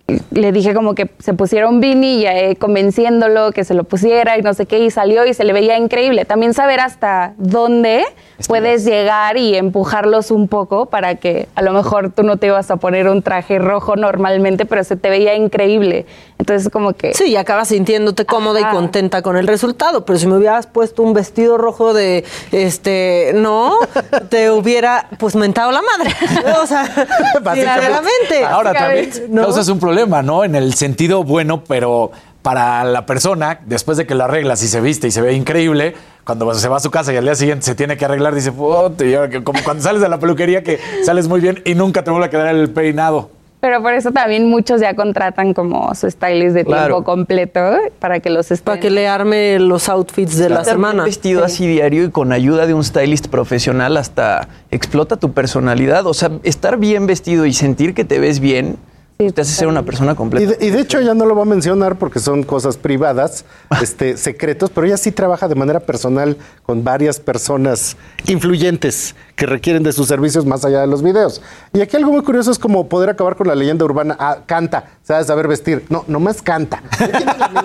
le 0.06 0.52
dije 0.52 0.74
como 0.74 0.94
que 0.94 1.10
se 1.18 1.32
pusiera 1.32 1.68
un 1.68 1.80
beanie 1.80 2.10
y 2.10 2.26
eh, 2.26 2.56
convenciéndolo 2.56 3.52
que 3.52 3.64
se 3.64 3.72
lo 3.72 3.84
pusiera 3.84 4.36
y 4.36 4.42
no 4.42 4.52
sé 4.52 4.66
qué, 4.66 4.80
y 4.80 4.90
salió 4.90 5.24
y 5.24 5.32
se 5.32 5.44
le 5.44 5.52
veía 5.52 5.78
increíble. 5.78 6.24
También 6.24 6.52
saber 6.52 6.80
hasta 6.80 7.32
dónde 7.38 8.04
puedes 8.46 8.84
llegar 8.84 9.36
y 9.38 9.54
empujarlos 9.54 10.30
un 10.30 10.48
poco 10.48 10.86
para 10.86 11.14
que 11.14 11.48
a 11.54 11.62
lo 11.62 11.72
mejor 11.72 12.12
tú 12.12 12.22
no 12.22 12.36
te 12.36 12.48
ibas 12.48 12.70
a 12.70 12.76
poner 12.76 13.08
un 13.08 13.22
traje 13.22 13.58
rojo 13.58 13.96
normalmente, 13.96 14.66
pero 14.66 14.84
se 14.84 14.96
te 14.96 15.08
veía 15.08 15.34
increíble. 15.36 16.04
Entonces 16.38 16.70
como 16.70 16.92
que... 16.92 17.14
Sí, 17.14 17.30
y 17.30 17.36
acabas 17.36 17.68
sintiéndote 17.68 18.26
cómoda 18.26 18.60
y 18.60 18.64
contenta 18.64 19.22
con 19.22 19.36
el 19.36 19.46
resultado, 19.46 20.04
pero 20.04 20.18
si 20.18 20.26
me 20.26 20.36
hubieras 20.36 20.66
puesto 20.66 21.02
un 21.02 21.14
vestido 21.14 21.56
rojo 21.56 21.94
de, 21.94 22.24
este, 22.52 23.32
no, 23.34 23.78
te 24.28 24.50
hubiera 24.50 25.08
pues 25.18 25.36
mentado 25.36 25.70
la 25.72 25.80
madre. 25.80 26.14
O 26.62 26.66
sea, 26.66 26.84
sinceramente. 27.54 28.44
Ahora 28.48 28.72
también 28.72 29.10
causas 29.34 29.68
un 29.68 29.78
problema, 29.78 29.93
¿no? 30.22 30.44
En 30.44 30.54
el 30.54 30.74
sentido 30.74 31.24
bueno, 31.24 31.64
pero 31.64 32.10
para 32.42 32.84
la 32.84 33.06
persona, 33.06 33.60
después 33.64 33.96
de 33.96 34.06
que 34.06 34.14
lo 34.14 34.24
arreglas 34.24 34.62
y 34.62 34.68
se 34.68 34.80
viste 34.80 35.06
y 35.06 35.10
se 35.10 35.22
ve 35.22 35.32
increíble, 35.32 35.94
cuando 36.24 36.52
se 36.54 36.68
va 36.68 36.76
a 36.76 36.80
su 36.80 36.90
casa 36.90 37.12
y 37.12 37.16
al 37.16 37.24
día 37.24 37.34
siguiente 37.34 37.64
se 37.64 37.74
tiene 37.74 37.96
que 37.96 38.04
arreglar, 38.04 38.34
dice, 38.34 38.52
como 38.52 39.62
cuando 39.64 39.82
sales 39.82 40.02
de 40.02 40.08
la 40.08 40.18
peluquería 40.18 40.62
que 40.62 40.78
sales 41.04 41.26
muy 41.28 41.40
bien 41.40 41.62
y 41.64 41.74
nunca 41.74 42.04
te 42.04 42.10
vuelve 42.10 42.26
a 42.26 42.30
quedar 42.30 42.54
el 42.54 42.70
peinado. 42.70 43.30
Pero 43.60 43.80
por 43.80 43.94
eso 43.94 44.10
también 44.10 44.50
muchos 44.50 44.82
ya 44.82 44.94
contratan 44.94 45.54
como 45.54 45.94
su 45.94 46.10
stylist 46.10 46.54
de 46.54 46.66
Claro. 46.66 46.96
tiempo 46.96 47.04
completo 47.04 47.60
para 47.98 48.20
que 48.20 48.28
los 48.28 48.50
estén... 48.50 48.66
Para 48.66 48.78
que 48.78 48.90
le 48.90 49.08
arme 49.08 49.58
los 49.58 49.88
outfits 49.88 50.36
de 50.36 50.50
la 50.50 50.64
semana. 50.66 51.04
vestido 51.04 51.42
así 51.42 51.66
diario 51.66 52.04
y 52.04 52.10
con 52.10 52.32
ayuda 52.32 52.66
de 52.66 52.74
un 52.74 52.84
stylist 52.84 53.28
profesional 53.28 53.96
hasta 53.96 54.48
explota 54.70 55.16
tu 55.16 55.32
personalidad. 55.32 56.06
O 56.06 56.12
sea, 56.12 56.30
estar 56.42 56.76
bien 56.76 57.06
vestido 57.06 57.46
y 57.46 57.54
sentir 57.54 57.94
que 57.94 58.04
te 58.04 58.18
ves 58.18 58.38
bien 58.38 58.76
te 59.16 59.40
hace 59.40 59.52
ser 59.52 59.68
una 59.68 59.84
persona 59.84 60.12
Y 60.12 60.14
completa. 60.16 60.56
de, 60.56 60.66
y 60.66 60.70
de 60.70 60.80
hecho 60.80 60.98
ella 60.98 61.14
no 61.14 61.24
lo 61.24 61.36
va 61.36 61.42
a 61.42 61.46
mencionar 61.46 61.96
porque 61.98 62.18
son 62.18 62.42
cosas 62.42 62.76
privadas, 62.76 63.44
este, 63.82 64.16
secretos, 64.16 64.70
pero 64.74 64.86
ella 64.86 64.96
sí 64.96 65.12
trabaja 65.12 65.46
de 65.46 65.54
manera 65.54 65.80
personal 65.80 66.36
con 66.64 66.82
varias 66.82 67.20
personas 67.20 67.96
influyentes 68.26 69.14
que 69.36 69.46
requieren 69.46 69.82
de 69.84 69.92
sus 69.92 70.08
servicios 70.08 70.46
más 70.46 70.64
allá 70.64 70.80
de 70.80 70.88
los 70.88 71.02
videos. 71.02 71.42
Y 71.72 71.80
aquí 71.80 71.96
algo 71.96 72.12
muy 72.12 72.22
curioso 72.22 72.50
es 72.50 72.58
como 72.58 72.88
poder 72.88 73.10
acabar 73.10 73.36
con 73.36 73.46
la 73.46 73.54
leyenda 73.54 73.84
urbana. 73.84 74.16
Ah, 74.18 74.38
canta, 74.46 74.84
sabes 75.02 75.26
saber 75.28 75.46
vestir. 75.46 75.84
No, 75.88 76.04
nomás 76.08 76.42
canta. 76.42 76.82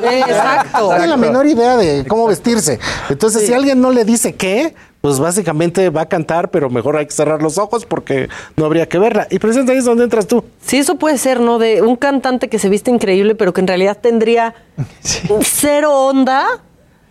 Exacto. 0.04 0.82
No 0.82 0.90
tiene 0.90 1.08
la 1.08 1.18
menor 1.18 1.48
idea 1.48 1.78
de 1.78 2.06
cómo 2.08 2.28
vestirse. 2.28 2.80
Entonces, 3.10 3.46
si 3.46 3.54
alguien 3.54 3.82
no 3.82 3.92
le 3.92 4.06
dice 4.06 4.36
qué, 4.36 4.76
pues 5.02 5.20
básicamente 5.20 5.90
va 5.90 6.02
a 6.02 6.10
cantar, 6.10 6.52
pero 6.52 6.70
mejor 6.70 6.98
hay 6.98 7.06
que 7.06 7.12
cerrar 7.14 7.42
los 7.42 7.58
ojos 7.58 7.86
porque 7.86 8.28
no 8.58 8.66
habría 8.66 8.88
que 8.90 9.00
verla. 9.00 9.28
Y 9.30 9.40
precisamente 9.40 9.72
ahí 9.74 9.78
es 9.80 9.86
donde 9.86 10.04
entras 10.04 10.28
tú. 10.28 10.44
Sí, 10.62 10.78
eso 10.78 10.96
puede 10.96 11.18
ser, 11.18 11.40
¿no? 11.40 11.58
De 11.58 11.82
un 11.82 11.96
cantante 11.96 12.50
que 12.50 12.60
se 12.60 12.70
viste 12.70 12.92
increíble, 12.92 13.36
pero 13.36 13.54
que 13.54 13.62
en 13.62 13.68
realidad 13.68 13.98
tendría 14.02 14.56
cero 15.42 15.94
onda 16.08 16.46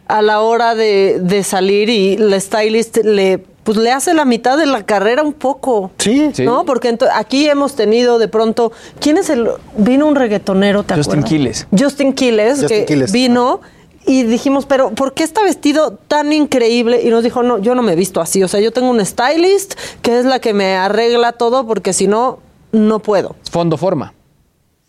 a 0.06 0.22
la 0.22 0.40
hora 0.40 0.74
de, 0.74 1.18
de 1.20 1.42
salir 1.44 1.88
y 1.88 2.16
la 2.16 2.40
stylist 2.40 2.98
le 3.04 3.44
pues 3.68 3.76
le 3.76 3.92
hace 3.92 4.14
la 4.14 4.24
mitad 4.24 4.56
de 4.56 4.64
la 4.64 4.86
carrera 4.86 5.22
un 5.22 5.34
poco. 5.34 5.90
Sí, 5.98 6.30
¿No? 6.38 6.64
Porque 6.64 6.96
aquí 7.14 7.50
hemos 7.50 7.74
tenido 7.76 8.18
de 8.18 8.26
pronto. 8.26 8.72
¿Quién 8.98 9.18
es 9.18 9.28
el.? 9.28 9.46
Vino 9.76 10.06
un 10.06 10.14
reggaetonero, 10.14 10.84
¿te 10.84 10.94
Justin 10.94 11.18
acuerdas? 11.18 11.28
Quiles. 11.28 11.66
Justin 11.78 12.12
Quiles, 12.14 12.60
Justin 12.60 12.78
que 12.78 12.84
Quiles. 12.86 13.12
vino 13.12 13.60
y 14.06 14.22
dijimos, 14.22 14.66
pero 14.66 14.90
¿por 14.90 15.12
qué 15.12 15.22
está 15.22 15.42
vestido 15.42 15.92
tan 15.92 16.32
increíble? 16.32 17.02
Y 17.02 17.10
nos 17.10 17.22
dijo, 17.22 17.42
no, 17.42 17.58
yo 17.58 17.74
no 17.74 17.82
me 17.82 17.92
he 17.92 17.96
visto 17.96 18.20
así. 18.20 18.42
O 18.42 18.48
sea, 18.48 18.60
yo 18.60 18.72
tengo 18.72 18.90
un 18.90 19.04
stylist 19.04 19.74
que 20.02 20.18
es 20.18 20.24
la 20.24 20.40
que 20.40 20.54
me 20.54 20.76
arregla 20.76 21.32
todo 21.32 21.66
porque 21.66 21.92
si 21.92 22.06
no, 22.06 22.38
no 22.72 23.00
puedo. 23.00 23.36
Fondo 23.50 23.76
forma. 23.76 24.14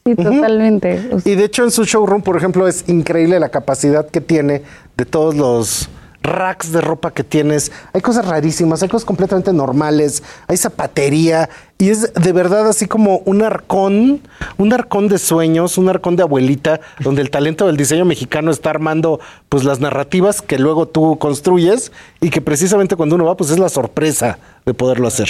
Sí, 0.06 0.16
totalmente. 0.16 1.10
Y 1.26 1.36
de 1.36 1.44
hecho 1.44 1.64
en 1.64 1.72
su 1.72 1.84
showroom, 1.84 2.22
por 2.22 2.38
ejemplo, 2.38 2.68
es 2.68 2.88
increíble 2.88 3.40
la 3.40 3.50
capacidad 3.50 4.08
que 4.08 4.22
tiene 4.22 4.64
de 4.96 5.06
todos 5.06 5.36
los 5.36 5.90
racks 6.22 6.72
de 6.72 6.82
ropa 6.82 7.12
que 7.12 7.24
tienes. 7.24 7.72
Hay 7.94 8.02
cosas 8.02 8.26
rarísimas, 8.26 8.82
hay 8.82 8.90
cosas 8.90 9.06
completamente 9.06 9.54
normales, 9.54 10.24
hay 10.48 10.58
zapatería 10.58 11.50
y 11.82 11.92
es 11.92 12.14
de 12.14 12.34
verdad 12.34 12.68
así 12.68 12.88
como 12.88 13.20
un 13.20 13.42
arcón, 13.42 14.20
un 14.58 14.74
arcón 14.74 15.08
de 15.08 15.18
sueños, 15.18 15.78
un 15.78 15.88
arcón 15.88 16.18
de 16.18 16.24
abuelita, 16.24 16.82
donde 17.00 17.22
el 17.22 17.30
talento 17.32 17.68
del 17.68 17.78
diseño 17.78 18.04
mexicano 18.04 18.52
está 18.52 18.70
armando 18.70 19.22
pues 19.48 19.64
las 19.64 19.80
narrativas 19.80 20.42
que 20.42 20.60
luego 20.60 20.90
tú 20.90 21.18
construyes 21.18 21.94
y 22.20 22.32
que 22.32 22.42
precisamente 22.42 22.98
cuando 22.98 23.16
uno 23.16 23.24
va 23.24 23.38
pues 23.38 23.50
es 23.50 23.60
la 23.60 23.70
sorpresa 23.70 24.40
de 24.66 24.74
poderlo 24.74 25.08
hacer. 25.08 25.30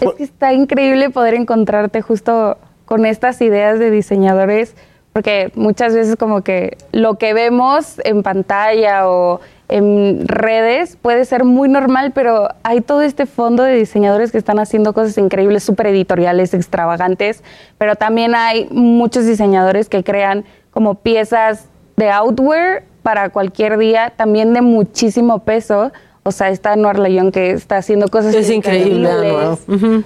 Es 0.00 0.12
que 0.14 0.24
está 0.24 0.52
increíble 0.52 1.08
poder 1.10 1.34
encontrarte 1.34 2.02
justo 2.02 2.58
con 2.84 3.06
estas 3.06 3.40
ideas 3.40 3.78
de 3.78 3.92
diseñadores, 3.92 4.74
porque 5.12 5.52
muchas 5.54 5.94
veces 5.94 6.16
como 6.16 6.42
que 6.42 6.78
lo 6.90 7.14
que 7.14 7.32
vemos 7.32 8.00
en 8.02 8.24
pantalla 8.24 9.08
o 9.08 9.40
en 9.70 10.26
redes 10.26 10.96
puede 10.96 11.24
ser 11.24 11.44
muy 11.44 11.68
normal, 11.68 12.12
pero 12.12 12.48
hay 12.62 12.80
todo 12.80 13.02
este 13.02 13.26
fondo 13.26 13.62
de 13.62 13.74
diseñadores 13.74 14.32
que 14.32 14.38
están 14.38 14.58
haciendo 14.58 14.92
cosas 14.92 15.16
increíbles, 15.18 15.62
súper 15.62 15.86
editoriales, 15.86 16.54
extravagantes, 16.54 17.42
pero 17.78 17.96
también 17.96 18.34
hay 18.34 18.68
muchos 18.70 19.26
diseñadores 19.26 19.88
que 19.88 20.04
crean 20.04 20.44
como 20.70 20.96
piezas 20.96 21.66
de 21.96 22.10
outwear 22.10 22.84
para 23.02 23.30
cualquier 23.30 23.78
día, 23.78 24.12
también 24.16 24.52
de 24.52 24.60
muchísimo 24.60 25.40
peso. 25.40 25.92
O 26.22 26.32
sea, 26.32 26.50
está 26.50 26.72
Anuar 26.72 26.98
Layón 26.98 27.32
que 27.32 27.50
está 27.52 27.78
haciendo 27.78 28.08
cosas 28.08 28.34
Es 28.34 28.50
increíble. 28.50 29.08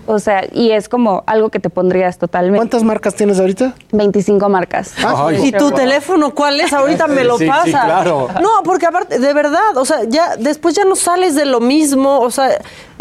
O 0.06 0.18
sea, 0.20 0.44
y 0.52 0.70
es 0.70 0.88
como 0.88 1.24
algo 1.26 1.50
que 1.50 1.58
te 1.58 1.70
pondrías 1.70 2.18
totalmente. 2.18 2.58
¿Cuántas 2.58 2.84
marcas 2.84 3.16
tienes 3.16 3.40
ahorita? 3.40 3.74
25 3.92 4.48
marcas. 4.48 4.94
¿Y 5.42 5.50
tu 5.50 5.72
teléfono 5.72 6.32
cuál 6.32 6.60
es? 6.60 6.72
Ahorita 6.72 7.08
me 7.08 7.24
lo 7.24 7.36
Sí, 7.36 7.44
sí, 7.44 7.50
pasa. 7.50 7.84
claro. 7.84 8.28
No, 8.40 8.62
porque 8.64 8.86
aparte, 8.86 9.18
de 9.18 9.32
verdad, 9.34 9.76
o 9.76 9.84
sea, 9.84 10.04
ya 10.08 10.36
después 10.36 10.76
ya 10.76 10.84
no 10.84 10.94
sales 10.94 11.34
de 11.34 11.46
lo 11.46 11.58
mismo. 11.58 12.20
O 12.20 12.30
sea, 12.30 12.60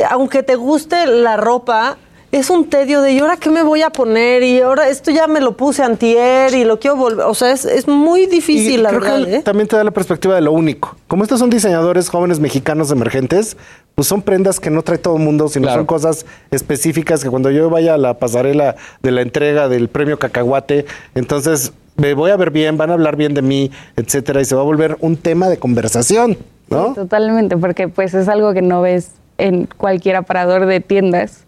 aunque 0.10 0.42
te 0.42 0.56
guste 0.56 1.06
la 1.06 1.38
ropa, 1.38 1.98
es 2.34 2.50
un 2.50 2.66
tedio 2.70 3.02
de 3.02 3.14
¿y 3.14 3.20
ahora 3.20 3.38
qué 3.38 3.50
me 3.50 3.62
voy 3.64 3.82
a 3.84 3.90
poner? 3.92 4.42
Y 4.44 4.60
ahora 4.62 4.90
esto 4.90 5.12
ya 5.12 5.28
me 5.28 5.40
lo 5.40 5.56
puse 5.56 5.84
antier 5.84 6.54
y 6.54 6.64
lo 6.66 6.80
quiero 6.80 6.96
volver. 6.98 7.26
O 7.28 7.34
sea, 7.34 7.52
es, 7.52 7.64
es 7.66 7.88
muy 7.88 8.26
difícil, 8.26 8.74
Y 8.74 8.78
la 8.78 8.90
creo 8.90 9.02
verdad. 9.02 9.26
que 9.26 9.36
¿eh? 9.36 9.42
también 9.44 9.68
te 9.68 9.76
da 9.76 9.84
la 9.84 9.92
perspectiva 9.92 10.34
de 10.36 10.42
lo 10.42 10.52
único. 10.52 10.96
Como 11.08 11.24
estos 11.24 11.40
son 11.40 11.50
diseñadores 11.50 12.10
jóvenes 12.10 12.40
mexicanos 12.40 12.92
emergentes, 12.92 13.56
pues 13.96 14.08
son 14.08 14.22
prendas 14.24 14.60
que 14.60 14.70
no 14.72 14.82
trae 14.82 14.98
todo 14.98 15.16
el 15.18 15.22
mundo, 15.24 15.48
sino 15.48 15.66
Claro. 15.68 15.80
son 15.82 15.86
cosas 15.86 16.26
específicas 16.50 17.24
que 17.24 17.30
cuando 17.30 17.52
yo 17.52 17.70
vaya 17.70 17.94
a 17.94 17.98
la 17.98 18.16
pasarela 18.18 18.76
de 19.02 19.12
la 19.12 19.22
entrega 19.22 19.70
del 19.70 19.88
premio 19.90 20.18
Cacahuate, 20.18 20.86
entonces 21.16 21.74
me 21.98 22.16
voy 22.16 22.32
a 22.32 22.36
ver 22.38 22.50
bien, 22.50 22.78
van 22.78 22.90
a 22.90 22.94
hablar 22.94 23.16
bien 23.16 23.36
de 23.36 23.44
mí, 23.44 23.70
etcétera, 23.96 24.42
y 24.42 24.46
se 24.46 24.56
va 24.56 24.62
a 24.62 24.66
volver 24.66 24.98
un 25.02 25.16
tema 25.18 25.48
de 25.50 25.58
conversación, 25.58 26.38
¿no? 26.70 26.88
Sí, 26.90 26.96
totalmente, 26.96 27.56
porque 27.58 27.88
pues 27.88 28.16
es 28.16 28.28
algo 28.28 28.54
que 28.54 28.64
no 28.64 28.82
ves 28.82 29.12
en 29.38 29.68
cualquier 29.78 30.16
aparador 30.16 30.66
de 30.66 30.80
tiendas. 30.80 31.43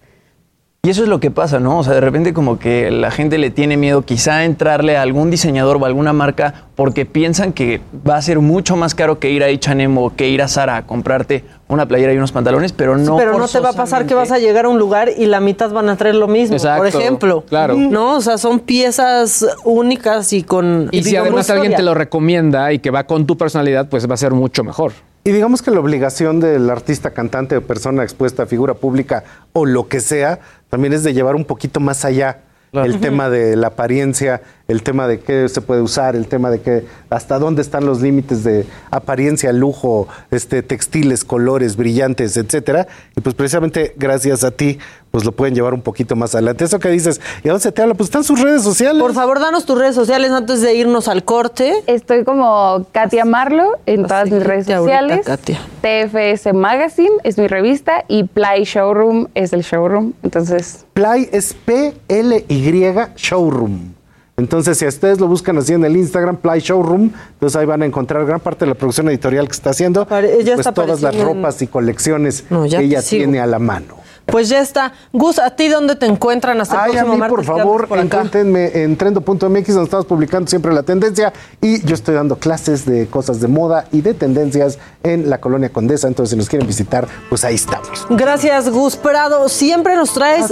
Y 0.85 0.89
eso 0.91 1.01
es 1.01 1.09
lo 1.09 1.19
que 1.19 1.31
pasa, 1.31 1.59
¿no? 1.59 1.79
O 1.79 1.83
sea, 1.83 1.95
de 1.95 1.99
repente 1.99 2.31
como 2.31 2.59
que 2.59 2.91
la 2.91 3.09
gente 3.09 3.39
le 3.39 3.49
tiene 3.49 3.75
miedo 3.75 4.03
quizá 4.03 4.45
entrarle 4.45 4.97
a 4.97 5.01
algún 5.01 5.31
diseñador 5.31 5.77
o 5.77 5.83
a 5.83 5.87
alguna 5.87 6.13
marca 6.13 6.65
porque 6.75 7.05
piensan 7.05 7.53
que 7.53 7.79
va 8.07 8.17
a 8.17 8.21
ser 8.21 8.39
mucho 8.39 8.75
más 8.75 8.95
caro 8.95 9.17
que 9.17 9.31
ir 9.31 9.43
a 9.43 9.47
H&M 9.47 9.97
o 9.97 10.13
que 10.15 10.29
ir 10.29 10.41
a 10.41 10.47
Zara 10.47 10.77
a 10.77 10.85
comprarte 10.85 11.43
una 11.67 11.87
playera 11.87 12.13
y 12.13 12.17
unos 12.17 12.31
pantalones, 12.31 12.73
pero 12.73 12.97
Sí, 12.97 13.05
no 13.05 13.17
pero 13.17 13.37
no 13.37 13.47
te 13.47 13.59
va 13.59 13.69
a 13.69 13.73
pasar 13.73 14.05
que 14.05 14.13
vas 14.13 14.31
a 14.31 14.39
llegar 14.39 14.65
a 14.65 14.69
un 14.69 14.77
lugar 14.77 15.09
y 15.17 15.25
la 15.25 15.39
mitad 15.39 15.71
van 15.71 15.89
a 15.89 15.95
traer 15.95 16.15
lo 16.15 16.27
mismo, 16.27 16.55
Exacto, 16.55 16.77
por 16.77 16.87
ejemplo. 16.87 17.43
claro. 17.47 17.75
No, 17.75 18.17
o 18.17 18.21
sea, 18.21 18.37
son 18.37 18.59
piezas 18.59 19.45
únicas 19.63 20.33
y 20.33 20.43
con. 20.43 20.89
Y 20.91 21.03
si 21.03 21.13
con 21.13 21.21
además 21.21 21.49
alguien 21.49 21.75
te 21.75 21.83
lo 21.83 21.93
recomienda 21.93 22.71
y 22.73 22.79
que 22.79 22.91
va 22.91 23.05
con 23.05 23.25
tu 23.25 23.37
personalidad, 23.37 23.87
pues 23.89 24.09
va 24.09 24.13
a 24.13 24.17
ser 24.17 24.33
mucho 24.33 24.63
mejor. 24.63 24.91
Y 25.23 25.31
digamos 25.31 25.63
que 25.63 25.71
la 25.71 25.79
obligación 25.79 26.39
del 26.39 26.69
artista, 26.69 27.11
cantante 27.11 27.57
o 27.57 27.61
persona 27.61 28.03
expuesta, 28.03 28.45
figura 28.45 28.75
pública 28.75 29.23
o 29.53 29.65
lo 29.65 29.87
que 29.87 29.99
sea, 29.99 30.39
también 30.69 30.93
es 30.93 31.03
de 31.03 31.13
llevar 31.13 31.35
un 31.35 31.45
poquito 31.45 31.79
más 31.79 32.05
allá 32.05 32.41
el 32.73 32.99
tema 32.99 33.29
de 33.29 33.55
la 33.55 33.67
apariencia, 33.67 34.41
el 34.67 34.81
tema 34.81 35.07
de 35.07 35.19
qué 35.19 35.47
se 35.47 35.61
puede 35.61 35.81
usar, 35.81 36.15
el 36.15 36.27
tema 36.27 36.49
de 36.49 36.61
que 36.61 36.85
hasta 37.09 37.37
dónde 37.37 37.61
están 37.61 37.85
los 37.85 38.01
límites 38.01 38.43
de 38.43 38.65
apariencia, 38.89 39.53
lujo, 39.53 40.07
este, 40.31 40.63
textiles, 40.63 41.23
colores, 41.23 41.75
brillantes, 41.75 42.35
etcétera. 42.35 42.87
Y 43.15 43.21
pues 43.21 43.35
precisamente 43.35 43.93
gracias 43.95 44.43
a 44.43 44.51
ti, 44.51 44.79
pues 45.11 45.23
lo 45.23 45.31
pueden 45.31 45.53
llevar 45.53 45.73
un 45.73 45.81
poquito 45.81 46.15
más 46.15 46.33
adelante. 46.33 46.65
Eso 46.65 46.79
que 46.79 46.89
dices, 46.89 47.21
¿y 47.43 47.47
a 47.47 47.51
dónde 47.51 47.63
se 47.63 47.71
te 47.71 47.81
habla? 47.83 47.93
Pues 47.93 48.07
están 48.07 48.23
sus 48.23 48.41
redes 48.41 48.63
sociales. 48.63 49.01
Por 49.01 49.13
favor, 49.13 49.39
danos 49.39 49.65
tus 49.65 49.77
redes 49.77 49.95
sociales 49.95 50.31
antes 50.31 50.61
de 50.61 50.73
irnos 50.73 51.07
al 51.07 51.23
corte. 51.23 51.73
Estoy 51.85 52.23
como 52.23 52.85
Katia 52.91 53.23
Marlo 53.23 53.77
en 53.85 54.03
todas 54.03 54.29
mis 54.29 54.43
redes 54.43 54.67
ahorita, 54.67 54.77
sociales. 54.77 55.25
Katia. 55.25 55.59
TFS 55.81 56.53
Magazine 56.53 57.13
es 57.23 57.37
mi 57.37 57.47
revista 57.47 58.03
y 58.07 58.23
Play 58.23 58.63
Showroom 58.63 59.27
es 59.35 59.53
el 59.53 59.61
showroom. 59.61 60.13
Entonces, 60.23 60.85
Play 60.93 61.29
es 61.31 61.53
P-L-Y 61.53 62.93
Showroom. 63.15 63.94
Entonces, 64.37 64.77
si 64.77 64.85
a 64.85 64.89
ustedes 64.89 65.19
lo 65.19 65.27
buscan 65.27 65.57
así 65.57 65.73
en 65.73 65.85
el 65.85 65.95
Instagram, 65.95 66.35
Play 66.37 66.59
Showroom, 66.59 67.11
entonces 67.33 67.55
ahí 67.55 67.65
van 67.65 67.81
a 67.83 67.85
encontrar 67.85 68.25
gran 68.25 68.41
parte 68.41 68.65
de 68.65 68.69
la 68.69 68.75
producción 68.75 69.07
editorial 69.07 69.47
que 69.47 69.53
está 69.53 69.69
haciendo. 69.69 70.05
ya 70.09 70.09
pues 70.09 70.49
está 70.59 70.73
todas 70.73 71.01
las 71.01 71.17
ropas 71.17 71.61
y 71.61 71.67
colecciones 71.67 72.43
No, 72.49 72.63
que 72.63 72.77
ella 72.79 73.01
tiene 73.01 73.39
a 73.39 73.45
la 73.45 73.59
mano. 73.59 73.95
Pues 74.25 74.49
ya 74.49 74.59
está. 74.59 74.91
Gus, 75.13 75.39
¿a 75.39 75.51
ti 75.51 75.67
dónde 75.67 75.95
te 75.95 76.05
encuentran 76.07 76.59
hasta 76.59 76.75
el 76.75 76.81
Ay, 76.81 76.89
a 76.89 76.91
próximo 76.93 77.13
mí, 77.13 77.19
martes? 77.19 77.35
por 77.35 77.45
favor, 77.45 77.87
por 77.87 77.99
encuéntrenme 77.99 78.83
en 78.83 78.97
trendo.mx, 78.97 79.39
donde 79.39 79.83
estamos 79.83 80.05
publicando 80.05 80.49
siempre 80.49 80.73
la 80.73 80.83
tendencia. 80.83 81.31
Y 81.61 81.85
yo 81.85 81.93
estoy 81.95 82.15
dando 82.15 82.37
clases 82.37 82.85
de 82.85 83.07
cosas 83.07 83.39
de 83.39 83.47
moda 83.47 83.85
y 83.91 84.01
de 84.01 84.13
tendencias 84.13 84.79
en 85.03 85.29
la 85.29 85.39
colonia 85.39 85.69
Condesa. 85.69 86.07
Entonces, 86.07 86.31
si 86.31 86.37
nos 86.37 86.49
quieren 86.49 86.67
visitar, 86.67 87.07
pues 87.29 87.43
ahí 87.43 87.55
estamos. 87.55 88.05
Gracias, 88.09 88.69
Gus 88.69 88.95
Prado. 88.95 89.47
Siempre 89.47 89.95
nos 89.95 90.13
traes 90.13 90.51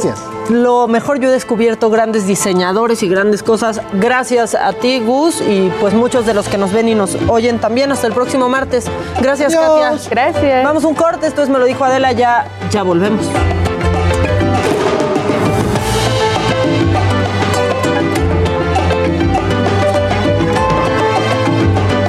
lo 0.49 0.87
mejor. 0.87 1.19
Yo 1.19 1.29
he 1.29 1.31
descubierto 1.31 1.89
grandes 1.89 2.27
diseñadores 2.27 3.01
y 3.03 3.09
grandes 3.09 3.41
cosas. 3.43 3.81
Gracias 3.93 4.55
a 4.55 4.73
ti, 4.73 4.99
Gus, 4.99 5.41
y 5.41 5.71
pues 5.81 5.93
muchos 5.93 6.25
de 6.25 6.33
los 6.33 6.47
que 6.47 6.57
nos 6.57 6.71
ven 6.71 6.87
y 6.89 6.95
nos 6.95 7.15
oyen 7.27 7.59
también. 7.59 7.91
Hasta 7.91 8.07
el 8.07 8.13
próximo 8.13 8.49
martes. 8.49 8.85
Gracias, 9.19 9.53
Katia. 9.55 9.93
Gracias. 10.09 10.63
Vamos 10.63 10.83
a 10.83 10.87
un 10.87 10.95
corte. 10.95 11.27
Esto 11.27 11.41
es 11.41 11.49
Me 11.49 11.57
lo 11.59 11.65
dijo 11.65 11.83
Adela. 11.83 12.11
Ya, 12.11 12.45
ya 12.71 12.83
volvemos. 12.83 13.25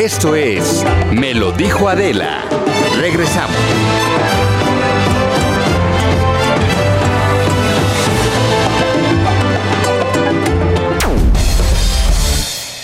Esto 0.05 0.37
es 0.37 0.85
Me 1.13 1.33
lo 1.33 1.51
dijo 1.51 1.89
Adela. 1.89 2.45
Regresamos. 3.01 3.57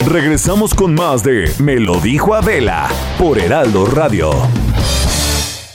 Regresamos 0.06 0.72
con 0.72 0.94
más 0.94 1.22
de 1.22 1.52
Me 1.58 1.78
lo 1.78 2.00
dijo 2.00 2.32
Adela 2.34 2.88
por 3.18 3.38
Heraldo 3.38 3.84
Radio. 3.84 4.30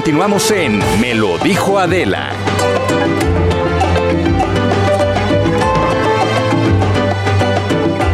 Continuamos 0.00 0.50
en 0.50 0.78
Me 0.98 1.12
lo 1.14 1.36
dijo 1.36 1.78
Adela. 1.78 2.30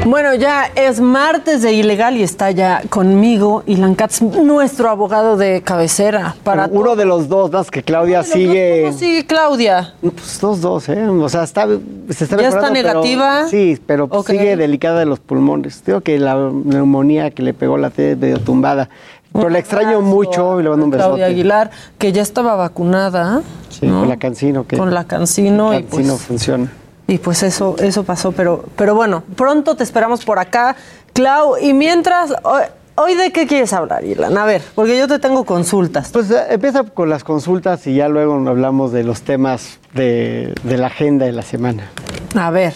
Bueno, 0.04 0.34
ya 0.36 0.66
es 0.76 1.00
martes 1.00 1.62
de 1.62 1.72
ilegal 1.72 2.16
y 2.16 2.22
está 2.22 2.52
ya 2.52 2.80
conmigo 2.88 3.64
Ilan 3.66 3.96
Katz, 3.96 4.22
nuestro 4.22 4.88
abogado 4.88 5.36
de 5.36 5.62
cabecera. 5.62 6.36
Para 6.44 6.68
uno 6.70 6.94
de 6.94 7.04
los 7.04 7.28
dos, 7.28 7.50
más 7.50 7.72
que 7.72 7.82
Claudia 7.82 8.22
sigue. 8.22 8.82
¿Cómo 8.86 8.96
sigue 8.96 9.26
Claudia? 9.26 9.94
Pues 10.00 10.38
dos, 10.40 10.60
dos, 10.60 10.88
¿eh? 10.90 11.08
O 11.08 11.28
sea, 11.28 11.42
está, 11.42 11.66
se 12.08 12.22
está 12.24 12.36
¿Ya 12.40 12.48
está 12.48 12.60
pero- 12.60 12.72
negativa? 12.72 13.48
sí, 13.48 13.76
pero 13.84 14.08
sigue 14.24 14.56
delicada 14.56 15.00
de 15.00 15.06
los 15.06 15.18
pulmones. 15.18 15.82
Digo 15.84 16.00
que 16.02 16.20
la 16.20 16.36
neumonía 16.64 17.32
que 17.32 17.42
le 17.42 17.52
pegó 17.52 17.76
la 17.76 17.90
T 17.90 18.14
medio 18.14 18.38
tumbada. 18.38 18.88
Pero 19.36 19.48
la 19.50 19.58
extraño 19.58 20.00
mucho 20.00 20.58
y 20.60 20.62
le 20.62 20.70
mando 20.70 20.84
un 20.84 20.90
besote. 20.90 21.06
Claudia 21.08 21.26
Aguilar, 21.26 21.70
que 21.98 22.12
ya 22.12 22.22
estaba 22.22 22.54
vacunada. 22.56 23.42
Sí, 23.68 23.86
¿no? 23.86 24.00
con 24.00 24.08
la 24.08 24.16
cancino. 24.16 24.66
Que 24.66 24.76
Con 24.76 24.92
la 24.94 25.04
cancino 25.04 25.72
y 25.74 25.82
cancino 25.84 26.12
pues- 26.14 26.22
funciona. 26.22 26.72
Y 27.08 27.18
pues 27.18 27.42
eso, 27.44 27.76
eso 27.78 28.02
pasó, 28.02 28.32
pero, 28.32 28.64
pero 28.74 28.94
bueno, 28.96 29.22
pronto 29.36 29.76
te 29.76 29.84
esperamos 29.84 30.24
por 30.24 30.38
acá, 30.40 30.74
Clau. 31.12 31.56
Y 31.60 31.72
mientras, 31.72 32.34
hoy, 32.42 32.62
hoy 32.96 33.14
de 33.14 33.30
qué 33.30 33.46
quieres 33.46 33.72
hablar, 33.72 34.04
Ilan? 34.04 34.36
A 34.36 34.44
ver, 34.44 34.60
porque 34.74 34.98
yo 34.98 35.06
te 35.06 35.20
tengo 35.20 35.44
consultas. 35.44 36.10
Pues 36.12 36.30
eh, 36.32 36.46
empieza 36.50 36.82
con 36.82 37.08
las 37.08 37.22
consultas 37.22 37.86
y 37.86 37.94
ya 37.94 38.08
luego 38.08 38.34
hablamos 38.48 38.90
de 38.90 39.04
los 39.04 39.22
temas 39.22 39.78
de, 39.94 40.52
de 40.64 40.78
la 40.78 40.88
agenda 40.88 41.26
de 41.26 41.32
la 41.32 41.42
semana. 41.42 41.90
A 42.34 42.50
ver, 42.50 42.74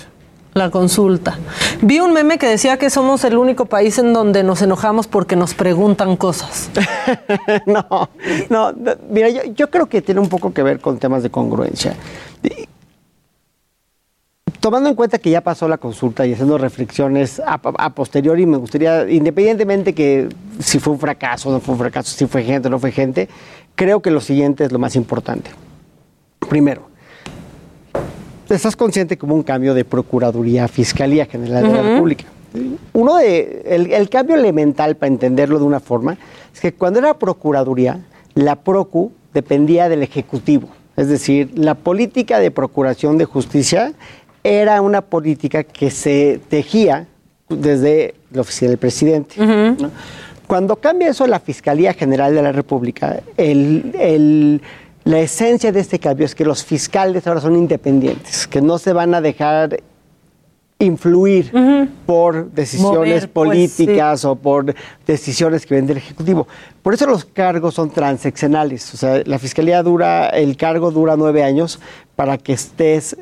la 0.61 0.71
consulta. 0.71 1.39
Vi 1.83 1.99
un 2.01 2.13
meme 2.13 2.39
que 2.39 2.47
decía 2.47 2.77
que 2.77 2.91
somos 2.91 3.25
el 3.25 3.37
único 3.37 3.67
país 3.67 3.99
en 3.99 4.13
donde 4.13 4.45
nos 4.45 4.63
enojamos 4.63 5.07
porque 5.07 5.35
nos 5.35 5.55
preguntan 5.55 6.17
cosas. 6.17 6.71
no, 7.67 8.11
no, 8.51 8.73
mira, 9.09 9.29
yo, 9.29 9.71
creo 9.71 9.87
que 9.87 10.03
tiene 10.03 10.21
un 10.21 10.29
poco 10.29 10.53
que 10.53 10.63
ver 10.63 10.81
con 10.81 10.99
temas 10.99 11.23
de 11.23 11.31
congruencia. 11.31 11.95
Tomando 14.61 14.91
en 14.91 14.95
cuenta 14.95 15.19
que 15.19 15.31
ya 15.31 15.41
pasó 15.41 15.67
la 15.67 15.79
consulta 15.79 16.27
y 16.27 16.35
haciendo 16.35 16.59
reflexiones 16.59 17.41
a, 17.41 17.55
a 17.79 17.91
posteriori, 17.95 18.45
me 18.45 18.59
gustaría, 18.59 19.09
independientemente 19.09 19.95
que 19.95 20.29
si 20.59 20.79
fue 20.79 20.93
un 20.93 21.01
fracaso 21.01 21.49
o 21.49 21.53
no 21.53 21.61
fue 21.61 21.73
un 21.73 21.79
fracaso, 21.79 22.15
si 22.15 22.27
fue 22.27 22.45
gente 22.45 22.69
o 22.69 22.71
no 22.71 22.79
fue 22.79 22.93
gente, 22.93 23.31
creo 23.75 24.03
que 24.03 24.11
lo 24.11 24.21
siguiente 24.21 24.65
es 24.65 24.73
lo 24.73 24.79
más 24.79 24.97
importante. 24.97 25.51
Primero, 26.51 26.90
estás 28.55 28.77
consciente 28.77 29.17
que 29.17 29.27
hubo 29.27 29.35
un 29.35 29.43
cambio 29.43 29.75
de 29.75 29.85
Procuraduría, 29.85 30.69
Fiscalía 30.69 31.27
General 31.27 31.63
de 31.63 31.69
la. 31.73 31.83
República. 31.83 32.25
Uno 32.93 33.17
de, 33.17 33.63
el, 33.67 33.93
el 33.93 34.09
cambio 34.11 34.35
elemental 34.37 34.97
para 34.97 35.09
entenderlo 35.09 35.59
de 35.59 35.65
una 35.65 35.79
forma 35.81 36.17
es 36.53 36.61
que 36.61 36.73
cuando 36.73 36.99
era 36.99 37.15
Procuraduría, 37.15 38.01
la 38.35 38.57
Procu 38.57 39.13
dependía 39.33 39.89
del 39.89 40.03
Ejecutivo. 40.03 40.69
Es 40.97 41.09
decir, 41.09 41.51
la 41.55 41.75
política 41.77 42.41
de 42.41 42.51
procuración 42.51 43.19
de 43.19 43.25
justicia 43.25 43.93
era 44.43 44.81
una 44.83 45.01
política 45.03 45.63
que 45.65 45.91
se 45.91 46.41
tejía 46.49 47.07
desde 47.49 48.15
la 48.33 48.41
oficina 48.41 48.71
del 48.71 48.79
presidente. 48.79 49.35
¿no? 49.47 49.91
Cuando 50.47 50.77
cambia 50.77 51.09
eso 51.11 51.27
la 51.29 51.39
Fiscalía 51.39 51.93
General 51.95 52.35
de 52.35 52.43
la 52.43 52.51
República, 52.53 53.21
el- 53.37 53.95
el- 53.99 54.61
la 55.11 55.19
esencia 55.19 55.73
de 55.73 55.81
este 55.81 55.99
cambio 55.99 56.25
es 56.25 56.35
que 56.37 56.45
los 56.45 56.65
fiscales 56.65 57.27
ahora 57.27 57.41
son 57.41 57.57
independientes, 57.57 58.47
que 58.47 58.63
no 58.63 58.79
se 58.79 58.93
van 58.93 59.13
a 59.13 59.21
dejar 59.21 59.83
influir 60.79 61.51
por 62.07 62.51
decisiones 62.53 62.97
Mover, 62.97 63.29
pues, 63.29 63.49
políticas 63.49 64.25
o 64.25 64.37
por 64.37 64.73
decisiones 65.07 65.67
que 65.67 65.75
vienen 65.75 65.89
del 65.89 65.97
Ejecutivo. 65.97 66.47
Por 66.83 66.95
eso 66.95 67.07
los 67.07 67.25
cargos 67.25 67.75
son 67.75 67.91
transeccionales. 67.91 68.95
O 68.95 68.97
sea, 68.97 69.21
la 69.27 69.39
Fiscalía 69.39 69.83
dura, 69.83 70.29
el 70.29 70.57
cargo 70.57 70.93
dura 70.93 71.17
nueve 71.17 71.43
años 71.43 71.81
para 72.15 72.39
que 72.39 72.53
estés 72.53 73.17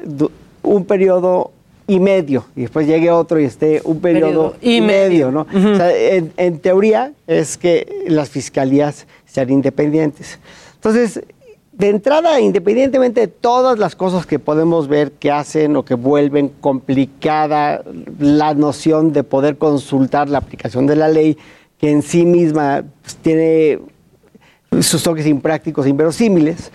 un 0.63 0.85
periodo 0.85 1.53
y 1.87 2.01
medio 2.01 2.45
y 2.55 2.61
después 2.63 2.87
llegue 2.87 3.11
otro 3.11 3.41
y 3.41 3.45
esté 3.45 3.81
un 3.83 3.99
periodo, 4.01 4.53
Periodo 4.53 4.57
y 4.61 4.77
y, 4.77 4.81
medio. 4.83 5.33
medio, 5.33 5.33
¿no? 5.33 5.73
O 5.73 5.77
sea, 5.77 5.97
en, 5.97 6.35
en 6.37 6.59
teoría 6.59 7.13
es 7.27 7.57
que 7.57 8.05
las 8.07 8.29
fiscalías 8.29 9.07
sean 9.25 9.49
independientes. 9.49 10.39
Entonces, 10.75 11.23
de 11.79 11.91
entrada, 11.91 12.41
independientemente 12.41 13.21
de 13.21 13.29
todas 13.29 13.79
las 13.79 13.95
cosas 13.95 14.27
que 14.27 14.41
podemos 14.41 14.89
ver 14.89 15.13
que 15.13 15.31
hacen 15.31 15.77
o 15.77 15.85
que 15.85 15.95
vuelven 15.95 16.49
complicada 16.49 17.85
la 18.19 18.53
noción 18.55 19.13
de 19.13 19.23
poder 19.23 19.59
consultar 19.59 20.29
la 20.29 20.39
aplicación 20.39 20.89
de 20.89 20.97
la 20.97 21.09
ley, 21.09 21.39
que 21.79 21.93
en 21.93 22.03
sí 22.03 22.27
misma 22.27 22.83
pues, 23.01 23.17
tiene 23.17 23.79
sus 24.81 25.05
toques 25.05 25.27
imprácticos, 25.27 25.87
inverosímiles, 25.87 26.73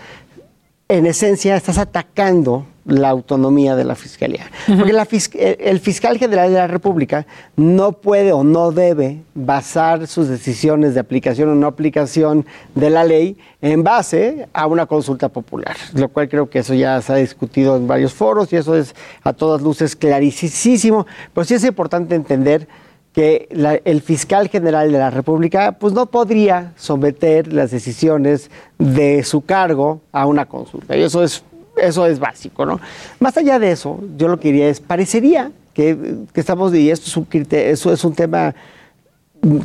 en 0.88 1.06
esencia 1.06 1.58
estás 1.58 1.78
atacando 1.78 2.66
la 2.86 3.10
autonomía 3.10 3.76
de 3.76 3.86
la 3.86 3.96
fiscalía. 3.96 4.50
Porque 4.68 4.92
la 4.94 5.06
fis- 5.06 5.34
el 5.40 5.58
el 5.74 5.80
fiscal 5.80 6.18
general 6.18 6.50
de 6.52 6.58
la 6.58 6.68
República 6.68 7.26
no 7.56 7.94
puede 7.94 8.32
o 8.34 8.44
no 8.44 8.72
debe 8.72 9.22
basar 9.36 10.08
sus 10.08 10.28
decisiones 10.28 10.94
de 10.94 11.00
aplicación 11.00 11.50
o 11.50 11.56
no 11.56 11.68
aplicación 11.68 12.46
de 12.76 12.90
la 12.90 13.04
ley 13.04 13.38
en 13.62 13.84
base 13.84 14.48
a 14.54 14.68
una 14.68 14.86
consulta 14.86 15.30
popular, 15.30 15.76
lo 15.94 16.10
cual 16.10 16.28
creo 16.30 16.50
que 16.50 16.60
eso 16.60 16.74
ya 16.74 17.02
se 17.02 17.14
ha 17.14 17.16
discutido 17.16 17.76
en 17.78 17.88
varios 17.88 18.14
foros 18.14 18.52
y 18.52 18.58
eso 18.58 18.76
es 18.76 18.94
a 19.24 19.34
todas 19.34 19.62
luces 19.62 19.96
clarísimo. 19.96 21.06
Pero 21.34 21.46
sí 21.46 21.54
es 21.54 21.64
importante 21.64 22.16
entender 22.16 22.68
que 23.14 23.48
la- 23.52 23.76
el 23.86 24.02
fiscal 24.02 24.50
general 24.50 24.92
de 24.92 24.98
la 24.98 25.10
República 25.12 25.74
pues 25.74 25.94
no 25.94 26.08
podría 26.08 26.74
someter 26.76 27.54
las 27.54 27.70
decisiones 27.72 28.50
de 28.80 29.24
su 29.24 29.42
cargo 29.42 30.02
a 30.12 30.26
una 30.26 30.46
consulta. 30.48 30.98
Y 30.98 31.04
eso 31.04 31.24
es, 31.24 31.44
eso 31.84 32.06
es 32.06 32.20
básico, 32.20 32.66
¿no? 32.66 32.80
Más 33.20 33.38
allá 33.38 33.60
de 33.60 33.72
eso, 33.72 34.00
yo 34.18 34.28
lo 34.28 34.40
que 34.40 34.52
diría 34.52 34.70
es, 34.70 34.80
parecería 34.80 35.52
que, 35.74 35.98
que 36.34 36.40
estamos, 36.40 36.74
y 36.74 36.90
esto 36.90 37.08
es 37.08 37.18
un, 37.18 37.48
eso 37.52 37.94
es 37.94 38.04
un 38.04 38.14
tema 38.14 38.56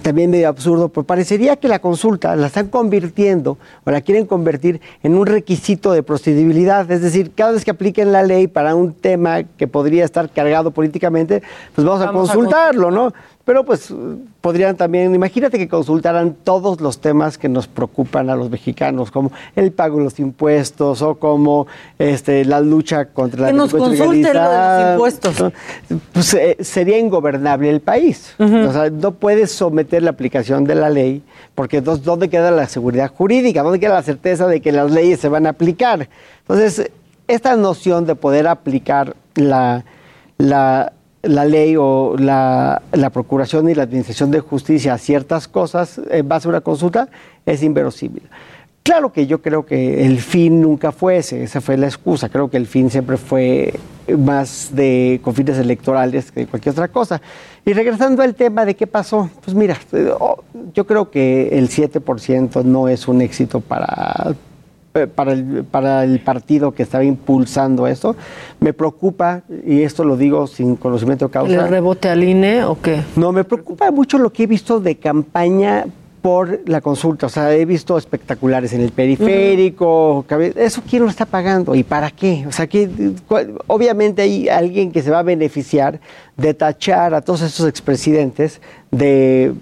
también 0.03 0.31
medio 0.31 0.49
absurdo, 0.49 0.89
pero 0.89 1.05
parecería 1.05 1.57
que 1.57 1.69
la 1.69 1.79
consulta 1.79 2.35
la 2.35 2.49
están 2.49 2.69
convirtiendo 2.69 3.59
o 3.85 3.91
la 3.91 4.01
quieren 4.01 4.27
convertir 4.27 4.81
en 5.03 5.15
un 5.15 5.27
requisito 5.27 5.93
de 5.93 6.03
procedibilidad. 6.03 6.91
Es 6.91 7.01
decir, 7.01 7.33
cada 7.35 7.53
vez 7.53 7.65
que 7.65 7.71
apliquen 7.71 8.11
la 8.11 8.23
ley 8.23 8.49
para 8.49 8.75
un 8.75 8.93
tema 8.93 9.45
que 9.45 9.69
podría 9.69 10.05
estar 10.05 10.31
cargado 10.31 10.73
políticamente, 10.73 11.43
pues 11.75 11.87
vamos, 11.87 12.05
Vamos 12.05 12.29
a 12.29 12.33
a 12.33 12.35
consultarlo, 12.35 12.91
¿no? 12.91 13.13
Pero 13.49 13.65
pues 13.65 13.95
podrían 14.43 14.77
también, 14.77 15.15
imagínate 15.15 15.57
que 15.57 15.69
consultaran 15.69 16.37
todos 16.45 16.83
los 16.83 17.01
temas 17.01 17.39
que 17.39 17.49
nos 17.49 17.67
preocupan 17.67 18.29
a 18.29 18.37
los 18.37 18.51
mexicanos, 18.51 19.11
como 19.11 19.33
el 19.57 19.73
pago 19.73 19.97
de 19.97 20.05
los 20.05 20.21
impuestos 20.21 21.01
o 21.01 21.15
como 21.15 21.67
este, 21.99 22.45
la 22.45 22.61
lucha 22.61 23.07
contra 23.07 23.41
la 23.41 23.47
Que 23.47 23.55
nos 23.55 23.73
delincuencia 23.73 24.05
consulte 24.05 24.35
lo 24.35 24.51
de 24.51 24.59
los 24.59 24.93
impuestos. 24.93 25.53
Pues 26.13 26.35
eh, 26.35 26.59
sería 26.61 26.99
ingobernable 26.99 27.71
el 27.71 27.81
país. 27.81 28.35
O 28.39 28.71
sea, 28.71 28.91
no 28.91 29.13
puedes 29.13 29.51
someter 29.51 30.03
la 30.03 30.11
aplicación 30.11 30.65
de 30.65 30.75
la 30.75 30.91
ley, 30.91 31.23
porque 31.55 31.79
entonces, 31.79 32.05
¿dónde 32.05 32.29
queda 32.29 32.51
la 32.51 32.69
seguridad 32.69 33.11
jurídica? 33.11 33.63
¿Dónde 33.63 33.81
queda 33.81 33.95
la 33.95 34.03
certeza 34.03 34.47
de 34.47 34.61
que 34.61 34.73
las 34.73 34.91
leyes 34.91 35.21
se 35.21 35.31
van 35.31 35.47
a 35.47 35.51
aplicar? 35.51 36.07
Entonces, 36.41 36.91
esta 37.27 37.57
noción 37.57 38.05
de 38.05 38.15
poder 38.15 38.47
aplicar 38.47 39.17
la, 39.37 39.87
la, 40.37 40.93
la 41.23 41.45
ley 41.45 41.77
o 41.77 42.17
la, 42.19 42.83
la 42.93 43.11
procuración 43.11 43.69
y 43.69 43.75
la 43.75 43.83
administración 43.85 44.31
de 44.31 44.41
justicia 44.41 44.95
a 44.95 44.99
ciertas 44.99 45.49
cosas 45.49 46.01
en 46.11 46.29
base 46.29 46.49
a 46.49 46.51
una 46.51 46.61
consulta 46.61 47.09
es 47.47 47.63
inverosímil. 47.63 48.23
Claro 48.89 49.13
que 49.13 49.27
yo 49.27 49.43
creo 49.43 49.67
que 49.67 50.07
el 50.07 50.19
fin 50.19 50.63
nunca 50.63 50.93
fue 50.93 51.19
ese, 51.19 51.43
esa 51.43 51.61
fue 51.61 51.77
la 51.77 51.87
excusa. 51.87 52.31
Creo 52.31 52.49
que 52.49 52.57
el 52.57 52.67
fin 52.67 52.89
siempre 52.89 53.19
fue 53.19 53.75
más 54.17 54.71
de 54.73 55.21
con 55.23 55.35
fines 55.35 55.59
electorales 55.59 56.33
que 56.33 56.47
cualquier 56.47 56.73
otra 56.73 56.89
cosa. 56.89 57.21
Y 57.67 57.75
regresando 57.75 58.23
al 58.23 58.35
tema 58.35 58.65
de 58.65 58.75
qué 58.75 58.87
pasó, 58.87 59.29
pues 59.45 59.55
mira, 59.55 59.77
eh, 59.93 60.11
oh, 60.19 60.43
yo 60.73 60.87
creo 60.87 61.11
que 61.11 61.51
el 61.59 61.69
7% 61.69 62.65
no 62.65 62.89
es 62.89 63.09
un 63.09 63.21
éxito 63.21 63.61
para, 63.61 64.35
para, 65.07 65.33
el, 65.33 65.65
para 65.71 66.05
el 66.05 66.21
partido 66.21 66.73
que 66.73 66.83
estaba 66.83 67.05
impulsando 67.05 67.87
esto. 67.87 68.17
Me 68.61 68.73
preocupa, 68.73 69.43
y 69.67 69.83
esto 69.83 70.05
lo 70.05 70.17
digo 70.17 70.47
sin 70.47 70.77
conocimiento 70.77 71.27
de 71.27 71.29
¿Le 71.29 71.33
causa, 71.33 71.67
rebote 71.67 72.09
al 72.09 72.25
INE 72.25 72.65
o 72.65 72.81
qué? 72.81 73.03
no, 73.17 73.33
me 73.33 73.45
preocupa 73.45 73.91
mucho 73.91 74.19
lo 74.19 74.33
que 74.33 74.45
he 74.45 74.47
visto 74.47 74.81
de 74.81 74.97
campaña 74.97 75.85
por 76.21 76.61
la 76.67 76.81
consulta. 76.81 77.27
O 77.27 77.29
sea, 77.29 77.55
he 77.55 77.65
visto 77.65 77.97
espectaculares 77.97 78.73
en 78.73 78.81
el 78.81 78.91
periférico. 78.91 80.25
¿Eso 80.57 80.83
quién 80.89 81.05
lo 81.05 81.09
está 81.09 81.27
pagando? 81.27 81.75
¿Y 81.75 81.85
para 81.85 82.11
qué? 82.11 82.45
O 82.47 82.53
sea, 82.53 82.67
que 82.67 82.89
obviamente 83.67 84.23
hay 84.23 84.49
alguien 84.49 84.93
que 84.93 85.03
se 85.03 85.11
va 85.11 85.21
a 85.21 85.23
beneficiar 85.23 86.01
de 86.37 86.55
tachar 86.55 87.15
a 87.15 87.21
todos 87.21 87.43
esos 87.43 87.69
expresidentes 87.69 88.61
de 88.91 89.55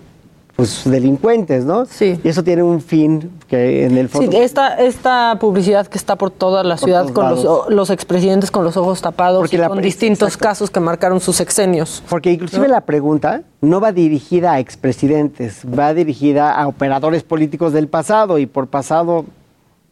pues 0.57 0.83
delincuentes, 0.91 1.67
¿no? 1.67 1.85
Sí. 1.85 2.19
Y 2.25 2.29
eso 2.29 2.43
tiene 2.43 2.63
un 2.63 2.81
fin 2.81 3.31
que 3.47 3.85
en 3.85 3.99
el 3.99 4.09
Sí, 4.09 4.13
fondo... 4.15 4.39
esta, 4.39 4.75
esta 4.77 5.37
publicidad 5.39 5.87
que 5.87 5.99
está 5.99 6.17
por 6.17 6.31
toda 6.31 6.65
la 6.65 6.77
Por 6.77 6.85
ciudad 6.87 7.09
con 7.11 7.29
los, 7.29 7.45
lados. 7.45 7.67
los 7.69 7.91
expresidentes 7.91 8.51
con 8.51 8.65
los 8.65 8.75
ojos 8.79 9.03
tapados 9.03 9.41
Porque 9.41 9.57
y 9.57 9.59
la 9.59 9.69
con 9.69 9.83
distintos 9.83 10.39
casos 10.39 10.71
que 10.71 10.81
marcaron 10.81 11.21
sus 11.21 11.37
sexenios. 11.37 12.03
Porque 12.09 12.33
inclusive 12.33 12.69
la 12.69 12.81
pregunta 12.81 13.43
no 13.61 13.81
va 13.83 13.93
dirigida 13.93 14.55
a 14.55 14.59
expresidentes, 14.59 15.61
va 15.67 15.93
dirigida 15.93 16.53
a 16.55 16.67
operadores 16.69 17.23
políticos 17.23 17.75
del 17.75 17.89
pasado 17.89 18.39
y 18.39 18.47
por 18.47 18.67
pasado 18.69 19.27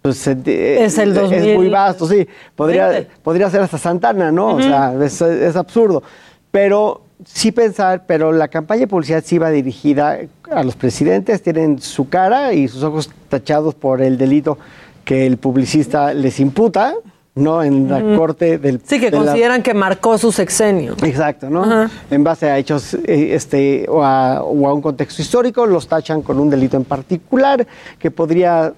pues, 0.00 0.26
Es 0.26 0.96
el 0.98 1.10
es 1.10 1.14
2000. 1.14 1.56
muy 1.56 1.68
vasto, 1.68 2.06
sí. 2.08 2.26
Podría, 2.56 3.06
podría 3.22 3.50
ser 3.50 3.60
hasta 3.60 3.76
Santana, 3.76 4.32
¿no? 4.32 4.54
O 4.56 4.62
sea, 4.62 4.94
es, 5.02 5.20
es 5.20 5.56
absurdo. 5.56 6.02
Pero 6.50 7.02
sí 7.24 7.52
pensar, 7.52 8.04
pero 8.06 8.32
la 8.32 8.48
campaña 8.48 8.80
de 8.80 8.86
publicidad 8.88 9.22
sí 9.24 9.38
va 9.38 9.50
dirigida 9.50 10.18
a 10.50 10.62
los 10.64 10.76
presidentes, 10.76 11.42
tienen 11.42 11.80
su 11.80 12.08
cara 12.08 12.52
y 12.52 12.68
sus 12.68 12.82
ojos 12.82 13.10
tachados 13.28 13.74
por 13.74 14.02
el 14.02 14.18
delito 14.18 14.58
que 15.04 15.26
el 15.26 15.36
publicista 15.36 16.14
les 16.14 16.40
imputa, 16.40 16.94
¿no? 17.34 17.62
En 17.62 17.88
la 17.90 18.16
corte 18.16 18.58
del... 18.58 18.80
Sí, 18.84 18.98
que 19.00 19.10
de 19.10 19.18
la- 19.18 19.24
consideran 19.26 19.62
que 19.62 19.74
marcó 19.74 20.16
su 20.18 20.30
sexenio. 20.32 20.94
Exacto, 21.02 21.50
¿no? 21.50 21.88
En 22.10 22.24
base 22.24 22.48
a 22.48 22.58
hechos 22.58 22.94
eh, 22.94 23.34
este, 23.34 23.86
o, 23.88 24.02
a, 24.04 24.42
o 24.42 24.68
a 24.68 24.72
un 24.72 24.80
contexto 24.80 25.20
histórico, 25.20 25.66
los 25.66 25.86
tachan 25.88 26.22
con 26.22 26.38
un 26.38 26.48
delito 26.48 26.76
en 26.76 26.84
particular 26.84 27.66
que 27.98 28.10
podría 28.10 28.72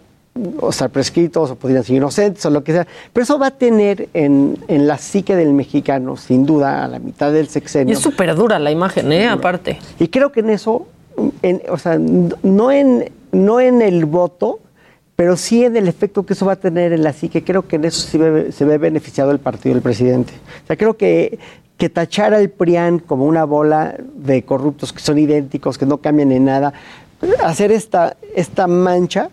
o 0.60 0.70
estar 0.70 0.90
prescritos 0.90 1.50
o 1.50 1.54
podrían 1.56 1.82
ser 1.84 1.96
inocentes 1.96 2.44
o 2.46 2.50
lo 2.50 2.62
que 2.64 2.72
sea. 2.72 2.86
Pero 3.12 3.24
eso 3.24 3.38
va 3.38 3.48
a 3.48 3.50
tener 3.50 4.08
en, 4.14 4.58
en 4.68 4.86
la 4.86 4.98
psique 4.98 5.34
del 5.36 5.52
mexicano, 5.52 6.16
sin 6.16 6.46
duda, 6.46 6.84
a 6.84 6.88
la 6.88 6.98
mitad 6.98 7.32
del 7.32 7.46
Y 7.46 7.48
sexenio. 7.48 7.94
es 7.94 8.00
súper 8.00 8.34
dura 8.34 8.58
la 8.58 8.70
imagen, 8.70 9.10
¿eh? 9.12 9.26
Aparte. 9.28 9.78
Y 9.98 10.08
creo 10.08 10.32
que 10.32 10.40
en 10.40 10.50
eso, 10.50 10.86
en- 11.42 11.62
o 11.70 11.78
sea, 11.78 11.98
no 11.98 12.70
en, 12.72 13.10
no 13.32 13.60
en 13.60 13.82
el 13.82 14.04
voto, 14.04 14.60
pero 15.16 15.36
sí 15.36 15.64
en 15.64 15.76
el 15.76 15.88
efecto 15.88 16.26
que 16.26 16.34
eso 16.34 16.44
va 16.46 16.52
a 16.52 16.56
tener 16.56 16.92
en 16.92 17.02
la 17.02 17.12
psique. 17.12 17.42
Creo 17.42 17.66
que 17.66 17.76
en 17.76 17.86
eso 17.86 18.06
sí 18.06 18.18
ve- 18.18 18.52
se 18.52 18.64
ve 18.64 18.76
beneficiado 18.78 19.30
el 19.30 19.38
partido 19.38 19.74
del 19.74 19.82
presidente. 19.82 20.32
O 20.64 20.66
sea, 20.66 20.76
creo 20.76 20.96
que, 20.98 21.38
que 21.78 21.88
tachar 21.88 22.34
al 22.34 22.50
PRIAN 22.50 22.98
como 22.98 23.24
una 23.24 23.44
bola 23.44 23.96
de 24.14 24.42
corruptos 24.42 24.92
que 24.92 25.00
son 25.00 25.18
idénticos, 25.18 25.78
que 25.78 25.86
no 25.86 25.98
cambian 25.98 26.32
en 26.32 26.44
nada, 26.44 26.74
hacer 27.42 27.72
esta, 27.72 28.16
esta 28.34 28.66
mancha, 28.66 29.30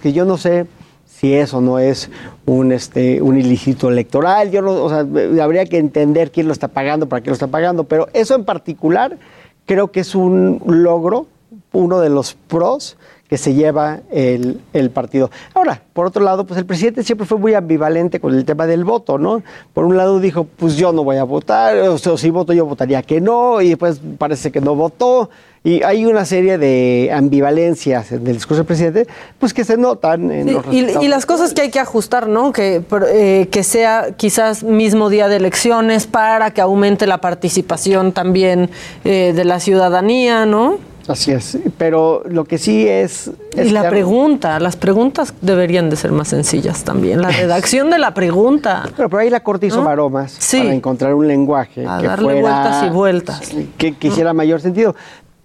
que 0.00 0.12
yo 0.12 0.24
no 0.24 0.36
sé 0.36 0.66
si 1.06 1.34
eso 1.34 1.60
no 1.60 1.78
es 1.78 2.10
un, 2.46 2.72
este, 2.72 3.22
un 3.22 3.38
ilícito 3.38 3.88
electoral, 3.88 4.50
yo 4.50 4.62
no, 4.62 4.72
o 4.72 4.88
sea, 4.88 5.06
habría 5.42 5.66
que 5.66 5.78
entender 5.78 6.30
quién 6.30 6.46
lo 6.46 6.52
está 6.52 6.68
pagando, 6.68 7.08
para 7.08 7.22
qué 7.22 7.30
lo 7.30 7.34
está 7.34 7.48
pagando, 7.48 7.84
pero 7.84 8.08
eso 8.12 8.34
en 8.34 8.44
particular 8.44 9.18
creo 9.66 9.90
que 9.90 10.00
es 10.00 10.14
un 10.14 10.60
logro, 10.66 11.26
uno 11.72 12.00
de 12.00 12.10
los 12.10 12.34
pros 12.34 12.96
que 13.28 13.36
se 13.36 13.52
lleva 13.54 14.00
el, 14.10 14.60
el 14.72 14.90
partido. 14.90 15.30
Ahora, 15.54 15.82
por 15.92 16.06
otro 16.06 16.24
lado, 16.24 16.46
pues 16.46 16.58
el 16.58 16.64
presidente 16.64 17.02
siempre 17.02 17.26
fue 17.26 17.38
muy 17.38 17.54
ambivalente 17.54 18.20
con 18.20 18.34
el 18.34 18.44
tema 18.46 18.66
del 18.66 18.84
voto, 18.84 19.18
¿no? 19.18 19.42
Por 19.74 19.84
un 19.84 19.96
lado 19.98 20.18
dijo, 20.18 20.44
pues 20.44 20.76
yo 20.76 20.92
no 20.92 21.04
voy 21.04 21.16
a 21.16 21.24
votar, 21.24 21.76
o 21.88 21.98
sea, 21.98 22.16
si 22.16 22.30
voto 22.30 22.54
yo 22.54 22.64
votaría 22.64 23.02
que 23.02 23.20
no, 23.20 23.60
y 23.60 23.70
después 23.70 24.00
parece 24.16 24.50
que 24.50 24.62
no 24.62 24.74
votó, 24.74 25.28
y 25.64 25.82
hay 25.82 26.06
una 26.06 26.24
serie 26.24 26.56
de 26.58 27.10
ambivalencias 27.12 28.12
en 28.12 28.26
el 28.26 28.34
discurso 28.34 28.58
del 28.62 28.66
presidente, 28.66 29.06
pues 29.38 29.52
que 29.52 29.64
se 29.64 29.76
notan 29.76 30.30
en 30.30 30.48
Sí, 30.48 30.54
los 30.54 30.64
y, 30.66 30.68
resultados. 30.80 31.04
y 31.04 31.08
las 31.08 31.26
cosas 31.26 31.54
que 31.54 31.62
hay 31.62 31.70
que 31.70 31.80
ajustar, 31.80 32.28
¿no? 32.28 32.52
Que, 32.52 32.82
pero, 32.88 33.06
eh, 33.08 33.48
que 33.50 33.62
sea 33.62 34.08
quizás 34.16 34.62
mismo 34.62 35.08
día 35.10 35.28
de 35.28 35.36
elecciones 35.36 36.06
para 36.06 36.52
que 36.52 36.60
aumente 36.60 37.06
la 37.06 37.18
participación 37.20 38.12
también 38.12 38.70
eh, 39.04 39.32
de 39.34 39.44
la 39.44 39.60
ciudadanía, 39.60 40.46
¿no? 40.46 40.78
Así 41.08 41.32
es, 41.32 41.56
pero 41.78 42.22
lo 42.28 42.44
que 42.44 42.58
sí 42.58 42.86
es... 42.86 43.30
Y 43.56 43.60
es 43.60 43.72
la 43.72 43.80
claro- 43.80 43.94
pregunta, 43.94 44.60
las 44.60 44.76
preguntas 44.76 45.32
deberían 45.40 45.88
de 45.88 45.96
ser 45.96 46.12
más 46.12 46.28
sencillas 46.28 46.84
también. 46.84 47.22
La 47.22 47.30
redacción 47.42 47.88
de 47.88 47.98
la 47.98 48.12
pregunta. 48.12 48.82
Pero 48.94 49.08
por 49.08 49.20
ahí 49.20 49.30
la 49.30 49.40
Corte 49.40 49.66
hizo 49.68 49.82
¿No? 49.82 50.26
Sí. 50.38 50.58
para 50.58 50.74
encontrar 50.74 51.14
un 51.14 51.26
lenguaje 51.26 51.86
A 51.86 51.98
que 51.98 52.06
darle 52.08 52.24
fuera- 52.24 52.40
vueltas 52.42 52.84
y 52.84 52.88
vueltas. 52.90 53.40
que, 53.78 53.96
que 53.96 54.08
hiciera 54.08 54.34
mayor 54.34 54.60
sentido. 54.60 54.94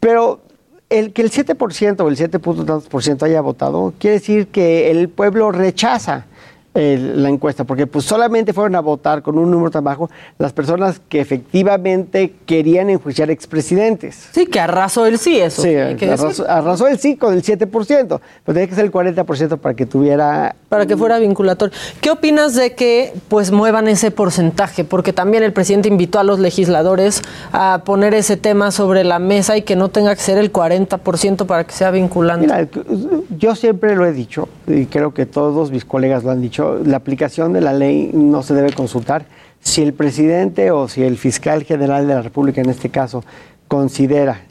Pero 0.03 0.41
el 0.89 1.13
que 1.13 1.21
el 1.21 1.31
7% 1.31 2.01
o 2.01 2.09
el 2.09 2.17
7 2.17 2.37
punto 2.39 2.65
tantos 2.65 2.89
por 2.89 3.01
ciento 3.01 3.23
haya 3.23 3.39
votado, 3.39 3.93
quiere 3.99 4.15
decir 4.15 4.47
que 4.47 4.91
el 4.91 5.07
pueblo 5.07 5.49
rechaza 5.53 6.25
el- 6.73 7.21
la 7.21 7.29
encuesta, 7.29 7.63
porque 7.63 7.85
pues 7.87 8.05
solamente 8.05 8.53
fueron 8.53 8.75
a 8.75 8.79
votar 8.79 9.21
con 9.21 9.37
un 9.37 9.49
número 9.51 9.69
tan 9.71 9.83
bajo 9.83 10.09
las 10.39 10.53
personas 10.53 10.99
que 11.07 11.21
efectivamente 11.21 12.33
querían 12.45 12.89
enjuiciar 12.89 13.29
expresidentes. 13.29 14.29
Sí, 14.31 14.45
que 14.47 14.59
arrasó 14.59 15.05
el 15.05 15.19
sí, 15.19 15.39
eso. 15.39 15.61
Sí, 15.61 15.75
arrasó 16.47 16.87
el 16.87 16.97
sí 16.99 17.15
con 17.15 17.33
el 17.33 17.43
7%, 17.43 18.19
pero 18.45 18.53
tenía 18.53 18.67
que 18.67 18.75
ser 18.75 18.85
el 18.85 18.91
40% 18.91 19.57
para 19.57 19.75
que 19.75 19.85
tuviera 19.85 20.55
para 20.69 20.87
que 20.87 20.97
fuera 20.97 21.19
vinculatorio. 21.19 21.75
¿Qué 22.01 22.09
opinas 22.09 22.55
de 22.55 22.73
que 22.73 23.13
pues 23.27 23.51
muevan 23.51 23.87
ese 23.87 24.09
porcentaje? 24.09 24.83
Porque 24.83 25.13
también 25.13 25.43
el 25.43 25.53
presidente 25.53 25.87
invitó 25.87 26.17
a 26.19 26.23
los 26.23 26.39
legisladores 26.39 27.21
a 27.51 27.83
poner 27.85 28.15
ese 28.15 28.37
tema 28.37 28.71
sobre 28.71 29.03
la 29.03 29.19
mesa 29.19 29.55
y 29.55 29.61
que 29.61 29.75
no 29.75 29.89
tenga 29.89 30.15
que 30.15 30.21
ser 30.21 30.39
el 30.39 30.51
40% 30.51 31.45
para 31.45 31.63
que 31.65 31.73
sea 31.73 31.91
vinculante. 31.91 32.47
Mira, 32.47 32.67
yo 33.37 33.53
siempre 33.55 33.95
lo 33.95 34.05
he 34.07 34.13
dicho, 34.13 34.49
y 34.65 34.87
creo 34.87 35.13
que 35.13 35.27
todos 35.27 35.69
mis 35.71 35.85
colegas 35.85 36.23
lo 36.23 36.31
han 36.31 36.41
dicho, 36.41 36.62
la 36.85 36.97
aplicación 36.97 37.53
de 37.53 37.61
la 37.61 37.73
ley 37.73 38.11
no 38.13 38.43
se 38.43 38.53
debe 38.53 38.73
consultar. 38.73 39.25
Si 39.61 39.81
el 39.81 39.93
presidente 39.93 40.71
o 40.71 40.87
si 40.87 41.03
el 41.03 41.17
fiscal 41.17 41.63
general 41.63 42.07
de 42.07 42.15
la 42.15 42.21
República, 42.21 42.61
en 42.61 42.69
este 42.69 42.89
caso, 42.89 43.23
considera 43.67 44.41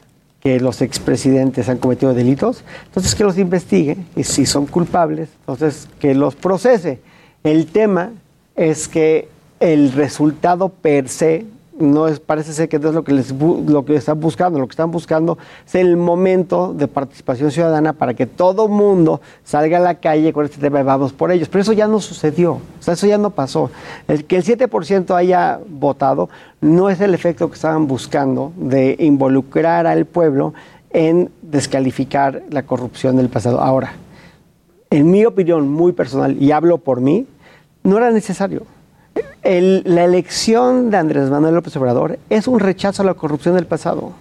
que 0.41 0.59
los 0.59 0.81
expresidentes 0.81 1.69
han 1.69 1.77
cometido 1.77 2.13
delitos, 2.13 2.63
entonces 2.85 3.15
que 3.15 3.23
los 3.23 3.37
investigue 3.37 3.97
y 4.15 4.23
si 4.23 4.45
son 4.45 4.65
culpables, 4.65 5.29
entonces 5.41 5.87
que 5.99 6.13
los 6.13 6.35
procese. 6.35 6.99
El 7.43 7.67
tema 7.67 8.11
es 8.55 8.87
que 8.87 9.29
el 9.59 9.93
resultado 9.93 10.69
per 10.69 11.07
se 11.07 11.45
no 11.79 12.07
es, 12.07 12.19
parece 12.19 12.53
ser 12.53 12.69
que 12.69 12.77
es 12.77 12.83
lo 12.83 13.03
que, 13.03 13.13
les, 13.13 13.31
lo 13.31 13.85
que 13.85 13.95
están 13.95 14.19
buscando. 14.19 14.59
Lo 14.59 14.67
que 14.67 14.73
están 14.73 14.91
buscando 14.91 15.37
es 15.65 15.75
el 15.75 15.97
momento 15.97 16.73
de 16.73 16.87
participación 16.87 17.51
ciudadana 17.51 17.93
para 17.93 18.13
que 18.13 18.25
todo 18.25 18.67
mundo 18.67 19.21
salga 19.43 19.77
a 19.77 19.81
la 19.81 19.95
calle 19.95 20.33
con 20.33 20.45
este 20.45 20.59
tema 20.59 20.79
de 20.79 20.83
vamos 20.83 21.13
por 21.13 21.31
ellos. 21.31 21.49
Pero 21.49 21.61
eso 21.61 21.73
ya 21.73 21.87
no 21.87 21.99
sucedió, 21.99 22.53
o 22.53 22.61
sea, 22.79 22.93
eso 22.93 23.07
ya 23.07 23.17
no 23.17 23.31
pasó. 23.31 23.71
El 24.07 24.25
que 24.25 24.37
el 24.37 24.43
7% 24.43 25.15
haya 25.15 25.59
votado 25.67 26.29
no 26.61 26.89
es 26.89 27.01
el 27.01 27.13
efecto 27.13 27.49
que 27.49 27.55
estaban 27.55 27.87
buscando 27.87 28.53
de 28.55 28.95
involucrar 28.99 29.87
al 29.87 30.05
pueblo 30.05 30.53
en 30.91 31.31
descalificar 31.41 32.43
la 32.49 32.63
corrupción 32.63 33.17
del 33.17 33.29
pasado. 33.29 33.61
Ahora, 33.61 33.93
en 34.89 35.09
mi 35.09 35.25
opinión 35.25 35.67
muy 35.69 35.91
personal, 35.91 36.37
y 36.39 36.51
hablo 36.51 36.77
por 36.77 37.01
mí, 37.01 37.25
no 37.83 37.97
era 37.97 38.11
necesario. 38.11 38.72
La 39.43 40.05
elección 40.05 40.89
de 40.89 40.97
Andrés 40.97 41.29
Manuel 41.29 41.55
López 41.55 41.75
Obrador 41.75 42.17
es 42.29 42.47
un 42.47 42.59
rechazo 42.59 43.01
a 43.01 43.05
la 43.05 43.13
corrupción 43.13 43.55
del 43.55 43.65
pasado. 43.65 44.13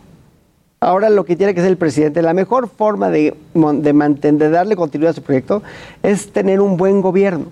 Ahora 0.80 1.10
lo 1.10 1.24
que 1.24 1.36
tiene 1.36 1.54
que 1.54 1.60
hacer 1.60 1.70
el 1.70 1.76
presidente, 1.76 2.22
la 2.22 2.34
mejor 2.34 2.68
forma 2.68 3.08
de, 3.08 3.36
darle 3.54 4.74
continuidad 4.74 5.12
a 5.12 5.14
su 5.14 5.22
proyecto 5.22 5.62
es 6.02 6.32
tener 6.32 6.60
un 6.60 6.76
buen 6.76 7.00
gobierno. 7.00 7.46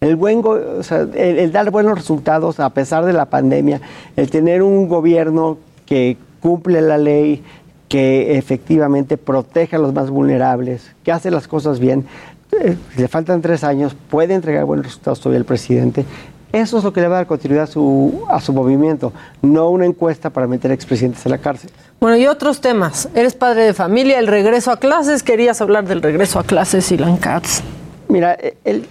El, 0.00 1.52
dar 1.52 1.70
buenos 1.70 1.96
resultados 1.96 2.58
a 2.58 2.70
pesar 2.70 3.04
de 3.04 3.12
la 3.12 3.26
pandemia, 3.26 3.82
el 4.16 4.30
tener 4.30 4.62
un 4.62 4.88
gobierno 4.88 5.58
que 5.84 6.16
cumple 6.40 6.80
la 6.80 6.96
ley, 6.96 7.42
que 7.88 8.38
efectivamente 8.38 9.18
protege 9.18 9.76
a 9.76 9.78
los 9.78 9.92
más 9.92 10.08
vulnerables, 10.08 10.94
que 11.04 11.12
hace 11.12 11.30
las 11.30 11.48
cosas 11.48 11.78
bien. 11.78 12.06
Eh, 12.52 12.74
le 12.96 13.08
faltan 13.08 13.42
tres 13.42 13.64
años, 13.64 13.94
puede 14.08 14.32
entregar 14.32 14.64
buenos 14.64 14.86
resultados 14.86 15.20
todavía 15.20 15.40
el 15.40 15.44
presidente. 15.44 16.06
Eso 16.52 16.78
es 16.78 16.84
lo 16.84 16.92
que 16.92 17.00
le 17.00 17.08
va 17.08 17.16
a 17.16 17.18
dar 17.18 17.26
continuidad 17.26 17.64
a 17.64 17.66
su, 17.66 18.22
a 18.28 18.40
su 18.40 18.52
movimiento, 18.52 19.12
no 19.42 19.68
una 19.70 19.84
encuesta 19.84 20.30
para 20.30 20.46
meter 20.46 20.70
expresidentes 20.70 21.24
a 21.26 21.28
la 21.28 21.38
cárcel. 21.38 21.70
Bueno, 22.00 22.16
y 22.16 22.26
otros 22.26 22.60
temas. 22.60 23.08
Eres 23.14 23.34
padre 23.34 23.62
de 23.64 23.74
familia, 23.74 24.18
el 24.18 24.26
regreso 24.26 24.70
a 24.70 24.78
clases. 24.78 25.22
Querías 25.22 25.60
hablar 25.60 25.86
del 25.86 26.00
regreso 26.02 26.38
a 26.38 26.44
clases 26.44 26.90
y 26.92 26.96
Katz. 27.20 27.62
Mira, 28.08 28.36
el- 28.64 28.86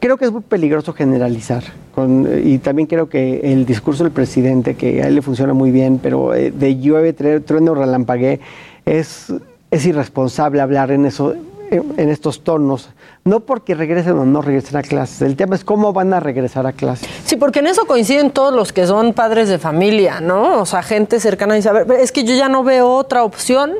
creo 0.00 0.16
que 0.16 0.24
es 0.26 0.32
muy 0.32 0.42
peligroso 0.42 0.92
generalizar. 0.92 1.62
con- 1.94 2.28
y 2.44 2.58
también 2.58 2.86
creo 2.86 3.08
que 3.08 3.40
el 3.52 3.66
discurso 3.66 4.04
del 4.04 4.12
presidente, 4.12 4.76
que 4.76 5.02
a 5.02 5.08
él 5.08 5.16
le 5.16 5.22
funciona 5.22 5.52
muy 5.52 5.72
bien, 5.72 5.98
pero 6.00 6.32
eh, 6.32 6.52
de 6.52 6.78
llueve, 6.78 7.12
trueno, 7.12 7.74
relampagué, 7.74 8.38
es, 8.86 9.32
es 9.72 9.84
irresponsable 9.84 10.60
hablar 10.60 10.92
en, 10.92 11.06
eso, 11.06 11.34
en, 11.70 12.08
estos 12.08 12.42
tonos. 12.42 12.90
No 13.24 13.40
porque 13.40 13.74
regresen 13.74 14.18
o 14.18 14.24
no 14.24 14.42
regresen 14.42 14.76
a 14.76 14.82
clases. 14.82 15.22
El 15.22 15.36
tema 15.36 15.56
es 15.56 15.64
cómo 15.64 15.92
van 15.92 16.12
a 16.12 16.20
regresar 16.20 16.66
a 16.66 16.72
clases. 16.72 17.08
Sí, 17.24 17.36
porque 17.36 17.60
en 17.60 17.66
eso 17.66 17.86
coinciden 17.86 18.30
todos 18.30 18.52
los 18.52 18.72
que 18.72 18.86
son 18.86 19.12
padres 19.12 19.48
de 19.48 19.58
familia, 19.58 20.20
¿no? 20.20 20.60
O 20.60 20.66
sea, 20.66 20.82
gente 20.82 21.20
cercana 21.20 21.56
y 21.58 21.62
saber. 21.62 21.90
Es 22.00 22.12
que 22.12 22.24
yo 22.24 22.34
ya 22.34 22.48
no 22.48 22.64
veo 22.64 22.88
otra 22.88 23.24
opción 23.24 23.72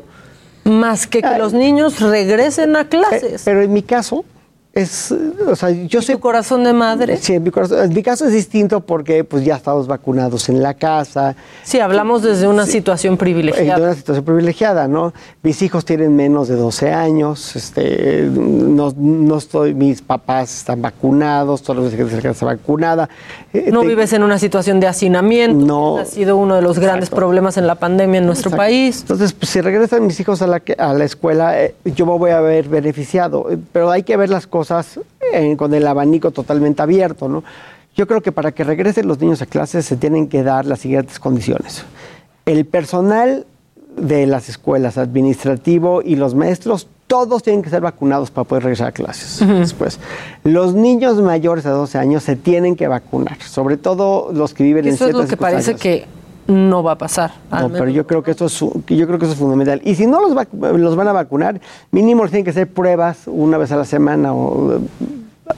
más 0.65 1.07
que 1.07 1.23
que 1.23 1.39
los 1.39 1.53
niños 1.53 2.01
regresen 2.01 2.77
a 2.77 2.89
clases. 2.89 3.43
Pero 3.45 3.63
en 3.63 3.73
mi 3.73 3.83
caso, 3.83 4.25
es, 4.81 5.13
o 5.47 5.57
sea, 5.57 5.71
yo 5.71 6.03
soy... 6.03 6.17
corazón 6.19 6.65
de 6.65 6.73
madre? 6.73 7.17
Sí, 7.17 7.35
en 7.35 7.43
mi, 7.43 7.51
corazón- 7.51 7.83
en 7.85 7.93
mi 7.95 8.03
caso 8.03 8.27
es 8.27 8.33
distinto 8.33 8.81
porque 8.81 9.25
pues 9.25 9.45
ya 9.45 9.57
estamos 9.57 9.87
vacunados 9.87 10.49
en 10.49 10.63
la 10.63 10.75
casa. 10.75 11.35
Sí, 11.63 11.81
hablamos 11.81 12.23
desde 12.23 12.47
una 12.49 12.67
situación 12.67 13.17
privilegiada. 13.17 13.83
una 13.85 13.95
situación 13.95 14.25
privilegiada, 14.25 14.89
¿no? 14.89 15.13
Mis 15.43 15.63
hijos 15.63 15.85
tienen 15.85 16.15
menos 16.17 16.49
de 16.49 16.57
12 16.57 16.93
años, 16.93 17.57
este, 17.57 18.29
no, 18.31 18.93
no 18.97 19.39
estoy, 19.39 19.75
mis 19.75 20.03
papás 20.03 20.59
están 20.59 20.83
vacunados, 20.83 21.63
toda 21.63 21.81
la 21.83 21.91
gente 21.91 22.11
cercana 22.11 22.33
está 22.33 22.47
vacunada. 22.47 23.09
Eh, 23.53 23.71
No 23.73 23.81
te- 23.83 23.89
vives 23.89 24.13
en 24.13 24.23
una 24.23 24.39
situación 24.39 24.81
de 24.81 24.87
hacinamiento. 24.87 25.67
No. 25.67 25.99
Ha 25.99 26.05
sido 26.05 26.37
uno 26.37 26.55
de 26.55 26.63
los 26.63 26.79
grandes 26.79 27.11
problemas 27.11 27.57
en 27.57 27.67
la 27.67 27.77
pandemia 27.77 28.19
en 28.19 28.27
nuestro 28.27 28.51
Exacto. 28.51 28.63
país. 28.63 29.01
Entonces, 29.03 29.33
pues, 29.33 29.51
si 29.51 29.61
regresan 29.61 30.07
mis 30.07 30.19
hijos 30.21 30.43
a 30.43 30.47
la, 30.47 30.63
a 30.79 30.93
la 30.95 31.05
escuela, 31.05 31.61
eh, 31.63 31.75
yo 31.85 32.07
me 32.07 32.17
voy 32.19 32.31
a 32.31 32.41
ver 32.41 32.69
beneficiado. 32.69 33.51
Eh, 33.51 33.59
Pero 33.73 33.91
hay 33.91 34.03
que 34.03 34.17
ver 34.17 34.29
las 34.29 34.47
cosas 34.47 34.68
eh, 35.33 35.57
con 35.57 35.75
el 35.75 35.87
abanico 35.87 36.31
totalmente 36.31 36.83
abierto, 36.83 37.29
¿no? 37.29 37.45
Yo 37.97 38.07
creo 38.07 38.21
que 38.21 38.31
para 38.31 38.53
que 38.53 38.63
regresen 38.63 39.09
los 39.09 39.19
niños 39.21 39.43
a 39.43 39.47
clases 39.47 39.85
se 39.85 39.97
tienen 39.97 40.29
que 40.29 40.43
dar 40.43 40.67
las 40.67 40.81
siguientes 40.81 41.19
condiciones. 41.19 41.85
El 42.47 42.65
personal 42.65 43.45
de 43.97 44.27
las 44.27 44.49
escuelas, 44.49 44.99
administrativo 44.99 46.03
y 46.03 46.15
los 46.15 46.35
maestros, 46.35 46.89
todos 47.09 47.43
tienen 47.43 47.63
que 47.63 47.71
ser 47.71 47.81
vacunados 47.81 48.31
para 48.31 48.45
poder 48.45 48.65
regresar 48.65 48.89
a 48.89 48.93
clases. 48.93 49.47
Después, 49.47 49.99
los 50.45 50.75
niños 50.75 51.21
mayores 51.21 51.65
de 51.65 51.71
12 51.71 51.99
años 51.99 52.23
se 52.23 52.37
tienen 52.37 52.77
que 52.77 52.87
vacunar, 52.87 53.41
sobre 53.43 53.77
todo 53.77 54.31
los 54.33 54.55
que 54.55 54.63
viven 54.63 54.87
en 54.87 54.95
Eso 54.95 55.09
es 55.09 55.15
lo 55.15 55.27
que 55.27 55.37
parece 55.37 55.75
que 55.75 56.07
no 56.49 56.83
va 56.83 56.93
a 56.93 56.99
pasar. 56.99 57.31
No, 57.53 57.69
pero 57.69 57.89
yo 57.89 58.07
creo 58.07 58.23
que 58.23 58.31
esto 58.33 58.47
es 58.47 58.59
yo 58.59 59.07
creo 59.07 59.19
que 59.19 59.27
eso 59.27 59.33
es 59.35 59.39
fundamental. 59.39 59.81
Y 59.85 59.95
si 59.95 60.07
no 60.07 60.21
los, 60.21 60.33
vac- 60.35 60.49
los 60.77 60.97
van 60.97 61.07
a 61.09 61.13
vacunar, 61.13 61.61
mínimo 61.91 62.23
les 62.25 62.31
tienen 62.33 62.45
que 62.45 62.51
hacer 62.51 62.67
pruebas 62.67 63.23
una 63.27 63.59
vez 63.59 63.71
a 63.71 63.77
la 63.77 63.85
semana 63.85 64.33
o, 64.35 64.81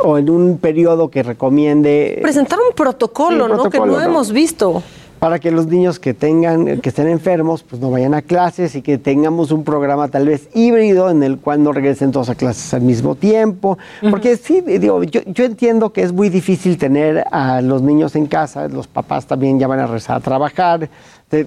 o 0.04 0.18
en 0.18 0.28
un 0.28 0.58
periodo 0.58 1.08
que 1.10 1.22
recomiende 1.22 2.18
Presentar 2.22 2.58
un 2.68 2.74
protocolo, 2.74 3.46
Sí, 3.46 3.50
un 3.52 3.56
¿no? 3.56 3.70
que 3.70 3.78
¿no? 3.78 4.00
hemos 4.00 4.32
visto. 4.32 4.82
Para 5.20 5.38
que 5.38 5.50
los 5.50 5.66
niños 5.66 6.00
que 6.00 6.14
tengan 6.14 6.80
que 6.80 6.88
estén 6.88 7.06
enfermos 7.06 7.62
pues 7.62 7.80
no 7.80 7.90
vayan 7.90 8.14
a 8.14 8.22
clases 8.22 8.74
y 8.74 8.82
que 8.82 8.98
tengamos 8.98 9.52
un 9.52 9.62
programa 9.62 10.08
tal 10.08 10.26
vez 10.26 10.48
híbrido 10.54 11.10
en 11.10 11.22
el 11.22 11.38
cual 11.38 11.62
no 11.62 11.72
regresen 11.72 12.10
todos 12.10 12.30
a 12.30 12.34
clases 12.34 12.74
al 12.74 12.80
mismo 12.80 13.14
tiempo 13.14 13.78
porque 14.10 14.36
sí 14.36 14.62
digo 14.62 15.04
yo, 15.04 15.20
yo 15.26 15.44
entiendo 15.44 15.92
que 15.92 16.02
es 16.02 16.12
muy 16.12 16.30
difícil 16.30 16.78
tener 16.78 17.24
a 17.30 17.60
los 17.60 17.82
niños 17.82 18.16
en 18.16 18.26
casa 18.26 18.66
los 18.66 18.88
papás 18.88 19.26
también 19.26 19.60
ya 19.60 19.68
van 19.68 19.78
a 19.78 19.86
regresar 19.86 20.16
a 20.16 20.20
trabajar 20.20 20.88
la, 21.30 21.42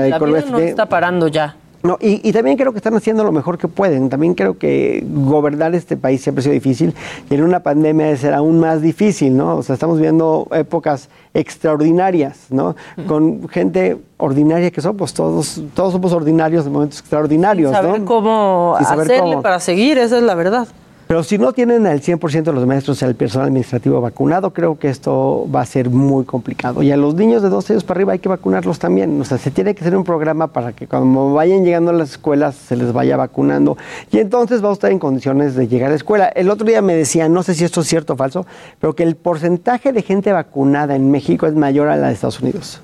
La 0.00 0.08
economía 0.08 0.40
vida 0.42 0.50
no 0.50 0.58
está 0.58 0.86
parando 0.86 1.28
ya. 1.28 1.56
No, 1.82 1.96
y, 2.00 2.28
y 2.28 2.32
también 2.32 2.56
creo 2.56 2.72
que 2.72 2.78
están 2.78 2.94
haciendo 2.94 3.24
lo 3.24 3.32
mejor 3.32 3.56
que 3.56 3.68
pueden. 3.68 4.08
También 4.10 4.34
creo 4.34 4.58
que 4.58 5.04
gobernar 5.08 5.74
este 5.74 5.96
país 5.96 6.20
siempre 6.22 6.40
ha 6.40 6.42
sido 6.42 6.52
difícil 6.52 6.94
y 7.30 7.34
en 7.34 7.42
una 7.42 7.60
pandemia 7.60 8.06
debe 8.06 8.18
ser 8.18 8.34
aún 8.34 8.60
más 8.60 8.82
difícil, 8.82 9.36
¿no? 9.36 9.56
O 9.56 9.62
sea, 9.62 9.74
estamos 9.74 9.98
viendo 9.98 10.46
épocas 10.52 11.08
extraordinarias, 11.32 12.46
¿no? 12.50 12.76
Con 13.06 13.48
gente 13.48 13.96
ordinaria 14.18 14.70
que 14.70 14.80
somos, 14.80 15.14
todos, 15.14 15.62
todos 15.74 15.92
somos 15.92 16.12
ordinarios 16.12 16.66
en 16.66 16.72
momentos 16.72 17.00
extraordinarios, 17.00 17.72
Saber 17.72 18.00
¿no? 18.00 18.04
cómo 18.06 18.74
Sin 18.78 18.86
saber 18.86 19.04
hacerle 19.06 19.30
cómo. 19.30 19.42
para 19.42 19.60
seguir, 19.60 19.98
esa 19.98 20.18
es 20.18 20.22
la 20.22 20.34
verdad. 20.34 20.68
Pero 21.10 21.24
si 21.24 21.38
no 21.38 21.52
tienen 21.52 21.88
al 21.88 22.00
100% 22.00 22.44
de 22.44 22.52
los 22.52 22.68
maestros 22.68 23.02
y 23.02 23.04
al 23.04 23.16
personal 23.16 23.48
administrativo 23.48 24.00
vacunado, 24.00 24.52
creo 24.52 24.78
que 24.78 24.88
esto 24.88 25.44
va 25.52 25.60
a 25.60 25.66
ser 25.66 25.90
muy 25.90 26.24
complicado. 26.24 26.84
Y 26.84 26.92
a 26.92 26.96
los 26.96 27.16
niños 27.16 27.42
de 27.42 27.48
12 27.48 27.72
años 27.72 27.82
para 27.82 27.98
arriba 27.98 28.12
hay 28.12 28.20
que 28.20 28.28
vacunarlos 28.28 28.78
también. 28.78 29.20
O 29.20 29.24
sea, 29.24 29.36
se 29.36 29.50
tiene 29.50 29.74
que 29.74 29.80
hacer 29.80 29.96
un 29.96 30.04
programa 30.04 30.46
para 30.46 30.72
que 30.72 30.86
cuando 30.86 31.32
vayan 31.32 31.64
llegando 31.64 31.90
a 31.90 31.94
las 31.94 32.12
escuelas 32.12 32.54
se 32.54 32.76
les 32.76 32.92
vaya 32.92 33.16
vacunando. 33.16 33.76
Y 34.12 34.18
entonces 34.18 34.60
vamos 34.60 34.76
a 34.76 34.78
estar 34.78 34.92
en 34.92 35.00
condiciones 35.00 35.56
de 35.56 35.66
llegar 35.66 35.88
a 35.88 35.90
la 35.90 35.96
escuela. 35.96 36.28
El 36.28 36.48
otro 36.48 36.64
día 36.64 36.80
me 36.80 36.94
decían, 36.94 37.32
no 37.32 37.42
sé 37.42 37.54
si 37.54 37.64
esto 37.64 37.80
es 37.80 37.88
cierto 37.88 38.12
o 38.12 38.16
falso, 38.16 38.46
pero 38.78 38.94
que 38.94 39.02
el 39.02 39.16
porcentaje 39.16 39.92
de 39.92 40.02
gente 40.02 40.32
vacunada 40.32 40.94
en 40.94 41.10
México 41.10 41.48
es 41.48 41.56
mayor 41.56 41.88
a 41.88 41.96
la 41.96 42.06
de 42.06 42.12
Estados 42.12 42.38
Unidos. 42.38 42.82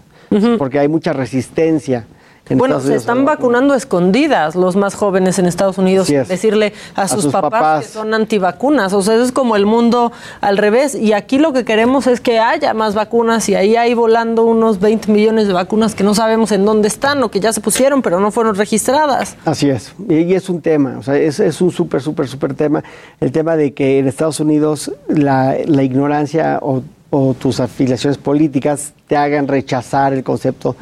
Porque 0.59 0.81
hay 0.81 0.89
mucha 0.89 1.13
resistencia. 1.13 2.07
En 2.49 2.59
Bueno, 2.59 2.77
Estados 2.77 2.91
se 2.93 2.97
están 2.97 3.25
vacuna. 3.25 3.37
vacunando 3.37 3.75
a 3.75 3.77
escondidas 3.77 4.55
los 4.55 4.77
más 4.77 4.95
jóvenes 4.95 5.39
en 5.39 5.47
Estados 5.47 5.79
Unidos. 5.79 6.09
Es. 6.11 6.29
Decirle 6.29 6.73
a 6.95 7.03
A 7.03 7.09
sus, 7.09 7.23
sus 7.25 7.33
papás, 7.33 7.51
papás. 7.51 7.87
que 7.87 7.93
son 7.93 8.15
antivacunas. 8.15 8.93
O 8.93 9.03
sea, 9.03 9.15
eso 9.15 9.25
es 9.25 9.33
como 9.33 9.57
el 9.57 9.67
mundo 9.67 10.13
al 10.41 10.57
revés. 10.59 10.95
Y 10.95 11.13
aquí 11.13 11.39
lo 11.39 11.53
que 11.53 11.65
queremos 11.65 12.07
es 12.07 12.21
que 12.21 12.39
haya 12.39 12.73
más 12.75 12.95
vacunas. 12.95 13.49
Y 13.49 13.55
ahí 13.55 13.77
hay 13.77 13.95
volando 13.95 14.45
unos 14.45 14.79
20 14.81 15.11
millones 15.11 15.47
de 15.49 15.53
vacunas 15.55 15.95
que 15.95 16.05
no 16.05 16.15
sabemos 16.15 16.53
en 16.53 16.65
dónde 16.65 16.89
están 16.89 17.23
o 17.23 17.31
que 17.31 17.41
ya 17.41 17.53
se 17.53 17.61
pusieron, 17.61 18.03
pero 18.03 18.21
no 18.21 18.31
fueron 18.31 18.55
registradas. 18.55 19.37
Así 19.45 19.69
es, 19.71 19.93
y 20.09 20.27
y 20.27 20.35
es 20.35 20.49
un 20.49 20.61
tema, 20.61 20.97
o 20.99 21.03
sea, 21.03 21.17
es, 21.17 21.39
es 21.41 21.61
un 21.61 21.71
súper, 21.71 22.03
súper, 22.03 22.27
súper 22.27 22.55
tema, 22.55 22.83
el 23.21 23.31
tema 23.33 23.57
de 23.57 23.73
que 23.75 23.99
en 23.99 24.09
Estados 24.09 24.41
Unidos 24.41 24.91
la, 25.09 25.57
la 25.67 25.83
ignorancia 25.83 26.59
o, 26.63 26.83
o 27.11 27.35
tus 27.35 27.61
afiliaciones 27.61 28.19
políticas 28.19 28.93
te 29.07 29.17
hagan 29.17 29.47
rechazar 29.49 30.13
el 30.13 30.25
concepto 30.25 30.75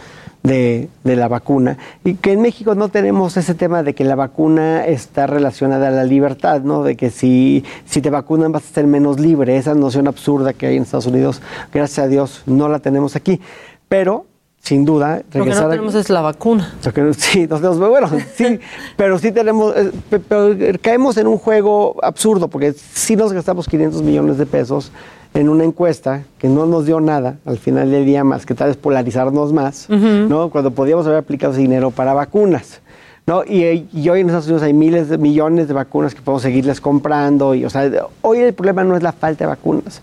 de, 0.44 0.88
de 1.04 1.16
la 1.16 1.26
vacuna, 1.26 1.78
y 2.04 2.14
que 2.14 2.32
en 2.32 2.42
México 2.42 2.74
no 2.74 2.90
tenemos 2.90 3.36
ese 3.38 3.54
tema 3.54 3.82
de 3.82 3.94
que 3.94 4.04
la 4.04 4.14
vacuna 4.14 4.84
está 4.86 5.26
relacionada 5.26 5.88
a 5.88 5.90
la 5.90 6.04
libertad, 6.04 6.60
¿no? 6.60 6.82
De 6.84 6.96
que 6.96 7.10
si, 7.10 7.64
si 7.86 8.02
te 8.02 8.10
vacunan 8.10 8.52
vas 8.52 8.70
a 8.70 8.74
ser 8.74 8.86
menos 8.86 9.18
libre, 9.18 9.56
esa 9.56 9.74
noción 9.74 10.06
absurda 10.06 10.52
que 10.52 10.66
hay 10.66 10.76
en 10.76 10.82
Estados 10.82 11.06
Unidos, 11.06 11.40
gracias 11.72 12.04
a 12.04 12.08
Dios 12.08 12.42
no 12.46 12.68
la 12.68 12.78
tenemos 12.78 13.16
aquí, 13.16 13.40
pero... 13.88 14.26
Sin 14.60 14.86
duda, 14.86 15.20
Lo 15.34 15.44
que 15.44 15.50
no 15.50 15.58
a- 15.58 15.68
tenemos 15.68 15.94
es 15.94 16.08
la 16.08 16.22
vacuna. 16.22 16.72
que 16.94 17.12
sí, 17.18 17.46
nos 17.46 17.60
tenemos- 17.60 17.78
bueno, 17.86 18.08
sí, 18.34 18.58
pero 18.96 19.18
sí 19.18 19.30
tenemos, 19.30 19.76
eh, 19.76 19.90
pe- 20.08 20.20
pero 20.20 20.56
caemos 20.80 21.18
en 21.18 21.26
un 21.26 21.36
juego 21.36 21.96
absurdo, 22.02 22.48
porque 22.48 22.72
sí 22.72 23.14
nos 23.14 23.34
gastamos 23.34 23.68
500 23.68 24.00
millones 24.00 24.38
de 24.38 24.46
pesos 24.46 24.90
en 25.34 25.48
una 25.48 25.64
encuesta 25.64 26.22
que 26.38 26.48
no 26.48 26.66
nos 26.66 26.86
dio 26.86 27.00
nada 27.00 27.38
al 27.44 27.58
final 27.58 27.90
del 27.90 28.06
día 28.06 28.22
más 28.24 28.46
que 28.46 28.54
tal 28.54 28.68
vez 28.68 28.76
polarizarnos 28.76 29.52
más, 29.52 29.88
¿no? 29.90 30.48
Cuando 30.48 30.70
podíamos 30.70 31.06
haber 31.06 31.18
aplicado 31.18 31.52
ese 31.52 31.62
dinero 31.62 31.90
para 31.90 32.14
vacunas. 32.14 32.80
¿No? 33.26 33.42
Y, 33.42 33.62
eh, 33.62 33.86
y 33.90 34.06
hoy 34.10 34.20
en 34.20 34.26
Estados 34.26 34.44
Unidos 34.44 34.62
hay 34.62 34.74
miles 34.74 35.08
de 35.08 35.16
millones 35.16 35.66
de 35.66 35.72
vacunas 35.72 36.14
que 36.14 36.20
podemos 36.20 36.42
seguirles 36.42 36.78
comprando. 36.78 37.54
Y, 37.54 37.64
o 37.64 37.70
sea, 37.70 37.90
hoy 38.20 38.40
el 38.40 38.52
problema 38.52 38.84
no 38.84 38.98
es 38.98 39.02
la 39.02 39.12
falta 39.12 39.44
de 39.44 39.48
vacunas. 39.48 40.02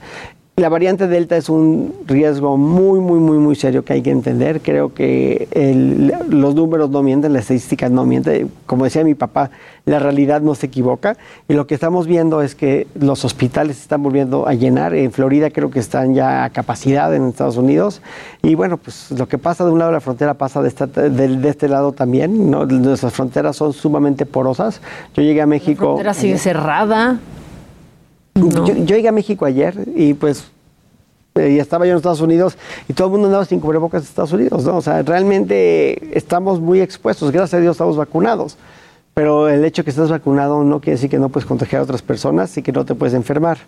La 0.57 0.69
variante 0.69 1.07
Delta 1.07 1.37
es 1.37 1.49
un 1.49 1.93
riesgo 2.05 2.55
muy, 2.57 2.99
muy, 2.99 3.19
muy, 3.19 3.37
muy 3.39 3.55
serio 3.55 3.83
que 3.83 3.93
hay 3.93 4.01
que 4.03 4.11
entender. 4.11 4.61
Creo 4.61 4.93
que 4.93 5.47
el- 5.51 6.13
los 6.29 6.53
números 6.53 6.89
no 6.91 7.01
mienten, 7.01 7.33
las 7.33 7.43
estadísticas 7.43 7.89
no 7.89 8.05
mienten. 8.05 8.51
Como 8.67 8.83
decía 8.83 9.03
mi 9.03 9.15
papá, 9.15 9.49
la 9.85 9.97
realidad 9.97 10.41
no 10.41 10.53
se 10.53 10.67
equivoca. 10.67 11.17
Y 11.47 11.53
lo 11.53 11.65
que 11.65 11.73
estamos 11.73 12.05
viendo 12.05 12.41
es 12.43 12.53
que 12.53 12.85
los 12.93 13.25
hospitales 13.25 13.77
se 13.77 13.83
están 13.83 14.03
volviendo 14.03 14.45
a 14.47 14.53
llenar. 14.53 14.93
En 14.93 15.11
Florida 15.11 15.49
creo 15.49 15.71
que 15.71 15.79
están 15.79 16.13
ya 16.13 16.43
a 16.43 16.49
capacidad 16.51 17.15
en 17.15 17.29
Estados 17.29 17.57
Unidos. 17.57 18.01
Y 18.43 18.53
bueno, 18.53 18.77
pues 18.77 19.09
lo 19.11 19.27
que 19.27 19.39
pasa 19.39 19.65
de 19.65 19.71
un 19.71 19.79
lado 19.79 19.89
de 19.89 19.95
la 19.95 20.01
frontera 20.01 20.35
pasa 20.35 20.61
de, 20.61 20.67
esta- 20.67 20.85
de- 20.85 21.09
de 21.37 21.49
este 21.49 21.69
lado 21.69 21.93
también. 21.93 22.51
¿no? 22.51 22.65
Nuestras 22.67 23.13
fronteras 23.13 23.55
son 23.55 23.73
sumamente 23.73 24.27
porosas. 24.27 24.79
Yo 25.15 25.23
llegué 25.23 25.41
a 25.41 25.47
México. 25.47 25.83
La 25.85 25.91
frontera 25.93 26.13
sigue 26.13 26.37
cerrada. 26.37 27.19
Yo, 28.35 28.65
yo 28.65 28.95
llegué 28.95 29.07
a 29.07 29.11
México 29.11 29.45
ayer 29.45 29.75
y 29.95 30.13
pues 30.13 30.45
eh, 31.35 31.51
y 31.51 31.59
estaba 31.59 31.85
yo 31.85 31.91
en 31.91 31.97
Estados 31.97 32.19
Unidos 32.19 32.57
y 32.89 32.93
todo 32.93 33.07
el 33.07 33.11
mundo 33.11 33.27
andaba 33.27 33.45
sin 33.45 33.61
cubrebocas 33.61 34.01
en 34.01 34.07
Estados 34.09 34.33
Unidos, 34.33 34.65
¿no? 34.65 34.75
O 34.75 34.81
sea, 34.81 35.01
realmente 35.01 36.17
estamos 36.17 36.59
muy 36.59 36.81
expuestos, 36.81 37.31
gracias 37.31 37.53
a 37.57 37.61
Dios 37.61 37.75
estamos 37.75 37.95
vacunados, 37.95 38.57
pero 39.13 39.47
el 39.47 39.63
hecho 39.63 39.81
de 39.81 39.85
que 39.85 39.91
estés 39.91 40.09
vacunado 40.09 40.63
no 40.63 40.81
quiere 40.81 40.95
decir 40.95 41.09
que 41.09 41.19
no 41.19 41.29
puedes 41.29 41.47
contagiar 41.47 41.79
a 41.79 41.83
otras 41.83 42.01
personas 42.01 42.57
y 42.57 42.61
que 42.61 42.73
no 42.73 42.83
te 42.85 42.95
puedes 42.95 43.13
enfermar. 43.13 43.59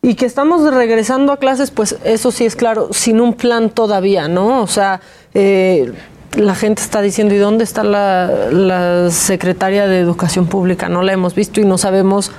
Y 0.00 0.14
que 0.14 0.24
estamos 0.24 0.72
regresando 0.72 1.32
a 1.32 1.36
clases, 1.36 1.70
pues 1.70 1.96
eso 2.04 2.30
sí 2.30 2.46
es 2.46 2.56
claro, 2.56 2.88
sin 2.92 3.20
un 3.20 3.34
plan 3.34 3.68
todavía, 3.68 4.28
¿no? 4.28 4.62
O 4.62 4.66
sea, 4.66 5.02
eh, 5.34 5.92
la 6.36 6.54
gente 6.54 6.80
está 6.80 7.02
diciendo, 7.02 7.34
¿y 7.34 7.38
dónde 7.38 7.64
está 7.64 7.84
la, 7.84 8.48
la 8.50 9.10
secretaria 9.10 9.86
de 9.86 9.98
Educación 9.98 10.46
Pública? 10.46 10.88
No 10.88 11.02
la 11.02 11.12
hemos 11.12 11.34
visto 11.34 11.60
y 11.60 11.64
no 11.66 11.76
sabemos 11.76 12.30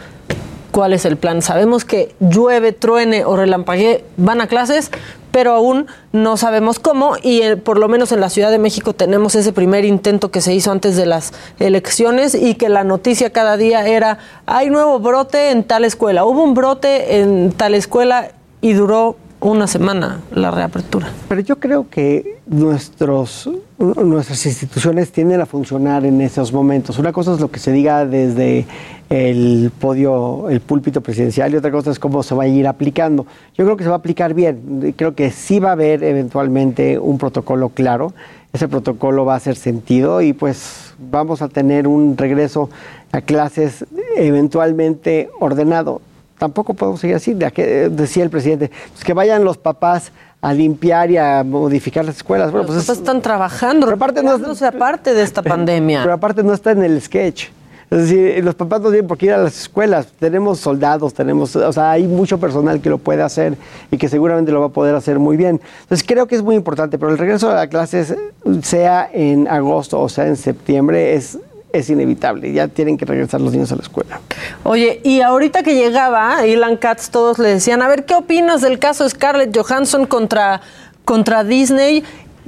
cuál 0.72 0.94
es 0.94 1.06
el 1.06 1.18
plan. 1.18 1.42
Sabemos 1.42 1.86
que 1.86 2.16
llueve, 2.20 2.72
truene 2.72 3.26
o 3.26 3.36
relampaguee, 3.36 4.04
van 4.18 4.42
a 4.42 4.48
clases, 4.48 4.92
pero 5.32 5.54
aún 5.54 5.88
no 6.12 6.38
sabemos 6.38 6.80
cómo 6.80 7.16
y 7.22 7.42
eh, 7.42 7.58
por 7.58 7.78
lo 7.78 7.88
menos 7.88 8.12
en 8.12 8.20
la 8.20 8.30
Ciudad 8.30 8.52
de 8.52 8.60
México 8.60 8.94
tenemos 8.94 9.36
ese 9.36 9.54
primer 9.54 9.86
intento 9.86 10.32
que 10.32 10.42
se 10.42 10.54
hizo 10.54 10.72
antes 10.72 10.96
de 10.96 11.06
las 11.06 11.34
elecciones 11.60 12.36
y 12.36 12.56
que 12.56 12.70
la 12.70 12.84
noticia 12.84 13.30
cada 13.32 13.58
día 13.58 13.88
era, 13.88 14.18
hay 14.46 14.70
nuevo 14.70 15.00
brote 15.00 15.52
en 15.52 15.64
tal 15.64 15.86
escuela, 15.86 16.26
hubo 16.26 16.44
un 16.44 16.54
brote 16.54 17.20
en 17.20 17.52
tal 17.52 17.76
escuela 17.76 18.32
y 18.62 18.74
duró 18.74 19.18
una 19.42 19.68
semana 19.68 20.20
la 20.32 20.52
reapertura. 20.52 21.10
Pero 21.28 21.42
yo 21.42 21.60
creo 21.60 21.90
que 21.90 22.40
nuestros, 22.48 23.50
nuestras 23.78 24.46
instituciones 24.46 25.12
tienden 25.12 25.40
a 25.42 25.46
funcionar 25.46 26.06
en 26.06 26.20
esos 26.22 26.52
momentos. 26.52 27.00
Una 27.00 27.14
cosa 27.14 27.34
es 27.34 27.40
lo 27.40 27.50
que 27.50 27.60
se 27.60 27.72
diga 27.72 28.06
desde 28.06 28.66
el 29.10 29.72
podio, 29.80 30.50
el 30.50 30.60
púlpito 30.60 31.02
presidencial 31.02 31.54
y 31.54 31.58
otra 31.58 31.72
cosa 31.72 31.92
es 31.92 32.00
cómo 32.00 32.22
se 32.22 32.36
va 32.36 32.44
a 32.44 32.48
ir 32.48 32.68
aplicando. 32.68 33.26
Yo 33.56 33.64
creo 33.64 33.78
que 33.78 33.84
se 33.84 33.90
va 33.90 33.96
a 33.96 34.00
aplicar 34.00 34.34
bien. 34.34 34.94
Creo 34.98 35.16
que 35.16 35.32
sí 35.32 35.60
va 35.60 35.70
a 35.70 35.74
haber 35.74 36.04
eventualmente 36.04 37.00
un 37.00 37.18
protocolo 37.18 37.70
claro. 37.70 38.14
Ese 38.52 38.68
protocolo 38.68 39.26
va 39.26 39.36
a 39.36 39.38
hacer 39.38 39.56
sentido 39.56 40.22
y 40.22 40.34
pues 40.34 40.94
vamos 40.98 41.42
a 41.42 41.48
tener 41.48 41.88
un 41.88 42.18
regreso 42.18 42.70
a 43.12 43.22
clases 43.22 43.86
eventualmente 44.18 45.30
ordenado 45.40 46.02
tampoco 46.40 46.74
podemos 46.74 47.00
seguir 47.00 47.16
así. 47.18 47.34
De 47.36 47.52
que- 47.52 47.90
decía 47.90 48.24
el 48.24 48.32
presidente, 48.32 48.72
pues 48.94 49.04
que 49.04 49.14
vayan 49.14 49.44
los 49.44 49.58
papás 49.58 50.12
a 50.42 50.54
limpiar 50.54 51.12
y 51.12 51.18
a 51.18 51.44
modificar 51.44 52.06
las 52.06 52.16
escuelas. 52.18 52.52
Bueno, 52.52 52.66
Los 52.66 52.76
pues 52.76 52.86
papás 52.88 52.98
están 53.00 53.22
trabajando, 53.22 53.86
pero 53.86 53.98
aparte 53.98 54.24
no 54.24 54.32
aparte 54.66 55.14
de 55.14 55.22
esta 55.22 55.42
pandemia. 55.44 56.02
Pero 56.02 56.14
aparte 56.14 56.42
no 56.42 56.54
está 56.54 56.72
en 56.72 56.84
el 56.84 57.00
sketch. 57.02 57.50
Es 57.92 57.98
decir, 58.04 58.44
los 58.46 58.54
papás 58.54 58.82
no 58.82 58.90
tienen 58.92 59.08
por 59.08 59.18
qué 59.18 59.26
ir 59.26 59.34
a 59.34 59.40
las 59.40 59.62
escuelas. 59.62 60.08
Tenemos 60.20 60.60
soldados, 60.60 61.12
tenemos, 61.16 61.56
o 61.56 61.74
sea, 61.74 61.90
hay 61.90 62.06
mucho 62.06 62.40
personal 62.40 62.80
que 62.82 62.90
lo 62.90 63.00
puede 63.00 63.24
hacer 63.24 63.58
y 63.90 63.98
que 63.98 64.08
seguramente 64.08 64.52
lo 64.52 64.60
va 64.60 64.68
a 64.68 64.70
poder 64.70 64.94
hacer 64.94 65.18
muy 65.18 65.38
bien. 65.38 65.60
Entonces 65.82 66.06
creo 66.08 66.28
que 66.28 66.36
es 66.36 66.44
muy 66.44 66.56
importante, 66.56 67.00
pero 67.00 67.12
el 67.12 67.18
regreso 67.18 67.50
a 67.50 67.56
las 67.56 67.68
clases, 67.68 68.16
sea 68.62 69.10
en 69.12 69.48
agosto 69.48 70.00
o 70.00 70.08
sea 70.08 70.28
en 70.28 70.36
septiembre, 70.36 71.16
es, 71.16 71.40
es 71.74 71.90
inevitable. 71.90 72.52
Ya 72.52 72.68
tienen 72.68 72.98
que 72.98 73.06
regresar 73.06 73.42
los 73.42 73.54
niños 73.54 73.72
a 73.72 73.76
la 73.76 73.82
escuela. 73.82 74.22
Oye, 74.64 75.02
y 75.04 75.22
ahorita 75.22 75.64
que 75.64 75.76
llegaba 75.76 76.46
Ilan 76.46 76.78
Katz, 76.78 77.10
todos 77.10 77.40
le 77.40 77.50
decían, 77.50 77.82
a 77.82 77.88
ver, 77.88 78.06
¿qué 78.06 78.16
opinas 78.16 78.62
del 78.62 78.80
caso 78.80 79.08
Scarlett 79.08 79.56
Johansson 79.56 80.06
contra, 80.06 80.62
contra 81.06 81.44
Disney? 81.44 82.04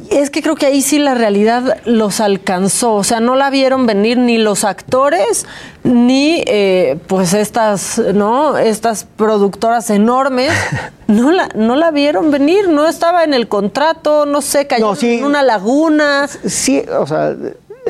Es 0.09 0.31
que 0.31 0.41
creo 0.41 0.55
que 0.55 0.65
ahí 0.65 0.81
sí 0.81 0.97
la 0.97 1.13
realidad 1.13 1.77
los 1.85 2.21
alcanzó, 2.21 2.95
o 2.95 3.03
sea, 3.03 3.19
no 3.19 3.35
la 3.35 3.51
vieron 3.51 3.85
venir 3.85 4.17
ni 4.17 4.39
los 4.39 4.63
actores, 4.63 5.45
ni 5.83 6.43
eh, 6.47 6.97
pues 7.05 7.33
estas, 7.33 8.01
¿no? 8.13 8.57
Estas 8.57 9.03
productoras 9.03 9.91
enormes, 9.91 10.51
no 11.07 11.31
la, 11.31 11.49
no 11.55 11.75
la 11.75 11.91
vieron 11.91 12.31
venir, 12.31 12.67
no 12.67 12.87
estaba 12.87 13.23
en 13.23 13.35
el 13.35 13.47
contrato, 13.47 14.25
no 14.25 14.41
sé, 14.41 14.65
cayó 14.65 14.95
en 14.99 15.23
una 15.23 15.43
laguna. 15.43 16.27
Sí, 16.27 16.83
o 16.97 17.05
sea, 17.05 17.35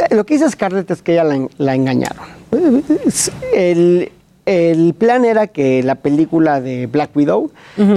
lo 0.10 0.26
que 0.26 0.34
dice 0.36 0.50
Scarlett 0.50 0.90
es 0.92 1.02
que 1.02 1.14
ella 1.14 1.24
la, 1.24 1.36
en- 1.36 1.50
la 1.58 1.76
engañaron. 1.76 2.26
El, 3.54 4.12
el 4.46 4.94
plan 4.94 5.26
era 5.26 5.48
que 5.48 5.84
la 5.84 5.96
película 5.96 6.62
de 6.62 6.88
Black 6.88 7.16
Widow 7.16 7.52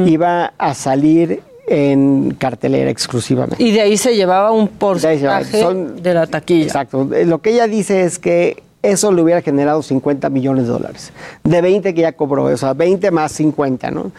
iba 0.07 0.53
a 0.59 0.75
salir 0.75 1.41
en 1.67 2.35
cartelera 2.39 2.91
exclusivamente. 2.91 3.63
Y 3.63 3.73
de 3.73 3.81
ahí 3.81 3.97
se 3.97 4.15
llevaba 4.15 4.53
un 4.53 4.69
porcentaje 4.69 5.61
Son- 5.63 6.03
de 6.03 6.15
la 6.15 6.27
taquilla. 6.27 6.65
Exacto. 6.67 7.09
Lo 7.25 7.39
que 7.41 7.51
ella 7.53 7.67
dice 7.67 8.03
es 8.03 8.19
que 8.19 8.63
eso 8.83 9.11
le 9.13 9.23
hubiera 9.23 9.41
generado 9.41 9.83
50 9.83 10.29
millones 10.29 10.65
de 10.67 10.73
dólares. 10.73 11.11
De 11.43 11.63
20 11.63 11.95
que 11.95 12.03
ya 12.03 12.13
cobró, 12.13 12.45
o 12.45 12.57
sea, 12.59 12.75
20 12.75 13.11
más 13.11 13.33
50, 13.33 13.91
¿no? 13.91 14.13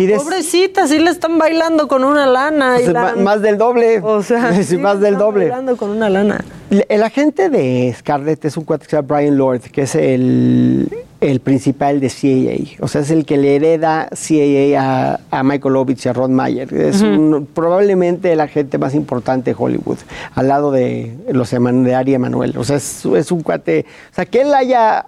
Y 0.00 0.06
de- 0.06 0.16
Pobrecita, 0.16 0.86
sí 0.88 0.98
le 0.98 1.10
están 1.10 1.36
bailando 1.38 1.86
con 1.86 2.04
una 2.04 2.26
lana. 2.26 2.76
Pues, 2.82 3.16
más 3.18 3.42
del 3.42 3.58
doble. 3.58 4.00
O 4.02 4.22
sea, 4.22 4.52
Sí, 4.54 4.64
sí 4.64 4.76
más 4.78 4.98
del 5.00 5.18
doble. 5.18 5.48
bailando 5.48 5.76
con 5.76 5.90
una 5.90 6.08
lana. 6.08 6.42
El, 6.70 6.86
el 6.88 7.02
agente 7.02 7.50
de 7.50 7.94
Scarlett 7.98 8.44
es 8.46 8.56
un 8.56 8.64
cuate 8.64 8.84
que 8.86 8.90
se 8.90 8.96
llama 8.96 9.16
Brian 9.16 9.36
Lord, 9.36 9.60
que 9.60 9.82
es 9.82 9.94
el, 9.96 10.88
el 11.20 11.40
principal 11.40 12.00
de 12.00 12.08
CAA. 12.08 12.82
O 12.82 12.88
sea, 12.88 13.02
es 13.02 13.10
el 13.10 13.26
que 13.26 13.36
le 13.36 13.56
hereda 13.56 14.08
CAA 14.08 14.80
a, 14.80 15.20
a 15.30 15.42
Michael 15.42 15.76
Ovitz 15.76 16.06
y 16.06 16.08
a 16.08 16.12
Ron 16.14 16.32
Mayer. 16.32 16.72
Es 16.72 17.02
un- 17.02 17.46
probablemente 17.52 18.32
el 18.32 18.40
agente 18.40 18.78
más 18.78 18.94
importante 18.94 19.50
de 19.50 19.56
Hollywood, 19.58 19.98
al 20.34 20.48
lado 20.48 20.70
de 20.72 21.14
los 21.30 21.50
de 21.50 21.94
Ari 21.94 22.14
Emanuel. 22.14 22.56
O 22.56 22.64
sea, 22.64 22.76
es, 22.76 23.04
es 23.04 23.30
un 23.30 23.42
cuate. 23.42 23.84
O 24.12 24.14
sea, 24.14 24.24
que 24.24 24.40
él 24.40 24.54
haya 24.54 25.06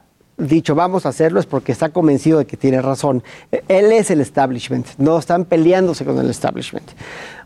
dicho 0.48 0.74
vamos 0.74 1.06
a 1.06 1.10
hacerlo 1.10 1.40
es 1.40 1.46
porque 1.46 1.72
está 1.72 1.88
convencido 1.90 2.38
de 2.38 2.46
que 2.46 2.56
tiene 2.56 2.80
razón. 2.82 3.22
Él 3.68 3.92
es 3.92 4.10
el 4.10 4.20
establishment, 4.20 4.86
no 4.98 5.18
están 5.18 5.44
peleándose 5.44 6.04
con 6.04 6.18
el 6.18 6.30
establishment. 6.30 6.90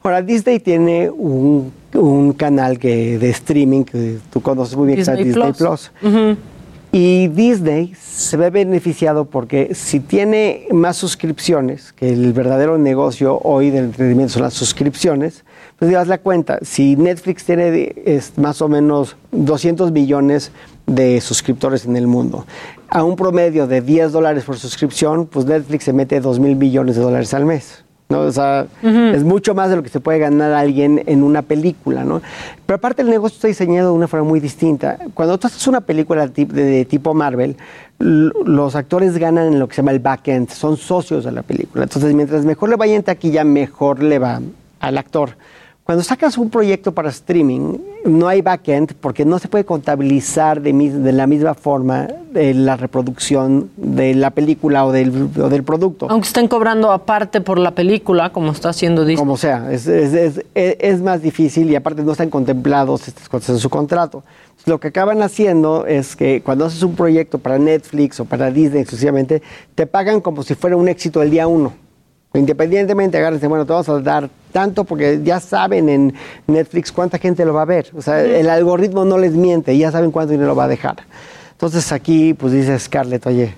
Ahora, 0.02 0.22
Disney 0.22 0.60
tiene 0.60 1.10
un, 1.10 1.72
un 1.94 2.32
canal 2.32 2.78
que, 2.78 3.18
de 3.18 3.30
streaming 3.30 3.84
que 3.84 4.18
tú 4.30 4.40
conoces 4.40 4.76
muy 4.76 4.86
bien, 4.86 4.98
que 4.98 5.04
se 5.04 5.10
llama 5.10 5.24
Disney 5.24 5.52
Disney 5.52 5.52
Plus. 5.52 5.90
Y 6.92 7.28
Disney 7.28 7.92
se 8.00 8.36
ve 8.36 8.48
beneficiado 8.50 9.26
porque 9.26 9.74
si 9.74 10.00
tiene 10.00 10.66
más 10.72 10.96
suscripciones, 10.96 11.92
que 11.92 12.10
el 12.10 12.32
verdadero 12.32 12.78
negocio 12.78 13.38
hoy 13.42 13.70
del 13.70 13.86
entretenimiento 13.86 14.34
son 14.34 14.42
las 14.42 14.54
suscripciones, 14.54 15.44
pues 15.78 15.90
das 15.90 16.08
la 16.08 16.18
cuenta, 16.18 16.58
si 16.62 16.96
Netflix 16.96 17.44
tiene 17.44 17.94
es 18.06 18.38
más 18.38 18.62
o 18.62 18.68
menos 18.68 19.16
200 19.32 19.92
millones 19.92 20.52
de 20.86 21.20
suscriptores 21.20 21.84
en 21.84 21.96
el 21.96 22.06
mundo, 22.06 22.46
a 22.88 23.02
un 23.04 23.16
promedio 23.16 23.66
de 23.66 23.80
10 23.80 24.12
dólares 24.12 24.44
por 24.44 24.56
suscripción, 24.56 25.26
pues 25.26 25.46
Netflix 25.46 25.84
se 25.84 25.92
mete 25.92 26.20
2 26.20 26.38
mil 26.38 26.56
millones 26.56 26.96
de 26.96 27.02
dólares 27.02 27.34
al 27.34 27.44
mes. 27.44 27.84
¿no? 28.08 28.20
O 28.20 28.30
sea, 28.32 28.66
es 28.82 29.24
mucho 29.24 29.54
más 29.54 29.70
de 29.70 29.76
lo 29.76 29.82
que 29.82 29.88
se 29.88 29.98
puede 29.98 30.18
ganar 30.18 30.52
alguien 30.52 31.02
en 31.06 31.24
una 31.24 31.42
película, 31.42 32.04
¿no? 32.04 32.22
Pero 32.64 32.76
aparte 32.76 33.02
el 33.02 33.10
negocio 33.10 33.34
está 33.34 33.48
diseñado 33.48 33.90
de 33.90 33.96
una 33.96 34.06
forma 34.06 34.28
muy 34.28 34.38
distinta. 34.38 34.98
Cuando 35.14 35.38
tú 35.38 35.48
haces 35.48 35.66
una 35.66 35.80
película 35.80 36.28
de, 36.28 36.44
de 36.44 36.84
tipo 36.84 37.14
Marvel, 37.14 37.56
los 37.98 38.76
actores 38.76 39.18
ganan 39.18 39.48
en 39.54 39.58
lo 39.58 39.66
que 39.66 39.74
se 39.74 39.82
llama 39.82 39.90
el 39.90 39.98
back-end, 39.98 40.50
son 40.50 40.76
socios 40.76 41.24
de 41.24 41.32
la 41.32 41.42
película. 41.42 41.84
Entonces, 41.84 42.14
mientras 42.14 42.44
mejor 42.44 42.68
le 42.68 42.76
vaya 42.76 42.94
en 42.94 43.02
taquilla, 43.02 43.42
mejor 43.42 44.02
le 44.02 44.18
va 44.18 44.40
al 44.80 44.98
actor. 44.98 45.30
Cuando 45.86 46.02
sacas 46.02 46.36
un 46.36 46.50
proyecto 46.50 46.90
para 46.90 47.10
streaming, 47.10 47.78
no 48.04 48.26
hay 48.26 48.42
back-end 48.42 48.94
porque 49.00 49.24
no 49.24 49.38
se 49.38 49.46
puede 49.46 49.64
contabilizar 49.64 50.60
de, 50.60 50.72
la 51.12 51.28
misma 51.28 51.54
forma 51.54 52.08
de 52.32 52.54
la 52.54 52.76
reproducción 52.76 53.70
de 53.76 54.16
la 54.16 54.30
película 54.30 54.84
o 54.84 54.90
del, 54.90 55.28
o 55.40 55.48
del 55.48 55.62
producto. 55.62 56.08
Aunque 56.10 56.26
estén 56.26 56.48
cobrando 56.48 56.90
aparte 56.90 57.40
por 57.40 57.58
la 57.60 57.70
película, 57.70 58.30
como 58.32 58.50
está 58.50 58.70
haciendo 58.70 59.02
Disney. 59.04 59.16
Como 59.16 59.36
sea, 59.36 59.70
es- 59.70 59.86
es- 59.86 60.40
es 60.56 61.00
más 61.02 61.22
difícil 61.22 61.70
y 61.70 61.76
aparte 61.76 62.02
no 62.02 62.10
están 62.10 62.30
contemplados 62.30 63.06
estas 63.06 63.28
cosas 63.28 63.50
en 63.50 63.58
su 63.60 63.70
contrato. 63.70 64.24
Lo 64.64 64.80
que 64.80 64.88
acaban 64.88 65.22
haciendo 65.22 65.86
es 65.86 66.16
que 66.16 66.42
cuando 66.42 66.64
haces 66.64 66.82
un 66.82 66.96
proyecto 66.96 67.38
para 67.38 67.60
Netflix 67.60 68.18
o 68.18 68.24
para 68.24 68.50
Disney 68.50 68.80
exclusivamente, 68.80 69.40
te 69.76 69.86
pagan 69.86 70.20
como 70.20 70.42
si 70.42 70.56
fuera 70.56 70.76
un 70.76 70.88
éxito 70.88 71.22
el 71.22 71.30
día 71.30 71.46
uno. 71.46 71.74
Independientemente, 72.38 73.18
agárrense, 73.18 73.46
bueno, 73.46 73.64
te 73.64 73.72
vamos 73.72 73.88
a 73.88 74.00
dar 74.00 74.30
tanto 74.52 74.84
porque 74.84 75.20
ya 75.22 75.40
saben 75.40 75.88
en 75.88 76.14
Netflix 76.46 76.92
cuánta 76.92 77.18
gente 77.18 77.44
lo 77.44 77.54
va 77.54 77.62
a 77.62 77.66
ver. 77.66 77.90
O 77.96 78.02
sea, 78.02 78.22
el 78.22 78.48
algoritmo 78.48 79.04
no 79.04 79.18
les 79.18 79.32
miente, 79.32 79.76
ya 79.76 79.90
saben 79.90 80.10
cuánto 80.10 80.32
dinero 80.32 80.54
va 80.54 80.64
a 80.64 80.68
dejar. 80.68 80.96
Entonces 81.52 81.90
aquí, 81.92 82.34
pues 82.34 82.52
dice 82.52 82.78
Scarlett, 82.78 83.26
oye, 83.26 83.54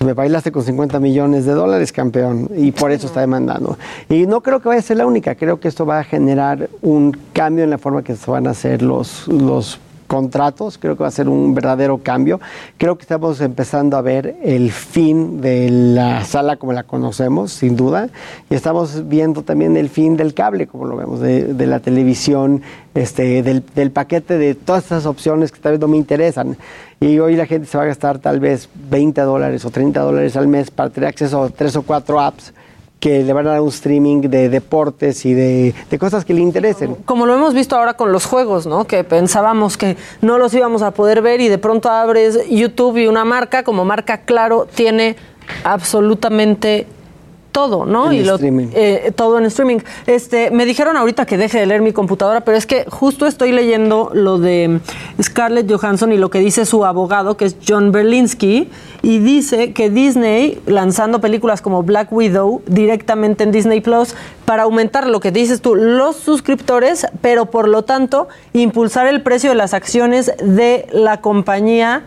Me 0.00 0.14
bailaste 0.14 0.50
con 0.50 0.64
50 0.64 0.98
millones 0.98 1.44
de 1.44 1.52
dólares, 1.52 1.92
campeón, 1.92 2.50
y 2.56 2.72
por 2.72 2.90
eso 2.90 3.06
está 3.06 3.20
demandando. 3.20 3.78
Y 4.08 4.26
no 4.26 4.40
creo 4.40 4.60
que 4.60 4.68
vaya 4.68 4.80
a 4.80 4.82
ser 4.82 4.96
la 4.96 5.06
única, 5.06 5.36
creo 5.36 5.60
que 5.60 5.68
esto 5.68 5.86
va 5.86 6.00
a 6.00 6.04
generar 6.04 6.68
un 6.80 7.16
cambio 7.32 7.62
en 7.62 7.70
la 7.70 7.78
forma 7.78 8.02
que 8.02 8.16
se 8.16 8.28
van 8.28 8.48
a 8.48 8.50
hacer 8.50 8.82
los, 8.82 9.28
los 9.28 9.78
contratos, 10.12 10.76
creo 10.76 10.94
que 10.94 11.04
va 11.04 11.08
a 11.08 11.10
ser 11.10 11.26
un 11.26 11.54
verdadero 11.54 11.96
cambio. 11.96 12.38
Creo 12.76 12.98
que 12.98 13.02
estamos 13.02 13.40
empezando 13.40 13.96
a 13.96 14.02
ver 14.02 14.36
el 14.42 14.70
fin 14.70 15.40
de 15.40 15.70
la 15.70 16.22
sala 16.26 16.56
como 16.56 16.74
la 16.74 16.82
conocemos, 16.82 17.50
sin 17.50 17.76
duda, 17.78 18.10
y 18.50 18.54
estamos 18.54 19.08
viendo 19.08 19.42
también 19.42 19.74
el 19.74 19.88
fin 19.88 20.18
del 20.18 20.34
cable, 20.34 20.66
como 20.66 20.84
lo 20.84 20.96
vemos, 20.96 21.20
de, 21.20 21.54
de 21.54 21.66
la 21.66 21.80
televisión, 21.80 22.60
este, 22.94 23.42
del, 23.42 23.64
del 23.74 23.90
paquete 23.90 24.36
de 24.36 24.54
todas 24.54 24.84
esas 24.84 25.06
opciones 25.06 25.50
que 25.50 25.60
tal 25.60 25.72
vez 25.72 25.80
no 25.80 25.88
me 25.88 25.96
interesan. 25.96 26.58
Y 27.00 27.18
hoy 27.18 27.34
la 27.34 27.46
gente 27.46 27.66
se 27.66 27.78
va 27.78 27.84
a 27.84 27.86
gastar 27.86 28.18
tal 28.18 28.38
vez 28.38 28.68
20 28.90 29.18
dólares 29.22 29.64
o 29.64 29.70
30 29.70 29.98
dólares 29.98 30.36
al 30.36 30.46
mes 30.46 30.70
para 30.70 30.90
tener 30.90 31.08
acceso 31.08 31.42
a 31.42 31.48
tres 31.48 31.74
o 31.74 31.82
cuatro 31.84 32.20
apps 32.20 32.52
que 33.02 33.24
le 33.24 33.32
van 33.32 33.48
a 33.48 33.50
dar 33.50 33.60
un 33.60 33.68
streaming 33.68 34.20
de 34.20 34.48
deportes 34.48 35.26
y 35.26 35.34
de, 35.34 35.74
de 35.90 35.98
cosas 35.98 36.24
que 36.24 36.32
le 36.32 36.40
interesen. 36.40 36.94
Como 37.04 37.26
lo 37.26 37.34
hemos 37.34 37.52
visto 37.52 37.74
ahora 37.74 37.94
con 37.94 38.12
los 38.12 38.26
juegos, 38.26 38.64
¿no? 38.64 38.84
Que 38.84 39.02
pensábamos 39.02 39.76
que 39.76 39.96
no 40.20 40.38
los 40.38 40.54
íbamos 40.54 40.82
a 40.82 40.92
poder 40.92 41.20
ver 41.20 41.40
y 41.40 41.48
de 41.48 41.58
pronto 41.58 41.90
abres 41.90 42.38
YouTube 42.48 42.98
y 42.98 43.08
una 43.08 43.24
marca 43.24 43.64
como 43.64 43.84
marca 43.84 44.18
Claro 44.18 44.68
tiene 44.72 45.16
absolutamente 45.64 46.86
todo, 47.52 47.84
¿no? 47.86 48.10
En 48.10 48.18
y 48.18 48.24
lo- 48.24 48.34
streaming. 48.34 48.68
eh, 48.74 49.12
todo 49.14 49.38
en 49.38 49.44
streaming. 49.44 49.78
Este, 50.06 50.50
me 50.50 50.64
dijeron 50.64 50.96
ahorita 50.96 51.26
que 51.26 51.36
deje 51.36 51.60
de 51.60 51.66
leer 51.66 51.82
mi 51.82 51.92
computadora, 51.92 52.40
pero 52.40 52.56
es 52.56 52.66
que 52.66 52.84
justo 52.88 53.26
estoy 53.26 53.52
leyendo 53.52 54.10
lo 54.14 54.38
de 54.38 54.80
Scarlett 55.22 55.70
Johansson 55.70 56.12
y 56.12 56.16
lo 56.16 56.30
que 56.30 56.38
dice 56.40 56.64
su 56.66 56.84
abogado, 56.84 57.36
que 57.36 57.44
es 57.44 57.56
John 57.66 57.92
Berlinski, 57.92 58.68
y 59.02 59.18
dice 59.18 59.72
que 59.72 59.90
Disney 59.90 60.60
lanzando 60.66 61.20
películas 61.20 61.60
como 61.60 61.82
Black 61.82 62.10
Widow 62.12 62.62
directamente 62.66 63.44
en 63.44 63.52
Disney 63.52 63.80
Plus 63.80 64.14
para 64.44 64.62
aumentar 64.64 65.06
lo 65.06 65.20
que 65.20 65.30
dices 65.30 65.60
tú, 65.60 65.74
los 65.74 66.16
suscriptores, 66.16 67.06
pero 67.20 67.46
por 67.46 67.68
lo 67.68 67.82
tanto 67.82 68.28
impulsar 68.52 69.06
el 69.06 69.22
precio 69.22 69.50
de 69.50 69.56
las 69.56 69.74
acciones 69.74 70.32
de 70.42 70.86
la 70.92 71.20
compañía 71.20 72.04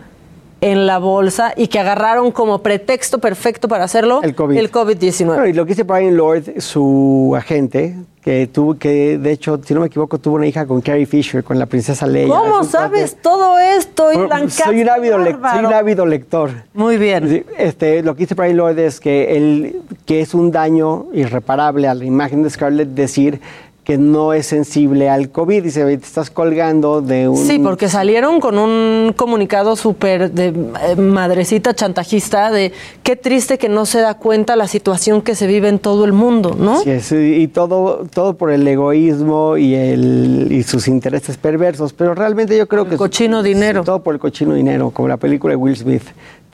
en 0.60 0.86
la 0.86 0.98
bolsa 0.98 1.52
y 1.56 1.68
que 1.68 1.78
agarraron 1.78 2.30
como 2.32 2.62
pretexto 2.62 3.18
perfecto 3.18 3.68
para 3.68 3.84
hacerlo 3.84 4.20
El 4.22 4.34
COVID. 4.34 4.56
el 4.56 4.70
COVID-19. 4.72 5.26
Bueno, 5.26 5.46
y 5.46 5.52
lo 5.52 5.64
que 5.64 5.70
dice 5.70 5.82
Brian 5.82 6.16
Lord, 6.16 6.60
su 6.60 7.34
agente, 7.36 7.94
que 8.26 8.48
tuvo, 8.48 8.76
que 8.76 9.18
de 9.18 9.30
hecho, 9.30 9.60
si 9.64 9.72
no 9.72 9.80
me 9.80 9.86
equivoco, 9.86 10.18
tuvo 10.18 10.34
una 10.34 10.48
hija 10.48 10.66
con 10.66 10.80
Carrie 10.80 11.06
Fisher, 11.06 11.44
con 11.44 11.60
la 11.60 11.66
princesa 11.66 12.08
Leia. 12.08 12.26
¿Cómo 12.26 12.64
sabes 12.64 13.16
todo 13.22 13.56
esto, 13.58 14.12
Ilan 14.12 14.50
soy, 14.50 14.80
un 14.80 14.88
ávido 14.88 15.16
soy 15.24 15.64
un 15.64 15.72
ávido 15.72 16.06
lector. 16.06 16.50
Muy 16.74 16.96
bien. 16.96 17.44
Este, 17.56 18.02
lo 18.02 18.16
que 18.16 18.24
dice 18.24 18.34
Brian 18.34 18.56
Lloyd 18.56 18.78
es 18.78 18.98
que, 18.98 19.36
él, 19.36 19.80
que 20.06 20.22
es 20.22 20.34
un 20.34 20.50
daño 20.50 21.06
irreparable 21.12 21.86
a 21.86 21.94
la 21.94 22.04
imagen 22.04 22.42
de 22.42 22.50
Scarlett 22.50 22.88
decir 22.88 23.40
que 23.86 23.98
no 23.98 24.32
es 24.32 24.46
sensible 24.46 25.08
al 25.08 25.30
COVID. 25.30 25.62
Dice, 25.62 25.84
"Oye, 25.84 25.96
te 25.96 26.06
estás 26.06 26.28
colgando 26.28 27.02
de 27.02 27.28
un... 27.28 27.36
Sí, 27.36 27.60
porque 27.60 27.88
salieron 27.88 28.40
con 28.40 28.58
un 28.58 29.14
comunicado 29.14 29.76
súper 29.76 30.32
de 30.32 30.46
eh, 30.48 30.96
madrecita 30.96 31.72
chantajista 31.72 32.50
de 32.50 32.72
qué 33.04 33.14
triste 33.14 33.58
que 33.58 33.68
no 33.68 33.86
se 33.86 34.00
da 34.00 34.14
cuenta 34.14 34.56
la 34.56 34.66
situación 34.66 35.22
que 35.22 35.36
se 35.36 35.46
vive 35.46 35.68
en 35.68 35.78
todo 35.78 36.04
el 36.04 36.12
mundo, 36.12 36.56
¿no? 36.58 36.78
Así 36.80 36.90
es, 36.90 37.12
y 37.12 37.46
todo, 37.46 38.04
todo 38.12 38.34
por 38.36 38.50
el 38.50 38.66
egoísmo 38.66 39.56
y, 39.56 39.76
el, 39.76 40.48
y 40.50 40.64
sus 40.64 40.88
intereses 40.88 41.36
perversos. 41.36 41.92
Pero 41.92 42.16
realmente 42.16 42.58
yo 42.58 42.66
creo 42.66 42.88
que... 42.88 42.96
cochino 42.96 43.44
dinero. 43.44 43.84
Todo 43.84 44.02
por 44.02 44.14
el 44.14 44.20
cochino 44.20 44.54
dinero, 44.54 44.90
como 44.90 45.06
la 45.06 45.16
película 45.16 45.52
de 45.52 45.56
Will 45.56 45.76
Smith. 45.76 46.02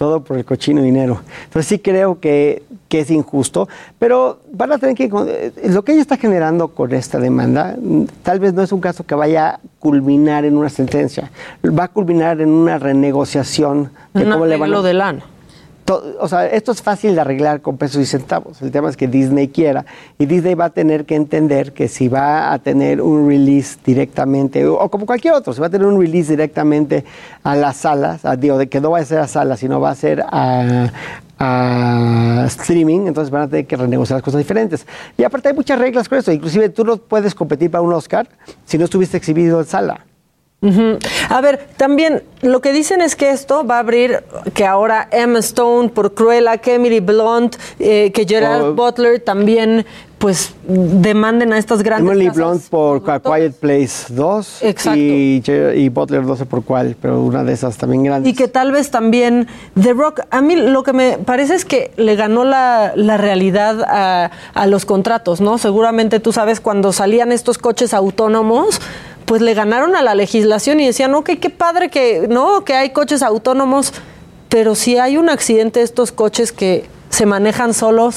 Todo 0.03 0.25
por 0.25 0.37
el 0.37 0.45
cochino 0.45 0.83
dinero. 0.83 1.21
Entonces 1.45 1.69
sí 1.69 1.79
creo 1.79 2.19
que, 2.19 2.65
que 2.89 2.99
es 2.99 3.11
injusto, 3.13 3.69
pero 4.01 4.41
van 4.53 4.73
a 4.73 4.79
tener 4.79 4.97
que... 4.97 5.05
eh, 5.05 5.53
Lo 5.69 5.85
que 5.85 5.93
ella 5.93 6.01
está 6.01 6.17
generando 6.17 6.67
con 6.75 6.93
esta 6.93 7.21
demanda, 7.21 7.77
mm, 7.81 8.07
tal 8.25 8.41
vez 8.41 8.53
no 8.53 8.63
es 8.63 8.73
un 8.73 8.81
caso 8.81 9.07
que 9.07 9.15
vaya 9.15 9.49
a 9.49 9.61
culminar 9.79 10.45
en 10.45 10.57
una 10.57 10.71
sentencia. 10.71 11.31
Va 11.65 11.85
a 11.85 11.89
culminar 11.89 12.41
en 12.41 12.49
una 12.49 12.79
renegociación 12.81 13.93
de 14.13 14.25
Un 14.25 14.33
cómo 14.33 14.47
le 14.47 14.57
van 14.57 14.75
a... 14.75 14.83
de 14.83 14.93
lana. 14.93 15.25
O 15.91 16.29
sea, 16.29 16.47
esto 16.47 16.73
es 16.73 16.81
fácil 16.81 17.15
de 17.15 17.21
arreglar 17.21 17.61
con 17.61 17.77
pesos 17.77 18.01
y 18.01 18.07
centavos. 18.07 18.63
El 18.63 18.71
tema 18.71 18.89
es 18.89 18.97
que 18.97 19.09
Disney 19.09 19.49
quiera. 19.49 19.85
Y 20.19 20.27
Disney 20.27 20.55
va 20.55 20.67
a 20.67 20.71
tener 20.71 21.05
que 21.05 21.17
entender 21.17 21.73
que 21.73 21.89
si 21.89 22.09
va 22.09 22.53
a 22.53 22.59
tener 22.61 23.01
un 23.03 23.29
release 23.29 23.79
directamente, 23.85 24.65
o, 24.65 24.89
como 24.89 25.07
cualquier 25.07 25.35
otro, 25.35 25.53
si 25.53 25.61
va 25.61 25.67
a 25.67 25.71
tener 25.71 25.87
un 25.87 26.01
release 26.01 26.31
directamente 26.31 27.05
a 27.43 27.57
las 27.57 27.79
salas, 27.79 28.25
a, 28.25 28.37
digo, 28.37 28.59
de 28.59 28.69
que 28.69 28.81
no 28.81 28.93
va 28.93 29.01
a 29.01 29.05
ser 29.05 29.19
a 29.19 29.27
salas, 29.27 29.59
sino 29.59 29.81
va 29.81 29.91
a 29.91 29.95
ser 29.95 30.25
a, 30.31 30.91
a 31.39 32.45
streaming, 32.47 33.09
entonces 33.09 33.31
van 33.31 33.43
a 33.43 33.49
tener 33.49 33.67
que 33.67 33.77
renegociar 33.77 34.19
las 34.19 34.25
cosas 34.25 34.39
diferentes. 34.39 34.87
Y 35.19 35.25
aparte 35.25 35.49
hay 35.49 35.55
muchas 35.55 35.79
reglas 35.79 36.09
con 36.09 36.19
eso. 36.19 36.31
Inclusive 36.31 36.69
tú 36.69 36.85
no 36.85 36.97
puedes 36.97 37.35
competir 37.35 37.71
para 37.71 37.83
un 37.83 37.93
Oscar 37.93 38.29
si 38.65 38.79
no 38.79 38.85
estuviste 38.85 39.17
exhibido 39.17 39.61
en 39.61 39.67
sala. 39.67 40.07
A 41.29 41.41
ver, 41.41 41.67
también 41.77 42.23
lo 42.41 42.61
que 42.61 42.73
dicen 42.73 43.01
es 43.01 43.17
que 43.17 43.31
esto 43.31 43.67
va 43.67 43.77
a 43.77 43.81
abrir 43.81 44.23
que 44.55 44.65
ahora 44.65 45.09
Emma 45.11 45.41
Stone 45.41 45.89
por 45.89 46.15
Cruella, 46.15 46.59
que 46.59 46.75
Emily 46.75 47.01
Blunt, 47.01 47.57
eh, 47.81 48.13
que 48.13 48.25
Gerard 48.27 48.63
Oh. 48.63 48.75
Butler 48.75 49.21
también 49.21 49.85
pues 50.19 50.55
demanden 50.69 51.53
a 51.53 51.59
estas 51.59 51.83
grandes 51.83 52.13
Emily 52.13 52.29
casas. 52.29 52.37
Blunt 52.37 52.63
por 52.69 53.11
A 53.11 53.19
Quiet 53.19 53.55
Place 53.55 54.05
2 54.15 54.63
Exacto. 54.63 54.97
y 55.01 55.89
Butler 55.89 56.23
no 56.23 56.37
sé 56.37 56.47
por 56.47 56.63
cuál, 56.63 56.95
pero 57.03 57.21
una 57.23 57.43
de 57.43 57.53
esas 57.53 57.77
también 57.77 58.05
grandes. 58.05 58.33
Y 58.33 58.37
que 58.37 58.47
tal 58.47 58.71
vez 58.71 58.93
también 58.93 59.49
The 59.81 59.95
Rock, 59.95 60.21
a 60.31 60.41
mí 60.41 60.55
lo 60.55 60.85
que 60.85 60.93
me 60.93 61.19
parece 61.19 61.57
es 61.57 61.65
que 61.65 61.91
le 61.97 62.15
ganó 62.15 62.45
la, 62.45 62.93
la 62.95 63.17
realidad 63.17 63.83
a, 63.89 64.31
a 64.55 64.67
los 64.67 64.85
contratos, 64.85 65.41
¿no? 65.41 65.59
Seguramente 65.59 66.21
tú 66.21 66.33
sabes 66.33 66.61
cuando 66.61 66.93
salían 66.93 67.33
estos 67.33 67.59
coches 67.59 67.93
autónomos, 67.93 68.81
pues 69.25 69.43
le 69.43 69.55
ganaron 69.55 69.97
a 69.97 70.03
la 70.03 70.15
legislación 70.15 70.81
y 70.81 70.87
decían, 70.87 71.15
ok, 71.15 71.31
qué 71.41 71.51
padre 71.51 71.89
que, 71.89 72.27
¿no? 72.29 72.65
Que 72.65 72.75
hay 72.75 72.91
coches 72.91 73.23
autónomos, 73.23 73.93
pero 74.49 74.75
si 74.75 74.99
hay 74.99 75.17
un 75.17 75.31
accidente 75.31 75.81
de 75.81 75.85
estos 75.85 76.13
coches 76.13 76.53
que 76.53 76.85
se 77.13 77.27
manejan 77.27 77.75
solos, 77.75 78.15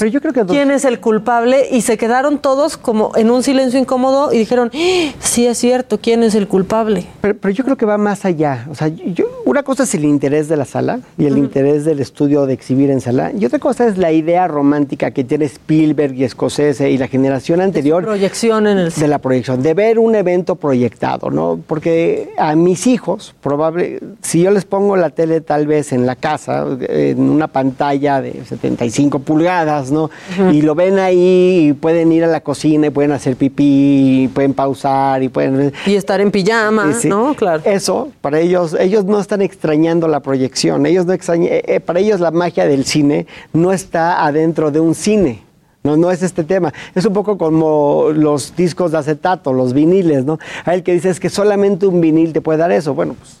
¿quién 0.48 0.70
es 0.70 0.86
el 0.86 1.00
culpable? 1.00 1.66
Y 1.70 1.82
se 1.82 1.98
quedaron 1.98 2.38
todos 2.38 2.78
como 2.78 3.12
en 3.14 3.30
un 3.30 3.42
silencio 3.42 3.78
incómodo 3.78 4.32
y 4.32 4.38
dijeron, 4.38 4.70
"Ah, 4.74 5.12
sí 5.20 5.46
es 5.46 5.58
cierto, 5.58 5.98
¿quién 6.00 6.22
es 6.22 6.34
el 6.34 6.48
culpable? 6.48 7.04
Pero, 7.20 7.36
pero 7.38 7.52
yo 7.52 7.62
creo 7.62 7.76
que 7.76 7.84
va 7.84 7.98
más 7.98 8.24
allá. 8.24 8.66
O 8.70 8.74
sea, 8.74 8.88
yo- 8.88 9.26
una 9.44 9.62
cosa 9.62 9.82
es 9.82 9.94
el 9.94 10.06
interés 10.06 10.48
de 10.48 10.56
la 10.56 10.64
sala 10.64 11.00
y 11.18 11.26
el 11.26 11.36
interés 11.36 11.84
del 11.84 12.00
estudio 12.00 12.46
de 12.46 12.54
exhibir 12.54 12.90
en 12.90 13.02
sala. 13.02 13.32
Y 13.38 13.44
otra 13.44 13.58
cosa 13.58 13.86
es 13.86 13.98
la 13.98 14.12
idea 14.12 14.48
romántica 14.48 15.10
que 15.10 15.24
tiene 15.24 15.44
Spielberg 15.44 16.14
y 16.14 16.26
Scorsese 16.26 16.90
y 16.90 16.96
la 16.96 17.06
generación 17.08 17.60
anterior. 17.60 18.02
proyección 18.02 18.66
en 18.66 18.78
el 18.78 18.90
De 18.92 19.08
la 19.08 19.18
proyección, 19.18 19.62
de 19.62 19.74
ver 19.74 19.98
un 19.98 20.14
evento 20.14 20.56
proyectado, 20.56 21.30
¿no? 21.30 21.60
Porque 21.66 22.30
a 22.38 22.56
mis 22.56 22.86
hijos, 22.86 23.34
probable, 23.42 24.00
si 24.22 24.40
yo 24.42 24.50
les 24.50 24.64
pongo 24.64 24.96
la 24.96 25.10
tele 25.10 25.42
tal 25.42 25.66
vez 25.66 25.92
en 25.92 26.06
la 26.06 26.16
casa, 26.16 26.64
en 26.88 27.20
una 27.28 27.46
pantalla 27.48 28.22
de 28.22 28.42
75 28.90 29.18
pulgadas, 29.20 29.90
¿no? 29.90 30.10
Y 30.52 30.62
lo 30.62 30.74
ven 30.74 30.98
ahí 30.98 31.68
y 31.68 31.72
pueden 31.72 32.12
ir 32.12 32.24
a 32.24 32.26
la 32.26 32.40
cocina 32.40 32.86
y 32.88 32.90
pueden 32.90 33.12
hacer 33.12 33.36
pipí, 33.36 34.24
y 34.24 34.28
pueden 34.28 34.54
pausar 34.54 35.22
y 35.22 35.28
pueden... 35.28 35.72
Y 35.86 35.94
estar 35.94 36.20
en 36.20 36.30
pijama, 36.30 36.92
Sí. 36.94 37.08
¿no? 37.08 37.34
Claro. 37.34 37.62
Eso, 37.64 38.08
para 38.20 38.40
ellos, 38.40 38.76
ellos 38.78 39.04
no 39.04 39.18
están 39.20 39.42
extrañando 39.42 40.08
la 40.08 40.20
proyección. 40.20 40.86
Ellos 40.86 41.06
no 41.06 41.12
extraña- 41.12 41.48
eh, 41.50 41.62
eh, 41.66 41.80
para 41.80 42.00
ellos 42.00 42.20
la 42.20 42.30
magia 42.30 42.66
del 42.66 42.84
cine 42.84 43.26
no 43.52 43.72
está 43.72 44.24
adentro 44.24 44.70
de 44.70 44.80
un 44.80 44.94
cine. 44.94 45.42
No, 45.86 45.96
no 45.96 46.10
es 46.10 46.20
este 46.24 46.42
tema. 46.42 46.74
Es 46.96 47.06
un 47.06 47.12
poco 47.12 47.38
como 47.38 48.08
los 48.12 48.56
discos 48.56 48.90
de 48.90 48.98
acetato, 48.98 49.52
los 49.52 49.72
viniles, 49.72 50.24
¿no? 50.24 50.40
Hay 50.64 50.78
el 50.78 50.82
que 50.82 50.92
dice 50.92 51.10
es 51.10 51.20
que 51.20 51.30
solamente 51.30 51.86
un 51.86 52.00
vinil 52.00 52.32
te 52.32 52.40
puede 52.40 52.58
dar 52.58 52.72
eso. 52.72 52.92
Bueno, 52.92 53.14
pues 53.14 53.36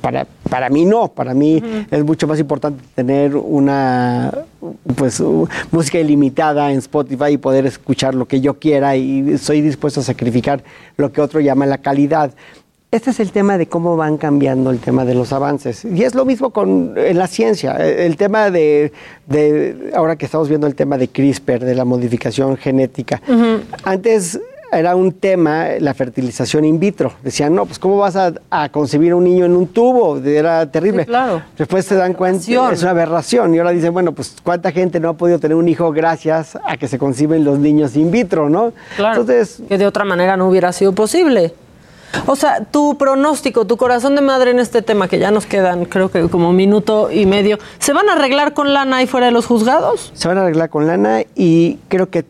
para, 0.00 0.26
para 0.50 0.68
mí 0.68 0.84
no. 0.84 1.06
Para 1.06 1.32
mí 1.32 1.62
es 1.88 2.04
mucho 2.04 2.26
más 2.26 2.40
importante 2.40 2.82
tener 2.96 3.36
una 3.36 4.32
pues 4.96 5.22
música 5.70 6.00
ilimitada 6.00 6.72
en 6.72 6.78
Spotify 6.78 7.34
y 7.34 7.36
poder 7.38 7.66
escuchar 7.66 8.16
lo 8.16 8.26
que 8.26 8.40
yo 8.40 8.58
quiera 8.58 8.96
y 8.96 9.38
soy 9.38 9.60
dispuesto 9.60 10.00
a 10.00 10.02
sacrificar 10.02 10.64
lo 10.96 11.12
que 11.12 11.20
otro 11.20 11.38
llama 11.38 11.66
la 11.66 11.78
calidad. 11.78 12.32
Este 12.96 13.10
es 13.10 13.20
el 13.20 13.30
tema 13.30 13.58
de 13.58 13.66
cómo 13.68 13.94
van 13.98 14.16
cambiando 14.16 14.70
el 14.70 14.78
tema 14.78 15.04
de 15.04 15.12
los 15.14 15.30
avances. 15.34 15.84
Y 15.84 16.02
es 16.02 16.14
lo 16.14 16.24
mismo 16.24 16.48
con 16.48 16.94
en 16.96 17.18
la 17.18 17.26
ciencia. 17.26 17.76
Eh, 17.78 18.06
El 18.06 18.16
tema 18.16 18.50
de, 18.50 18.90
de- 19.26 19.92
ahora 19.94 20.16
que 20.16 20.24
estamos 20.24 20.48
viendo 20.48 20.66
el 20.66 20.74
tema 20.74 20.96
de 20.96 21.08
CRISPR, 21.08 21.60
de 21.62 21.74
la 21.74 21.84
modificación 21.84 22.56
genética. 22.56 23.20
Antes 23.84 24.40
era 24.72 24.96
un 24.96 25.12
tema 25.12 25.66
la 25.78 25.92
fertilización 25.92 26.64
in 26.64 26.80
vitro. 26.80 27.12
Decían, 27.22 27.54
no, 27.54 27.66
pues 27.66 27.78
¿cómo 27.78 27.98
vas 27.98 28.16
a, 28.16 28.32
a 28.50 28.70
concebir 28.70 29.12
un 29.12 29.24
niño 29.24 29.44
en 29.44 29.54
un 29.54 29.66
tubo? 29.66 30.16
Era 30.18 30.64
terrible. 30.70 31.04
claro. 31.04 31.42
Después 31.58 31.84
se 31.84 31.96
dan 31.96 32.14
cuenta, 32.14 32.72
es 32.72 32.80
una 32.82 32.90
aberración. 32.92 33.54
Y 33.54 33.58
ahora 33.58 33.72
dicen, 33.72 33.92
bueno, 33.92 34.12
pues 34.12 34.36
¿cuánta 34.42 34.72
gente 34.72 35.00
no 35.00 35.10
ha 35.10 35.12
podido 35.18 35.38
tener 35.38 35.54
un 35.56 35.68
hijo 35.68 35.92
gracias 35.92 36.56
a 36.64 36.78
que 36.78 36.88
se 36.88 36.96
conciben 36.98 37.44
los 37.44 37.58
niños 37.58 37.94
in 37.94 38.10
vitro, 38.10 38.48
no? 38.48 38.72
Claro. 38.96 39.20
Entonces, 39.20 39.60
que 39.68 39.76
de 39.76 39.86
otra 39.86 40.04
manera 40.04 40.38
no 40.38 40.48
hubiera 40.48 40.72
sido 40.72 40.92
posible. 40.94 41.52
O 42.26 42.36
sea, 42.36 42.64
tu 42.64 42.96
pronóstico, 42.98 43.66
tu 43.66 43.76
corazón 43.76 44.14
de 44.14 44.22
madre 44.22 44.50
en 44.50 44.58
este 44.58 44.82
tema, 44.82 45.08
que 45.08 45.18
ya 45.18 45.30
nos 45.30 45.46
quedan, 45.46 45.84
creo 45.84 46.10
que 46.10 46.28
como 46.28 46.52
minuto 46.52 47.10
y 47.10 47.26
medio, 47.26 47.58
¿se 47.78 47.92
van 47.92 48.08
a 48.08 48.14
arreglar 48.14 48.54
con 48.54 48.72
lana 48.72 48.98
ahí 48.98 49.06
fuera 49.06 49.26
de 49.26 49.32
los 49.32 49.46
juzgados? 49.46 50.12
Se 50.14 50.28
van 50.28 50.38
a 50.38 50.42
arreglar 50.42 50.70
con 50.70 50.86
lana 50.86 51.22
y 51.34 51.78
creo 51.88 52.10
que 52.10 52.24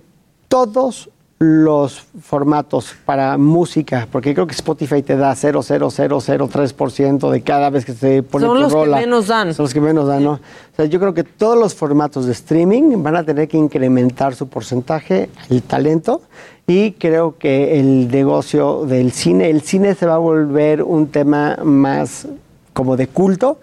todos 0.49 1.11
los 1.39 2.05
formatos 2.23 2.95
para 3.05 3.37
música, 3.37 4.09
porque 4.11 4.33
creo 4.33 4.47
que 4.47 4.55
Spotify 4.55 5.03
te 5.03 5.17
da 5.17 5.35
0,0003% 5.35 7.31
de 7.31 7.43
cada 7.43 7.69
vez 7.69 7.85
que 7.85 7.93
se 7.93 8.23
pone 8.23 8.47
Son 8.47 8.57
tu 8.57 8.63
los 8.63 8.73
rola. 8.73 8.97
que 8.99 9.05
menos 9.05 9.27
dan. 9.27 9.53
Son 9.53 9.65
los 9.65 9.75
que 9.75 9.81
menos 9.83 10.09
dan, 10.09 10.25
¿no? 10.25 10.33
O 10.33 10.41
sea, 10.77 10.87
yo 10.87 10.99
creo 10.99 11.13
que 11.13 11.25
todos 11.25 11.59
los 11.59 11.75
formatos 11.75 12.25
de 12.25 12.33
streaming 12.33 13.03
van 13.03 13.17
a 13.17 13.25
tener 13.25 13.49
que 13.49 13.59
incrementar 13.59 14.35
su 14.35 14.49
porcentaje, 14.49 15.29
el 15.51 15.63
talento, 15.63 16.23
y 16.67 16.93
creo 16.93 17.37
que 17.39 17.79
el 17.79 18.09
negocio 18.11 18.87
del 18.87 19.13
cine, 19.13 19.51
el 19.51 19.61
cine 19.61 19.95
se 19.95 20.07
va 20.07 20.15
a 20.15 20.19
volver 20.19 20.83
un 20.83 21.09
tema 21.09 21.59
más 21.63 22.27
como 22.73 22.97
de 22.97 23.09
culto 23.09 23.59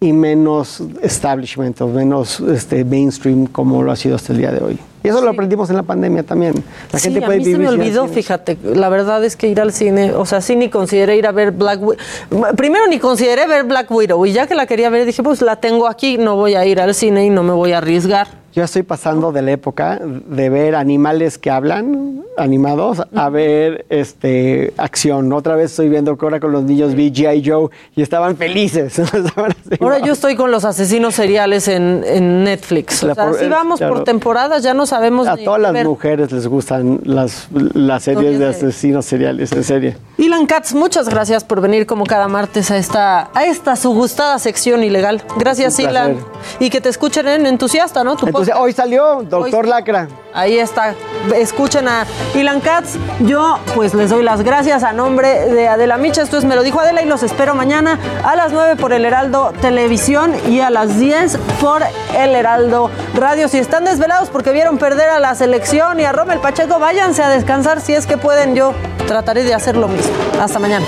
y 0.00 0.12
menos 0.12 0.82
establishment 1.02 1.80
o 1.80 1.86
menos 1.86 2.40
este, 2.40 2.84
mainstream 2.84 3.46
como 3.46 3.84
lo 3.84 3.92
ha 3.92 3.96
sido 3.96 4.16
hasta 4.16 4.32
el 4.32 4.38
día 4.40 4.50
de 4.50 4.64
hoy. 4.64 4.78
Y 5.02 5.08
eso 5.08 5.20
lo 5.20 5.30
aprendimos 5.30 5.68
en 5.70 5.76
la 5.76 5.82
pandemia 5.82 6.22
también. 6.22 6.54
La 6.92 6.98
sí, 6.98 7.06
gente 7.06 7.24
a 7.24 7.26
puede 7.26 7.38
mí 7.38 7.44
se 7.44 7.50
me 7.52 7.58
vivir 7.58 7.68
olvidó, 7.68 8.08
fíjate. 8.08 8.58
La 8.62 8.88
verdad 8.88 9.24
es 9.24 9.36
que 9.36 9.48
ir 9.48 9.60
al 9.60 9.72
cine, 9.72 10.12
o 10.12 10.26
sea, 10.26 10.40
sí 10.40 10.56
ni 10.56 10.68
consideré 10.68 11.16
ir 11.16 11.26
a 11.26 11.32
ver 11.32 11.50
Black 11.52 11.80
Widow. 11.82 12.56
Primero 12.56 12.86
ni 12.86 12.98
consideré 12.98 13.46
ver 13.46 13.64
Black 13.64 13.90
Widow 13.90 14.24
y 14.26 14.32
ya 14.32 14.46
que 14.46 14.54
la 14.54 14.66
quería 14.66 14.90
ver 14.90 15.06
dije, 15.06 15.22
pues 15.22 15.42
la 15.42 15.56
tengo 15.56 15.88
aquí, 15.88 16.18
no 16.18 16.36
voy 16.36 16.54
a 16.54 16.64
ir 16.66 16.80
al 16.80 16.94
cine 16.94 17.24
y 17.24 17.30
no 17.30 17.42
me 17.42 17.52
voy 17.52 17.72
a 17.72 17.78
arriesgar. 17.78 18.41
Yo 18.54 18.62
estoy 18.64 18.82
pasando 18.82 19.32
de 19.32 19.40
la 19.42 19.52
época 19.52 19.98
de 20.02 20.50
ver 20.50 20.74
animales 20.74 21.38
que 21.38 21.50
hablan, 21.50 22.22
animados, 22.36 23.02
a 23.14 23.28
ver 23.30 23.86
este 23.88 24.74
acción. 24.76 25.32
Otra 25.32 25.56
vez 25.56 25.70
estoy 25.70 25.88
viendo 25.88 26.18
que 26.18 26.26
ahora 26.26 26.38
con 26.38 26.52
los 26.52 26.62
niños 26.62 26.94
vi 26.94 27.10
G.I. 27.10 27.42
Joe 27.48 27.68
y 27.96 28.02
estaban 28.02 28.36
felices. 28.36 29.00
Ahora 29.80 29.98
yo 30.00 30.12
estoy 30.12 30.36
con 30.36 30.50
los 30.50 30.64
asesinos 30.64 31.14
seriales 31.14 31.66
en, 31.68 32.02
en 32.06 32.44
Netflix. 32.44 33.02
O 33.04 33.14
sea, 33.14 33.26
por- 33.26 33.38
si 33.38 33.48
vamos 33.48 33.78
claro. 33.78 33.94
por 33.94 34.04
temporadas, 34.04 34.62
ya 34.62 34.74
no 34.74 34.84
sabemos 34.86 35.26
A 35.26 35.36
ni 35.36 35.44
todas 35.44 35.60
las 35.60 35.72
ver. 35.72 35.86
mujeres 35.86 36.30
les 36.32 36.46
gustan 36.46 37.00
las, 37.04 37.48
las 37.52 38.02
series 38.02 38.38
de 38.38 38.48
asesinos 38.48 39.04
seriales, 39.06 39.50
en 39.52 39.64
serie. 39.64 39.96
Ilan 40.18 40.46
Katz, 40.46 40.74
muchas 40.74 41.08
gracias 41.08 41.42
por 41.44 41.60
venir 41.60 41.86
como 41.86 42.04
cada 42.04 42.28
martes 42.28 42.70
a 42.70 42.76
esta, 42.76 43.30
a 43.34 43.44
esta 43.46 43.76
su 43.76 43.92
gustada 43.94 44.38
sección 44.38 44.82
ilegal. 44.84 45.22
Gracias. 45.38 45.78
Ilan. 45.78 46.18
Y 46.60 46.70
que 46.70 46.80
te 46.80 46.88
escuchen 46.90 47.26
en 47.28 47.46
Entusiasta, 47.46 48.04
¿no? 48.04 48.16
Tu 48.16 48.26
Entonces, 48.26 48.41
hoy 48.56 48.72
salió 48.72 49.22
Doctor 49.22 49.66
Lacra. 49.66 50.08
Ahí 50.34 50.58
está. 50.58 50.94
Escuchen 51.34 51.88
a 51.88 52.06
Ilan 52.34 52.60
Katz. 52.60 52.96
Yo, 53.20 53.58
pues, 53.74 53.94
les 53.94 54.10
doy 54.10 54.22
las 54.22 54.42
gracias 54.42 54.82
a 54.82 54.92
nombre 54.92 55.46
de 55.50 55.68
Adela 55.68 55.98
Micha. 55.98 56.22
Esto 56.22 56.38
es 56.38 56.44
Me 56.44 56.54
lo 56.54 56.62
dijo 56.62 56.80
Adela 56.80 57.02
y 57.02 57.06
los 57.06 57.22
espero 57.22 57.54
mañana 57.54 57.98
a 58.24 58.34
las 58.34 58.52
9 58.52 58.76
por 58.76 58.92
el 58.92 59.04
Heraldo 59.04 59.52
Televisión 59.60 60.34
y 60.48 60.60
a 60.60 60.70
las 60.70 60.98
10 60.98 61.36
por 61.60 61.82
el 62.16 62.34
Heraldo 62.34 62.90
Radio. 63.14 63.48
Si 63.48 63.58
están 63.58 63.84
desvelados 63.84 64.30
porque 64.30 64.52
vieron 64.52 64.78
perder 64.78 65.10
a 65.10 65.20
la 65.20 65.34
selección 65.34 66.00
y 66.00 66.04
a 66.04 66.12
Rommel 66.12 66.38
Pacheco, 66.38 66.78
váyanse 66.78 67.22
a 67.22 67.28
descansar 67.28 67.80
si 67.80 67.94
es 67.94 68.06
que 68.06 68.16
pueden. 68.16 68.54
Yo 68.54 68.72
trataré 69.06 69.44
de 69.44 69.54
hacer 69.54 69.76
lo 69.76 69.88
mismo. 69.88 70.12
Hasta 70.40 70.58
mañana. 70.58 70.86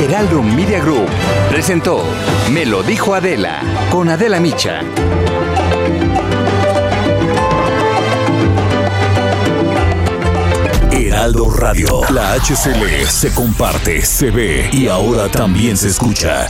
Heraldo 0.00 0.42
Media 0.42 0.80
Group 0.80 1.08
presentó 1.50 2.02
Me 2.50 2.64
lo 2.64 2.82
dijo 2.82 3.14
Adela 3.14 3.60
con 3.90 4.08
Adela 4.08 4.40
Micha. 4.40 4.80
Heraldo 10.90 11.50
Radio. 11.50 12.00
La 12.10 12.32
HCL 12.32 13.06
se 13.08 13.34
comparte, 13.34 14.00
se 14.00 14.30
ve 14.30 14.70
y 14.72 14.88
ahora 14.88 15.28
también 15.28 15.76
se 15.76 15.88
escucha. 15.88 16.48